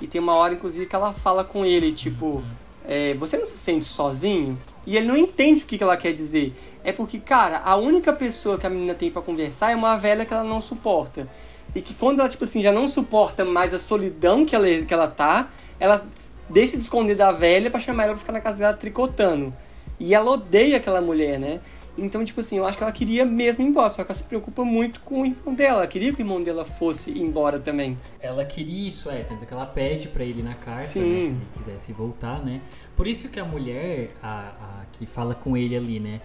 E 0.01 0.07
tem 0.07 0.19
uma 0.19 0.33
hora, 0.33 0.55
inclusive, 0.55 0.87
que 0.87 0.95
ela 0.95 1.13
fala 1.13 1.43
com 1.43 1.63
ele, 1.63 1.93
tipo, 1.93 2.43
é, 2.83 3.13
você 3.13 3.37
não 3.37 3.45
se 3.45 3.55
sente 3.55 3.85
sozinho? 3.85 4.57
E 4.85 4.97
ele 4.97 5.07
não 5.07 5.15
entende 5.15 5.63
o 5.63 5.65
que, 5.65 5.77
que 5.77 5.83
ela 5.83 5.97
quer 5.97 6.13
dizer. 6.13 6.53
É 6.83 6.91
porque, 6.91 7.19
cara, 7.19 7.61
a 7.63 7.75
única 7.75 8.11
pessoa 8.11 8.57
que 8.57 8.67
a 8.67 8.69
menina 8.69 8.93
tem 8.93 9.09
para 9.09 9.21
conversar 9.21 9.71
é 9.71 9.75
uma 9.75 9.97
velha 9.97 10.25
que 10.25 10.33
ela 10.33 10.43
não 10.43 10.61
suporta. 10.61 11.27
E 11.73 11.81
que 11.81 11.93
quando 11.93 12.19
ela, 12.19 12.29
tipo 12.29 12.43
assim, 12.43 12.61
já 12.61 12.71
não 12.71 12.87
suporta 12.87 13.45
mais 13.45 13.73
a 13.73 13.79
solidão 13.79 14.45
que 14.45 14.55
ela, 14.55 14.67
que 14.67 14.93
ela 14.93 15.07
tá, 15.07 15.49
ela 15.79 16.05
deixa 16.49 16.77
de 16.77 16.83
esconder 16.83 17.15
da 17.15 17.31
velha 17.31 17.71
para 17.71 17.79
chamar 17.79 18.03
ela 18.03 18.13
pra 18.13 18.19
ficar 18.19 18.33
na 18.33 18.41
casa 18.41 18.57
dela 18.57 18.73
tricotando. 18.73 19.53
E 19.99 20.13
ela 20.13 20.31
odeia 20.31 20.77
aquela 20.77 21.01
mulher, 21.01 21.39
né? 21.39 21.61
Então, 21.97 22.25
tipo 22.25 22.39
assim, 22.39 22.57
eu 22.57 22.65
acho 22.65 22.75
que 22.75 22.83
ela 22.83 22.91
queria 22.91 23.23
mesmo 23.23 23.63
ir 23.63 23.67
embora, 23.67 23.89
só 23.89 24.03
que 24.03 24.11
ela 24.11 24.17
se 24.17 24.23
preocupa 24.23 24.65
muito 24.65 24.99
com 25.01 25.21
o 25.21 25.25
irmão 25.25 25.53
dela. 25.53 25.79
Ela 25.79 25.87
queria 25.87 26.11
que 26.11 26.21
o 26.21 26.23
irmão 26.23 26.41
dela 26.41 26.65
fosse 26.65 27.11
embora 27.11 27.59
também. 27.59 27.97
Ela 28.19 28.43
queria 28.43 28.87
isso, 28.87 29.11
é, 29.11 29.23
tanto 29.23 29.45
que 29.45 29.53
ela 29.53 29.65
pede 29.65 30.07
para 30.07 30.23
ele 30.23 30.41
na 30.41 30.55
carta, 30.55 30.79
né, 30.79 30.83
se 30.85 30.99
ele 30.99 31.37
quisesse 31.55 31.93
voltar, 31.93 32.43
né? 32.43 32.61
Por 32.95 33.05
isso 33.05 33.29
que 33.29 33.39
a 33.39 33.45
mulher, 33.45 34.11
a, 34.21 34.39
a 34.49 34.85
que 34.91 35.05
fala 35.05 35.35
com 35.35 35.55
ele 35.55 35.75
ali, 35.75 35.99
né, 35.99 36.19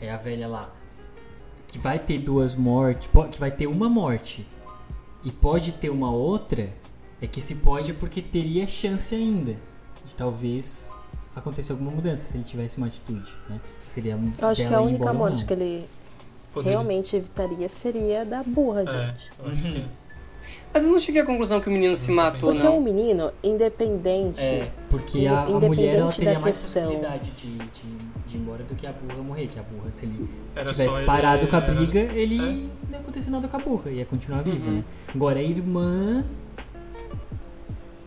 é 0.00 0.10
a 0.10 0.16
velha 0.16 0.48
lá, 0.48 0.72
que 1.68 1.78
vai 1.78 1.98
ter 1.98 2.18
duas 2.18 2.54
mortes, 2.54 3.08
que 3.30 3.38
vai 3.38 3.50
ter 3.50 3.66
uma 3.66 3.88
morte 3.88 4.46
e 5.24 5.30
pode 5.30 5.72
ter 5.72 5.90
uma 5.90 6.10
outra, 6.10 6.72
é 7.20 7.26
que 7.26 7.40
se 7.40 7.56
pode 7.56 7.92
é 7.92 7.94
porque 7.94 8.20
teria 8.20 8.66
chance 8.66 9.14
ainda 9.14 9.56
de 10.04 10.14
talvez 10.14 10.92
acontecer 11.34 11.72
alguma 11.72 11.90
mudança 11.90 12.22
se 12.22 12.36
ele 12.36 12.44
tivesse 12.44 12.78
uma 12.78 12.86
atitude, 12.86 13.34
né? 13.48 13.60
Seria 13.94 14.18
Eu 14.40 14.48
acho 14.48 14.66
que 14.66 14.74
a 14.74 14.80
única 14.80 15.12
morte 15.12 15.38
não. 15.40 15.46
que 15.46 15.52
ele 15.52 15.84
Poderia- 16.52 16.72
realmente 16.78 17.14
evitaria 17.14 17.68
seria 17.68 18.24
da 18.24 18.42
burra, 18.42 18.82
É, 18.82 18.86
gente. 18.86 19.30
eu 19.38 19.52
acho 19.52 19.62
que. 19.62 19.84
Mas 20.72 20.84
eu 20.84 20.90
não 20.90 20.98
cheguei 20.98 21.22
à 21.22 21.24
conclusão 21.24 21.60
que 21.60 21.68
o 21.68 21.72
menino 21.72 21.94
se 21.94 22.10
matou, 22.10 22.50
Porque 22.52 22.66
um 22.66 22.72
não. 22.74 22.80
menino, 22.80 23.30
independente. 23.40 24.42
É, 24.42 24.72
porque 24.90 25.24
a, 25.28 25.42
a 25.42 25.44
mulher 25.44 25.50
ela 25.50 25.56
independente 25.56 26.16
teria 26.16 26.34
da 26.34 26.40
mais 26.40 26.56
questão. 26.56 26.82
possibilidade 26.86 27.30
de, 27.30 27.56
de, 27.56 27.58
de 28.26 28.36
ir 28.36 28.40
embora 28.40 28.64
do 28.64 28.74
que 28.74 28.84
a 28.84 28.92
burra 28.92 29.22
morrer. 29.22 29.46
Que 29.46 29.60
a 29.60 29.62
burra, 29.62 29.88
se 29.92 30.04
ele 30.06 30.28
Era 30.56 30.72
tivesse 30.72 30.96
ele- 30.96 31.06
parado 31.06 31.46
com 31.46 31.54
a 31.54 31.60
era- 31.60 31.72
briga, 31.74 32.00
ele 32.00 32.34
É. 32.36 32.40
não 32.40 32.90
ia 32.90 32.98
acontecer 32.98 33.30
nada 33.30 33.46
com 33.46 33.56
a 33.56 33.60
burra, 33.60 33.90
ia 33.92 34.04
continuar 34.04 34.44
Uhum. 34.44 34.54
né? 34.78 34.84
Agora 35.14 35.38
a 35.38 35.42
irmã 35.42 36.24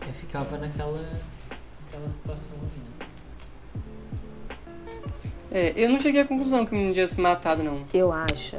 é, 0.06 0.12
ficava 0.12 0.58
naquela, 0.58 0.92
naquela 1.00 2.10
situação 2.10 2.56
ali, 2.58 2.64
né? 2.76 2.87
É, 5.50 5.72
eu 5.76 5.88
não 5.88 6.00
cheguei 6.00 6.20
à 6.20 6.24
conclusão 6.26 6.64
que 6.66 6.72
o 6.72 6.74
menino 6.74 6.92
tinha 6.94 7.08
se 7.08 7.20
matado, 7.20 7.62
não. 7.62 7.84
Eu 7.94 8.12
acho. 8.12 8.56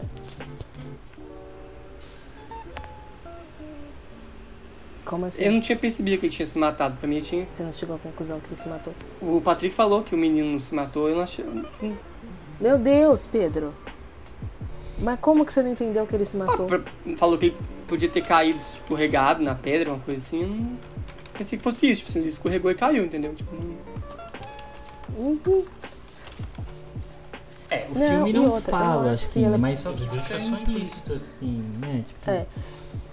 Como 5.06 5.26
assim? 5.26 5.44
Eu 5.44 5.52
não 5.52 5.62
tinha 5.62 5.78
percebido 5.78 6.20
que 6.20 6.26
ele 6.28 6.34
tinha 6.34 6.46
se 6.46 6.58
matado. 6.58 6.98
Pra 6.98 7.08
mim, 7.08 7.20
tinha... 7.20 7.48
Você 7.50 7.64
não 7.64 7.72
chegou 7.72 7.96
à 7.96 8.00
conclusão 8.00 8.40
que 8.40 8.48
ele 8.48 8.56
se 8.56 8.70
matou? 8.70 8.94
o 9.22 9.42
Patrick 9.42 9.74
falou 9.74 10.04
que 10.04 10.14
o 10.14 10.18
menino 10.18 10.52
não 10.52 10.60
se 10.60 10.74
matou. 10.74 11.10
Eu 11.10 11.16
não 11.16 11.24
achei. 11.24 11.46
Meu 12.60 12.78
Deus, 12.78 13.26
Pedro. 13.26 13.74
Mas 15.00 15.20
como 15.20 15.46
que 15.46 15.54
você 15.54 15.64
não 15.64 15.72
entendeu 15.72 16.06
que 16.06 16.16
ele 16.16 16.26
se 16.26 16.36
Ah, 16.38 16.46
matou? 16.46 16.68
pra- 16.68 16.82
falou 17.18 17.38
que 17.38 17.48
ele 17.48 17.58
podia 17.88 18.10
ter 18.10 18.22
caído 18.22 18.58
escorregado 18.60 19.42
na 19.42 19.56
pedra, 19.56 19.92
uma 19.94 20.00
coisa 20.00 20.20
assim. 20.20 20.42
Eu 20.44 20.48
não 20.50 20.78
pensei 21.38 21.58
que 21.58 21.64
fosse 21.64 21.90
isso. 21.90 22.00
Tipo 22.02 22.10
assim, 22.12 22.20
ele 22.20 22.30
escorregou 22.30 22.70
e 22.70 22.76
caiu, 22.76 23.06
entendeu? 23.06 23.34
Tipo, 23.34 23.56
não- 23.56 23.90
Uhum. 25.18 25.66
É, 27.70 27.86
o 27.90 28.00
Não, 28.00 28.08
filme 28.26 28.34
não 28.34 28.50
outra, 28.50 28.72
fala 28.72 29.12
acho 29.12 29.24
que 29.26 29.30
assim, 29.30 29.46
ela- 29.46 29.58
mas 29.58 29.80
só 29.80 29.92
que 29.94 30.08
fica 30.10 30.40
só 30.42 30.56
implícito 30.56 31.14
assim, 31.14 31.62
né? 31.80 32.04
Tipo, 32.08 32.30
É. 32.32 32.46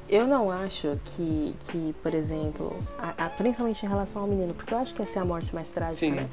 Eu 0.08 0.24
não 0.24 0.52
acho 0.52 0.96
que, 1.04 1.52
que 1.66 1.92
por 2.00 2.14
exemplo, 2.14 2.76
a- 2.96 3.24
a- 3.26 3.28
principalmente 3.28 3.84
em 3.84 3.88
relação 3.88 4.22
ao 4.22 4.28
menino, 4.28 4.54
porque 4.54 4.72
eu 4.72 4.78
acho 4.78 4.94
que 4.94 5.02
essa 5.02 5.18
é 5.18 5.22
a 5.22 5.24
morte 5.24 5.52
mais 5.52 5.68
trágica, 5.68 5.96
Sim. 6.06 6.12
né? 6.12 6.28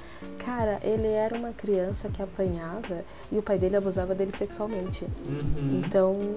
Cara, 0.45 0.79
ele 0.83 1.07
era 1.07 1.35
uma 1.35 1.51
criança 1.53 2.07
que 2.07 2.21
apanhava 2.21 3.03
e 3.31 3.37
o 3.39 3.41
pai 3.41 3.57
dele 3.57 3.75
abusava 3.75 4.13
dele 4.13 4.31
sexualmente. 4.31 5.05
uhum. 5.25 5.81
Então, 5.83 6.35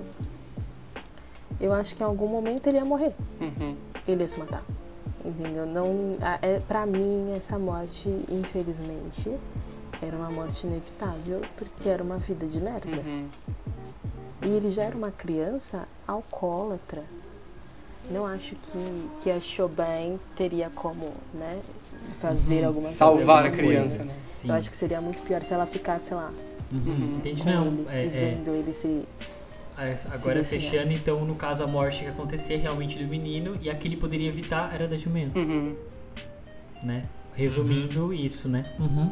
eu 1.60 1.74
acho 1.74 1.94
que 1.94 2.02
em 2.02 2.06
algum 2.06 2.26
momento 2.26 2.66
ele 2.68 2.78
ia 2.78 2.84
morrer. 2.86 3.12
Uhum. 3.38 3.76
Ele 4.08 4.22
ia 4.22 4.28
se 4.28 4.38
matar. 4.38 4.62
Entendeu? 5.24 5.66
Não, 5.66 6.12
a- 6.22 6.38
é, 6.40 6.58
pra 6.60 6.86
mim, 6.86 7.34
essa 7.36 7.58
morte, 7.58 8.08
infelizmente, 8.30 9.30
era 10.02 10.16
uma 10.16 10.30
morte 10.30 10.66
inevitável, 10.66 11.42
porque 11.56 11.88
era 11.88 12.02
uma 12.02 12.18
vida 12.18 12.46
de 12.46 12.60
merda. 12.60 12.88
Uhum. 12.88 13.28
E 14.42 14.48
ele 14.48 14.70
já 14.70 14.84
era 14.84 14.96
uma 14.96 15.10
criança 15.10 15.88
alcoólatra. 16.06 17.02
Não 18.10 18.24
acho 18.24 18.54
que, 18.54 19.08
que 19.22 19.30
a 19.30 19.40
Chopin 19.40 20.18
teria 20.36 20.70
como, 20.70 21.12
né, 21.34 21.58
fazer 22.20 22.60
Uhum. 22.60 22.66
alguma 22.68 22.88
Salvar 22.90 23.16
coisa. 23.16 23.32
a 23.32 23.36
alguma 23.36 23.56
criança, 23.56 23.96
coisa, 23.98 24.12
né? 24.12 24.18
Sim. 24.20 24.48
Eu 24.48 24.54
acho 24.54 24.70
que 24.70 24.76
seria 24.76 25.00
muito 25.00 25.22
pior 25.22 25.42
se 25.42 25.52
ela 25.52 25.66
ficasse 25.66 26.14
lá 26.14 26.30
Uhum. 26.72 26.78
Uhum. 26.92 27.16
Entendi, 27.18 27.42
com 27.42 27.50
não. 27.50 27.66
ele 27.66 27.86
É, 27.88 28.04
e 28.04 28.06
é, 28.06 28.10
vendo 28.10 28.50
ele 28.54 28.72
se. 28.72 29.04
Se 29.96 30.06
Agora 30.08 30.36
definhar. 30.40 30.44
fechando, 30.72 30.92
então, 30.92 31.24
no 31.24 31.34
caso, 31.34 31.62
a 31.62 31.66
morte 31.66 32.02
que 32.02 32.08
acontecia 32.08 32.56
realmente 32.58 32.98
do 32.98 33.06
menino 33.06 33.58
e 33.60 33.68
a 33.68 33.74
que 33.74 33.86
ele 33.86 33.96
poderia 33.96 34.28
evitar 34.28 34.74
era 34.74 34.88
da 34.88 34.96
jumenta, 34.96 35.38
Uhum. 35.38 35.76
né? 36.82 37.04
Resumindo 37.36 38.14
isso, 38.14 38.48
né? 38.48 38.64
Uhum. 38.80 39.10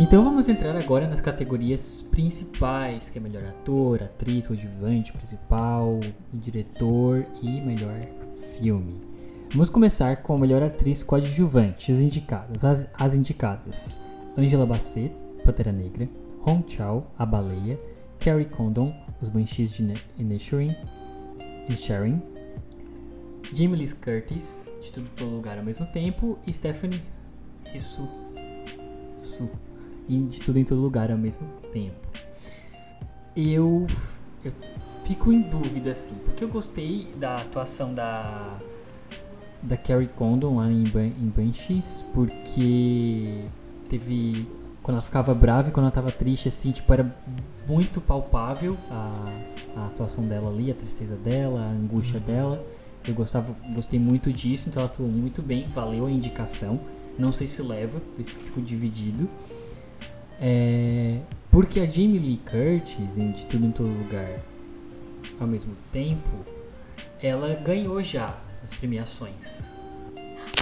Então 0.00 0.24
vamos 0.24 0.48
entrar 0.48 0.76
agora 0.76 1.06
nas 1.06 1.20
categorias 1.20 2.02
principais, 2.10 3.08
que 3.08 3.18
é 3.18 3.22
melhor 3.22 3.44
ator, 3.44 4.02
atriz, 4.02 4.48
coadjuvante, 4.48 5.12
principal, 5.12 6.00
diretor 6.32 7.24
e 7.40 7.60
melhor 7.60 8.00
filme. 8.58 9.00
Vamos 9.52 9.70
começar 9.70 10.16
com 10.16 10.34
a 10.34 10.38
melhor 10.38 10.62
atriz 10.62 11.04
coadjuvante, 11.04 11.92
os 11.92 12.00
indicados, 12.00 12.64
as, 12.64 12.88
as 12.92 13.14
indicadas. 13.14 13.96
Angela 14.36 14.66
Bassett, 14.66 15.14
Pantera 15.44 15.70
Negra, 15.70 16.08
Hong 16.44 16.64
Chao, 16.66 17.06
A 17.16 17.24
Baleia, 17.24 17.78
Carrie 18.18 18.46
Condon, 18.46 18.92
Os 19.22 19.28
Banshees 19.28 19.70
de 19.70 19.84
Ne- 19.84 19.94
Inisherin, 21.68 22.20
Inisherin, 22.20 22.22
Jamie 23.52 23.78
Lee 23.78 23.92
Curtis, 23.92 24.68
De 24.82 24.92
Tudo 24.92 25.08
Todo 25.16 25.30
Lugar 25.30 25.58
ao 25.58 25.64
Mesmo 25.64 25.86
Tempo, 25.86 26.38
e 26.46 26.52
Stephanie 26.52 27.02
Rissu, 27.66 28.08
Su, 29.18 29.50
De 30.08 30.40
Tudo 30.40 30.58
em 30.58 30.64
Todo 30.64 30.80
Lugar 30.80 31.10
ao 31.10 31.18
Mesmo 31.18 31.46
Tempo. 31.72 32.08
Eu, 33.36 33.86
eu 34.44 34.52
fico 35.04 35.32
em 35.32 35.42
dúvida, 35.42 35.90
assim, 35.90 36.14
porque 36.24 36.44
eu 36.44 36.48
gostei 36.48 37.08
da 37.16 37.36
atuação 37.36 37.92
da 37.94 38.58
da 39.64 39.78
Carrie 39.78 40.08
Condon 40.08 40.56
lá 40.56 40.70
em, 40.70 40.84
em 40.84 41.32
Banshees, 41.34 42.04
porque 42.12 43.44
teve 43.88 44.46
quando 44.82 44.96
ela 44.96 45.02
ficava 45.02 45.34
brava 45.34 45.70
e 45.70 45.72
quando 45.72 45.84
ela 45.84 45.90
tava 45.90 46.12
triste, 46.12 46.48
assim, 46.48 46.70
tipo, 46.70 46.92
era 46.92 47.16
muito 47.66 48.00
palpável 48.00 48.76
a, 48.90 49.32
a 49.76 49.86
atuação 49.86 50.26
dela 50.26 50.50
ali, 50.50 50.70
a 50.70 50.74
tristeza 50.74 51.16
dela, 51.16 51.60
a 51.60 51.70
angústia 51.70 52.20
dela. 52.20 52.64
Eu 53.06 53.14
gostava, 53.14 53.54
gostei 53.74 53.98
muito 53.98 54.32
disso, 54.32 54.68
então 54.68 54.82
ela 54.82 54.90
atuou 54.90 55.08
muito 55.08 55.42
bem, 55.42 55.66
valeu 55.68 56.06
a 56.06 56.10
indicação. 56.10 56.80
Não 57.18 57.32
sei 57.32 57.46
se 57.46 57.62
leva, 57.62 58.00
por 58.00 58.20
isso 58.20 58.34
fico 58.34 58.60
dividido. 58.60 59.28
É, 60.40 61.20
porque 61.50 61.80
a 61.80 61.86
Jamie 61.86 62.18
Lee 62.18 62.38
Curtis, 62.38 63.18
em 63.18 63.30
De 63.30 63.46
Tudo 63.46 63.66
em 63.66 63.70
Todo 63.70 63.88
Lugar, 63.88 64.40
ao 65.38 65.46
mesmo 65.46 65.76
tempo, 65.92 66.30
ela 67.22 67.54
ganhou 67.54 68.02
já 68.02 68.38
essas 68.50 68.74
premiações. 68.74 69.78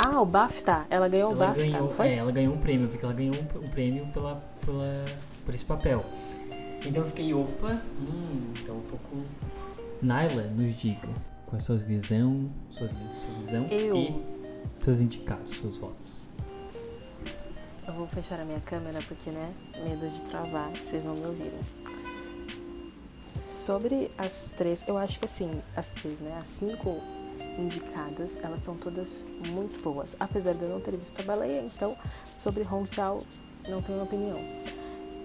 Ah, 0.05 0.21
o 0.21 0.27
BAFTA. 0.27 0.87
Ela 0.91 1.09
ganhou 1.09 1.31
o 1.31 1.35
Ela 1.35 1.47
BAFTA, 1.47 1.65
ganhou, 1.65 1.91
foi? 1.91 2.09
é, 2.09 2.15
ela 2.17 2.33
ganhou 2.33 2.55
um 2.55 2.59
prêmio, 2.59 2.87
eu 2.87 2.91
vi 2.91 2.99
que 2.99 3.05
ela 3.05 3.15
ganhou 3.15 3.35
um, 3.35 3.65
um 3.65 3.69
prêmio 3.69 4.07
pela, 4.09 4.43
pela, 4.65 5.05
por 5.45 5.55
esse 5.55 5.65
papel. 5.65 6.05
Então 6.85 7.03
eu 7.03 7.09
fiquei, 7.09 7.33
opa, 7.33 7.81
hum, 8.01 8.53
então 8.61 8.77
um 8.77 8.83
pouco. 8.83 9.17
Naila, 10.01 10.43
nos 10.45 10.75
diga 10.75 11.09
qual 11.47 11.55
é 11.55 11.57
a 11.57 11.61
sua 11.61 11.77
visão, 11.77 12.49
sua, 12.71 12.89
sua 12.89 13.35
visão 13.39 13.67
Eu- 13.69 13.97
e 13.97 14.23
seus 14.77 15.01
indicados, 15.01 15.53
seus 15.59 15.77
votos. 15.77 16.25
Eu 17.87 17.95
vou 17.95 18.07
fechar 18.07 18.41
a 18.41 18.45
minha 18.45 18.61
câmera 18.61 19.01
porque, 19.07 19.31
né, 19.31 19.53
medo 19.85 20.09
de 20.09 20.23
travar, 20.25 20.71
vocês 20.77 21.05
não 21.05 21.15
me 21.15 21.25
ouviram. 21.27 21.59
Sobre 23.37 24.11
as 24.19 24.53
três, 24.53 24.85
eu 24.87 24.99
acho 24.99 25.19
que 25.19 25.25
assim, 25.25 25.51
as 25.77 25.93
três, 25.93 26.21
né, 26.21 26.37
as 26.41 26.49
cinco 26.49 27.01
indicadas, 27.59 28.39
elas 28.43 28.63
são 28.63 28.77
todas 28.77 29.27
muito 29.49 29.81
boas. 29.83 30.17
Apesar 30.19 30.55
de 30.55 30.63
eu 30.63 30.69
não 30.69 30.81
ter 30.81 30.97
visto 30.97 31.19
a 31.21 31.25
baleia, 31.25 31.61
então, 31.63 31.97
sobre 32.37 32.63
Hong 32.65 32.89
Chao, 32.93 33.23
não 33.69 33.81
tenho 33.83 34.03
opinião. 34.03 34.39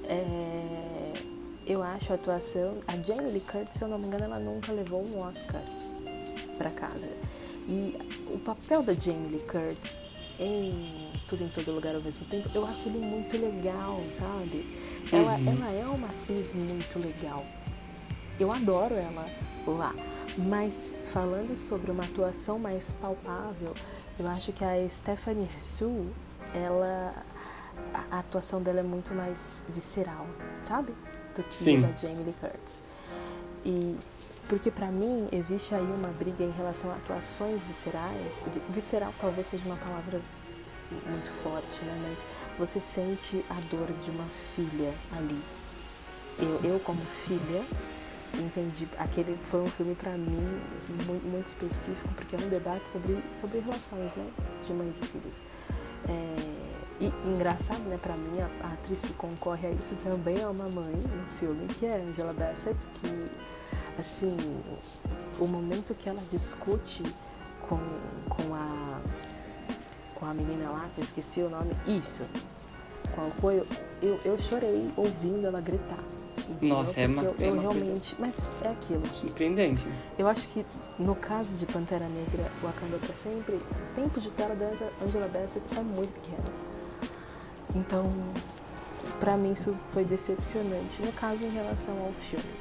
É, 0.04 1.14
eu 1.68 1.84
acho 1.84 2.12
a 2.12 2.16
atuação, 2.16 2.78
a 2.88 2.96
Jamie 2.98 3.32
Lee 3.32 3.42
Curtis, 3.42 3.78
se 3.78 3.84
eu 3.84 3.88
não 3.88 4.00
me 4.00 4.08
engano, 4.08 4.24
ela 4.26 4.40
nunca 4.40 4.72
levou 4.72 5.06
um 5.06 5.20
Oscar 5.20 5.62
pra 6.58 6.70
casa. 6.72 7.12
E 7.68 7.96
o 8.34 8.40
papel 8.40 8.82
da 8.82 8.94
Jamie 8.94 9.30
Lee 9.30 9.42
Curtis 9.44 10.02
em 10.40 11.12
Tudo 11.28 11.44
em 11.44 11.50
Todo 11.50 11.72
Lugar 11.74 11.96
ao 11.96 12.02
mesmo 12.02 12.26
tempo, 12.26 12.50
eu 12.54 12.66
acho 12.66 12.88
ele 12.88 13.00
muito 13.00 13.38
legal, 13.38 14.00
sabe? 14.10 14.66
Ela, 15.12 15.34
Uhum. 15.36 15.50
ela 15.58 15.72
é 15.72 15.86
uma 15.86 16.08
atriz 16.08 16.56
muito 16.56 17.00
legal. 17.00 17.44
eu 18.40 18.52
adoro 18.52 18.94
ela 18.96 19.28
lá. 19.66 19.94
Mas 20.38 20.96
falando 21.06 21.56
sobre 21.58 21.90
uma 21.90 22.04
atuação 22.04 22.60
mais 22.60 22.94
palpável, 22.94 23.74
eu 24.20 24.28
acho 24.28 24.54
que 24.54 24.64
a 24.64 24.88
Stephanie 24.88 25.50
Su, 25.60 26.06
ela 26.54 27.14
a 28.12 28.20
atuação 28.20 28.62
dela 28.62 28.80
é 28.82 28.84
muito 28.84 29.14
mais 29.16 29.66
visceral, 29.70 30.28
sabe? 30.62 30.94
Do 31.38 31.44
que 31.44 31.54
Sim. 31.54 31.82
da 31.82 31.96
Jamie 31.96 32.24
Lee 32.24 32.34
Curtis. 32.34 32.82
E 33.64 33.96
porque 34.50 34.72
pra 34.72 34.88
mim 34.88 35.28
existe 35.32 35.76
aí 35.76 35.84
uma 35.84 36.08
briga 36.08 36.44
em 36.44 36.52
relação 36.52 36.90
a 36.90 36.96
atuações 36.96 37.68
viscerais. 37.68 38.48
Visceral 38.70 39.14
talvez 39.20 39.46
seja 39.46 39.66
uma 39.66 39.76
palavra 39.76 40.20
muito 41.06 41.30
forte, 41.30 41.84
né? 41.84 42.08
Mas 42.10 42.26
você 42.58 42.80
sente 42.80 43.46
a 43.50 43.56
dor 43.70 43.88
de 44.04 44.10
uma 44.10 44.26
filha 44.56 44.94
ali. 45.12 45.44
Eu, 46.40 46.72
eu 46.72 46.80
como 46.80 47.02
filha, 47.02 47.64
entendi. 48.40 48.88
Aquele 48.98 49.38
foi 49.44 49.62
um 49.62 49.68
filme 49.68 49.96
pra 49.96 50.12
mim 50.12 50.62
muito, 51.06 51.28
muito 51.28 51.48
específico, 51.48 52.08
porque 52.16 52.36
é 52.36 52.40
um 52.40 52.50
debate 52.50 52.90
sobre, 52.90 53.24
sobre 53.34 53.60
relações, 53.60 54.16
né? 54.16 54.26
De 54.66 54.74
mães 54.74 55.02
e 55.02 55.06
filhas. 55.06 55.44
É, 56.08 56.36
e 57.00 57.08
engraçado, 57.28 57.82
né, 57.82 57.98
pra 58.02 58.16
mim, 58.16 58.40
a, 58.42 58.68
a 58.68 58.74
atriz 58.74 59.02
que 59.02 59.14
concorre 59.14 59.68
a 59.68 59.72
isso 59.72 59.96
também 59.98 60.40
é 60.42 60.48
uma 60.48 60.68
mãe 60.68 60.94
no 60.96 61.26
filme, 61.30 61.68
que 61.68 61.86
é 61.86 62.02
Angela 62.02 62.34
Bassett, 62.34 62.78
que, 63.02 63.28
assim, 64.00 64.36
o 65.40 65.46
momento 65.46 65.94
que 65.94 66.10
ela 66.10 66.22
discute 66.30 67.04
com, 67.68 67.78
com 68.30 68.54
a 68.56 69.00
com 70.16 70.26
a 70.26 70.34
menina 70.34 70.72
lá, 70.72 70.90
que 70.96 71.00
eu 71.02 71.04
esqueci 71.04 71.42
o 71.42 71.50
nome, 71.50 71.72
isso, 71.86 72.24
com 73.14 73.22
a 73.22 73.28
apoio, 73.28 73.68
eu, 74.02 74.20
eu 74.26 74.36
chorei 74.40 74.90
ouvindo 74.98 75.46
ela 75.46 75.62
gritar. 75.62 76.00
entendeu? 76.50 76.78
Nossa, 76.78 77.00
é 77.00 77.06
uma- 77.06 77.22
eu, 77.22 77.36
é 77.40 77.50
eu 77.50 77.54
uma 77.54 77.64
coisa- 77.66 77.80
realmente, 77.86 78.16
mas 78.18 78.52
é 78.64 78.70
aquilo. 78.70 79.06
Surpreendente. 79.14 79.86
Eu 80.18 80.28
acho 80.28 80.48
que 80.48 80.66
no 80.98 81.16
caso 81.16 81.56
de 81.56 81.68
Pantera 81.68 82.08
Negra, 82.10 82.52
Wakanda 82.64 82.98
pra 82.98 83.16
sempre, 83.16 83.56
o 83.58 83.94
tempo 83.94 84.20
de 84.20 84.32
tela 84.32 84.56
da 84.56 84.66
Angela 85.06 85.28
Bassett 85.28 85.68
é 85.78 85.82
muito 85.84 86.12
pequeno. 86.14 86.67
Então, 87.78 88.12
pra 89.20 89.38
mim 89.38 89.54
isso 89.54 89.76
foi 89.86 90.04
decepcionante. 90.04 91.02
No 91.02 91.12
caso, 91.14 91.46
em 91.46 91.50
relação 91.50 91.94
ao 92.00 92.12
filme, 92.14 92.56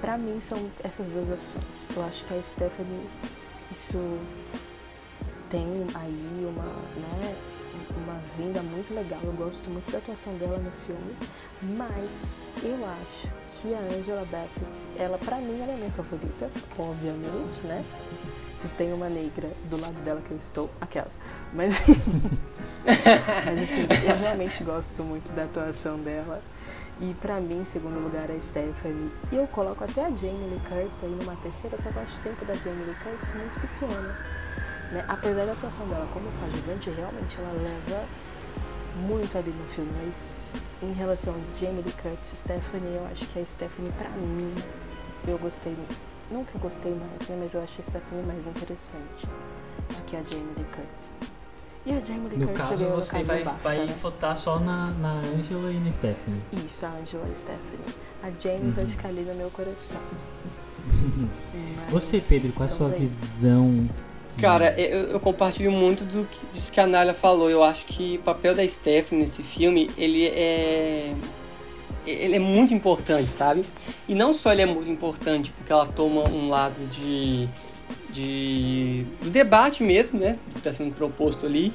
pra 0.00 0.16
mim 0.16 0.40
são 0.40 0.58
essas 0.84 1.10
duas 1.10 1.28
opções. 1.28 1.88
Eu 1.94 2.04
acho 2.04 2.24
que 2.24 2.34
a 2.34 2.42
Stephanie, 2.42 3.10
isso 3.70 3.98
tem 5.50 5.66
aí 5.94 6.46
uma, 6.46 6.64
né, 6.64 7.36
uma 7.96 8.18
vinda 8.36 8.62
muito 8.62 8.94
legal. 8.94 9.20
Eu 9.24 9.32
gosto 9.32 9.68
muito 9.68 9.90
da 9.90 9.98
atuação 9.98 10.32
dela 10.36 10.58
no 10.58 10.70
filme, 10.70 11.16
mas 11.76 12.48
eu 12.62 12.78
acho 13.00 13.28
que 13.48 13.74
a 13.74 13.78
Angela 13.98 14.24
Bassett, 14.26 14.88
ela 14.96 15.18
pra 15.18 15.38
mim 15.38 15.60
ela 15.60 15.72
é 15.72 15.76
minha 15.76 15.92
favorita, 15.92 16.48
obviamente, 16.78 17.66
né? 17.66 17.84
Se 18.56 18.68
tem 18.68 18.92
uma 18.92 19.08
negra 19.08 19.50
do 19.68 19.80
lado 19.80 20.00
dela 20.04 20.20
que 20.20 20.30
eu 20.30 20.36
estou, 20.36 20.70
aquela. 20.80 21.10
Mas, 21.52 21.84
mas 22.84 23.62
assim, 23.62 23.86
eu 24.08 24.16
realmente 24.16 24.64
gosto 24.64 25.04
muito 25.04 25.32
da 25.34 25.44
atuação 25.44 25.98
dela. 25.98 26.40
E 27.00 27.14
pra 27.14 27.40
mim, 27.40 27.62
em 27.62 27.64
segundo 27.64 27.98
lugar, 27.98 28.30
a 28.30 28.40
Stephanie. 28.40 29.10
E 29.30 29.36
eu 29.36 29.46
coloco 29.48 29.82
até 29.82 30.04
a 30.04 30.10
Jamie 30.10 30.50
Lee 30.50 30.60
Curtis 30.68 31.02
aí 31.02 31.10
numa 31.10 31.34
terceira, 31.36 31.76
só 31.76 31.90
que 31.90 31.96
eu 31.96 32.02
acho 32.02 32.16
o 32.16 32.22
tempo 32.22 32.44
da 32.44 32.54
Jamie 32.54 32.84
Lee 32.84 32.94
Curtis 32.94 33.34
muito 33.34 33.60
pequeno. 33.60 34.02
Né? 34.92 35.04
Apesar 35.08 35.46
da 35.46 35.52
atuação 35.52 35.88
dela 35.88 36.06
como 36.12 36.30
coadjuvante, 36.38 36.90
realmente 36.90 37.38
ela 37.38 37.52
leva 37.52 38.04
muito 39.08 39.36
ali 39.36 39.50
no 39.50 39.66
filme. 39.66 39.90
Mas 40.04 40.52
em 40.82 40.92
relação 40.92 41.34
a 41.34 41.54
Jamie 41.58 41.82
Lee 41.82 41.92
Curtis 41.92 42.32
e 42.32 42.36
Stephanie, 42.36 42.94
eu 42.94 43.06
acho 43.06 43.26
que 43.26 43.38
a 43.38 43.44
Stephanie, 43.44 43.92
pra 43.92 44.08
mim, 44.10 44.54
eu 45.26 45.38
gostei. 45.38 45.76
Eu 46.30 46.46
gostei 46.60 46.94
mais, 46.94 47.28
né? 47.28 47.36
Mas 47.40 47.54
eu 47.54 47.62
achei 47.62 47.80
a 47.80 47.82
Stephanie 47.82 48.24
mais 48.24 48.46
interessante 48.46 49.26
do 49.88 50.04
que 50.06 50.16
a 50.16 50.22
Jamie 50.24 50.54
Lee 50.56 50.66
Curtis. 50.66 51.14
E 51.84 51.92
a 51.92 52.00
Jamie 52.00 52.28
Lee 52.28 52.38
No 52.38 52.46
Curtis 52.46 52.62
caso, 52.62 52.76
ganhou 52.76 52.94
no 52.94 53.02
você 53.02 53.10
caso 53.10 53.24
vai, 53.28 53.42
BAFTA, 53.44 53.68
vai 53.68 53.86
né? 53.86 53.94
votar 54.00 54.36
só 54.36 54.60
na, 54.60 54.90
na 54.92 55.14
Angela 55.14 55.72
e 55.72 55.80
na 55.80 55.90
Stephanie. 55.92 56.40
Isso, 56.52 56.86
a 56.86 56.90
Angela 56.90 57.26
e 57.28 57.32
a 57.32 57.34
Stephanie. 57.34 57.84
A 58.22 58.30
Jamie 58.38 58.70
vai 58.70 58.86
ficar 58.86 59.08
ali 59.08 59.22
no 59.22 59.34
meu 59.34 59.50
coração. 59.50 60.00
Mas 61.84 61.92
Você, 61.92 62.20
Pedro, 62.20 62.52
qual 62.52 62.64
a 62.64 62.68
sua 62.68 62.88
aí. 62.88 62.98
visão? 63.00 63.88
Cara, 64.38 64.74
eu, 64.80 65.08
eu 65.08 65.20
compartilho 65.20 65.70
muito 65.70 66.04
do 66.04 66.24
que, 66.24 66.46
disso 66.52 66.72
que 66.72 66.80
a 66.80 66.86
Nália 66.86 67.14
falou. 67.14 67.50
Eu 67.50 67.62
acho 67.62 67.84
que 67.84 68.16
o 68.18 68.22
papel 68.22 68.54
da 68.54 68.66
Stephanie 68.66 69.22
nesse 69.22 69.42
filme, 69.42 69.90
ele 69.96 70.26
é. 70.28 71.14
Ele 72.04 72.34
é 72.34 72.38
muito 72.38 72.74
importante, 72.74 73.30
sabe? 73.30 73.64
E 74.08 74.14
não 74.14 74.32
só 74.32 74.52
ele 74.52 74.62
é 74.62 74.66
muito 74.66 74.88
importante 74.90 75.52
porque 75.52 75.72
ela 75.72 75.86
toma 75.86 76.28
um 76.28 76.48
lado 76.48 76.88
de. 76.88 77.48
De 78.12 79.06
do 79.22 79.30
debate 79.30 79.82
mesmo, 79.82 80.20
né? 80.20 80.38
Do 80.46 80.52
que 80.52 80.58
está 80.58 80.72
sendo 80.72 80.94
proposto 80.94 81.46
ali. 81.46 81.72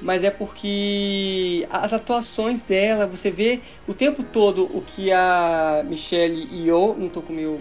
Mas 0.00 0.22
é 0.22 0.30
porque 0.30 1.66
as 1.70 1.92
atuações 1.92 2.60
dela, 2.62 3.06
você 3.06 3.30
vê 3.30 3.60
o 3.88 3.94
tempo 3.94 4.22
todo 4.22 4.64
o 4.64 4.82
que 4.82 5.10
a 5.10 5.82
Michelle 5.88 6.48
Yeoh, 6.52 6.94
não 6.98 7.08
tô 7.08 7.22
com 7.22 7.32
meu, 7.32 7.60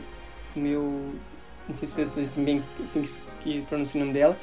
meu 0.56 1.14
não 1.68 1.76
sei 1.76 1.88
se 1.88 2.02
é 2.02 2.24
assim, 2.24 2.44
bem 2.44 2.64
assim 2.84 3.02
que, 3.42 3.62
pronuncia 3.62 3.98
o 3.98 4.04
nome 4.04 4.14
dela, 4.14 4.38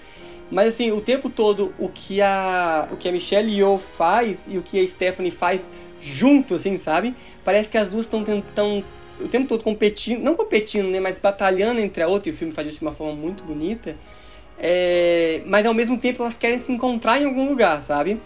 mas 0.51 0.68
assim, 0.68 0.90
o 0.92 1.01
tempo 1.01 1.28
todo 1.28 1.74
o 1.78 1.88
que 1.90 2.22
a 2.22 2.88
o 2.90 2.97
que 2.97 3.09
a 3.09 3.12
Michelle 3.12 3.52
Yeoh 3.52 3.76
faz 3.76 4.48
e 4.48 4.56
o 4.56 4.62
que 4.62 4.80
a 4.80 4.86
Stephanie 4.86 5.30
faz 5.30 5.70
junto, 6.01 6.55
assim, 6.55 6.78
sabe? 6.78 7.14
Parece 7.44 7.68
que 7.68 7.76
as 7.76 7.90
duas 7.90 8.06
estão 8.06 8.24
tentando 8.24 8.84
o 9.22 9.28
tempo 9.28 9.47
todo 9.48 9.62
competindo, 9.62 10.20
não 10.22 10.34
competindo, 10.34 10.88
né, 10.88 11.01
mas 11.01 11.18
batalhando 11.18 11.80
entre 11.80 12.02
a 12.02 12.09
outra, 12.09 12.30
e 12.30 12.32
o 12.32 12.36
filme 12.36 12.52
faz 12.52 12.68
isso 12.68 12.78
de 12.78 12.84
uma 12.84 12.92
forma 12.92 13.14
muito 13.14 13.42
bonita. 13.44 13.97
É, 14.59 15.42
mas 15.47 15.64
ao 15.64 15.72
mesmo 15.72 15.98
tempo 15.98 16.22
elas 16.22 16.36
querem 16.36 16.59
se 16.59 16.70
encontrar 16.70 17.20
em 17.20 17.24
algum 17.24 17.48
lugar, 17.48 17.80
sabe? 17.80 18.20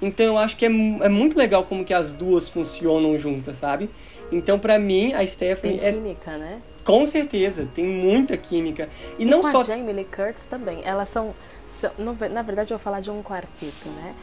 Então 0.00 0.26
eu 0.26 0.38
acho 0.38 0.56
que 0.56 0.64
é, 0.64 0.68
é 0.68 1.08
muito 1.08 1.36
legal 1.36 1.64
como 1.64 1.84
que 1.84 1.94
as 1.94 2.12
duas 2.12 2.48
funcionam 2.48 3.16
juntas, 3.18 3.56
sabe? 3.56 3.90
Então 4.30 4.58
pra 4.58 4.78
mim 4.78 5.12
a 5.12 5.18
Tem 5.18 5.26
Stephanie 5.26 5.80
é 5.82 5.92
química, 5.92 6.36
né? 6.36 6.60
com 6.84 7.06
certeza, 7.06 7.68
tem 7.74 7.84
muita 7.84 8.36
química. 8.36 8.88
E 9.18 9.24
não 9.24 9.40
com 9.42 9.50
só. 9.50 9.60
a 9.60 9.64
Jamie 9.64 9.92
Lee 9.92 10.04
Curtis 10.04 10.46
também. 10.46 10.78
Elas 10.84 11.08
são, 11.08 11.34
são- 11.68 11.90
na 12.30 12.42
verdade 12.42 12.72
eu 12.72 12.78
vou 12.78 12.82
falar 12.82 13.00
de 13.00 13.10
um 13.10 13.22
quarteto, 13.22 13.88
né? 13.96 14.14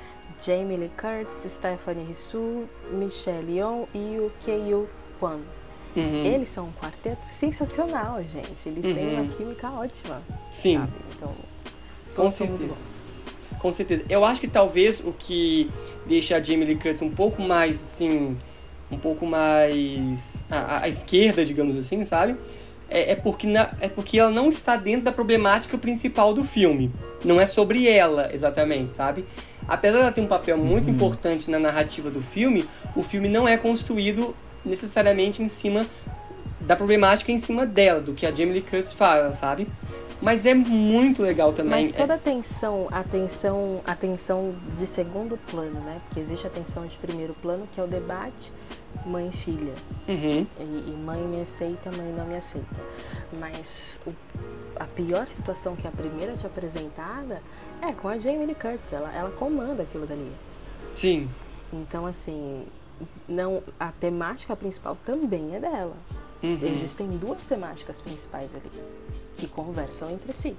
Jamie 0.41 0.77
Lee 0.77 0.91
Curtis, 0.97 1.51
Stephanie 1.51 2.11
Hsu, 2.11 2.63
Michelle 2.93 3.51
Yeoh 3.57 3.87
e 3.93 4.17
o 4.19 4.31
Keiyu 4.45 4.89
Kwan. 5.19 5.39
Uhum, 5.95 6.23
Eles 6.25 6.49
são 6.49 6.65
um 6.67 6.71
quarteto 6.71 7.25
sensacional, 7.25 8.21
gente. 8.23 8.67
Eles 8.67 8.83
têm 8.83 9.07
Uhum. 9.07 9.21
uma 9.23 9.25
química 9.35 9.69
ótima, 9.71 10.21
Sim, 10.51 10.77
sabe? 10.77 10.91
Então, 11.15 11.31
Com 12.15 12.29
certeza. 12.31 12.75
com 13.59 13.71
certeza. 13.71 14.05
Eu 14.09 14.23
acho 14.23 14.39
que 14.39 14.47
talvez 14.47 14.99
o 14.99 15.11
que 15.11 15.69
deixa 16.05 16.37
a 16.37 16.41
Jamie 16.43 16.65
Lee 16.65 16.75
Curtis 16.75 17.01
um 17.01 17.09
pouco 17.09 17.41
mais, 17.41 17.75
assim, 17.75 18.37
um 18.91 18.97
pouco 18.97 19.25
mais 19.25 20.35
à, 20.49 20.83
à 20.83 20.87
esquerda, 20.87 21.43
digamos 21.45 21.75
assim, 21.75 22.03
sabe? 22.05 22.35
É, 22.89 23.11
é 23.11 23.15
porque 23.15 23.45
na- 23.45 23.71
é 23.81 23.87
porque 23.87 24.17
ela 24.19 24.31
não 24.31 24.49
está 24.49 24.75
dentro 24.75 25.03
da 25.05 25.11
problemática 25.11 25.77
principal 25.77 26.33
do 26.33 26.43
filme. 26.43 26.91
Não 27.23 27.39
é 27.41 27.45
sobre 27.45 27.87
ela, 27.87 28.33
exatamente, 28.33 28.93
sabe? 28.93 29.25
Apesar 29.67 29.97
dela 29.99 30.11
ter 30.11 30.21
um 30.21 30.27
papel 30.27 30.57
muito 30.57 30.87
Uhum. 30.87 30.93
importante 30.93 31.51
na 31.51 31.59
narrativa 31.59 32.09
do 32.09 32.21
filme, 32.21 32.67
o 32.95 33.03
filme 33.03 33.27
não 33.27 33.47
é 33.47 33.57
construído 33.57 34.35
necessariamente 34.65 35.41
em 35.41 35.49
cima 35.49 35.85
da 36.61 36.75
problemática 36.75 37.31
em 37.31 37.37
cima 37.37 37.65
dela, 37.65 37.99
do 38.01 38.13
que 38.13 38.25
a 38.25 38.29
Jamie 38.31 38.53
Lee 38.53 38.61
Curtis 38.61 38.93
fala, 38.93 39.33
sabe? 39.33 39.67
Mas 40.21 40.45
é 40.45 40.53
muito 40.53 41.23
legal 41.23 41.53
também. 41.53 41.79
Mas 41.81 41.93
toda 41.93 42.15
a 42.15 42.17
tensão, 42.17 42.87
a 42.91 43.01
tensão, 43.03 43.81
a 43.87 43.95
tensão 43.95 44.53
de 44.75 44.85
segundo 44.85 45.37
plano, 45.49 45.79
né? 45.79 45.97
Porque 46.05 46.19
existe 46.19 46.45
a 46.45 46.49
tensão 46.49 46.85
de 46.85 46.95
primeiro 46.97 47.33
plano, 47.35 47.65
que 47.73 47.79
é 47.79 47.83
o 47.83 47.87
debate 47.87 48.51
mãe 49.05 49.29
e 49.29 49.31
filha. 49.31 49.73
É- 50.07 50.11
Uhum. 50.11 50.47
E, 50.59 50.63
e 50.91 50.97
mãe 51.05 51.21
me 51.21 51.41
aceita, 51.41 51.89
mãe 51.91 52.13
não 52.17 52.25
me 52.25 52.35
aceita. 52.35 52.67
Mas 53.39 53.99
o- 54.05 54.11
a 54.75 54.83
pior 54.85 55.25
situação 55.27 55.75
que 55.75 55.87
a 55.87 55.91
primeira 55.91 56.33
te 56.35 56.45
apresentada 56.45 57.41
é 57.81 57.93
com 57.93 58.09
a 58.09 58.17
Jamie 58.19 58.45
Lee 58.45 58.55
Curtis. 58.55 58.91
Ela, 58.91 59.11
ela 59.15 59.29
comanda 59.31 59.83
aquilo 59.83 60.05
dali. 60.05 60.31
Sim. 60.95 61.29
Então, 61.71 62.05
assim, 62.05 62.65
não, 63.27 63.61
a 63.79 63.91
temática 63.91 64.55
principal 64.55 64.97
também 65.05 65.55
é 65.55 65.59
dela. 65.59 65.95
Uhum. 66.41 66.57
Existem 66.61 67.07
duas 67.17 67.45
temáticas 67.45 68.01
principais 68.01 68.55
ali 68.55 68.71
que 69.35 69.47
conversam 69.47 70.09
entre 70.09 70.31
si. 70.33 70.55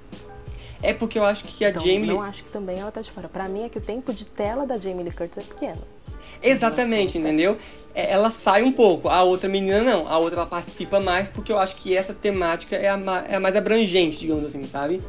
É 0.81 0.93
porque 0.93 1.19
eu 1.19 1.23
acho 1.23 1.43
que 1.45 1.63
a 1.63 1.69
Então, 1.69 1.81
Jamie 1.81 2.07
não 2.07 2.21
acho 2.21 2.43
que 2.43 2.49
também 2.49 2.79
ela 2.79 2.91
tá 2.91 3.01
de 3.01 3.11
fora. 3.11 3.27
Pra 3.27 3.47
mim 3.47 3.63
é 3.63 3.69
que 3.69 3.77
o 3.77 3.81
tempo 3.81 4.13
de 4.13 4.25
tela 4.25 4.65
da 4.65 4.77
Jamie 4.77 5.03
Lee 5.03 5.11
Curtis 5.11 5.37
é 5.37 5.43
pequeno. 5.43 5.81
Exatamente, 6.41 7.17
entendeu? 7.17 7.57
É, 7.93 8.11
Ela 8.11 8.31
sai 8.31 8.63
um 8.63 8.71
pouco, 8.71 9.09
a 9.09 9.23
outra 9.23 9.47
menina 9.47 9.81
não. 9.81 10.07
A 10.07 10.17
outra 10.17 10.39
ela 10.39 10.47
participa 10.47 10.99
mais 10.99 11.29
porque 11.29 11.51
eu 11.51 11.59
acho 11.59 11.75
que 11.75 11.95
essa 11.95 12.13
temática 12.13 12.75
é 12.75 12.89
a, 12.89 13.25
é 13.29 13.35
a 13.35 13.39
mais 13.39 13.55
abrangente, 13.55 14.17
digamos 14.17 14.45
assim, 14.45 14.65
sabe? 14.65 15.01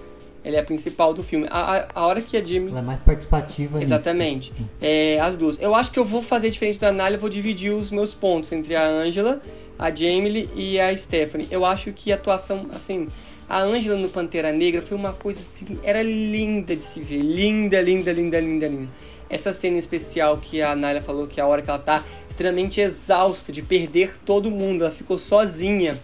Ela 0.45 0.57
é 0.57 0.61
a 0.61 0.65
principal 0.65 1.15
do 1.15 1.23
filme. 1.23 1.47
A, 1.51 1.77
a, 1.77 1.89
a 1.95 2.07
hora 2.07 2.21
que 2.21 2.37
a 2.37 2.45
Jamie. 2.45 2.71
Ela 2.71 2.81
é 2.81 2.83
mais 2.83 3.03
participativa. 3.03 3.81
Exatamente. 3.81 4.53
É, 4.81 5.21
as 5.21 5.37
duas. 5.37 5.61
Eu 5.61 5.75
acho 5.75 5.91
que 5.91 5.99
eu 5.99 6.05
vou 6.05 6.23
fazer 6.23 6.51
diferente 6.51 6.81
da 6.81 6.91
Nália, 6.91 7.17
eu 7.17 7.21
vou 7.21 7.31
dividir 7.31 7.73
os 7.73 7.91
meus 7.91 8.13
pontos 8.13 8.51
entre 8.51 8.75
a 8.75 8.87
Angela 8.87 9.41
a 9.83 9.93
Jamie 9.93 10.49
e 10.55 10.79
a 10.79 10.97
Stephanie. 10.97 11.49
Eu 11.51 11.65
acho 11.65 11.93
que 11.93 12.13
a 12.13 12.15
atuação, 12.15 12.69
assim, 12.73 13.09
a 13.49 13.61
Angela 13.61 13.97
no 13.97 14.09
Pantera 14.09 14.53
Negra 14.53 14.81
foi 14.81 14.97
uma 14.97 15.13
coisa 15.13 15.41
assim, 15.41 15.79
era 15.83 16.03
linda 16.03 16.77
de 16.77 16.85
se 16.85 17.01
ver, 17.01 17.21
linda, 17.21 17.81
linda, 17.81 18.13
linda, 18.13 18.41
linda, 18.41 18.69
linda. 18.69 18.89
Essa 19.29 19.53
cena 19.53 19.79
especial 19.79 20.39
que 20.39 20.63
a 20.63 20.77
Naila 20.77 21.01
falou 21.01 21.27
que 21.27 21.41
é 21.41 21.43
a 21.43 21.47
hora 21.47 21.63
que 21.63 21.71
ela 21.71 21.79
tá 21.79 22.05
extremamente 22.29 22.81
exausta 22.81 23.51
de 23.51 23.61
perder 23.61 24.19
todo 24.19 24.51
mundo, 24.51 24.85
ela 24.85 24.93
ficou 24.93 25.19
sozinha. 25.19 26.01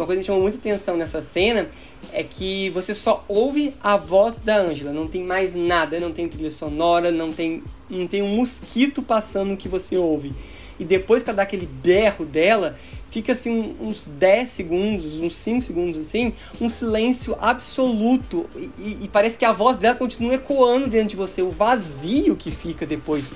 Uma 0.00 0.06
coisa 0.06 0.16
que 0.16 0.20
me 0.20 0.24
chamou 0.24 0.40
muita 0.40 0.56
atenção 0.56 0.96
nessa 0.96 1.20
cena 1.20 1.68
é 2.10 2.22
que 2.22 2.70
você 2.70 2.94
só 2.94 3.22
ouve 3.28 3.74
a 3.82 3.98
voz 3.98 4.38
da 4.38 4.56
Angela, 4.56 4.94
não 4.94 5.06
tem 5.06 5.22
mais 5.22 5.54
nada, 5.54 6.00
não 6.00 6.10
tem 6.10 6.26
trilha 6.26 6.50
sonora, 6.50 7.12
não 7.12 7.34
tem, 7.34 7.62
não 7.90 8.06
tem 8.06 8.22
um 8.22 8.34
mosquito 8.34 9.02
passando 9.02 9.58
que 9.58 9.68
você 9.68 9.98
ouve. 9.98 10.32
E 10.78 10.86
depois 10.86 11.22
que 11.22 11.28
ela 11.28 11.36
dá 11.36 11.42
aquele 11.42 11.66
berro 11.66 12.24
dela, 12.24 12.78
fica 13.10 13.32
assim 13.32 13.76
uns 13.78 14.06
10 14.06 14.48
segundos, 14.48 15.20
uns 15.20 15.36
5 15.36 15.60
segundos 15.66 15.98
assim, 15.98 16.32
um 16.58 16.70
silêncio 16.70 17.36
absoluto. 17.38 18.48
E, 18.78 19.00
e, 19.02 19.08
parece 19.08 19.36
que 19.36 19.44
a 19.44 19.52
voz 19.52 19.76
dela 19.76 19.96
continua 19.96 20.32
ecoando 20.32 20.86
dentro 20.86 21.08
de 21.08 21.16
você, 21.16 21.42
o 21.42 21.50
vazio 21.50 22.36
que 22.36 22.50
fica 22.50 22.86
depois 22.86 23.26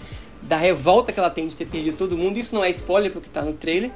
da 0.41 0.57
revolta 0.57 1.13
que 1.13 1.21
ela 1.21 1.29
tem 1.29 1.47
de 1.47 1.55
ter 1.55 1.67
perdido 1.67 1.99
todo 1.99 2.17
mundo. 2.17 2.39
Isso 2.39 2.55
não 2.55 2.65
é 2.65 2.71
spoiler 2.71 3.13
porque 3.13 3.29
tá 3.29 3.43
no 3.43 3.53
trailer, 3.53 3.91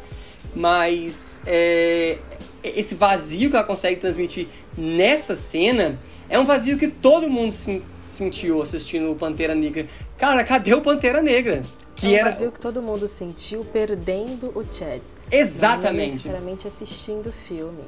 mas 0.55 1.41
é, 1.47 2.19
esse 2.63 2.95
vazio 2.95 3.51
que 3.51 3.57
ela 3.57 3.65
consegue 3.65 3.97
transmitir 4.01 4.49
nessa 4.77 5.37
cena 5.37 5.99
é 6.29 6.39
um 6.39 6.45
vazio 6.45 6.77
que 6.77 6.89
todo 6.89 7.29
mundo 7.29 7.53
se 7.53 7.83
sentiu 8.11 8.61
assistindo 8.61 9.11
o 9.11 9.17
Pantera 9.17 9.55
Negra. 9.55 9.87
Cara, 10.17 10.45
cadê 10.45 10.75
o 10.75 10.81
Pantera 10.81 11.23
Negra? 11.23 11.65
Que 11.95 12.07
é 12.07 12.11
um 12.11 12.15
era... 12.21 12.31
vazio 12.31 12.53
que 12.53 12.61
todo 12.61 12.83
mundo 12.83 13.07
sentiu 13.07 13.65
perdendo 13.65 14.49
o 14.57 14.65
Chad. 14.73 15.03
Exatamente. 15.31 16.07
Não 16.07 16.15
necessariamente 16.15 16.69
assistindo 16.69 17.29
o 17.29 17.33
filme. 17.33 17.85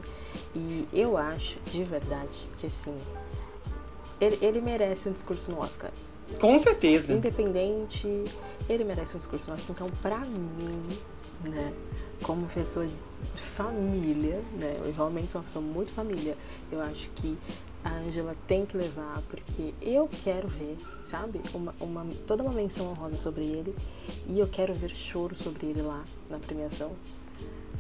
E 0.55 0.87
eu 0.93 1.17
acho, 1.17 1.59
de 1.71 1.83
verdade, 1.85 2.29
que 2.59 2.67
assim. 2.67 2.97
Ele, 4.21 4.39
ele 4.43 4.61
merece 4.61 5.09
um 5.09 5.13
discurso 5.13 5.51
no 5.53 5.61
Oscar. 5.61 5.91
Com 6.41 6.59
certeza. 6.59 7.13
Independente, 7.13 8.07
ele 8.69 8.85
merece 8.85 9.17
um 9.17 9.19
discurso 9.19 9.51
no 9.51 9.57
Oscar. 9.57 9.75
Então, 9.75 9.89
pra 10.03 10.19
mim, 10.19 10.99
né, 11.45 11.73
como 12.23 12.47
pessoa 12.47 12.87
família, 13.35 14.43
né? 14.53 14.77
Eu 14.85 14.93
realmente 14.93 15.33
sou 15.33 15.41
uma 15.41 15.45
pessoa 15.45 15.65
muito 15.65 15.93
família. 15.93 16.37
Eu 16.71 16.81
acho 16.81 17.11
que 17.11 17.37
a 17.83 17.91
Angela 17.91 18.35
tem 18.47 18.67
que 18.67 18.77
levar, 18.77 19.23
porque 19.29 19.75
eu 19.81 20.09
quero 20.23 20.49
ver, 20.49 20.79
sabe? 21.03 21.41
Uma, 21.55 21.75
uma, 21.81 22.07
toda 22.27 22.43
uma 22.43 22.53
menção 22.53 22.91
honrosa 22.91 23.17
sobre 23.17 23.43
ele. 23.45 23.75
E 24.27 24.39
eu 24.39 24.47
quero 24.47 24.75
ver 24.75 24.91
choro 24.91 25.35
sobre 25.35 25.67
ele 25.67 25.83
lá 25.83 26.05
na 26.29 26.39
premiação. 26.39 26.93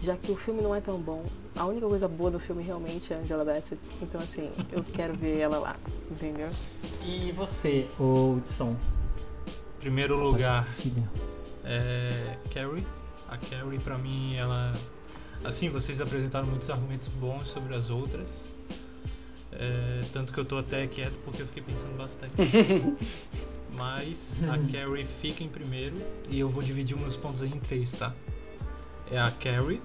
Já 0.01 0.17
que 0.17 0.33
o 0.33 0.37
filme 0.37 0.63
não 0.63 0.75
é 0.75 0.81
tão 0.81 0.99
bom, 0.99 1.27
a 1.55 1.67
única 1.67 1.87
coisa 1.87 2.09
boa 2.09 2.31
do 2.31 2.41
filme 2.41 2.63
realmente 2.63 3.13
é 3.13 3.17
a 3.17 3.21
Angela 3.21 3.45
Bassett. 3.45 3.83
Então, 4.01 4.19
assim, 4.21 4.51
eu 4.73 4.83
quero 4.83 5.15
ver 5.15 5.39
ela 5.39 5.59
lá, 5.59 5.77
entendeu? 6.11 6.49
E 7.05 7.31
você, 7.33 7.87
Hudson? 7.99 8.75
Primeiro 9.79 10.17
lugar, 10.17 10.67
é 11.65 12.37
Carrie. 12.53 12.87
A 13.29 13.37
Carrie, 13.37 13.79
pra 13.79 13.99
mim, 13.99 14.35
ela 14.37 14.75
Assim, 15.51 15.69
vocês 15.69 16.01
apresentaram 16.01 16.47
muitos 16.47 16.71
argumentos 16.71 17.09
bons 17.09 17.49
sobre 17.49 17.75
as 17.75 17.91
outras. 17.91 18.49
É, 19.51 20.05
tanto 20.13 20.33
que 20.33 20.39
eu 20.39 20.45
tô 20.45 20.57
até 20.57 20.87
quieto 20.87 21.19
porque 21.25 21.43
eu 21.43 21.47
fiquei 21.49 21.61
pensando 21.61 21.97
bastante. 21.99 22.33
Mas 23.75 24.33
a 24.45 24.57
Carrie 24.71 25.05
fica 25.21 25.43
em 25.43 25.49
primeiro 25.49 25.97
e 26.29 26.39
eu 26.39 26.49
vou 26.49 26.63
dividir 26.63 26.97
meus 26.97 27.17
pontos 27.17 27.43
aí 27.43 27.49
em 27.49 27.59
três, 27.59 27.91
tá? 27.91 28.15
É 29.11 29.19
a 29.19 29.33
Carrie, 29.33 29.83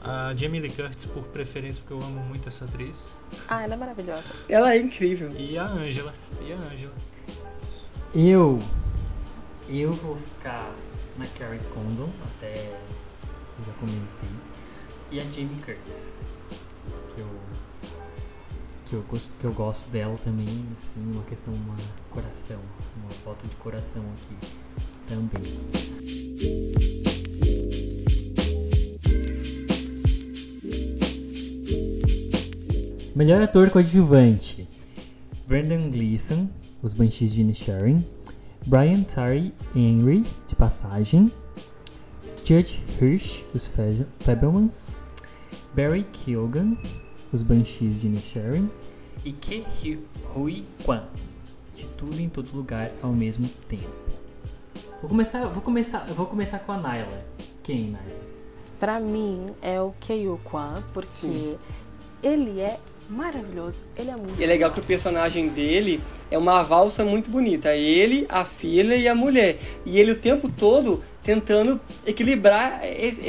a 0.00 0.32
Jamie 0.36 0.60
Lee 0.60 0.70
Curtis 0.70 1.06
por 1.06 1.24
preferência 1.24 1.82
porque 1.82 1.92
eu 1.92 2.00
amo 2.00 2.20
muito 2.20 2.46
essa 2.46 2.66
atriz. 2.66 3.10
Ah, 3.48 3.64
ela 3.64 3.74
é 3.74 3.76
maravilhosa. 3.76 4.32
Ela 4.48 4.74
é 4.74 4.78
incrível. 4.78 5.32
E 5.36 5.58
a 5.58 5.66
Angela. 5.66 6.14
E 6.40 6.52
a 6.52 6.56
Angela. 6.56 6.94
Eu. 8.14 8.62
Eu 9.68 9.92
vou 9.92 10.16
ficar 10.16 10.72
na 11.18 11.26
Carrie 11.26 11.60
Condon 11.74 12.10
até 12.36 12.70
eu 13.60 13.66
já 13.66 13.72
comentei. 13.78 14.30
E 15.10 15.20
a 15.20 15.24
Jamie 15.24 15.60
Curtis, 15.64 16.24
que 17.14 17.20
eu, 17.20 17.28
que 18.86 18.94
eu, 18.94 19.02
gosto, 19.02 19.32
que 19.38 19.44
eu 19.44 19.52
gosto 19.52 19.90
dela 19.90 20.16
também, 20.24 20.64
assim, 20.78 21.00
uma 21.12 21.22
questão, 21.24 21.52
uma 21.52 21.76
coração, 22.10 22.60
uma 22.96 23.10
foto 23.24 23.46
de 23.46 23.56
coração 23.56 24.04
aqui 24.14 24.36
também. 25.08 25.60
Melhor 33.14 33.42
ator 33.42 33.70
coadjuvante: 33.70 34.68
Brendan 35.46 35.90
Gleeson, 35.90 36.48
Os 36.80 36.94
Banshees 36.94 37.32
de 37.32 37.42
Inisherin, 37.42 38.06
Brian 38.66 39.02
Tyree 39.02 39.52
Henry, 39.74 40.24
de 40.46 40.54
passagem, 40.54 41.30
Judge 42.50 42.82
Hirsch, 43.00 43.44
os 43.54 43.70
Fabelmans, 44.24 45.00
Barry 45.72 46.02
Keoghan, 46.02 46.76
os 47.32 47.44
Banshees 47.44 48.00
de 48.00 48.08
Nisharin, 48.08 48.68
e 49.24 49.32
Ke 49.32 49.64
Hui 50.34 50.64
Kwan, 50.84 51.04
de 51.76 51.86
tudo 51.96 52.20
em 52.20 52.28
todo 52.28 52.50
lugar 52.52 52.90
ao 53.00 53.12
mesmo 53.12 53.48
tempo. 53.68 53.86
Vou 55.00 55.08
começar, 55.08 55.46
vou 55.46 55.62
começar, 55.62 56.00
vou 56.12 56.26
começar 56.26 56.58
com 56.58 56.72
a 56.72 56.76
Naila. 56.76 57.24
Quem, 57.62 57.92
Naila? 57.92 58.20
Pra 58.80 58.98
mim 58.98 59.54
é 59.62 59.80
o 59.80 59.94
Keiyu 60.00 60.40
Kwan, 60.42 60.82
porque 60.92 61.06
Sim. 61.06 61.58
ele 62.20 62.58
é 62.58 62.80
maravilhoso. 63.08 63.84
Ele 63.96 64.10
é 64.10 64.16
muito. 64.16 64.40
E 64.40 64.42
é 64.42 64.46
legal 64.48 64.72
que 64.72 64.80
o 64.80 64.82
personagem 64.82 65.48
dele 65.50 66.00
é 66.30 66.36
uma 66.36 66.64
valsa 66.64 67.04
muito 67.04 67.30
bonita. 67.30 67.76
Ele, 67.76 68.26
a 68.28 68.44
filha 68.44 68.96
e 68.96 69.06
a 69.06 69.14
mulher. 69.14 69.58
E 69.86 70.00
ele 70.00 70.12
o 70.12 70.18
tempo 70.18 70.50
todo 70.50 71.02
tentando 71.22 71.80
equilibrar 72.06 72.80
esse, 72.84 73.20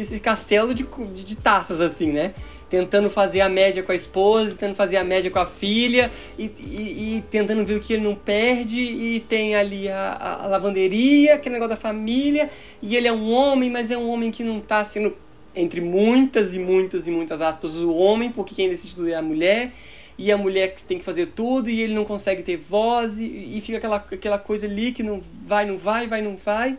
esse, 0.00 0.20
castelo 0.20 0.74
de, 0.74 0.86
de, 1.14 1.36
taças, 1.36 1.80
assim, 1.80 2.10
né? 2.10 2.34
Tentando 2.70 3.10
fazer 3.10 3.40
a 3.40 3.48
média 3.48 3.82
com 3.82 3.92
a 3.92 3.94
esposa, 3.94 4.50
tentando 4.50 4.74
fazer 4.74 4.96
a 4.96 5.04
média 5.04 5.30
com 5.30 5.38
a 5.38 5.46
filha 5.46 6.10
e, 6.38 6.50
e, 6.58 7.16
e 7.16 7.24
tentando 7.30 7.64
ver 7.64 7.74
o 7.76 7.80
que 7.80 7.92
ele 7.92 8.02
não 8.02 8.14
perde. 8.14 8.80
E 8.80 9.20
tem 9.20 9.54
ali 9.54 9.88
a, 9.88 10.40
a, 10.42 10.46
lavanderia, 10.46 11.34
aquele 11.34 11.54
negócio 11.54 11.76
da 11.76 11.80
família. 11.80 12.50
E 12.82 12.96
ele 12.96 13.06
é 13.06 13.12
um 13.12 13.30
homem, 13.30 13.70
mas 13.70 13.90
é 13.90 13.98
um 13.98 14.08
homem 14.08 14.30
que 14.30 14.42
não 14.42 14.58
está 14.58 14.84
sendo, 14.84 15.14
entre 15.54 15.80
muitas 15.80 16.56
e 16.56 16.58
muitas 16.58 17.06
e 17.06 17.10
muitas 17.10 17.40
aspas, 17.40 17.76
o 17.76 17.94
homem, 17.94 18.32
porque 18.32 18.54
quem 18.54 18.68
decide 18.68 18.94
tudo 18.94 19.08
é 19.08 19.14
a 19.14 19.22
mulher 19.22 19.72
e 20.16 20.30
a 20.30 20.36
mulher 20.36 20.74
que 20.74 20.82
tem 20.82 20.98
que 20.98 21.04
fazer 21.04 21.26
tudo 21.26 21.68
e 21.68 21.80
ele 21.80 21.94
não 21.94 22.04
consegue 22.04 22.42
ter 22.42 22.56
voz 22.56 23.18
e, 23.18 23.24
e 23.24 23.60
fica 23.60 23.78
aquela, 23.78 23.96
aquela 23.96 24.38
coisa 24.38 24.66
ali 24.66 24.92
que 24.92 25.02
não 25.02 25.20
vai, 25.46 25.66
não 25.66 25.78
vai, 25.78 26.06
vai, 26.06 26.22
não 26.22 26.36
vai. 26.36 26.78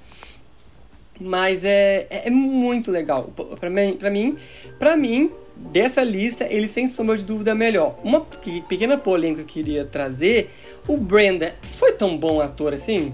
Mas 1.19 1.63
é, 1.63 2.07
é, 2.09 2.27
é 2.27 2.29
muito 2.29 2.91
legal. 2.91 3.31
Pra 3.59 3.69
mim, 3.69 3.95
pra 3.97 4.09
mim, 4.09 4.35
pra 4.77 4.97
mim, 4.97 5.31
dessa 5.55 6.03
lista, 6.03 6.45
ele 6.49 6.67
sem 6.67 6.87
sombra 6.87 7.17
de 7.17 7.25
dúvida 7.25 7.51
é 7.51 7.53
melhor. 7.53 7.97
Uma 8.03 8.21
pequena 8.21 8.97
polêmica 8.97 9.43
que 9.43 9.59
eu 9.59 9.63
queria 9.63 9.85
trazer: 9.85 10.51
o 10.87 10.97
Brandon 10.97 11.51
foi 11.77 11.93
tão 11.93 12.17
bom 12.17 12.41
ator 12.41 12.73
assim? 12.73 13.13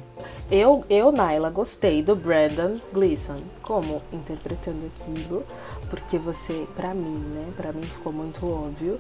Eu, 0.52 0.84
eu, 0.89 1.11
Naila, 1.14 1.49
gostei 1.49 2.03
do 2.03 2.14
Brandon 2.14 2.77
Gleeson 2.91 3.38
como 3.61 4.02
interpretando 4.11 4.85
aquilo, 4.88 5.45
porque 5.89 6.18
você, 6.18 6.68
para 6.76 6.93
mim, 6.93 7.23
né, 7.34 7.48
para 7.56 7.72
mim 7.72 7.84
ficou 7.84 8.11
muito 8.11 8.45
óbvio 8.45 8.99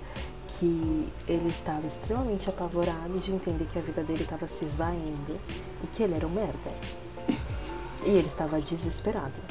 que 0.61 1.07
ele 1.27 1.49
estava 1.49 1.87
extremamente 1.87 2.47
apavorado 2.47 3.17
de 3.17 3.33
entender 3.33 3.65
que 3.65 3.79
a 3.79 3.81
vida 3.81 4.03
dele 4.03 4.21
estava 4.21 4.45
se 4.45 4.63
esvaindo 4.63 5.39
e 5.83 5.87
que 5.87 6.03
ele 6.03 6.13
era 6.13 6.27
um 6.27 6.29
merda. 6.29 6.69
E 8.05 8.09
ele 8.09 8.27
estava 8.27 8.61
desesperado. 8.61 9.41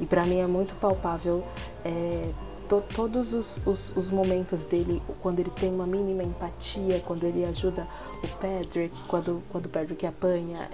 E 0.00 0.04
para 0.04 0.24
mim 0.24 0.40
é 0.40 0.46
muito 0.48 0.74
palpável 0.74 1.44
é, 1.84 2.30
to, 2.68 2.82
todos 2.92 3.32
os, 3.32 3.60
os, 3.64 3.96
os, 3.96 4.10
momentos 4.10 4.64
dele, 4.64 5.00
quando 5.20 5.38
ele 5.38 5.50
tem 5.50 5.72
uma 5.72 5.86
mínima 5.86 6.24
empatia, 6.24 7.00
quando 7.06 7.22
ele 7.22 7.44
ajuda 7.44 7.86
o 8.24 8.28
Patrick, 8.38 9.04
quando, 9.06 9.40
quando 9.52 9.66
o 9.66 9.68
Patrick 9.68 10.04
apanha. 10.04 10.68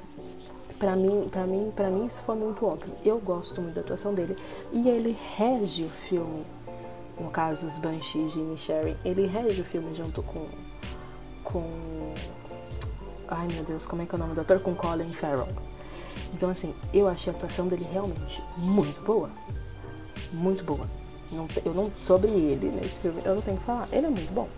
Para 0.78 0.96
mim, 0.96 1.28
para 1.30 1.46
mim, 1.46 1.70
para 1.76 1.90
mim 1.90 2.06
isso 2.06 2.22
foi 2.22 2.36
muito 2.36 2.64
óbvio. 2.64 2.94
Eu 3.04 3.18
gosto 3.18 3.60
muito 3.60 3.74
da 3.74 3.82
atuação 3.82 4.14
dele 4.14 4.34
e 4.72 4.88
ele 4.88 5.14
rege 5.36 5.84
o 5.84 5.90
filme 5.90 6.46
no 7.20 7.30
caso 7.30 7.66
os 7.66 7.78
Banshees 7.78 8.32
de 8.32 8.56
Sherry, 8.56 8.96
ele 9.04 9.26
rege 9.26 9.60
o 9.60 9.64
filme 9.64 9.94
junto 9.94 10.22
com 10.22 10.46
com 11.44 11.64
ai 13.26 13.48
meu 13.48 13.64
Deus, 13.64 13.86
como 13.86 14.02
é 14.02 14.06
que 14.06 14.14
é 14.14 14.16
o 14.16 14.18
nome 14.18 14.34
do 14.34 14.40
ator? 14.40 14.60
Com 14.60 14.74
Colin 14.74 15.12
Farrell. 15.12 15.48
Então 16.34 16.50
assim, 16.50 16.74
eu 16.92 17.08
achei 17.08 17.32
a 17.32 17.36
atuação 17.36 17.68
dele 17.68 17.86
realmente 17.90 18.42
muito 18.56 19.00
boa. 19.00 19.30
Muito 20.32 20.64
boa. 20.64 20.86
Não, 21.32 21.46
eu 21.64 21.74
não 21.74 21.90
sobre 22.00 22.30
ele 22.30 22.70
nesse 22.70 23.00
filme, 23.00 23.20
eu 23.24 23.34
não 23.34 23.42
tenho 23.42 23.56
que 23.56 23.64
falar. 23.64 23.88
Ele 23.92 24.06
é 24.06 24.10
muito 24.10 24.32
bom. 24.32 24.48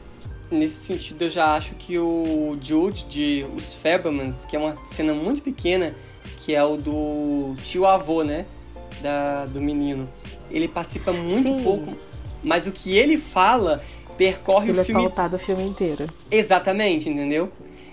Nesse 0.50 0.84
sentido, 0.84 1.22
eu 1.22 1.30
já 1.30 1.54
acho 1.54 1.76
que 1.76 1.96
o 1.96 2.58
Jude 2.60 3.04
de 3.04 3.46
Os 3.54 3.72
Fablemans, 3.72 4.44
que 4.44 4.56
é 4.56 4.58
uma 4.58 4.76
cena 4.84 5.14
muito 5.14 5.42
pequena, 5.42 5.94
que 6.40 6.56
é 6.56 6.64
o 6.64 6.76
do 6.76 7.54
tio 7.62 7.86
avô, 7.86 8.24
né? 8.24 8.46
da, 9.00 9.46
do 9.46 9.60
menino. 9.60 10.08
Ele 10.50 10.68
participa 10.68 11.12
muito 11.12 11.42
Sim. 11.42 11.62
pouco, 11.62 11.96
mas 12.42 12.66
o 12.66 12.72
que 12.72 12.96
ele 12.96 13.16
fala 13.16 13.82
percorre 14.16 14.70
Ele 14.70 14.78
o 14.78 14.80
é 14.80 14.84
filme 14.84 15.02
pautado 15.02 15.36
o 15.36 15.38
filme 15.38 15.62
inteiro. 15.64 16.08
exatamente, 16.30 17.08
entendeu? 17.08 17.50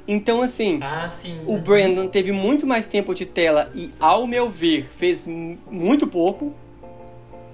Então, 0.08 0.42
assim, 0.42 0.80
Ah, 0.82 1.08
sim. 1.10 1.40
o 1.46 1.58
Brandon 1.58 2.08
teve 2.08 2.32
muito 2.32 2.66
mais 2.66 2.86
tempo 2.86 3.14
de 3.14 3.26
tela 3.26 3.70
e, 3.76 3.92
ao 4.00 4.26
meu 4.26 4.50
ver, 4.50 4.88
fez 4.98 5.28
muito 5.28 6.08
pouco. 6.08 6.54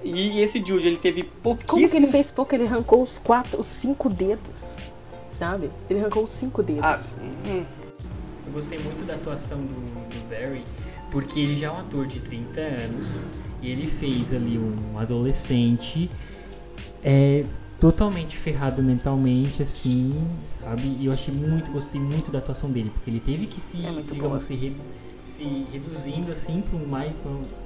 E 0.03 0.39
esse 0.41 0.59
Jude, 0.63 0.85
ele 0.87 0.97
teve 0.97 1.23
pouquíssimo... 1.23 1.67
Como 1.79 1.89
que 1.89 1.97
ele 1.97 2.07
fez 2.07 2.29
pouco? 2.29 2.53
Ele 2.53 2.65
arrancou 2.65 3.01
os 3.01 3.17
quatro, 3.17 3.59
os 3.59 3.65
cinco 3.67 4.09
dedos, 4.09 4.77
sabe? 5.31 5.69
Ele 5.89 5.99
arrancou 5.99 6.23
os 6.23 6.29
cinco 6.29 6.61
Ah, 6.61 6.63
dedos. 6.63 7.15
hum, 7.45 7.63
Eu 8.45 8.51
gostei 8.53 8.77
muito 8.79 9.03
da 9.05 9.13
atuação 9.15 9.59
do, 9.59 9.73
do 9.73 10.29
Barry, 10.29 10.63
porque 11.09 11.39
ele 11.39 11.55
já 11.55 11.67
é 11.67 11.71
um 11.71 11.77
ator 11.79 12.05
de 12.05 12.19
30 12.19 12.59
anos 12.59 13.23
e 13.61 13.71
ele 13.71 13.87
fez 13.87 14.33
ali 14.33 14.57
um 14.59 14.99
adolescente 14.99 16.09
é, 17.03 17.45
totalmente 17.79 18.37
ferrado 18.37 18.81
mentalmente, 18.81 19.61
assim, 19.61 20.13
sabe? 20.45 20.95
E 20.99 21.05
eu 21.05 21.11
achei 21.11 21.33
muito, 21.33 21.71
gostei 21.71 21.99
muito 21.99 22.31
da 22.31 22.39
atuação 22.39 22.71
dele, 22.71 22.89
porque 22.93 23.09
ele 23.09 23.19
teve 23.19 23.45
que 23.47 23.59
se, 23.59 23.85
É 23.85 24.01
digamos, 24.01 24.43
se, 24.43 24.55
re- 24.55 24.75
se 25.25 25.65
reduzindo 25.71 26.31
assim 26.31 26.61
para 26.61 26.77
um 26.77 26.87
mais, 26.87 27.11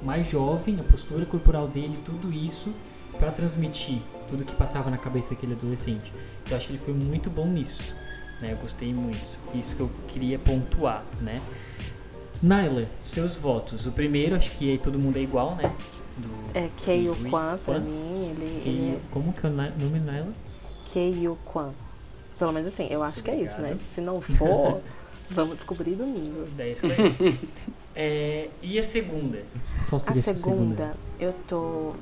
mais 0.02 0.28
jovem, 0.28 0.78
a 0.80 0.82
postura 0.82 1.24
corporal 1.24 1.68
dele, 1.68 1.96
tudo 2.04 2.32
isso 2.32 2.72
para 3.18 3.30
transmitir 3.30 3.98
tudo 4.28 4.44
que 4.44 4.54
passava 4.54 4.90
na 4.90 4.98
cabeça 4.98 5.30
daquele 5.30 5.54
adolescente. 5.54 6.12
Eu 6.50 6.56
acho 6.56 6.66
que 6.66 6.72
ele 6.74 6.78
foi 6.80 6.94
muito 6.94 7.30
bom 7.30 7.46
nisso 7.46 7.94
né? 8.40 8.52
Eu 8.52 8.56
gostei 8.58 8.92
muito. 8.94 9.18
Isso 9.54 9.74
que 9.74 9.80
eu 9.80 9.90
queria 10.08 10.38
pontuar, 10.38 11.04
né? 11.20 11.40
Naila, 12.42 12.86
seus 12.96 13.36
votos. 13.36 13.86
O 13.86 13.90
primeiro, 13.92 14.36
acho 14.36 14.50
que 14.52 14.70
aí 14.70 14.78
todo 14.78 14.98
mundo 14.98 15.16
é 15.16 15.20
igual, 15.22 15.56
né? 15.56 15.72
Do 16.18 16.58
É 16.58 16.68
Rui 17.08 17.30
Kwan, 17.30 17.58
pra 17.64 17.78
mim, 17.78 18.30
ele, 18.30 18.62
ele 18.64 18.90
é 18.96 18.98
como 19.12 19.32
que 19.32 19.46
é 19.46 19.48
o 19.48 19.52
na- 19.52 19.70
nome 19.70 20.00
Naila? 20.00 20.32
Keiyu 20.86 21.38
Kwan. 21.44 21.70
Pelo 22.38 22.52
menos 22.52 22.68
assim, 22.68 22.86
eu 22.90 23.02
acho 23.02 23.22
que 23.22 23.30
é 23.30 23.36
isso, 23.36 23.60
né? 23.60 23.68
Obrigado. 23.72 23.86
Se 23.86 24.00
não 24.00 24.20
for, 24.20 24.80
vamos 25.30 25.56
descobrir 25.56 25.94
domingo. 25.94 26.46
É 26.58 26.70
isso 26.70 26.86
aí. 26.86 27.38
É, 27.94 28.48
e 28.62 28.78
a 28.78 28.82
segunda? 28.82 29.42
Qual 29.90 30.00
A 30.06 30.14
segunda, 30.14 30.94
eu 31.18 31.32
tô. 31.46 31.92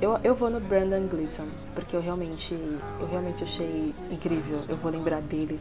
Eu, 0.00 0.18
eu 0.24 0.34
vou 0.34 0.50
no 0.50 0.58
Brandon 0.58 1.06
Gleeson, 1.06 1.46
porque 1.74 1.94
eu 1.94 2.00
realmente, 2.00 2.54
eu 2.54 3.08
realmente 3.08 3.44
achei 3.44 3.94
incrível. 4.10 4.58
Eu 4.68 4.76
vou 4.76 4.90
lembrar 4.90 5.20
dele 5.20 5.60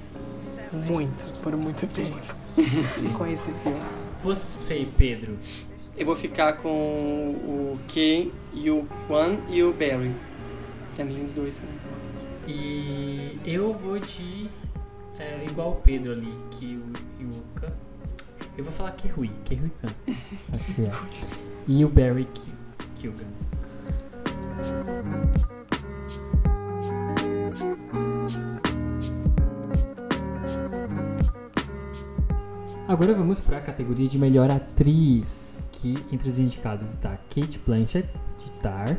muito, 0.73 1.39
por 1.41 1.55
muito 1.55 1.85
tempo, 1.87 2.17
com 3.17 3.27
esse 3.27 3.51
filme. 3.53 3.79
Você, 4.23 4.87
Pedro. 4.97 5.37
Eu 6.01 6.07
vou 6.07 6.15
ficar 6.15 6.53
com 6.53 6.67
o 6.71 7.79
Ken 7.87 8.31
e 8.55 8.71
o 8.71 8.87
Kwan 9.05 9.37
e 9.47 9.61
o 9.61 9.71
Barry. 9.71 10.11
Pra 10.95 11.05
mim, 11.05 11.27
os 11.27 11.33
dois 11.35 11.53
são... 11.53 11.69
E 12.47 13.37
eu 13.45 13.67
vou 13.67 13.99
de. 13.99 14.49
é, 15.19 15.45
igual 15.45 15.73
o 15.73 15.75
Pedro 15.75 16.13
ali, 16.13 16.33
que 16.49 16.75
o 16.75 17.23
Yuka. 17.23 17.71
Eu 18.57 18.63
vou 18.63 18.73
falar 18.73 18.93
Kirui, 18.93 19.29
Kirui 19.45 19.71
Khan. 19.79 19.93
Acho 20.51 20.73
que 20.73 20.81
é. 20.81 20.91
E 21.67 21.85
o 21.85 21.89
Barry 21.89 22.27
Kilgan. 22.95 23.27
Agora 32.87 33.13
vamos 33.13 33.39
para 33.39 33.57
a 33.57 33.61
categoria 33.61 34.07
de 34.07 34.17
melhor 34.17 34.49
atriz, 34.49 35.69
que 35.81 35.95
entre 36.11 36.29
os 36.29 36.39
indicados 36.39 36.91
está 36.91 37.17
Kate 37.29 37.59
Blanchett, 37.65 38.07
de 38.37 38.51
Tar, 38.59 38.97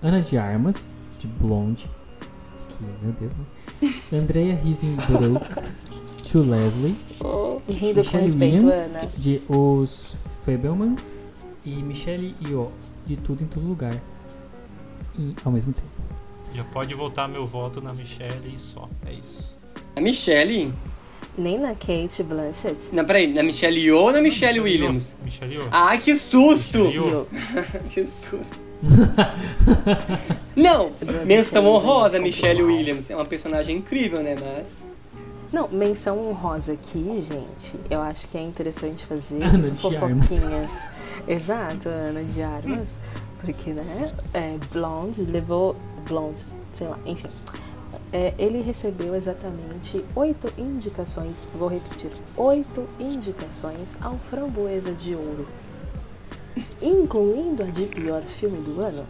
Ana 0.00 0.20
de 0.20 0.38
Armas, 0.38 0.96
de 1.18 1.26
Blonde, 1.26 1.88
que, 2.68 2.84
meu 3.04 3.12
Deus, 3.12 3.38
né? 3.38 3.44
Andrea 4.12 4.54
Riseborough, 4.54 5.40
de 6.22 6.38
Leslie, 6.38 6.96
E 7.68 7.72
rindo 7.72 7.98
Michelle 7.98 8.24
respeito, 8.24 8.66
Williams, 8.66 8.96
Ana. 8.96 9.10
de 9.16 9.42
Os 9.48 10.16
Fabelmans, 10.44 11.32
e 11.64 11.70
Michelle 11.82 12.34
Yeoh, 12.46 12.70
de 13.04 13.16
Tudo 13.16 13.42
em 13.42 13.46
Todo 13.46 13.66
Lugar, 13.66 13.94
e 15.18 15.34
ao 15.44 15.50
mesmo 15.50 15.72
tempo. 15.72 15.88
Já 16.54 16.64
pode 16.64 16.94
voltar 16.94 17.28
meu 17.28 17.46
voto 17.46 17.80
na 17.80 17.92
Michelle 17.92 18.54
e 18.54 18.58
só. 18.58 18.88
É 19.06 19.14
isso. 19.14 19.56
A 19.96 20.00
Michelle... 20.00 20.72
Nem 21.36 21.58
na 21.58 21.74
Kate 21.74 22.22
Blanchett. 22.22 22.94
Não, 22.94 23.04
peraí, 23.04 23.32
na 23.32 23.42
Michelle 23.42 23.78
Yeoh 23.78 24.04
ou 24.04 24.12
na 24.12 24.20
Michelle 24.20 24.60
Williams? 24.60 25.16
Michelle 25.24 25.54
Yeoh. 25.54 25.68
Ah, 25.70 25.96
que 25.96 26.14
susto! 26.16 26.78
Yeoh. 26.90 27.26
Que 27.88 28.06
susto. 28.06 28.56
Não, 30.56 30.92
menção 31.26 31.66
honrosa, 31.66 32.18
Michelle. 32.18 32.62
Williams. 32.62 33.10
É 33.10 33.16
uma 33.16 33.24
personagem 33.24 33.76
incrível, 33.78 34.22
né? 34.22 34.34
Mas... 34.38 34.84
Não, 35.52 35.68
menção 35.68 36.18
honrosa 36.20 36.72
aqui, 36.72 37.22
gente. 37.22 37.78
Eu 37.88 38.00
acho 38.00 38.28
que 38.28 38.36
é 38.36 38.42
interessante 38.42 39.04
fazer 39.04 39.42
Ana 39.42 39.60
fofoquinhas. 39.60 40.88
Exato, 41.28 41.88
Ana 41.88 42.24
de 42.24 42.42
Armas. 42.42 42.98
Porque, 43.40 43.70
né? 43.70 44.12
É, 44.34 44.56
Blonde 44.72 45.22
levou. 45.22 45.76
Blonde, 46.08 46.44
sei 46.72 46.88
lá, 46.88 46.98
enfim. 47.06 47.28
É, 48.12 48.34
ele 48.38 48.60
recebeu 48.60 49.14
exatamente 49.14 50.04
oito 50.14 50.52
indicações, 50.58 51.48
vou 51.54 51.68
repetir, 51.68 52.10
oito 52.36 52.86
indicações 53.00 53.96
ao 54.02 54.18
Framboesa 54.18 54.92
de 54.92 55.14
Ouro, 55.14 55.48
incluindo 56.82 57.62
a 57.62 57.66
de 57.66 57.86
pior 57.86 58.20
filme 58.22 58.58
do 58.58 58.80
ano. 58.82 59.06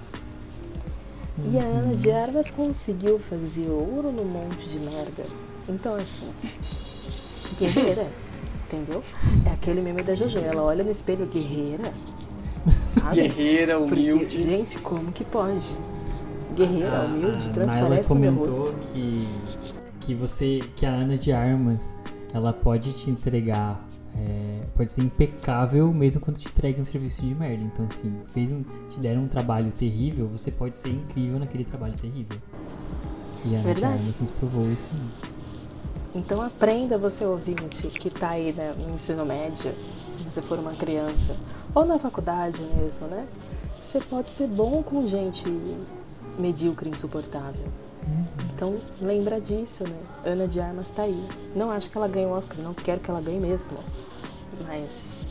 E 1.50 1.58
a 1.58 1.62
Ana 1.62 1.94
de 1.96 2.12
Armas 2.12 2.50
conseguiu 2.50 3.18
fazer 3.18 3.68
ouro 3.68 4.12
num 4.12 4.24
monte 4.24 4.68
de 4.68 4.78
merda. 4.78 5.24
Então, 5.68 5.96
assim, 5.96 6.28
guerreira, 7.58 8.08
entendeu? 8.66 9.02
É 9.46 9.50
aquele 9.50 9.80
meme 9.80 10.02
da 10.02 10.14
Jojo. 10.14 10.38
Ela 10.38 10.62
olha 10.62 10.84
no 10.84 10.90
espelho, 10.90 11.26
guerreira, 11.26 11.92
sabe? 12.88 13.22
Guerreira, 13.22 13.78
Porque, 13.78 14.12
humilde. 14.12 14.38
gente, 14.42 14.78
como 14.78 15.10
que 15.10 15.24
pode? 15.24 15.74
Guerreira, 16.54 17.02
humilde, 17.02 17.26
a 17.26 17.30
Naila 17.30 17.52
transparece 17.52 18.14
no 18.14 18.20
meu 18.20 18.34
rosto. 18.34 18.78
que, 18.92 19.26
que 20.00 20.14
você, 20.14 20.60
que 20.76 20.86
a 20.86 20.90
Ana 20.90 21.16
de 21.16 21.32
Armas, 21.32 21.96
ela 22.32 22.52
pode 22.52 22.92
te 22.92 23.10
entregar, 23.10 23.84
é, 24.16 24.60
pode 24.76 24.90
ser 24.90 25.02
impecável 25.02 25.92
mesmo 25.92 26.20
quando 26.20 26.38
te 26.38 26.48
entrega 26.48 26.80
um 26.80 26.84
serviço 26.84 27.22
de 27.22 27.34
merda. 27.34 27.62
Então, 27.62 27.86
assim, 27.86 28.12
fez 28.28 28.50
um, 28.50 28.62
te 28.88 29.00
deram 29.00 29.22
um 29.22 29.28
trabalho 29.28 29.70
terrível, 29.72 30.26
você 30.28 30.50
pode 30.50 30.76
ser 30.76 30.90
incrível 30.90 31.38
naquele 31.38 31.64
trabalho 31.64 31.94
terrível. 31.94 32.38
E 33.44 33.54
a 33.54 33.58
Ana 33.58 33.60
de 33.60 33.64
Verdade. 33.64 33.94
Armas 34.00 34.20
nos 34.20 34.30
provou 34.30 34.70
isso. 34.72 34.88
Então 36.14 36.42
aprenda 36.42 36.98
você 36.98 37.24
ouvinte 37.24 37.86
que 37.86 38.10
tá 38.10 38.30
aí 38.30 38.52
né, 38.52 38.74
no 38.78 38.94
ensino 38.94 39.24
médio, 39.24 39.72
se 40.10 40.22
você 40.22 40.42
for 40.42 40.58
uma 40.58 40.72
criança, 40.72 41.34
ou 41.74 41.86
na 41.86 41.98
faculdade 41.98 42.62
mesmo, 42.76 43.06
né? 43.06 43.26
Você 43.80 43.98
pode 43.98 44.30
ser 44.30 44.46
bom 44.46 44.82
com 44.82 45.06
gente 45.06 45.48
medíocre, 46.38 46.88
insuportável. 46.90 47.64
Então 48.54 48.74
lembra 49.00 49.40
disso, 49.40 49.84
né? 49.84 49.96
Ana 50.24 50.46
de 50.48 50.60
Armas 50.60 50.90
tá 50.90 51.02
aí. 51.02 51.24
Não 51.54 51.70
acho 51.70 51.90
que 51.90 51.96
ela 51.96 52.08
ganhe 52.08 52.26
o 52.26 52.30
Oscar, 52.30 52.58
não 52.58 52.74
quero 52.74 53.00
que 53.00 53.10
ela 53.10 53.20
ganhe 53.20 53.38
mesmo. 53.40 53.78
Mas 54.66 55.26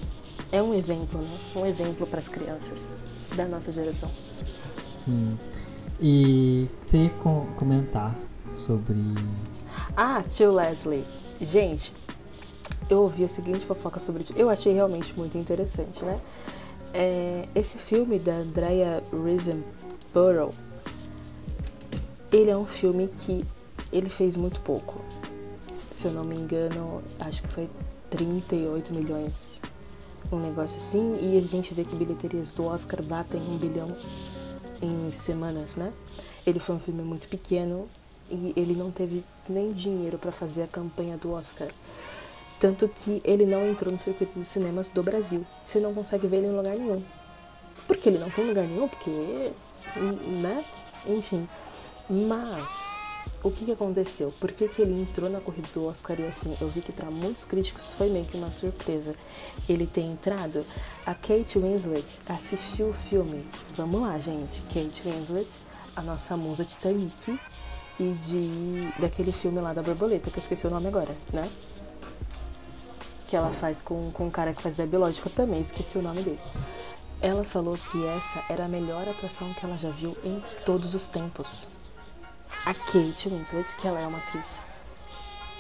é 0.51 0.61
um 0.61 0.73
exemplo, 0.73 1.21
né? 1.21 1.37
Um 1.55 1.65
exemplo 1.65 2.05
para 2.07 2.19
as 2.19 2.27
crianças 2.27 3.05
da 3.35 3.45
nossa 3.45 3.71
geração. 3.71 4.09
Sim. 5.05 5.37
E 5.99 6.67
você 6.81 6.97
ia 6.97 7.09
co- 7.21 7.45
comentar 7.57 8.15
sobre. 8.53 8.95
Ah, 9.95 10.23
tio 10.27 10.53
Leslie. 10.53 11.03
Gente, 11.39 11.93
eu 12.89 13.01
ouvi 13.01 13.23
a 13.23 13.27
seguinte 13.27 13.59
fofoca 13.65 13.99
sobre. 13.99 14.25
Eu 14.35 14.49
achei 14.49 14.73
realmente 14.73 15.13
muito 15.17 15.37
interessante, 15.37 16.03
né? 16.03 16.19
É, 16.93 17.47
esse 17.55 17.77
filme 17.77 18.19
da 18.19 18.33
Andrea 18.33 19.01
Riseborough, 19.11 20.51
ele 22.31 22.49
é 22.49 22.57
um 22.57 22.65
filme 22.65 23.09
que 23.17 23.43
ele 23.91 24.09
fez 24.09 24.37
muito 24.37 24.61
pouco. 24.61 25.01
Se 25.89 26.07
eu 26.07 26.11
não 26.11 26.23
me 26.23 26.35
engano, 26.35 27.03
acho 27.19 27.43
que 27.43 27.49
foi 27.49 27.69
38 28.09 28.93
milhões, 28.93 29.61
um 30.31 30.39
negócio 30.39 30.77
assim. 30.77 31.17
E 31.21 31.37
a 31.37 31.41
gente 31.41 31.73
vê 31.73 31.83
que 31.83 31.95
bilheterias 31.95 32.53
do 32.53 32.65
Oscar 32.65 33.03
batem 33.03 33.41
um 33.41 33.57
bilhão 33.57 33.95
em 34.81 35.11
semanas, 35.11 35.75
né? 35.75 35.91
Ele 36.45 36.59
foi 36.59 36.75
um 36.75 36.79
filme 36.79 37.03
muito 37.03 37.27
pequeno 37.27 37.87
e 38.29 38.53
ele 38.55 38.73
não 38.73 38.91
teve 38.91 39.23
nem 39.47 39.71
dinheiro 39.71 40.17
para 40.17 40.31
fazer 40.31 40.63
a 40.63 40.67
campanha 40.67 41.17
do 41.17 41.33
Oscar. 41.33 41.67
Tanto 42.59 42.87
que 42.87 43.21
ele 43.25 43.45
não 43.45 43.67
entrou 43.67 43.91
no 43.91 43.99
circuito 43.99 44.39
de 44.39 44.45
cinemas 44.45 44.87
do 44.87 45.03
Brasil. 45.03 45.45
Você 45.63 45.79
não 45.79 45.93
consegue 45.93 46.27
ver 46.27 46.37
ele 46.37 46.47
em 46.47 46.55
lugar 46.55 46.77
nenhum. 46.77 47.03
Porque 47.87 48.07
ele 48.07 48.19
não 48.19 48.29
tem 48.29 48.45
lugar 48.45 48.65
nenhum, 48.65 48.87
porque. 48.87 49.51
né? 50.41 50.63
Enfim. 51.07 51.47
Mas 52.11 52.97
o 53.41 53.49
que, 53.49 53.63
que 53.63 53.71
aconteceu? 53.71 54.33
Por 54.37 54.51
que, 54.51 54.67
que 54.67 54.81
ele 54.81 55.01
entrou 55.01 55.29
na 55.29 55.39
corrida 55.39 55.69
do 55.73 55.85
Oscar 55.85 56.19
e 56.19 56.27
assim, 56.27 56.57
eu 56.59 56.67
vi 56.67 56.81
que 56.81 56.91
para 56.91 57.09
muitos 57.09 57.45
críticos 57.45 57.93
foi 57.93 58.09
meio 58.09 58.25
que 58.25 58.35
uma 58.35 58.51
surpresa 58.51 59.15
ele 59.69 59.87
ter 59.87 60.01
entrado. 60.01 60.65
A 61.05 61.15
Kate 61.15 61.57
Winslet 61.57 62.19
assistiu 62.27 62.89
o 62.89 62.93
filme. 62.93 63.47
Vamos 63.77 64.01
lá, 64.01 64.19
gente. 64.19 64.61
Kate 64.63 65.03
Winslet, 65.05 65.61
a 65.95 66.01
nossa 66.01 66.35
musa 66.35 66.65
Titanic 66.65 67.39
e 67.97 68.11
de 68.15 68.91
daquele 68.99 69.31
filme 69.31 69.61
lá 69.61 69.71
da 69.71 69.81
borboleta, 69.81 70.29
que 70.29 70.37
eu 70.37 70.41
esqueci 70.41 70.67
o 70.67 70.69
nome 70.69 70.89
agora, 70.89 71.15
né? 71.31 71.49
Que 73.25 73.37
ela 73.37 73.51
faz 73.51 73.81
com, 73.81 74.11
com 74.11 74.27
um 74.27 74.29
cara 74.29 74.53
que 74.53 74.61
faz 74.61 74.75
Debilógica 74.75 75.29
também, 75.29 75.61
esqueci 75.61 75.97
o 75.97 76.01
nome 76.01 76.23
dele. 76.23 76.39
Ela 77.21 77.45
falou 77.45 77.77
que 77.77 78.05
essa 78.05 78.43
era 78.49 78.65
a 78.65 78.67
melhor 78.67 79.07
atuação 79.07 79.53
que 79.53 79.65
ela 79.65 79.77
já 79.77 79.89
viu 79.91 80.17
em 80.25 80.43
todos 80.65 80.93
os 80.93 81.07
tempos 81.07 81.69
a 82.65 82.73
Kate 82.73 83.29
Winslet, 83.29 83.75
que 83.75 83.87
ela 83.87 83.99
é 83.99 84.07
uma 84.07 84.19
atriz 84.19 84.61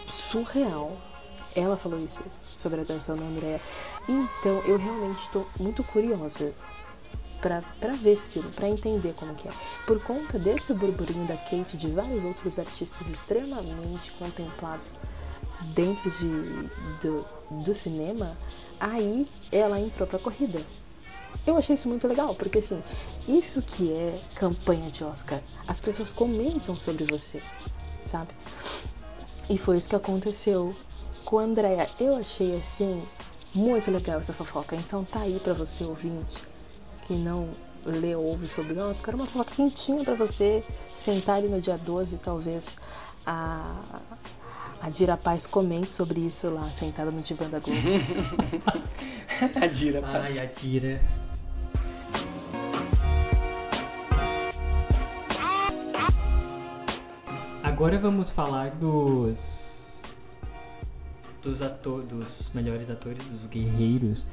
surreal. 0.09 0.97
Ela 1.55 1.75
falou 1.75 1.99
isso 1.99 2.23
sobre 2.53 2.79
a 2.79 2.83
atuação 2.83 3.17
da 3.17 3.23
Andrea. 3.23 3.59
Então, 4.07 4.59
eu 4.65 4.77
realmente 4.77 5.21
estou 5.21 5.47
muito 5.59 5.83
curiosa 5.83 6.53
para 7.41 7.93
ver 7.93 8.11
esse 8.11 8.29
filme, 8.29 8.51
para 8.51 8.69
entender 8.69 9.13
como 9.15 9.33
que 9.33 9.47
é. 9.47 9.51
Por 9.87 9.99
conta 10.01 10.37
desse 10.37 10.73
burburinho 10.73 11.25
da 11.25 11.35
Kate 11.35 11.73
e 11.73 11.77
de 11.77 11.87
vários 11.87 12.23
outros 12.23 12.59
artistas 12.59 13.09
extremamente 13.09 14.11
contemplados 14.11 14.93
dentro 15.73 16.09
de, 16.09 16.69
do, 17.01 17.25
do 17.63 17.73
cinema, 17.73 18.37
aí 18.79 19.27
ela 19.51 19.79
entrou 19.79 20.07
para 20.07 20.17
a 20.17 20.21
corrida. 20.21 20.61
Eu 21.45 21.57
achei 21.57 21.75
isso 21.75 21.89
muito 21.89 22.07
legal, 22.07 22.35
porque 22.35 22.59
assim, 22.59 22.81
isso 23.27 23.61
que 23.61 23.91
é 23.91 24.19
campanha 24.35 24.89
de 24.89 25.03
Oscar, 25.03 25.39
as 25.67 25.79
pessoas 25.79 26.11
comentam 26.11 26.75
sobre 26.75 27.03
você, 27.05 27.41
sabe? 28.05 28.29
E 29.49 29.57
foi 29.57 29.77
isso 29.77 29.89
que 29.89 29.95
aconteceu 29.95 30.75
com 31.25 31.39
a 31.39 31.43
Andrea. 31.43 31.87
Eu 31.99 32.15
achei 32.15 32.55
assim 32.57 33.01
muito 33.53 33.89
legal 33.91 34.19
essa 34.19 34.33
fofoca. 34.33 34.75
Então 34.75 35.03
tá 35.03 35.21
aí 35.21 35.39
para 35.43 35.53
você 35.53 35.83
ouvinte 35.83 36.43
que 37.07 37.13
não 37.13 37.49
lê 37.83 38.15
ou 38.15 38.23
ouve 38.23 38.47
sobre 38.47 38.79
Oscar, 38.79 39.15
uma 39.15 39.25
fofoca 39.25 39.55
quentinha 39.55 40.03
para 40.03 40.13
você 40.13 40.63
sentar 40.93 41.37
ali 41.37 41.47
no 41.47 41.59
dia 41.59 41.77
12 41.77 42.17
talvez 42.19 42.77
a 43.25 44.01
a 44.81 44.89
Dira 44.89 45.15
Paz 45.15 45.45
comente 45.45 45.93
sobre 45.93 46.21
isso 46.21 46.49
lá, 46.49 46.71
sentada 46.71 47.11
no 47.11 47.21
divã 47.21 47.47
da 47.47 47.59
Globo. 47.59 47.79
a 49.61 49.67
Dira 49.67 50.01
Paz. 50.01 50.15
Ai, 50.15 50.39
a 50.39 50.45
Dira. 50.45 51.20
Agora 57.71 57.97
vamos 57.97 58.29
falar 58.29 58.71
dos 58.71 60.01
dos 61.41 61.61
atores, 61.61 62.05
dos 62.05 62.51
melhores 62.53 62.89
atores, 62.89 63.25
dos 63.27 63.45
guerreiros. 63.45 64.27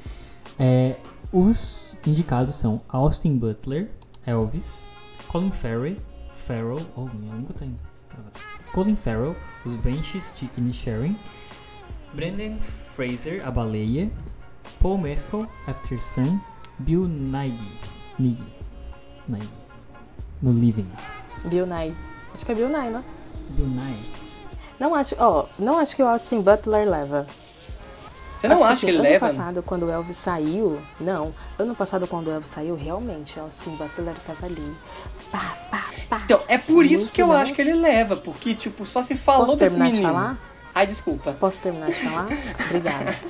É, 0.59 0.97
os 1.31 1.97
indicados 2.05 2.55
são 2.55 2.81
Austin 2.89 3.37
Butler, 3.37 3.89
Elvis, 4.25 4.85
Colin 5.29 5.51
Farrell, 5.51 5.95
Farrell, 6.33 6.85
oh 6.97 7.05
minha 7.05 7.33
língua 7.33 7.55
tá 7.57 7.65
Colin 8.73 8.97
Farrell, 8.97 9.37
os 9.65 9.73
Benches 9.77 10.33
de 10.37 10.49
Inisherin, 10.57 11.17
Brendan 12.13 12.59
Fraser, 12.59 13.47
a 13.47 13.49
baleia, 13.49 14.11
Paul 14.81 14.97
Mescal, 14.97 15.47
After 15.65 15.99
Sun, 15.99 16.41
Bill 16.79 17.07
Nighy, 17.07 17.79
Nighy, 18.19 18.53
Nighy, 19.29 19.49
no 20.41 20.51
Living. 20.51 20.91
Bill 21.45 21.65
Nighy, 21.65 21.95
acho 22.33 22.45
que 22.45 22.51
é 22.51 22.55
Bill 22.55 22.67
Nighy, 22.67 22.89
não? 22.89 23.18
Brunei. 23.49 23.99
Não 24.79 24.95
acho, 24.95 25.15
ó, 25.19 25.45
não 25.57 25.77
acho 25.77 25.95
que 25.95 26.03
o 26.03 26.07
Austin 26.07 26.41
Butler 26.41 26.89
leva. 26.89 27.27
Você 28.37 28.47
não 28.47 28.55
acho 28.55 28.63
acha 28.63 28.69
que, 28.69 28.75
assim, 28.75 28.85
que 28.85 28.91
ele 28.91 28.97
ano 28.99 29.09
leva? 29.09 29.25
Ano 29.25 29.35
passado, 29.35 29.63
quando 29.63 29.85
o 29.85 29.89
Elvis 29.91 30.15
saiu, 30.15 30.81
não. 30.99 31.35
Ano 31.57 31.75
passado, 31.75 32.07
quando 32.07 32.29
o 32.29 32.31
Elvis 32.31 32.49
saiu, 32.49 32.75
realmente, 32.75 33.37
o 33.37 33.43
Austin 33.43 33.71
Butler 33.71 34.15
tava 34.25 34.45
ali. 34.45 34.75
Pá, 35.29 35.57
pá, 35.69 35.85
pá. 36.09 36.21
Então, 36.23 36.41
é 36.47 36.57
por 36.57 36.85
isso 36.85 37.09
que 37.09 37.21
eu 37.21 37.33
acho 37.33 37.53
que 37.53 37.61
ele 37.61 37.73
leva, 37.73 38.15
porque, 38.15 38.55
tipo, 38.55 38.85
só 38.85 39.03
se 39.03 39.15
falou 39.15 39.47
Posso 39.47 39.57
desse 39.57 39.75
terminar 39.75 39.91
menino. 39.91 40.07
de 40.07 40.13
falar? 40.13 40.37
Ai, 40.73 40.87
desculpa. 40.87 41.33
Posso 41.33 41.59
terminar 41.59 41.87
de 41.87 42.01
falar? 42.01 42.27
Obrigada. 42.67 43.15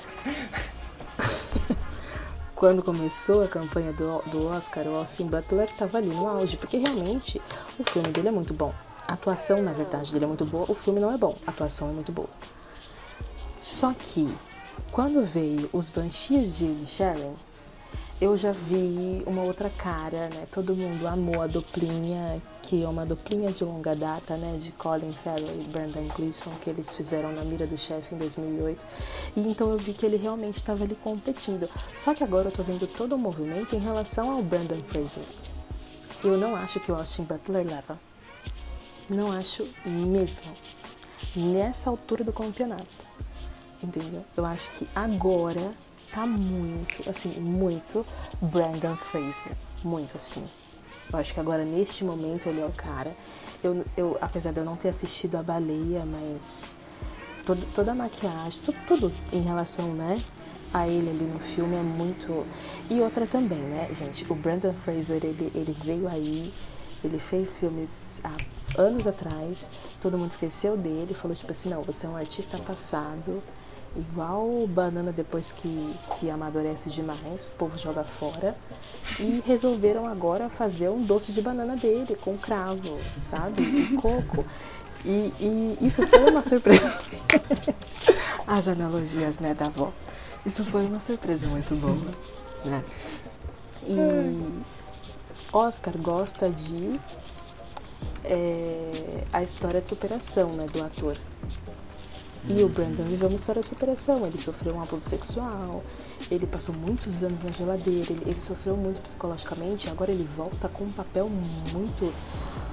quando 2.53 2.83
começou 2.83 3.41
a 3.41 3.47
campanha 3.47 3.93
do, 3.93 4.21
do 4.23 4.47
Oscar, 4.49 4.85
o 4.85 4.97
Austin 4.97 5.27
Butler 5.27 5.71
tava 5.71 5.97
ali 5.97 6.09
no 6.09 6.27
auge, 6.27 6.57
porque 6.57 6.77
realmente 6.77 7.41
o 7.79 7.89
filme 7.89 8.09
dele 8.09 8.27
é 8.27 8.31
muito 8.31 8.53
bom. 8.53 8.73
A 9.09 9.13
atuação, 9.13 9.59
na 9.59 9.73
verdade, 9.73 10.13
dele 10.13 10.25
é 10.25 10.27
muito 10.27 10.45
boa. 10.45 10.65
O 10.69 10.75
filme 10.75 10.99
não 10.99 11.11
é 11.11 11.17
bom, 11.17 11.35
a 11.47 11.49
atuação 11.49 11.89
é 11.89 11.91
muito 11.91 12.11
boa. 12.11 12.29
Só 13.59 13.91
que, 13.91 14.31
quando 14.91 15.23
veio 15.23 15.67
os 15.73 15.89
Banshees 15.89 16.59
de 16.59 16.85
Sharon, 16.85 17.33
eu 18.21 18.37
já 18.37 18.51
vi 18.51 19.23
uma 19.25 19.41
outra 19.41 19.67
cara, 19.67 20.29
né? 20.29 20.45
Todo 20.51 20.75
mundo 20.75 21.07
amou 21.07 21.41
a 21.41 21.47
duplinha, 21.47 22.39
que 22.61 22.83
é 22.83 22.87
uma 22.87 23.03
duplinha 23.03 23.51
de 23.51 23.63
longa 23.63 23.95
data, 23.95 24.37
né? 24.37 24.57
De 24.59 24.71
Colin 24.73 25.11
Farrell 25.11 25.59
e 25.59 25.63
Brendan 25.63 26.07
Gleeson, 26.15 26.51
que 26.61 26.69
eles 26.69 26.95
fizeram 26.95 27.31
na 27.31 27.41
Mira 27.41 27.65
do 27.65 27.79
Chefe 27.79 28.13
em 28.13 28.17
2008. 28.19 28.85
E 29.35 29.39
então 29.39 29.71
eu 29.71 29.77
vi 29.79 29.91
que 29.93 30.05
ele 30.05 30.17
realmente 30.17 30.57
estava 30.57 30.83
ali 30.83 30.93
competindo. 30.93 31.67
Só 31.95 32.13
que 32.13 32.23
agora 32.23 32.49
eu 32.49 32.51
tô 32.51 32.61
vendo 32.61 32.85
todo 32.85 33.15
o 33.15 33.17
movimento 33.17 33.75
em 33.75 33.79
relação 33.79 34.29
ao 34.29 34.43
Brendan 34.43 34.83
Fraser. 34.83 35.23
Eu 36.23 36.37
não 36.37 36.55
acho 36.55 36.79
que 36.79 36.91
o 36.91 36.95
Austin 36.95 37.23
Butler 37.23 37.65
leva. 37.65 38.08
Não 39.09 39.31
acho 39.31 39.67
mesmo. 39.85 40.53
Nessa 41.35 41.89
altura 41.89 42.23
do 42.23 42.31
campeonato. 42.31 43.07
Entendeu? 43.81 44.23
Eu 44.35 44.45
acho 44.45 44.69
que 44.71 44.87
agora 44.95 45.73
tá 46.11 46.25
muito, 46.25 47.09
assim, 47.09 47.29
muito 47.39 48.05
Brandon 48.41 48.95
Fraser. 48.95 49.53
Muito 49.83 50.15
assim. 50.15 50.43
Eu 51.11 51.17
acho 51.17 51.33
que 51.33 51.39
agora, 51.39 51.65
neste 51.65 52.03
momento, 52.03 52.47
ele 52.47 52.61
é 52.61 52.65
o 52.65 52.71
cara. 52.71 53.15
Eu, 53.63 53.83
eu, 53.97 54.17
apesar 54.21 54.51
de 54.51 54.59
eu 54.59 54.65
não 54.65 54.75
ter 54.75 54.89
assistido 54.89 55.35
a 55.35 55.43
baleia, 55.43 56.05
mas 56.05 56.77
todo, 57.45 57.65
toda 57.73 57.91
a 57.93 57.95
maquiagem, 57.95 58.61
tudo, 58.63 58.77
tudo 58.85 59.13
em 59.33 59.41
relação, 59.41 59.93
né? 59.93 60.21
A 60.71 60.87
ele 60.87 61.09
ali 61.09 61.23
no 61.23 61.39
filme 61.39 61.75
é 61.75 61.81
muito. 61.81 62.45
E 62.89 63.01
outra 63.01 63.25
também, 63.25 63.57
né, 63.57 63.89
gente? 63.91 64.23
O 64.31 64.35
Brandon 64.35 64.73
Fraser, 64.73 65.19
ele, 65.23 65.51
ele 65.55 65.75
veio 65.83 66.07
aí, 66.07 66.53
ele 67.03 67.19
fez 67.19 67.59
filmes 67.59 68.21
há 68.23 68.81
anos 68.81 69.07
atrás, 69.07 69.69
todo 69.99 70.17
mundo 70.17 70.31
esqueceu 70.31 70.77
dele, 70.77 71.13
falou 71.13 71.35
tipo 71.35 71.51
assim, 71.51 71.69
não, 71.69 71.83
você 71.83 72.05
é 72.05 72.09
um 72.09 72.15
artista 72.15 72.57
passado, 72.57 73.41
igual 73.95 74.67
banana 74.67 75.11
depois 75.11 75.51
que, 75.51 75.95
que 76.15 76.29
amadurece 76.29 76.89
demais, 76.89 77.49
o 77.49 77.53
povo 77.53 77.77
joga 77.77 78.03
fora. 78.03 78.55
E 79.19 79.41
resolveram 79.45 80.07
agora 80.07 80.49
fazer 80.49 80.89
um 80.89 81.01
doce 81.01 81.31
de 81.31 81.41
banana 81.41 81.75
dele, 81.75 82.15
com 82.15 82.37
cravo, 82.37 82.97
sabe? 83.19 83.63
E 83.63 83.95
coco. 83.95 84.45
E, 85.03 85.33
e 85.39 85.77
isso 85.81 86.05
foi 86.05 86.29
uma 86.29 86.43
surpresa. 86.43 86.93
As 88.45 88.67
analogias, 88.67 89.39
né, 89.39 89.53
da 89.53 89.65
avó. 89.65 89.91
Isso 90.45 90.63
foi 90.65 90.85
uma 90.85 90.99
surpresa 90.99 91.47
muito 91.47 91.75
boa, 91.75 92.11
né? 92.65 92.83
E 93.83 93.95
Oscar 95.51 95.97
gosta 95.97 96.49
de 96.49 96.99
é, 98.23 99.23
a 99.33 99.41
história 99.41 99.81
de 99.81 99.89
superação 99.89 100.53
né, 100.53 100.67
do 100.67 100.83
ator. 100.83 101.17
E 102.47 102.63
o 102.63 102.69
Brandon 102.69 103.03
viveu 103.03 103.27
uma 103.27 103.35
história 103.35 103.61
de 103.61 103.67
superação. 103.67 104.25
Ele 104.25 104.39
sofreu 104.39 104.75
um 104.75 104.81
abuso 104.81 105.07
sexual, 105.07 105.83
ele 106.31 106.47
passou 106.47 106.73
muitos 106.73 107.23
anos 107.23 107.43
na 107.43 107.51
geladeira, 107.51 108.11
ele, 108.11 108.23
ele 108.25 108.41
sofreu 108.41 108.77
muito 108.77 109.01
psicologicamente. 109.01 109.89
Agora 109.89 110.11
ele 110.11 110.27
volta 110.35 110.69
com 110.69 110.85
um 110.85 110.91
papel 110.91 111.29
muito, 111.73 112.13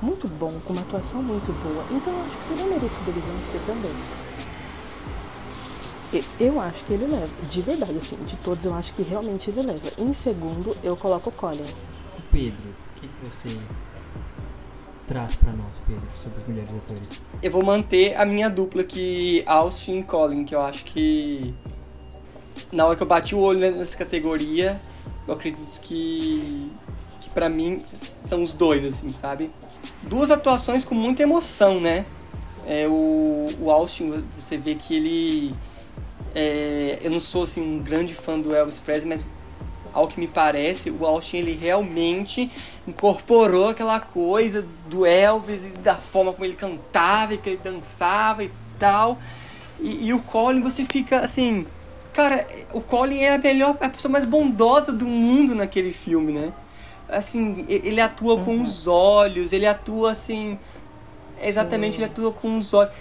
muito 0.01 0.29
bom, 0.29 0.53
com 0.65 0.73
uma 0.73 0.83
atuação 0.83 1.23
muito 1.23 1.53
boa. 1.63 1.85
Então 1.91 2.13
eu 2.13 2.25
acho 2.27 2.37
que 2.37 2.45
seria 2.45 2.67
merecido 2.67 3.11
ele 3.11 3.21
vencer 3.21 3.61
também. 3.67 3.93
Eu 6.39 6.61
acho 6.61 6.85
que 6.85 6.93
ele 6.93 7.07
leva, 7.07 7.29
de 7.47 7.61
verdade, 7.61 7.99
assim, 7.99 8.17
de 8.25 8.37
todos 8.37 8.65
eu 8.65 8.73
acho 8.75 8.95
que 8.95 9.03
realmente 9.03 9.51
ele 9.51 9.63
leva. 9.63 9.91
Em 9.99 10.13
segundo, 10.13 10.77
eu 10.83 10.97
coloco 10.97 11.31
o 11.31 11.33
Colin. 11.33 11.65
Pedro, 12.37 12.69
o 12.69 13.01
que, 13.01 13.09
que 13.09 13.25
você 13.25 13.59
traz 15.09 15.35
para 15.37 15.53
nós, 15.53 15.81
Pedro, 15.87 16.03
sobre 16.17 16.39
os 16.43 16.47
melhores 16.47 16.75
atores? 16.77 17.23
Eu 17.43 17.51
vou 17.51 17.65
manter 17.65 18.15
a 18.15 18.27
minha 18.27 18.51
dupla 18.51 18.85
que 18.85 19.43
Austin 19.47 20.01
e 20.01 20.05
Colin, 20.05 20.45
que 20.45 20.55
eu 20.55 20.61
acho 20.61 20.85
que 20.85 21.55
na 22.71 22.85
hora 22.85 22.95
que 22.95 23.03
eu 23.03 23.07
bati 23.07 23.35
o 23.35 23.39
olho 23.39 23.59
nessa 23.59 23.97
categoria, 23.97 24.79
eu 25.27 25.33
acredito 25.33 25.81
que 25.81 26.71
que 27.23 27.31
para 27.31 27.49
mim 27.49 27.83
são 27.95 28.43
os 28.43 28.53
dois 28.53 28.85
assim, 28.85 29.11
sabe? 29.15 29.51
Duas 30.03 30.31
atuações 30.31 30.85
com 30.85 30.95
muita 30.95 31.23
emoção, 31.23 31.81
né? 31.81 32.05
É, 32.67 32.87
o, 32.87 33.49
o 33.59 33.71
Austin, 33.71 34.27
você 34.37 34.59
vê 34.59 34.75
que 34.75 34.95
ele 34.95 35.55
é, 36.35 36.99
eu 37.01 37.11
não 37.11 37.21
sou 37.21 37.45
assim 37.45 37.63
um 37.63 37.83
grande 37.83 38.15
fã 38.15 38.39
do 38.39 38.55
Elvis 38.55 38.79
Presley, 38.79 39.09
mas 39.09 39.27
ao 39.97 40.07
que 40.09 40.21
me 40.21 40.29
parece, 40.29 40.91
o 40.91 41.07
Austin 41.07 41.39
ele 41.39 41.53
realmente 41.53 42.51
incorporou 42.87 43.71
aquela 43.71 43.99
coisa 43.99 44.67
do 44.91 45.07
Elvis 45.07 45.71
e 45.71 45.73
da 45.79 45.95
forma 45.95 46.35
como 46.35 46.45
ele 46.45 46.55
cantava 46.55 47.33
e 47.33 47.39
que 47.39 47.49
ele 47.49 47.61
dançava 47.65 48.45
e 48.45 48.51
tal. 48.79 49.19
E, 49.81 50.09
e 50.09 50.13
o 50.13 50.19
Colin, 50.19 50.61
você 50.61 50.85
fica 50.85 51.21
assim. 51.21 51.67
Cara, 52.13 52.47
o 52.75 52.81
Colin 52.83 53.21
é 53.21 53.35
a 53.35 53.39
melhor, 53.39 53.79
a 53.81 53.89
pessoa 53.89 54.13
mais 54.13 54.27
bondosa 54.27 54.93
do 54.93 55.07
mundo 55.07 55.55
naquele 55.55 55.95
filme, 55.95 56.31
né? 56.31 56.53
Assim, 57.09 57.65
ele 57.67 58.01
atua 58.01 58.35
uhum. 58.35 58.45
com 58.45 58.63
os 58.63 58.87
olhos, 58.87 59.51
ele 59.51 59.67
atua 59.67 60.13
assim. 60.13 60.59
Exatamente, 61.43 61.97
Sim. 61.97 62.03
ele 62.03 62.11
atua 62.11 62.33
com 62.33 62.59
os 62.59 62.75
olhos. 62.75 62.93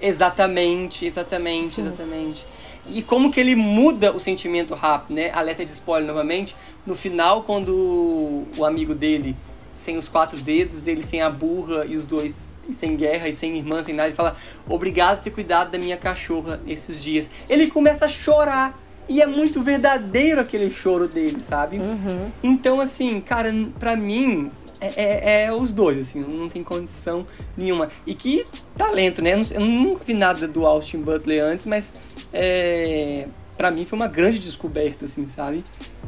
Exatamente, 0.00 1.06
exatamente, 1.06 1.70
Sim. 1.70 1.86
exatamente. 1.86 2.46
E 2.86 3.02
como 3.02 3.30
que 3.30 3.38
ele 3.38 3.54
muda 3.54 4.12
o 4.12 4.18
sentimento 4.18 4.74
rápido, 4.74 5.14
né? 5.14 5.30
Alerta 5.32 5.64
de 5.64 5.72
spoiler 5.72 6.06
novamente. 6.06 6.56
No 6.84 6.96
final, 6.96 7.42
quando 7.42 8.44
o 8.56 8.64
amigo 8.64 8.94
dele, 8.94 9.36
sem 9.72 9.96
os 9.96 10.08
quatro 10.08 10.40
dedos, 10.40 10.86
ele 10.86 11.02
sem 11.02 11.22
a 11.22 11.30
burra 11.30 11.84
e 11.86 11.96
os 11.96 12.06
dois 12.06 12.52
sem 12.70 12.96
guerra 12.96 13.28
e 13.28 13.32
sem 13.32 13.56
irmã, 13.56 13.82
sem 13.82 13.94
nada, 13.94 14.08
ele 14.08 14.16
fala: 14.16 14.36
Obrigado 14.68 15.18
por 15.18 15.24
ter 15.24 15.30
cuidado 15.30 15.70
da 15.70 15.78
minha 15.78 15.96
cachorra 15.96 16.60
nesses 16.64 17.02
dias. 17.02 17.28
Ele 17.48 17.68
começa 17.68 18.04
a 18.04 18.08
chorar. 18.08 18.80
E 19.08 19.20
é 19.20 19.26
muito 19.26 19.60
verdadeiro 19.60 20.40
aquele 20.40 20.70
choro 20.70 21.08
dele, 21.08 21.40
sabe? 21.40 21.76
Uhum. 21.76 22.30
Então, 22.40 22.80
assim, 22.80 23.20
cara, 23.20 23.52
pra 23.78 23.96
mim, 23.96 24.48
é, 24.82 24.92
é, 24.96 25.44
é, 25.44 25.52
os 25.52 25.72
dois, 25.72 25.98
assim, 25.98 26.20
não 26.20 26.48
tem 26.48 26.64
condição 26.64 27.24
nenhuma. 27.56 27.88
E 28.04 28.14
que 28.14 28.44
talento, 28.76 29.22
né? 29.22 29.32
Eu, 29.52 29.60
nunca 29.60 30.02
vi 30.04 30.12
nada 30.12 30.48
do 30.48 30.66
Austin 30.66 30.98
Butler 30.98 31.44
antes, 31.44 31.66
mas 31.66 31.94
é, 32.32 33.28
para 33.56 33.70
mim 33.70 33.84
foi 33.84 33.96
uma 33.96 34.08
grande 34.08 34.40
descoberta, 34.40 35.04
assim, 35.04 35.28
sabe? 35.28 35.64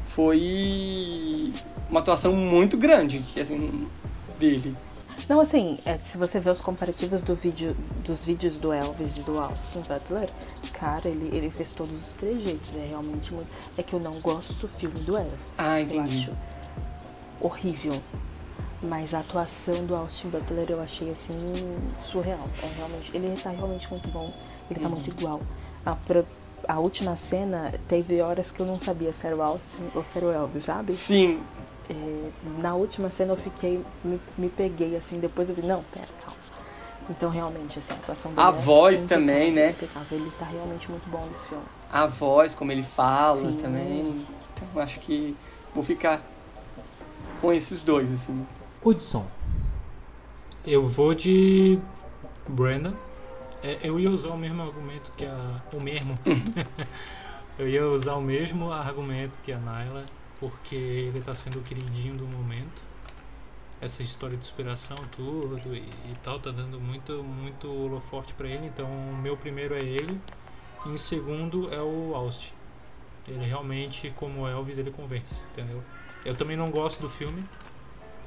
Foi 0.09 1.53
uma 1.89 2.01
atuação 2.01 2.33
muito 2.33 2.77
grande, 2.77 3.25
assim, 3.41 3.89
dele. 4.39 4.77
Não, 5.29 5.41
assim, 5.41 5.79
é, 5.87 5.97
se 5.97 6.19
você 6.19 6.41
vê 6.41 6.51
os 6.51 6.61
comparativos 6.61 7.23
do 7.23 7.35
vídeo, 7.35 7.77
dos 8.05 8.25
vídeos 8.25 8.59
do 8.59 8.73
Elvis 8.73 9.19
e 9.19 9.23
do 9.23 9.39
Austin 9.39 9.81
Butler, 9.81 10.29
cara, 10.73 11.09
ele, 11.09 11.35
ele 11.35 11.51
fez 11.51 11.73
todos 11.73 11.97
os 11.97 12.13
trejeitos. 12.13 12.77
É 12.77 12.87
realmente 12.89 13.33
muito. 13.33 13.49
É 13.79 13.83
que 13.83 13.95
eu 13.95 14.01
não 14.01 14.21
gosto 14.21 14.53
do 14.55 14.69
filme 14.69 14.99
do 15.01 15.17
Elvis. 15.17 15.59
Ah, 15.59 15.81
entendi. 15.81 16.27
Eu 16.27 16.33
acho 16.33 16.33
horrível. 17.41 18.03
Mas 18.89 19.15
a 19.15 19.21
atuação 19.21 19.87
do 19.87 19.97
Austin 19.97 20.29
Butler 20.29 20.67
eu 20.69 20.81
achei 20.81 21.11
assim 21.11 21.35
surreal. 21.99 22.49
É 22.63 22.67
realmente, 22.77 23.11
ele 23.15 23.35
tá 23.41 23.51
realmente 23.51 23.91
muito 23.91 24.09
bom. 24.09 24.33
Ele 24.71 24.79
tá 24.79 24.89
muito 24.89 25.11
igual. 25.11 25.41
A, 25.85 25.97
a 26.69 26.79
última 26.79 27.17
cena 27.17 27.73
teve 27.89 28.21
horas 28.21 28.51
que 28.51 28.61
eu 28.61 28.67
não 28.67 28.79
sabia 28.79 29.13
se 29.13 29.27
era 29.27 29.37
o 29.37 29.43
Austin 29.43 29.85
ou 29.95 30.03
se 30.03 30.19
era 30.19 30.27
o 30.27 30.33
Elvis, 30.33 30.65
sabe? 30.65 30.93
Sim, 30.93 31.41
é, 31.89 32.31
na 32.61 32.75
última 32.75 33.11
cena 33.11 33.33
eu 33.33 33.37
fiquei, 33.37 33.83
me, 34.03 34.21
me, 34.39 34.49
peguei 34.49 34.97
assim, 34.97 35.21
depois 35.21 35.51
eu 35.51 35.55
vi, 35.55 35.63
não, 35.63 35.83
pera, 35.93 36.07
calma. 36.21 36.39
Então 37.11 37.29
realmente, 37.29 37.79
assim, 37.79 37.93
a 37.93 37.97
atuação 37.97 38.33
dele 38.33 38.47
A 38.47 38.49
é 38.49 38.53
voz 38.53 39.03
também, 39.03 39.53
né? 39.53 39.71
Impecável. 39.71 40.19
Ele 40.19 40.31
tá 40.39 40.47
realmente 40.47 40.91
muito 40.91 41.07
bom 41.11 41.25
nesse 41.27 41.49
filme. 41.49 41.65
A 41.93 42.07
voz, 42.07 42.55
como 42.55 42.73
ele 42.73 42.83
fala 42.83 43.37
Sim. 43.37 43.59
também. 43.61 44.25
Então 44.55 44.83
acho 44.83 44.99
que 45.01 45.37
vou 45.75 45.85
ficar 45.85 46.23
com 47.43 47.53
esses 47.53 47.83
dois, 47.83 48.11
assim. 48.11 48.47
Hudson. 48.85 49.27
Eu 50.67 50.87
vou 50.87 51.15
de 51.15 51.79
Brandon. 52.49 52.95
É, 53.63 53.79
eu 53.83 53.99
ia 53.99 54.11
usar 54.11 54.31
o 54.31 54.39
mesmo 54.39 54.63
argumento 54.63 55.13
que 55.17 55.25
a. 55.25 55.63
O 55.73 55.83
mesmo. 55.83 56.19
eu 57.59 57.69
ia 57.69 57.87
usar 57.89 58.15
o 58.15 58.21
mesmo 58.21 58.71
argumento 58.71 59.39
que 59.43 59.53
a 59.53 59.59
Naila 59.59 60.05
porque 60.39 60.75
ele 60.75 61.19
está 61.19 61.35
sendo 61.35 61.59
o 61.59 61.63
queridinho 61.63 62.15
do 62.15 62.27
momento. 62.27 62.83
Essa 63.81 64.03
história 64.03 64.37
de 64.37 64.45
inspiração, 64.45 64.97
tudo 65.17 65.75
e, 65.75 65.79
e 65.79 66.17
tal, 66.23 66.39
tá 66.39 66.51
dando 66.51 66.81
muito, 66.81 67.23
muito 67.23 67.69
holoforte 67.69 68.35
para 68.35 68.49
ele. 68.49 68.67
Então, 68.67 68.87
o 68.87 69.17
meu 69.17 69.37
primeiro 69.37 69.75
é 69.75 69.83
ele, 69.83 70.21
e 70.87 70.91
em 70.91 70.99
segundo 70.99 71.73
é 71.73 71.81
o 71.81 72.15
Austin. 72.15 72.53
Ele 73.27 73.45
realmente, 73.45 74.13
como 74.17 74.47
Elvis, 74.47 74.79
ele 74.79 74.91
convence, 74.91 75.43
entendeu? 75.53 75.83
Eu 76.25 76.37
também 76.37 76.57
não 76.57 76.71
gosto 76.71 77.01
do 77.01 77.09
filme, 77.09 77.45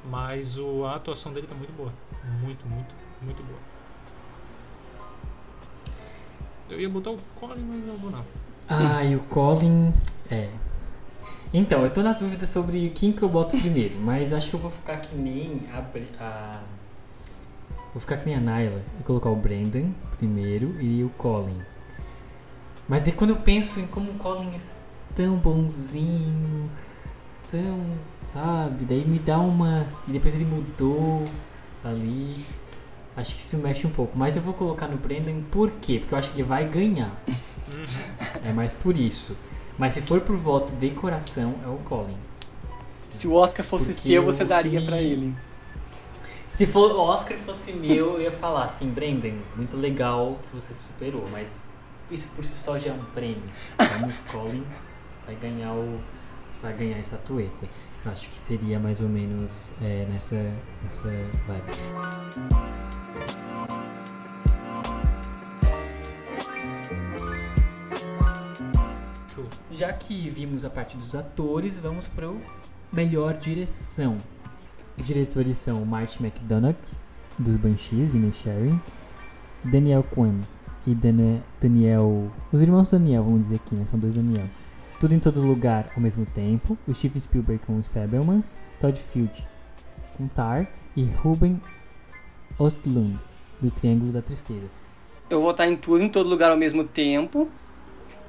mas 0.04 0.58
o, 0.58 0.84
a 0.84 0.96
atuação 0.96 1.32
dele 1.32 1.46
tá 1.46 1.54
muito 1.54 1.72
boa. 1.72 1.92
Muito, 2.40 2.66
muito, 2.66 2.94
muito 3.22 3.42
boa. 3.42 3.58
Eu 6.70 6.80
ia 6.80 6.88
botar 6.88 7.10
o 7.10 7.18
Colin, 7.40 7.62
mas 7.62 7.86
não 7.86 7.96
vou 7.96 8.10
não. 8.10 8.24
Ah, 8.68 9.04
e 9.04 9.16
o 9.16 9.20
Colin. 9.20 9.92
É, 10.30 10.50
então, 11.52 11.82
eu 11.82 11.90
tô 11.90 12.02
na 12.02 12.12
dúvida 12.12 12.46
sobre 12.46 12.90
quem 12.90 13.10
que 13.10 13.22
eu 13.22 13.28
boto 13.28 13.56
primeiro, 13.56 13.94
mas 14.00 14.34
acho 14.34 14.50
que 14.50 14.56
eu 14.56 14.60
vou 14.60 14.70
ficar 14.70 15.00
que 15.00 15.16
nem 15.16 15.62
a, 15.72 15.82
a 16.22 16.60
vou 17.94 18.00
ficar 18.00 18.18
que 18.18 18.26
nem 18.26 18.34
a 18.34 18.40
Naila 18.40 18.82
e 19.00 19.02
colocar 19.02 19.30
o 19.30 19.36
Brandon 19.36 19.90
primeiro 20.18 20.78
e 20.78 21.02
o 21.02 21.08
Colin. 21.10 21.58
Mas 22.86 23.02
daí 23.02 23.12
quando 23.12 23.30
eu 23.30 23.36
penso 23.36 23.80
em 23.80 23.86
como 23.86 24.10
o 24.10 24.14
Colin 24.16 24.56
é 24.56 24.60
tão 25.16 25.36
bonzinho, 25.36 26.70
tão, 27.50 27.80
sabe, 28.32 28.84
daí 28.84 29.04
me 29.04 29.18
dá 29.18 29.38
uma 29.38 29.86
e 30.06 30.12
depois 30.12 30.34
ele 30.34 30.44
mudou 30.44 31.24
ali. 31.84 32.44
Acho 33.16 33.34
que 33.34 33.40
isso 33.40 33.56
mexe 33.58 33.86
um 33.86 33.90
pouco, 33.90 34.16
mas 34.16 34.36
eu 34.36 34.42
vou 34.42 34.54
colocar 34.54 34.86
no 34.86 34.96
Brandon 34.96 35.42
por 35.50 35.70
quê? 35.80 35.98
Porque 35.98 36.14
eu 36.14 36.18
acho 36.18 36.30
que 36.30 36.36
ele 36.36 36.48
vai 36.48 36.68
ganhar. 36.68 37.10
Uhum. 37.72 37.84
é 38.44 38.52
mais 38.52 38.72
por 38.72 38.96
isso. 38.96 39.36
Mas 39.76 39.94
se 39.94 40.00
for 40.00 40.20
por 40.20 40.36
voto 40.36 40.72
de 40.72 40.90
coração, 40.90 41.56
é 41.64 41.68
o 41.68 41.78
Colin. 41.78 42.16
Se 43.08 43.26
o 43.26 43.34
Oscar 43.34 43.64
fosse 43.64 43.92
Porque 43.92 44.08
seu, 44.08 44.24
você 44.24 44.44
daria 44.44 44.80
para 44.82 45.00
ele. 45.00 45.34
Se 46.46 46.66
for 46.66 46.92
o 46.92 46.98
Oscar 47.00 47.36
fosse 47.38 47.72
meu, 47.72 48.14
eu 48.14 48.22
ia 48.22 48.32
falar 48.32 48.64
assim, 48.64 48.88
Brendan, 48.88 49.34
muito 49.54 49.76
legal 49.76 50.38
que 50.42 50.60
você 50.60 50.74
superou, 50.74 51.28
mas 51.30 51.72
isso 52.10 52.28
por 52.34 52.44
si 52.44 52.56
só 52.56 52.78
já 52.78 52.90
é 52.90 52.94
um 52.94 53.04
prêmio. 53.14 53.42
Vamos, 53.76 54.20
Colin 54.22 54.64
vai 55.26 55.34
ganhar 55.36 55.72
o 55.72 56.00
vai 56.62 56.72
ganhar 56.74 56.96
a 56.96 57.00
estatueta. 57.00 57.66
Eu 58.04 58.12
acho 58.12 58.28
que 58.30 58.38
seria 58.38 58.78
mais 58.78 59.00
ou 59.00 59.08
menos 59.08 59.70
é, 59.82 60.06
nessa 60.10 60.52
nessa 60.82 61.08
vibe. 61.46 61.72
Já 69.70 69.92
que 69.92 70.28
vimos 70.28 70.64
a 70.64 70.70
parte 70.70 70.96
dos 70.96 71.14
atores, 71.14 71.78
vamos 71.78 72.08
para 72.08 72.28
o 72.28 72.40
melhor 72.92 73.34
direção. 73.34 74.18
Os 74.96 75.04
diretores 75.04 75.56
são 75.58 75.84
Martin 75.84 76.24
McDonagh, 76.24 76.76
dos 77.38 77.56
Banshees, 77.56 78.10
de 78.10 78.32
Sharing, 78.32 78.80
Daniel 79.62 80.02
Kwan 80.02 80.34
e 80.84 80.94
Daniel... 80.94 82.28
Os 82.50 82.60
irmãos 82.60 82.90
Daniel, 82.90 83.22
vamos 83.22 83.42
dizer 83.42 83.56
aqui, 83.56 83.76
né? 83.76 83.84
São 83.84 84.00
dois 84.00 84.14
Daniel. 84.14 84.48
Tudo 85.00 85.14
em 85.14 85.18
todo 85.20 85.40
lugar 85.40 85.90
ao 85.94 86.02
mesmo 86.02 86.26
tempo. 86.26 86.76
O 86.86 86.94
Steve 86.94 87.20
Spielberg 87.20 87.64
com 87.64 87.78
os 87.78 87.86
Fabelmans, 87.86 88.56
Todd 88.80 88.98
Field 89.00 89.46
com 90.16 90.26
Tar 90.28 90.66
e 90.96 91.04
Ruben 91.04 91.60
Ostlund, 92.58 93.18
do 93.60 93.70
Triângulo 93.70 94.10
da 94.10 94.20
Tristeza. 94.20 94.66
Eu 95.30 95.40
vou 95.40 95.52
estar 95.52 95.66
em 95.66 95.76
tudo 95.76 96.02
em 96.02 96.08
todo 96.08 96.28
lugar 96.28 96.50
ao 96.50 96.56
mesmo 96.56 96.82
tempo. 96.84 97.48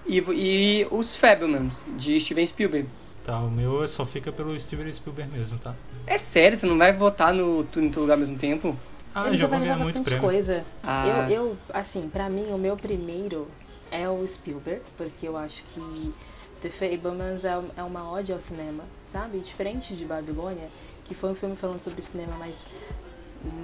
E, 0.05 0.17
e 0.33 0.87
os 0.91 1.15
Fablemans, 1.15 1.85
de 1.97 2.19
Steven 2.19 2.45
Spielberg. 2.45 2.87
Tá, 3.23 3.39
o 3.39 3.49
meu 3.49 3.87
só 3.87 4.05
fica 4.05 4.31
pelo 4.31 4.59
Steven 4.59 4.91
Spielberg 4.91 5.31
mesmo, 5.31 5.57
tá? 5.59 5.75
É 6.07 6.17
sério? 6.17 6.57
Você 6.57 6.65
não 6.65 6.77
vai 6.77 6.93
votar 6.93 7.33
no 7.33 7.63
Tudo 7.63 7.85
em 7.85 7.89
Todo 7.91 8.01
Lugar 8.01 8.13
ao 8.13 8.19
mesmo 8.19 8.37
tempo? 8.37 8.75
Ah, 9.13 9.27
Ele 9.27 9.37
já 9.37 9.47
vai 9.47 9.59
ganhar 9.59 9.77
bastante 9.77 10.05
prêmio. 10.05 10.23
coisa. 10.23 10.63
Ah. 10.83 11.27
Eu, 11.29 11.49
eu, 11.49 11.57
assim, 11.73 12.09
pra 12.09 12.29
mim, 12.29 12.45
o 12.51 12.57
meu 12.57 12.75
primeiro 12.75 13.47
é 13.91 14.07
o 14.09 14.25
Spielberg, 14.27 14.81
porque 14.97 15.27
eu 15.27 15.37
acho 15.37 15.63
que 15.73 16.13
The 16.61 16.69
Fablemans 16.69 17.45
é, 17.45 17.59
é 17.77 17.83
uma 17.83 18.11
ode 18.11 18.33
ao 18.33 18.39
cinema, 18.39 18.83
sabe? 19.05 19.39
Diferente 19.39 19.95
de 19.95 20.05
Babilônia, 20.05 20.67
que 21.05 21.15
foi 21.15 21.31
um 21.31 21.35
filme 21.35 21.55
falando 21.55 21.81
sobre 21.81 22.01
cinema, 22.01 22.35
mas 22.37 22.65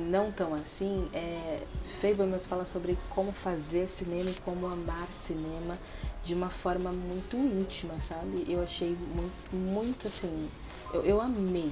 não 0.09 0.31
tão 0.31 0.53
assim. 0.53 1.07
É, 1.13 1.59
Fablemans 2.01 2.47
fala 2.47 2.65
sobre 2.65 2.97
como 3.09 3.31
fazer 3.31 3.89
cinema 3.89 4.29
e 4.29 4.35
como 4.45 4.65
amar 4.67 5.07
cinema 5.11 5.77
de 6.23 6.33
uma 6.33 6.49
forma 6.49 6.91
muito 6.91 7.35
íntima, 7.37 7.93
sabe? 8.01 8.45
Eu 8.47 8.63
achei 8.63 8.95
muito, 9.13 9.55
muito 9.55 10.07
assim. 10.07 10.49
Eu, 10.93 11.03
eu 11.03 11.21
amei. 11.21 11.71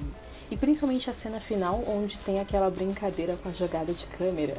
E 0.50 0.56
principalmente 0.56 1.08
a 1.08 1.14
cena 1.14 1.40
final, 1.40 1.82
onde 1.88 2.18
tem 2.18 2.38
aquela 2.38 2.70
brincadeira 2.70 3.36
com 3.36 3.48
a 3.48 3.52
jogada 3.52 3.92
de 3.92 4.06
câmera. 4.06 4.56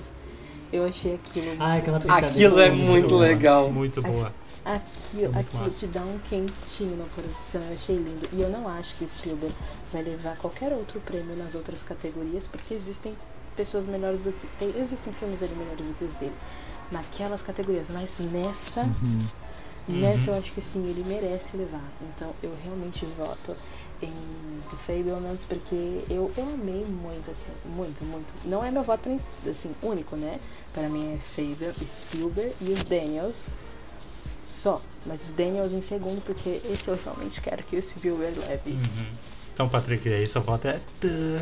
Eu 0.74 0.86
achei 0.86 1.14
aquilo. 1.14 1.56
Ah, 1.60 1.76
aquela 1.76 1.98
aquilo 1.98 2.60
é 2.60 2.70
muito, 2.70 2.86
muito 2.86 3.16
legal. 3.18 3.72
Muito 3.72 4.02
boa. 4.02 4.34
Aquilo, 4.66 5.32
muito 5.32 5.56
aquilo 5.56 5.70
te 5.70 5.88
dá 5.88 6.02
um 6.02 6.18
quentinho 6.20 6.98
no 6.98 7.08
coração, 7.10 7.62
eu 7.62 7.74
achei 7.74 7.96
lindo. 7.96 8.28
E 8.34 8.42
eu 8.42 8.50
não 8.50 8.68
acho 8.68 8.96
que 8.96 9.06
o 9.06 9.08
Spielberg 9.08 9.56
vai 9.94 10.02
levar 10.02 10.36
qualquer 10.38 10.74
outro 10.74 11.00
prêmio 11.00 11.36
nas 11.36 11.54
outras 11.56 11.84
categorias, 11.84 12.48
porque 12.48 12.74
existem 12.74 13.16
pessoas 13.56 13.86
melhores 13.86 14.22
do 14.22 14.32
que. 14.32 14.48
Tem, 14.58 14.74
existem 14.78 15.14
filmes 15.14 15.44
ali 15.44 15.54
melhores 15.56 15.90
do 15.90 15.94
que 15.94 16.04
os 16.04 16.16
dele. 16.16 16.36
Naquelas 16.92 17.42
categorias, 17.42 17.92
mas 17.92 18.18
nessa. 18.20 18.82
Uhum 18.82 19.46
Nessa 19.88 20.32
eu 20.32 20.38
acho 20.38 20.52
que 20.52 20.62
sim, 20.62 20.88
ele 20.90 21.04
merece 21.08 21.58
levar. 21.58 21.84
Então 22.02 22.34
eu 22.42 22.52
realmente 22.64 23.06
voto 23.06 23.56
em 24.02 24.12
The 24.70 24.78
Fablemans 24.78 25.46
porque 25.46 26.04
eu, 26.10 26.32
eu 26.36 26.44
amei 26.54 26.84
muito, 26.86 27.30
assim, 27.30 27.52
muito, 27.66 28.04
muito. 28.04 28.34
Não 28.46 28.66
é 28.66 28.72
meu 28.72 28.82
voto 28.82 29.10
assim, 29.48 29.76
único, 29.84 30.16
né? 30.16 30.40
Para 30.74 30.90
mim 30.90 31.14
é 31.14 31.18
Faber, 31.18 31.74
Spielberg 31.88 32.56
e 32.62 32.72
os 32.72 32.84
Daniels 32.84 33.50
só. 34.46 34.82
Mas 35.06 35.30
os 35.30 35.32
Daniels 35.32 35.74
em 35.74 35.82
segundo, 35.82 36.22
porque 36.22 36.62
esse 36.72 36.88
eu 36.88 36.98
realmente 37.04 37.42
quero 37.42 37.64
que 37.64 37.76
o 37.76 37.84
Spielberg 37.84 38.40
leve. 38.40 38.72
Uhum. 38.72 39.08
Então, 39.54 39.68
Patrick, 39.68 40.08
aí 40.08 40.28
sua 40.28 40.42
voto 40.42 40.68
é. 40.68 40.80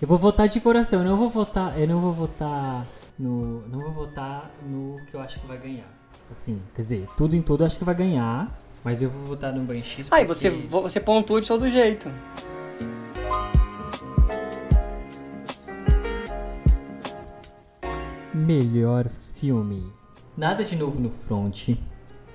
eu 0.00 0.08
vou 0.08 0.18
votar 0.18 0.48
de 0.48 0.60
coração, 0.60 1.00
eu 1.00 1.04
não 1.04 1.16
vou 1.16 1.28
votar. 1.28 1.78
Eu 1.78 1.86
não 1.86 2.00
vou 2.00 2.12
votar 2.12 2.86
no. 3.18 3.66
Não 3.68 3.80
vou 3.80 3.92
votar 3.92 4.50
no 4.66 5.00
que 5.10 5.14
eu 5.14 5.20
acho 5.20 5.40
que 5.40 5.46
vai 5.46 5.58
ganhar. 5.58 5.92
Assim, 6.30 6.60
quer 6.74 6.82
dizer, 6.82 7.08
tudo 7.16 7.36
em 7.36 7.42
tudo 7.42 7.62
eu 7.62 7.66
acho 7.66 7.78
que 7.78 7.84
vai 7.84 7.94
ganhar. 7.94 8.58
Mas 8.84 9.02
eu 9.02 9.10
vou 9.10 9.24
votar 9.24 9.52
no 9.52 9.62
Banshees. 9.62 10.08
Ah, 10.10 10.20
e 10.20 10.24
você, 10.24 10.50
você 10.50 10.98
pontua 10.98 11.40
de 11.40 11.46
todo 11.46 11.68
jeito. 11.68 12.10
Melhor 18.34 19.08
filme. 19.34 20.01
Nada 20.36 20.64
de 20.64 20.76
novo 20.76 20.98
no 20.98 21.10
front. 21.10 21.76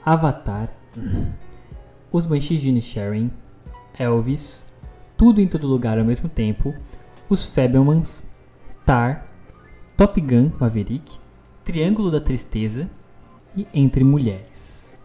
Avatar. 0.06 0.70
Os 2.12 2.26
Banshees 2.26 2.62
de 2.62 2.82
Sharing. 2.82 3.32
Elvis. 3.98 4.74
Tudo 5.18 5.42
em 5.42 5.48
todo 5.48 5.68
lugar 5.68 5.98
ao 5.98 6.06
mesmo 6.06 6.30
tempo. 6.30 6.76
Os 7.28 7.46
Fabelmans. 7.46 8.24
Tar. 8.86 9.28
Top 9.96 10.20
Gun 10.22 10.52
Maverick. 10.60 11.18
Triângulo 11.64 12.12
da 12.12 12.22
Tristeza. 12.22 12.90
E 13.56 13.68
Entre 13.74 14.04
Mulheres. 14.04 15.02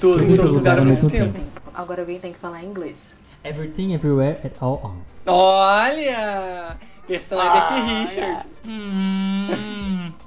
Tudo, 0.00 0.24
em 0.24 0.36
todo 0.36 0.54
lugar 0.54 0.78
ao 0.78 0.84
mesmo 0.84 1.10
tempo. 1.10 1.32
tempo. 1.32 1.62
Agora 1.74 2.02
alguém 2.02 2.18
tem 2.18 2.32
que 2.32 2.38
falar 2.38 2.62
em 2.62 2.68
inglês. 2.68 3.16
Everything, 3.42 3.94
everywhere, 3.94 4.38
at 4.44 4.62
all 4.62 4.80
once. 4.84 5.24
Olha! 5.26 6.76
Versão 7.08 7.40
ah, 7.40 7.64
Richard. 8.04 8.46
Hum, 8.66 9.48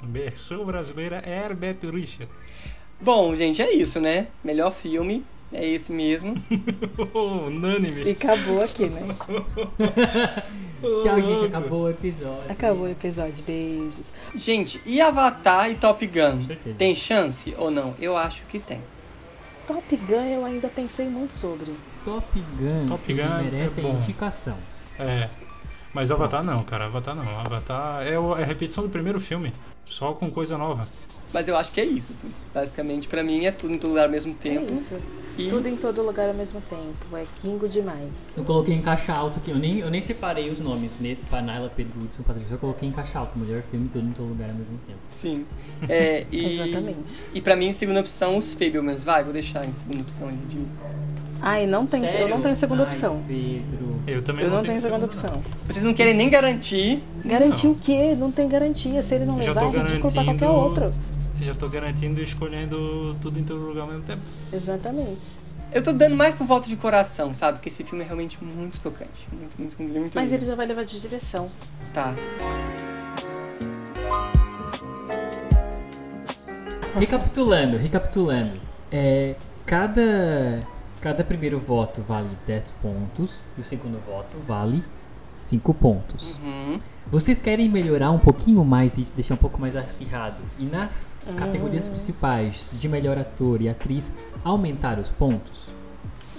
versão 0.07 0.65
brasileira 0.65 1.23
Herbert 1.27 1.77
Richard. 1.91 2.31
Bom, 3.01 3.35
gente, 3.35 3.61
é 3.61 3.73
isso, 3.73 3.99
né? 3.99 4.27
Melhor 4.43 4.71
filme. 4.71 5.25
É 5.51 5.65
esse 5.67 5.93
mesmo. 5.93 6.35
Unânime. 7.13 8.03
E 8.03 8.11
acabou 8.11 8.61
aqui, 8.61 8.87
né? 8.87 9.01
Tchau, 11.01 11.21
gente. 11.21 11.45
Acabou 11.45 11.83
o 11.83 11.89
episódio. 11.89 12.51
Acabou 12.51 12.85
o 12.85 12.89
episódio. 12.89 13.43
Beijos. 13.43 14.11
Gente, 14.35 14.81
e 14.85 14.99
Avatar 14.99 15.69
e 15.69 15.75
Top 15.75 16.05
Gun? 16.07 16.73
Tem 16.77 16.95
chance 16.95 17.53
ou 17.57 17.69
não? 17.69 17.93
Eu 17.99 18.17
acho 18.17 18.41
que 18.45 18.57
tem. 18.57 18.81
Top 19.67 19.95
Gun 19.95 20.25
eu 20.25 20.43
ainda 20.43 20.67
pensei 20.67 21.07
muito 21.07 21.33
sobre. 21.33 21.71
Top 22.03 22.27
Gun, 22.57 22.87
Top 22.87 23.13
Gun 23.13 23.43
merece 23.43 23.79
é 23.79 23.85
a 23.85 23.89
indicação. 23.89 24.57
É. 24.99 25.29
Mas 25.93 26.09
Avatar 26.09 26.43
não, 26.43 26.63
cara. 26.63 26.85
Avatar 26.85 27.15
não. 27.15 27.39
Avatar 27.39 28.01
é, 28.01 28.13
é 28.13 28.15
a 28.15 28.45
repetição 28.45 28.83
do 28.83 28.89
primeiro 28.89 29.19
filme. 29.19 29.53
Só 29.85 30.13
com 30.13 30.31
coisa 30.31 30.57
nova. 30.57 30.87
Mas 31.33 31.47
eu 31.47 31.57
acho 31.57 31.71
que 31.71 31.81
é 31.81 31.85
isso, 31.85 32.11
assim. 32.11 32.31
Basicamente, 32.53 33.07
para 33.07 33.23
mim, 33.23 33.45
é 33.45 33.51
tudo 33.51 33.73
em 33.73 33.77
todo 33.77 33.89
lugar 33.89 34.05
ao 34.05 34.11
mesmo 34.11 34.33
tempo. 34.35 34.71
É 34.71 34.75
isso. 34.75 34.99
E... 35.37 35.49
Tudo 35.49 35.67
em 35.67 35.75
todo 35.75 36.01
lugar 36.03 36.29
ao 36.29 36.33
mesmo 36.33 36.61
tempo. 36.61 37.17
É 37.17 37.25
Kingo 37.41 37.67
demais. 37.67 38.35
Eu 38.37 38.43
coloquei 38.43 38.73
em 38.73 38.81
caixa 38.81 39.13
alto 39.13 39.39
aqui. 39.39 39.51
Eu 39.51 39.57
nem, 39.57 39.79
eu 39.79 39.89
nem 39.89 40.01
separei 40.01 40.49
os 40.49 40.59
nomes. 40.59 40.91
Né? 40.99 41.17
Naila, 41.31 41.71
Pedro 41.75 42.01
Hudson, 42.01 42.21
Patrícia. 42.23 42.53
Eu 42.53 42.59
coloquei 42.59 42.87
em 42.87 42.91
caixa 42.91 43.17
alto. 43.17 43.37
Melhor 43.37 43.63
filme, 43.63 43.89
tudo 43.89 44.07
em 44.07 44.11
todo 44.11 44.29
lugar 44.29 44.49
ao 44.49 44.55
mesmo 44.55 44.77
tempo. 44.85 44.99
Sim. 45.09 45.45
É, 45.89 46.25
e, 46.31 46.53
Exatamente. 46.53 47.23
E 47.33 47.41
pra 47.41 47.55
mim, 47.55 47.73
segunda 47.73 47.99
opção, 47.99 48.37
os 48.37 48.53
Fablemans. 48.53 49.01
Vai, 49.01 49.23
vou 49.23 49.33
deixar 49.33 49.65
em 49.65 49.71
segunda 49.71 50.03
opção 50.03 50.27
ali 50.27 50.37
de... 50.37 50.59
Ai, 51.43 51.67
não 51.67 51.85
tem, 51.85 52.05
eu 52.05 52.29
não 52.29 52.41
tenho 52.41 52.55
segunda 52.55 52.83
Ai, 52.83 52.87
opção. 52.87 53.21
Pedro. 53.27 53.93
Eu 54.07 54.21
também 54.23 54.43
eu 54.43 54.49
não, 54.49 54.57
não 54.57 54.63
tenho, 54.63 54.73
tenho 54.73 54.81
segunda 54.81 55.05
opção. 55.05 55.41
Vocês 55.67 55.83
não 55.83 55.93
querem 55.93 56.13
nem 56.13 56.29
garantir. 56.29 57.03
Garantir 57.23 57.67
não. 57.67 57.73
o 57.73 57.75
quê? 57.75 58.15
Não 58.17 58.31
tem 58.31 58.47
garantia. 58.47 59.01
Se 59.03 59.15
ele 59.15 59.25
não 59.25 59.37
levar, 59.37 59.63
é 59.63 59.69
ridículo 59.69 60.13
pra 60.13 60.23
qualquer 60.23 60.49
outro 60.49 60.93
já 61.43 61.53
tô 61.53 61.67
garantindo 61.67 62.19
e 62.19 62.23
escolhendo 62.23 63.15
tudo 63.21 63.39
em 63.39 63.43
todo 63.43 63.59
lugar 63.59 63.81
ao 63.81 63.87
mesmo 63.87 64.03
tempo. 64.03 64.21
Exatamente. 64.51 65.43
Eu 65.71 65.81
tô 65.81 65.91
dando 65.91 66.15
mais 66.15 66.35
por 66.35 66.45
volta 66.45 66.69
de 66.69 66.75
coração, 66.75 67.33
sabe? 67.33 67.57
Porque 67.57 67.69
esse 67.69 67.83
filme 67.83 68.03
é 68.03 68.07
realmente 68.07 68.41
muito 68.43 68.79
tocante. 68.79 69.27
Muito, 69.31 69.55
muito, 69.57 69.81
muito, 69.81 69.99
muito 69.99 70.15
Mas 70.15 70.31
lindo. 70.31 70.43
ele 70.43 70.45
já 70.49 70.55
vai 70.55 70.67
levar 70.67 70.85
de 70.85 70.99
direção. 70.99 71.49
Tá. 71.93 72.13
Recapitulando, 76.97 77.77
recapitulando. 77.77 78.61
É, 78.91 79.35
cada, 79.65 80.61
cada 81.03 81.21
primeiro 81.21 81.59
voto 81.59 82.01
vale 82.01 82.29
10 82.47 82.71
pontos 82.81 83.43
e 83.57 83.61
o 83.61 83.63
segundo 83.63 83.99
voto 83.99 84.37
vale 84.47 84.81
5 85.33 85.73
pontos. 85.73 86.39
Uhum. 86.41 86.79
Vocês 87.07 87.37
querem 87.37 87.67
melhorar 87.67 88.09
um 88.11 88.17
pouquinho 88.17 88.63
mais 88.63 88.97
isso, 88.97 89.13
deixar 89.13 89.33
um 89.33 89.37
pouco 89.37 89.59
mais 89.59 89.75
acirrado? 89.75 90.37
E 90.57 90.63
nas 90.63 91.19
uhum. 91.27 91.35
categorias 91.35 91.89
principais 91.89 92.73
de 92.79 92.87
melhor 92.87 93.17
ator 93.17 93.61
e 93.61 93.67
atriz, 93.67 94.13
aumentar 94.45 94.97
os 94.97 95.11
pontos? 95.11 95.73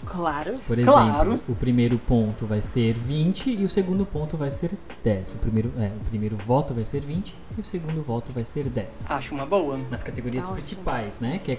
Claro. 0.05 0.59
Por 0.67 0.79
exemplo, 0.79 0.93
claro. 0.93 1.41
o 1.49 1.55
primeiro 1.55 1.99
ponto 1.99 2.47
vai 2.47 2.63
ser 2.63 2.95
20 2.95 3.51
e 3.51 3.65
o 3.65 3.69
segundo 3.69 4.05
ponto 4.05 4.37
vai 4.37 4.51
ser 4.51 4.73
10. 5.03 5.35
O 5.35 5.39
primeiro, 5.39 5.73
é, 5.79 5.87
o 5.89 6.05
primeiro 6.09 6.37
voto 6.37 6.75
vai 6.75 6.85
ser 6.85 7.01
20 7.01 7.35
e 7.57 7.61
o 7.61 7.65
segundo 7.65 8.03
voto 8.03 8.33
vai 8.33 8.45
ser 8.45 8.69
10. 8.69 9.11
Acho 9.11 9.35
uma 9.35 9.47
boa. 9.47 9.79
Nas 9.91 10.03
categorias 10.03 10.47
tá 10.47 10.53
principais, 10.53 11.21
né? 11.21 11.41
Que 11.43 11.53
é 11.53 11.59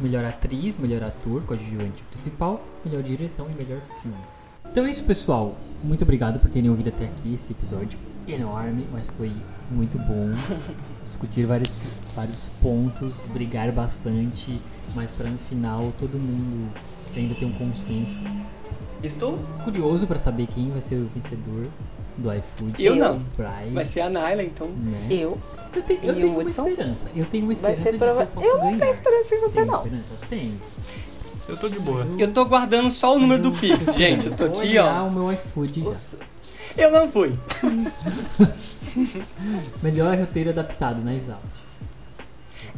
melhor 0.00 0.24
atriz, 0.24 0.76
melhor 0.76 1.02
ator, 1.02 1.42
coadjuvante 1.42 2.02
principal, 2.04 2.62
melhor 2.84 3.02
direção 3.02 3.46
e 3.50 3.62
melhor 3.62 3.80
filme. 4.02 4.18
Então 4.70 4.84
é 4.84 4.90
isso, 4.90 5.04
pessoal. 5.04 5.56
Muito 5.82 6.02
obrigado 6.02 6.38
por 6.38 6.50
terem 6.50 6.68
ouvido 6.70 6.88
até 6.88 7.04
aqui 7.04 7.34
esse 7.34 7.52
episódio 7.52 7.98
enorme, 8.28 8.86
mas 8.92 9.08
foi 9.08 9.32
muito 9.70 9.98
bom 9.98 10.30
discutir 11.02 11.46
vários, 11.46 11.84
vários 12.14 12.48
pontos, 12.60 13.26
brigar 13.28 13.70
bastante, 13.72 14.60
mas 14.94 15.10
para 15.10 15.30
no 15.30 15.38
final 15.38 15.92
todo 15.98 16.18
mundo 16.18 16.70
ainda 17.18 17.34
ter 17.34 17.44
um 17.44 17.52
consenso. 17.52 18.20
Estou 19.02 19.38
curioso 19.64 20.06
para 20.06 20.18
saber 20.18 20.46
quem 20.48 20.70
vai 20.70 20.80
ser 20.80 20.96
o 20.96 21.08
vencedor 21.14 21.66
do 22.16 22.32
iFood. 22.32 22.82
Eu 22.82 22.96
não. 22.96 23.22
Prize, 23.36 23.74
vai 23.74 23.84
ser 23.84 24.00
a 24.00 24.10
Naila, 24.10 24.42
então. 24.42 24.68
Né? 24.68 25.08
Eu. 25.10 25.38
Eu 25.74 25.82
tenho, 25.82 26.00
eu 26.02 26.14
tenho 26.14 26.32
uma 26.32 26.42
esperança. 26.42 27.10
Eu 27.14 27.26
tenho 27.26 27.44
uma 27.44 27.52
esperança 27.52 27.82
vai 27.82 27.92
ser 27.92 27.98
prova... 27.98 28.24
de 28.24 28.30
que 28.32 28.38
eu 28.38 28.42
Eu 28.42 28.58
não 28.58 28.78
tenho 28.78 28.92
esperança 28.92 29.34
em 29.34 29.40
você, 29.40 29.60
tenho 29.60 29.72
não. 29.72 29.84
Esperança? 29.84 30.12
Tenho. 30.30 30.60
Eu 31.48 31.56
tô 31.56 31.68
de 31.68 31.78
boa. 31.78 32.06
Eu 32.18 32.32
tô 32.32 32.44
guardando 32.46 32.90
só 32.90 33.14
o 33.14 33.18
número 33.18 33.42
do 33.42 33.52
Pix, 33.52 33.94
gente. 33.94 34.26
Eu 34.26 34.36
tô 34.36 34.44
aqui, 34.44 34.78
ó. 34.78 35.04
o 35.04 35.10
meu 35.12 35.32
iFood 35.32 35.84
já. 35.84 36.18
Eu 36.76 36.90
não 36.90 37.08
fui. 37.10 37.32
Melhor 39.82 40.16
roteiro 40.18 40.50
adaptado, 40.50 41.00
né, 41.00 41.16
Exalt? 41.16 41.65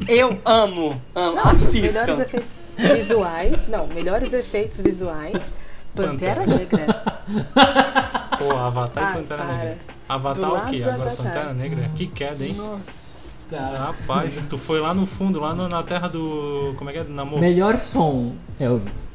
Eu 0.06 0.38
amo. 0.44 1.00
amo. 1.14 1.36
Não, 1.36 1.48
Assistam. 1.48 1.80
Melhores 1.80 2.20
efeitos 2.20 2.74
visuais. 2.76 3.68
Não, 3.68 3.86
melhores 3.88 4.32
efeitos 4.32 4.80
visuais. 4.80 5.52
Pantera, 5.94 6.46
Negra. 6.46 7.02
Pô, 8.38 8.52
Avatar 8.52 9.04
ah, 9.04 9.10
e 9.10 9.14
Pantera 9.14 9.42
para. 9.42 9.56
Negra. 9.56 9.78
Avatar 10.08 10.52
o 10.52 10.70
quê? 10.70 10.82
Agora 10.82 11.10
Pantera 11.10 11.52
Negra? 11.52 11.90
Que 11.96 12.06
queda, 12.06 12.44
hein? 12.44 12.54
Nossa. 12.54 13.08
Cara. 13.50 13.78
Rapaz, 13.78 14.34
tu 14.48 14.58
foi 14.58 14.78
lá 14.78 14.92
no 14.92 15.06
fundo, 15.06 15.40
lá 15.40 15.54
no, 15.54 15.68
na 15.68 15.82
terra 15.82 16.06
do. 16.08 16.74
Como 16.76 16.90
é 16.90 16.92
que 16.92 16.98
é? 16.98 17.04
Do 17.04 17.12
namoro. 17.12 17.40
Melhor 17.40 17.78
som, 17.78 18.34
Elvis. 18.60 19.08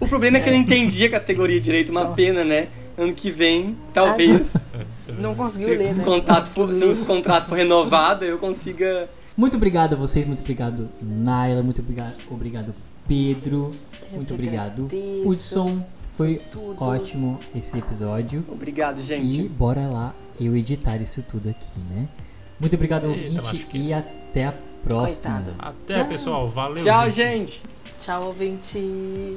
O 0.00 0.08
problema 0.08 0.38
é 0.38 0.40
que 0.40 0.48
eu 0.48 0.52
não 0.52 0.60
entendi 0.60 1.04
a 1.04 1.10
categoria 1.10 1.60
direito, 1.60 1.90
uma 1.90 2.04
Nossa. 2.04 2.14
pena, 2.14 2.44
né? 2.44 2.68
Ano 2.96 3.12
que 3.12 3.30
vem, 3.30 3.76
talvez. 3.92 4.54
Ah, 4.56 5.12
não 5.18 5.34
conseguiu 5.34 5.68
se, 5.68 5.76
ler, 5.76 5.90
os 5.90 5.96
né? 5.98 6.04
Contratos 6.04 6.48
for, 6.48 6.74
se 6.74 6.84
os 6.84 7.00
contratos 7.02 7.48
for 7.48 7.54
renovados, 7.54 8.26
eu 8.26 8.38
consiga. 8.38 9.08
Muito 9.36 9.56
obrigado 9.56 9.92
a 9.92 9.96
vocês, 9.96 10.26
muito 10.26 10.40
obrigado, 10.40 10.88
Naila, 11.02 11.62
muito 11.62 11.80
obrigado, 11.80 12.14
obrigado 12.30 12.74
Pedro, 13.06 13.70
eu 14.10 14.16
muito 14.16 14.32
obrigado, 14.32 14.88
Hudson. 15.24 15.84
Foi 16.16 16.40
tudo. 16.50 16.82
ótimo 16.82 17.38
esse 17.54 17.76
episódio. 17.76 18.42
Obrigado, 18.48 19.02
gente. 19.02 19.40
E 19.40 19.48
bora 19.48 19.86
lá 19.86 20.14
eu 20.40 20.56
editar 20.56 20.96
isso 20.96 21.22
tudo 21.22 21.50
aqui, 21.50 21.78
né? 21.90 22.08
Muito 22.58 22.74
obrigado, 22.74 23.04
ouvinte, 23.04 23.66
e 23.74 23.92
até 23.92 24.46
a 24.46 24.54
próxima. 24.82 25.34
Coitado. 25.34 25.54
Até, 25.58 25.94
Tchau. 25.94 26.08
pessoal. 26.08 26.48
Valeu. 26.48 26.82
Tchau, 26.82 27.10
gente. 27.10 27.60
Tchau, 28.00 28.28
ouvinte. 28.28 29.36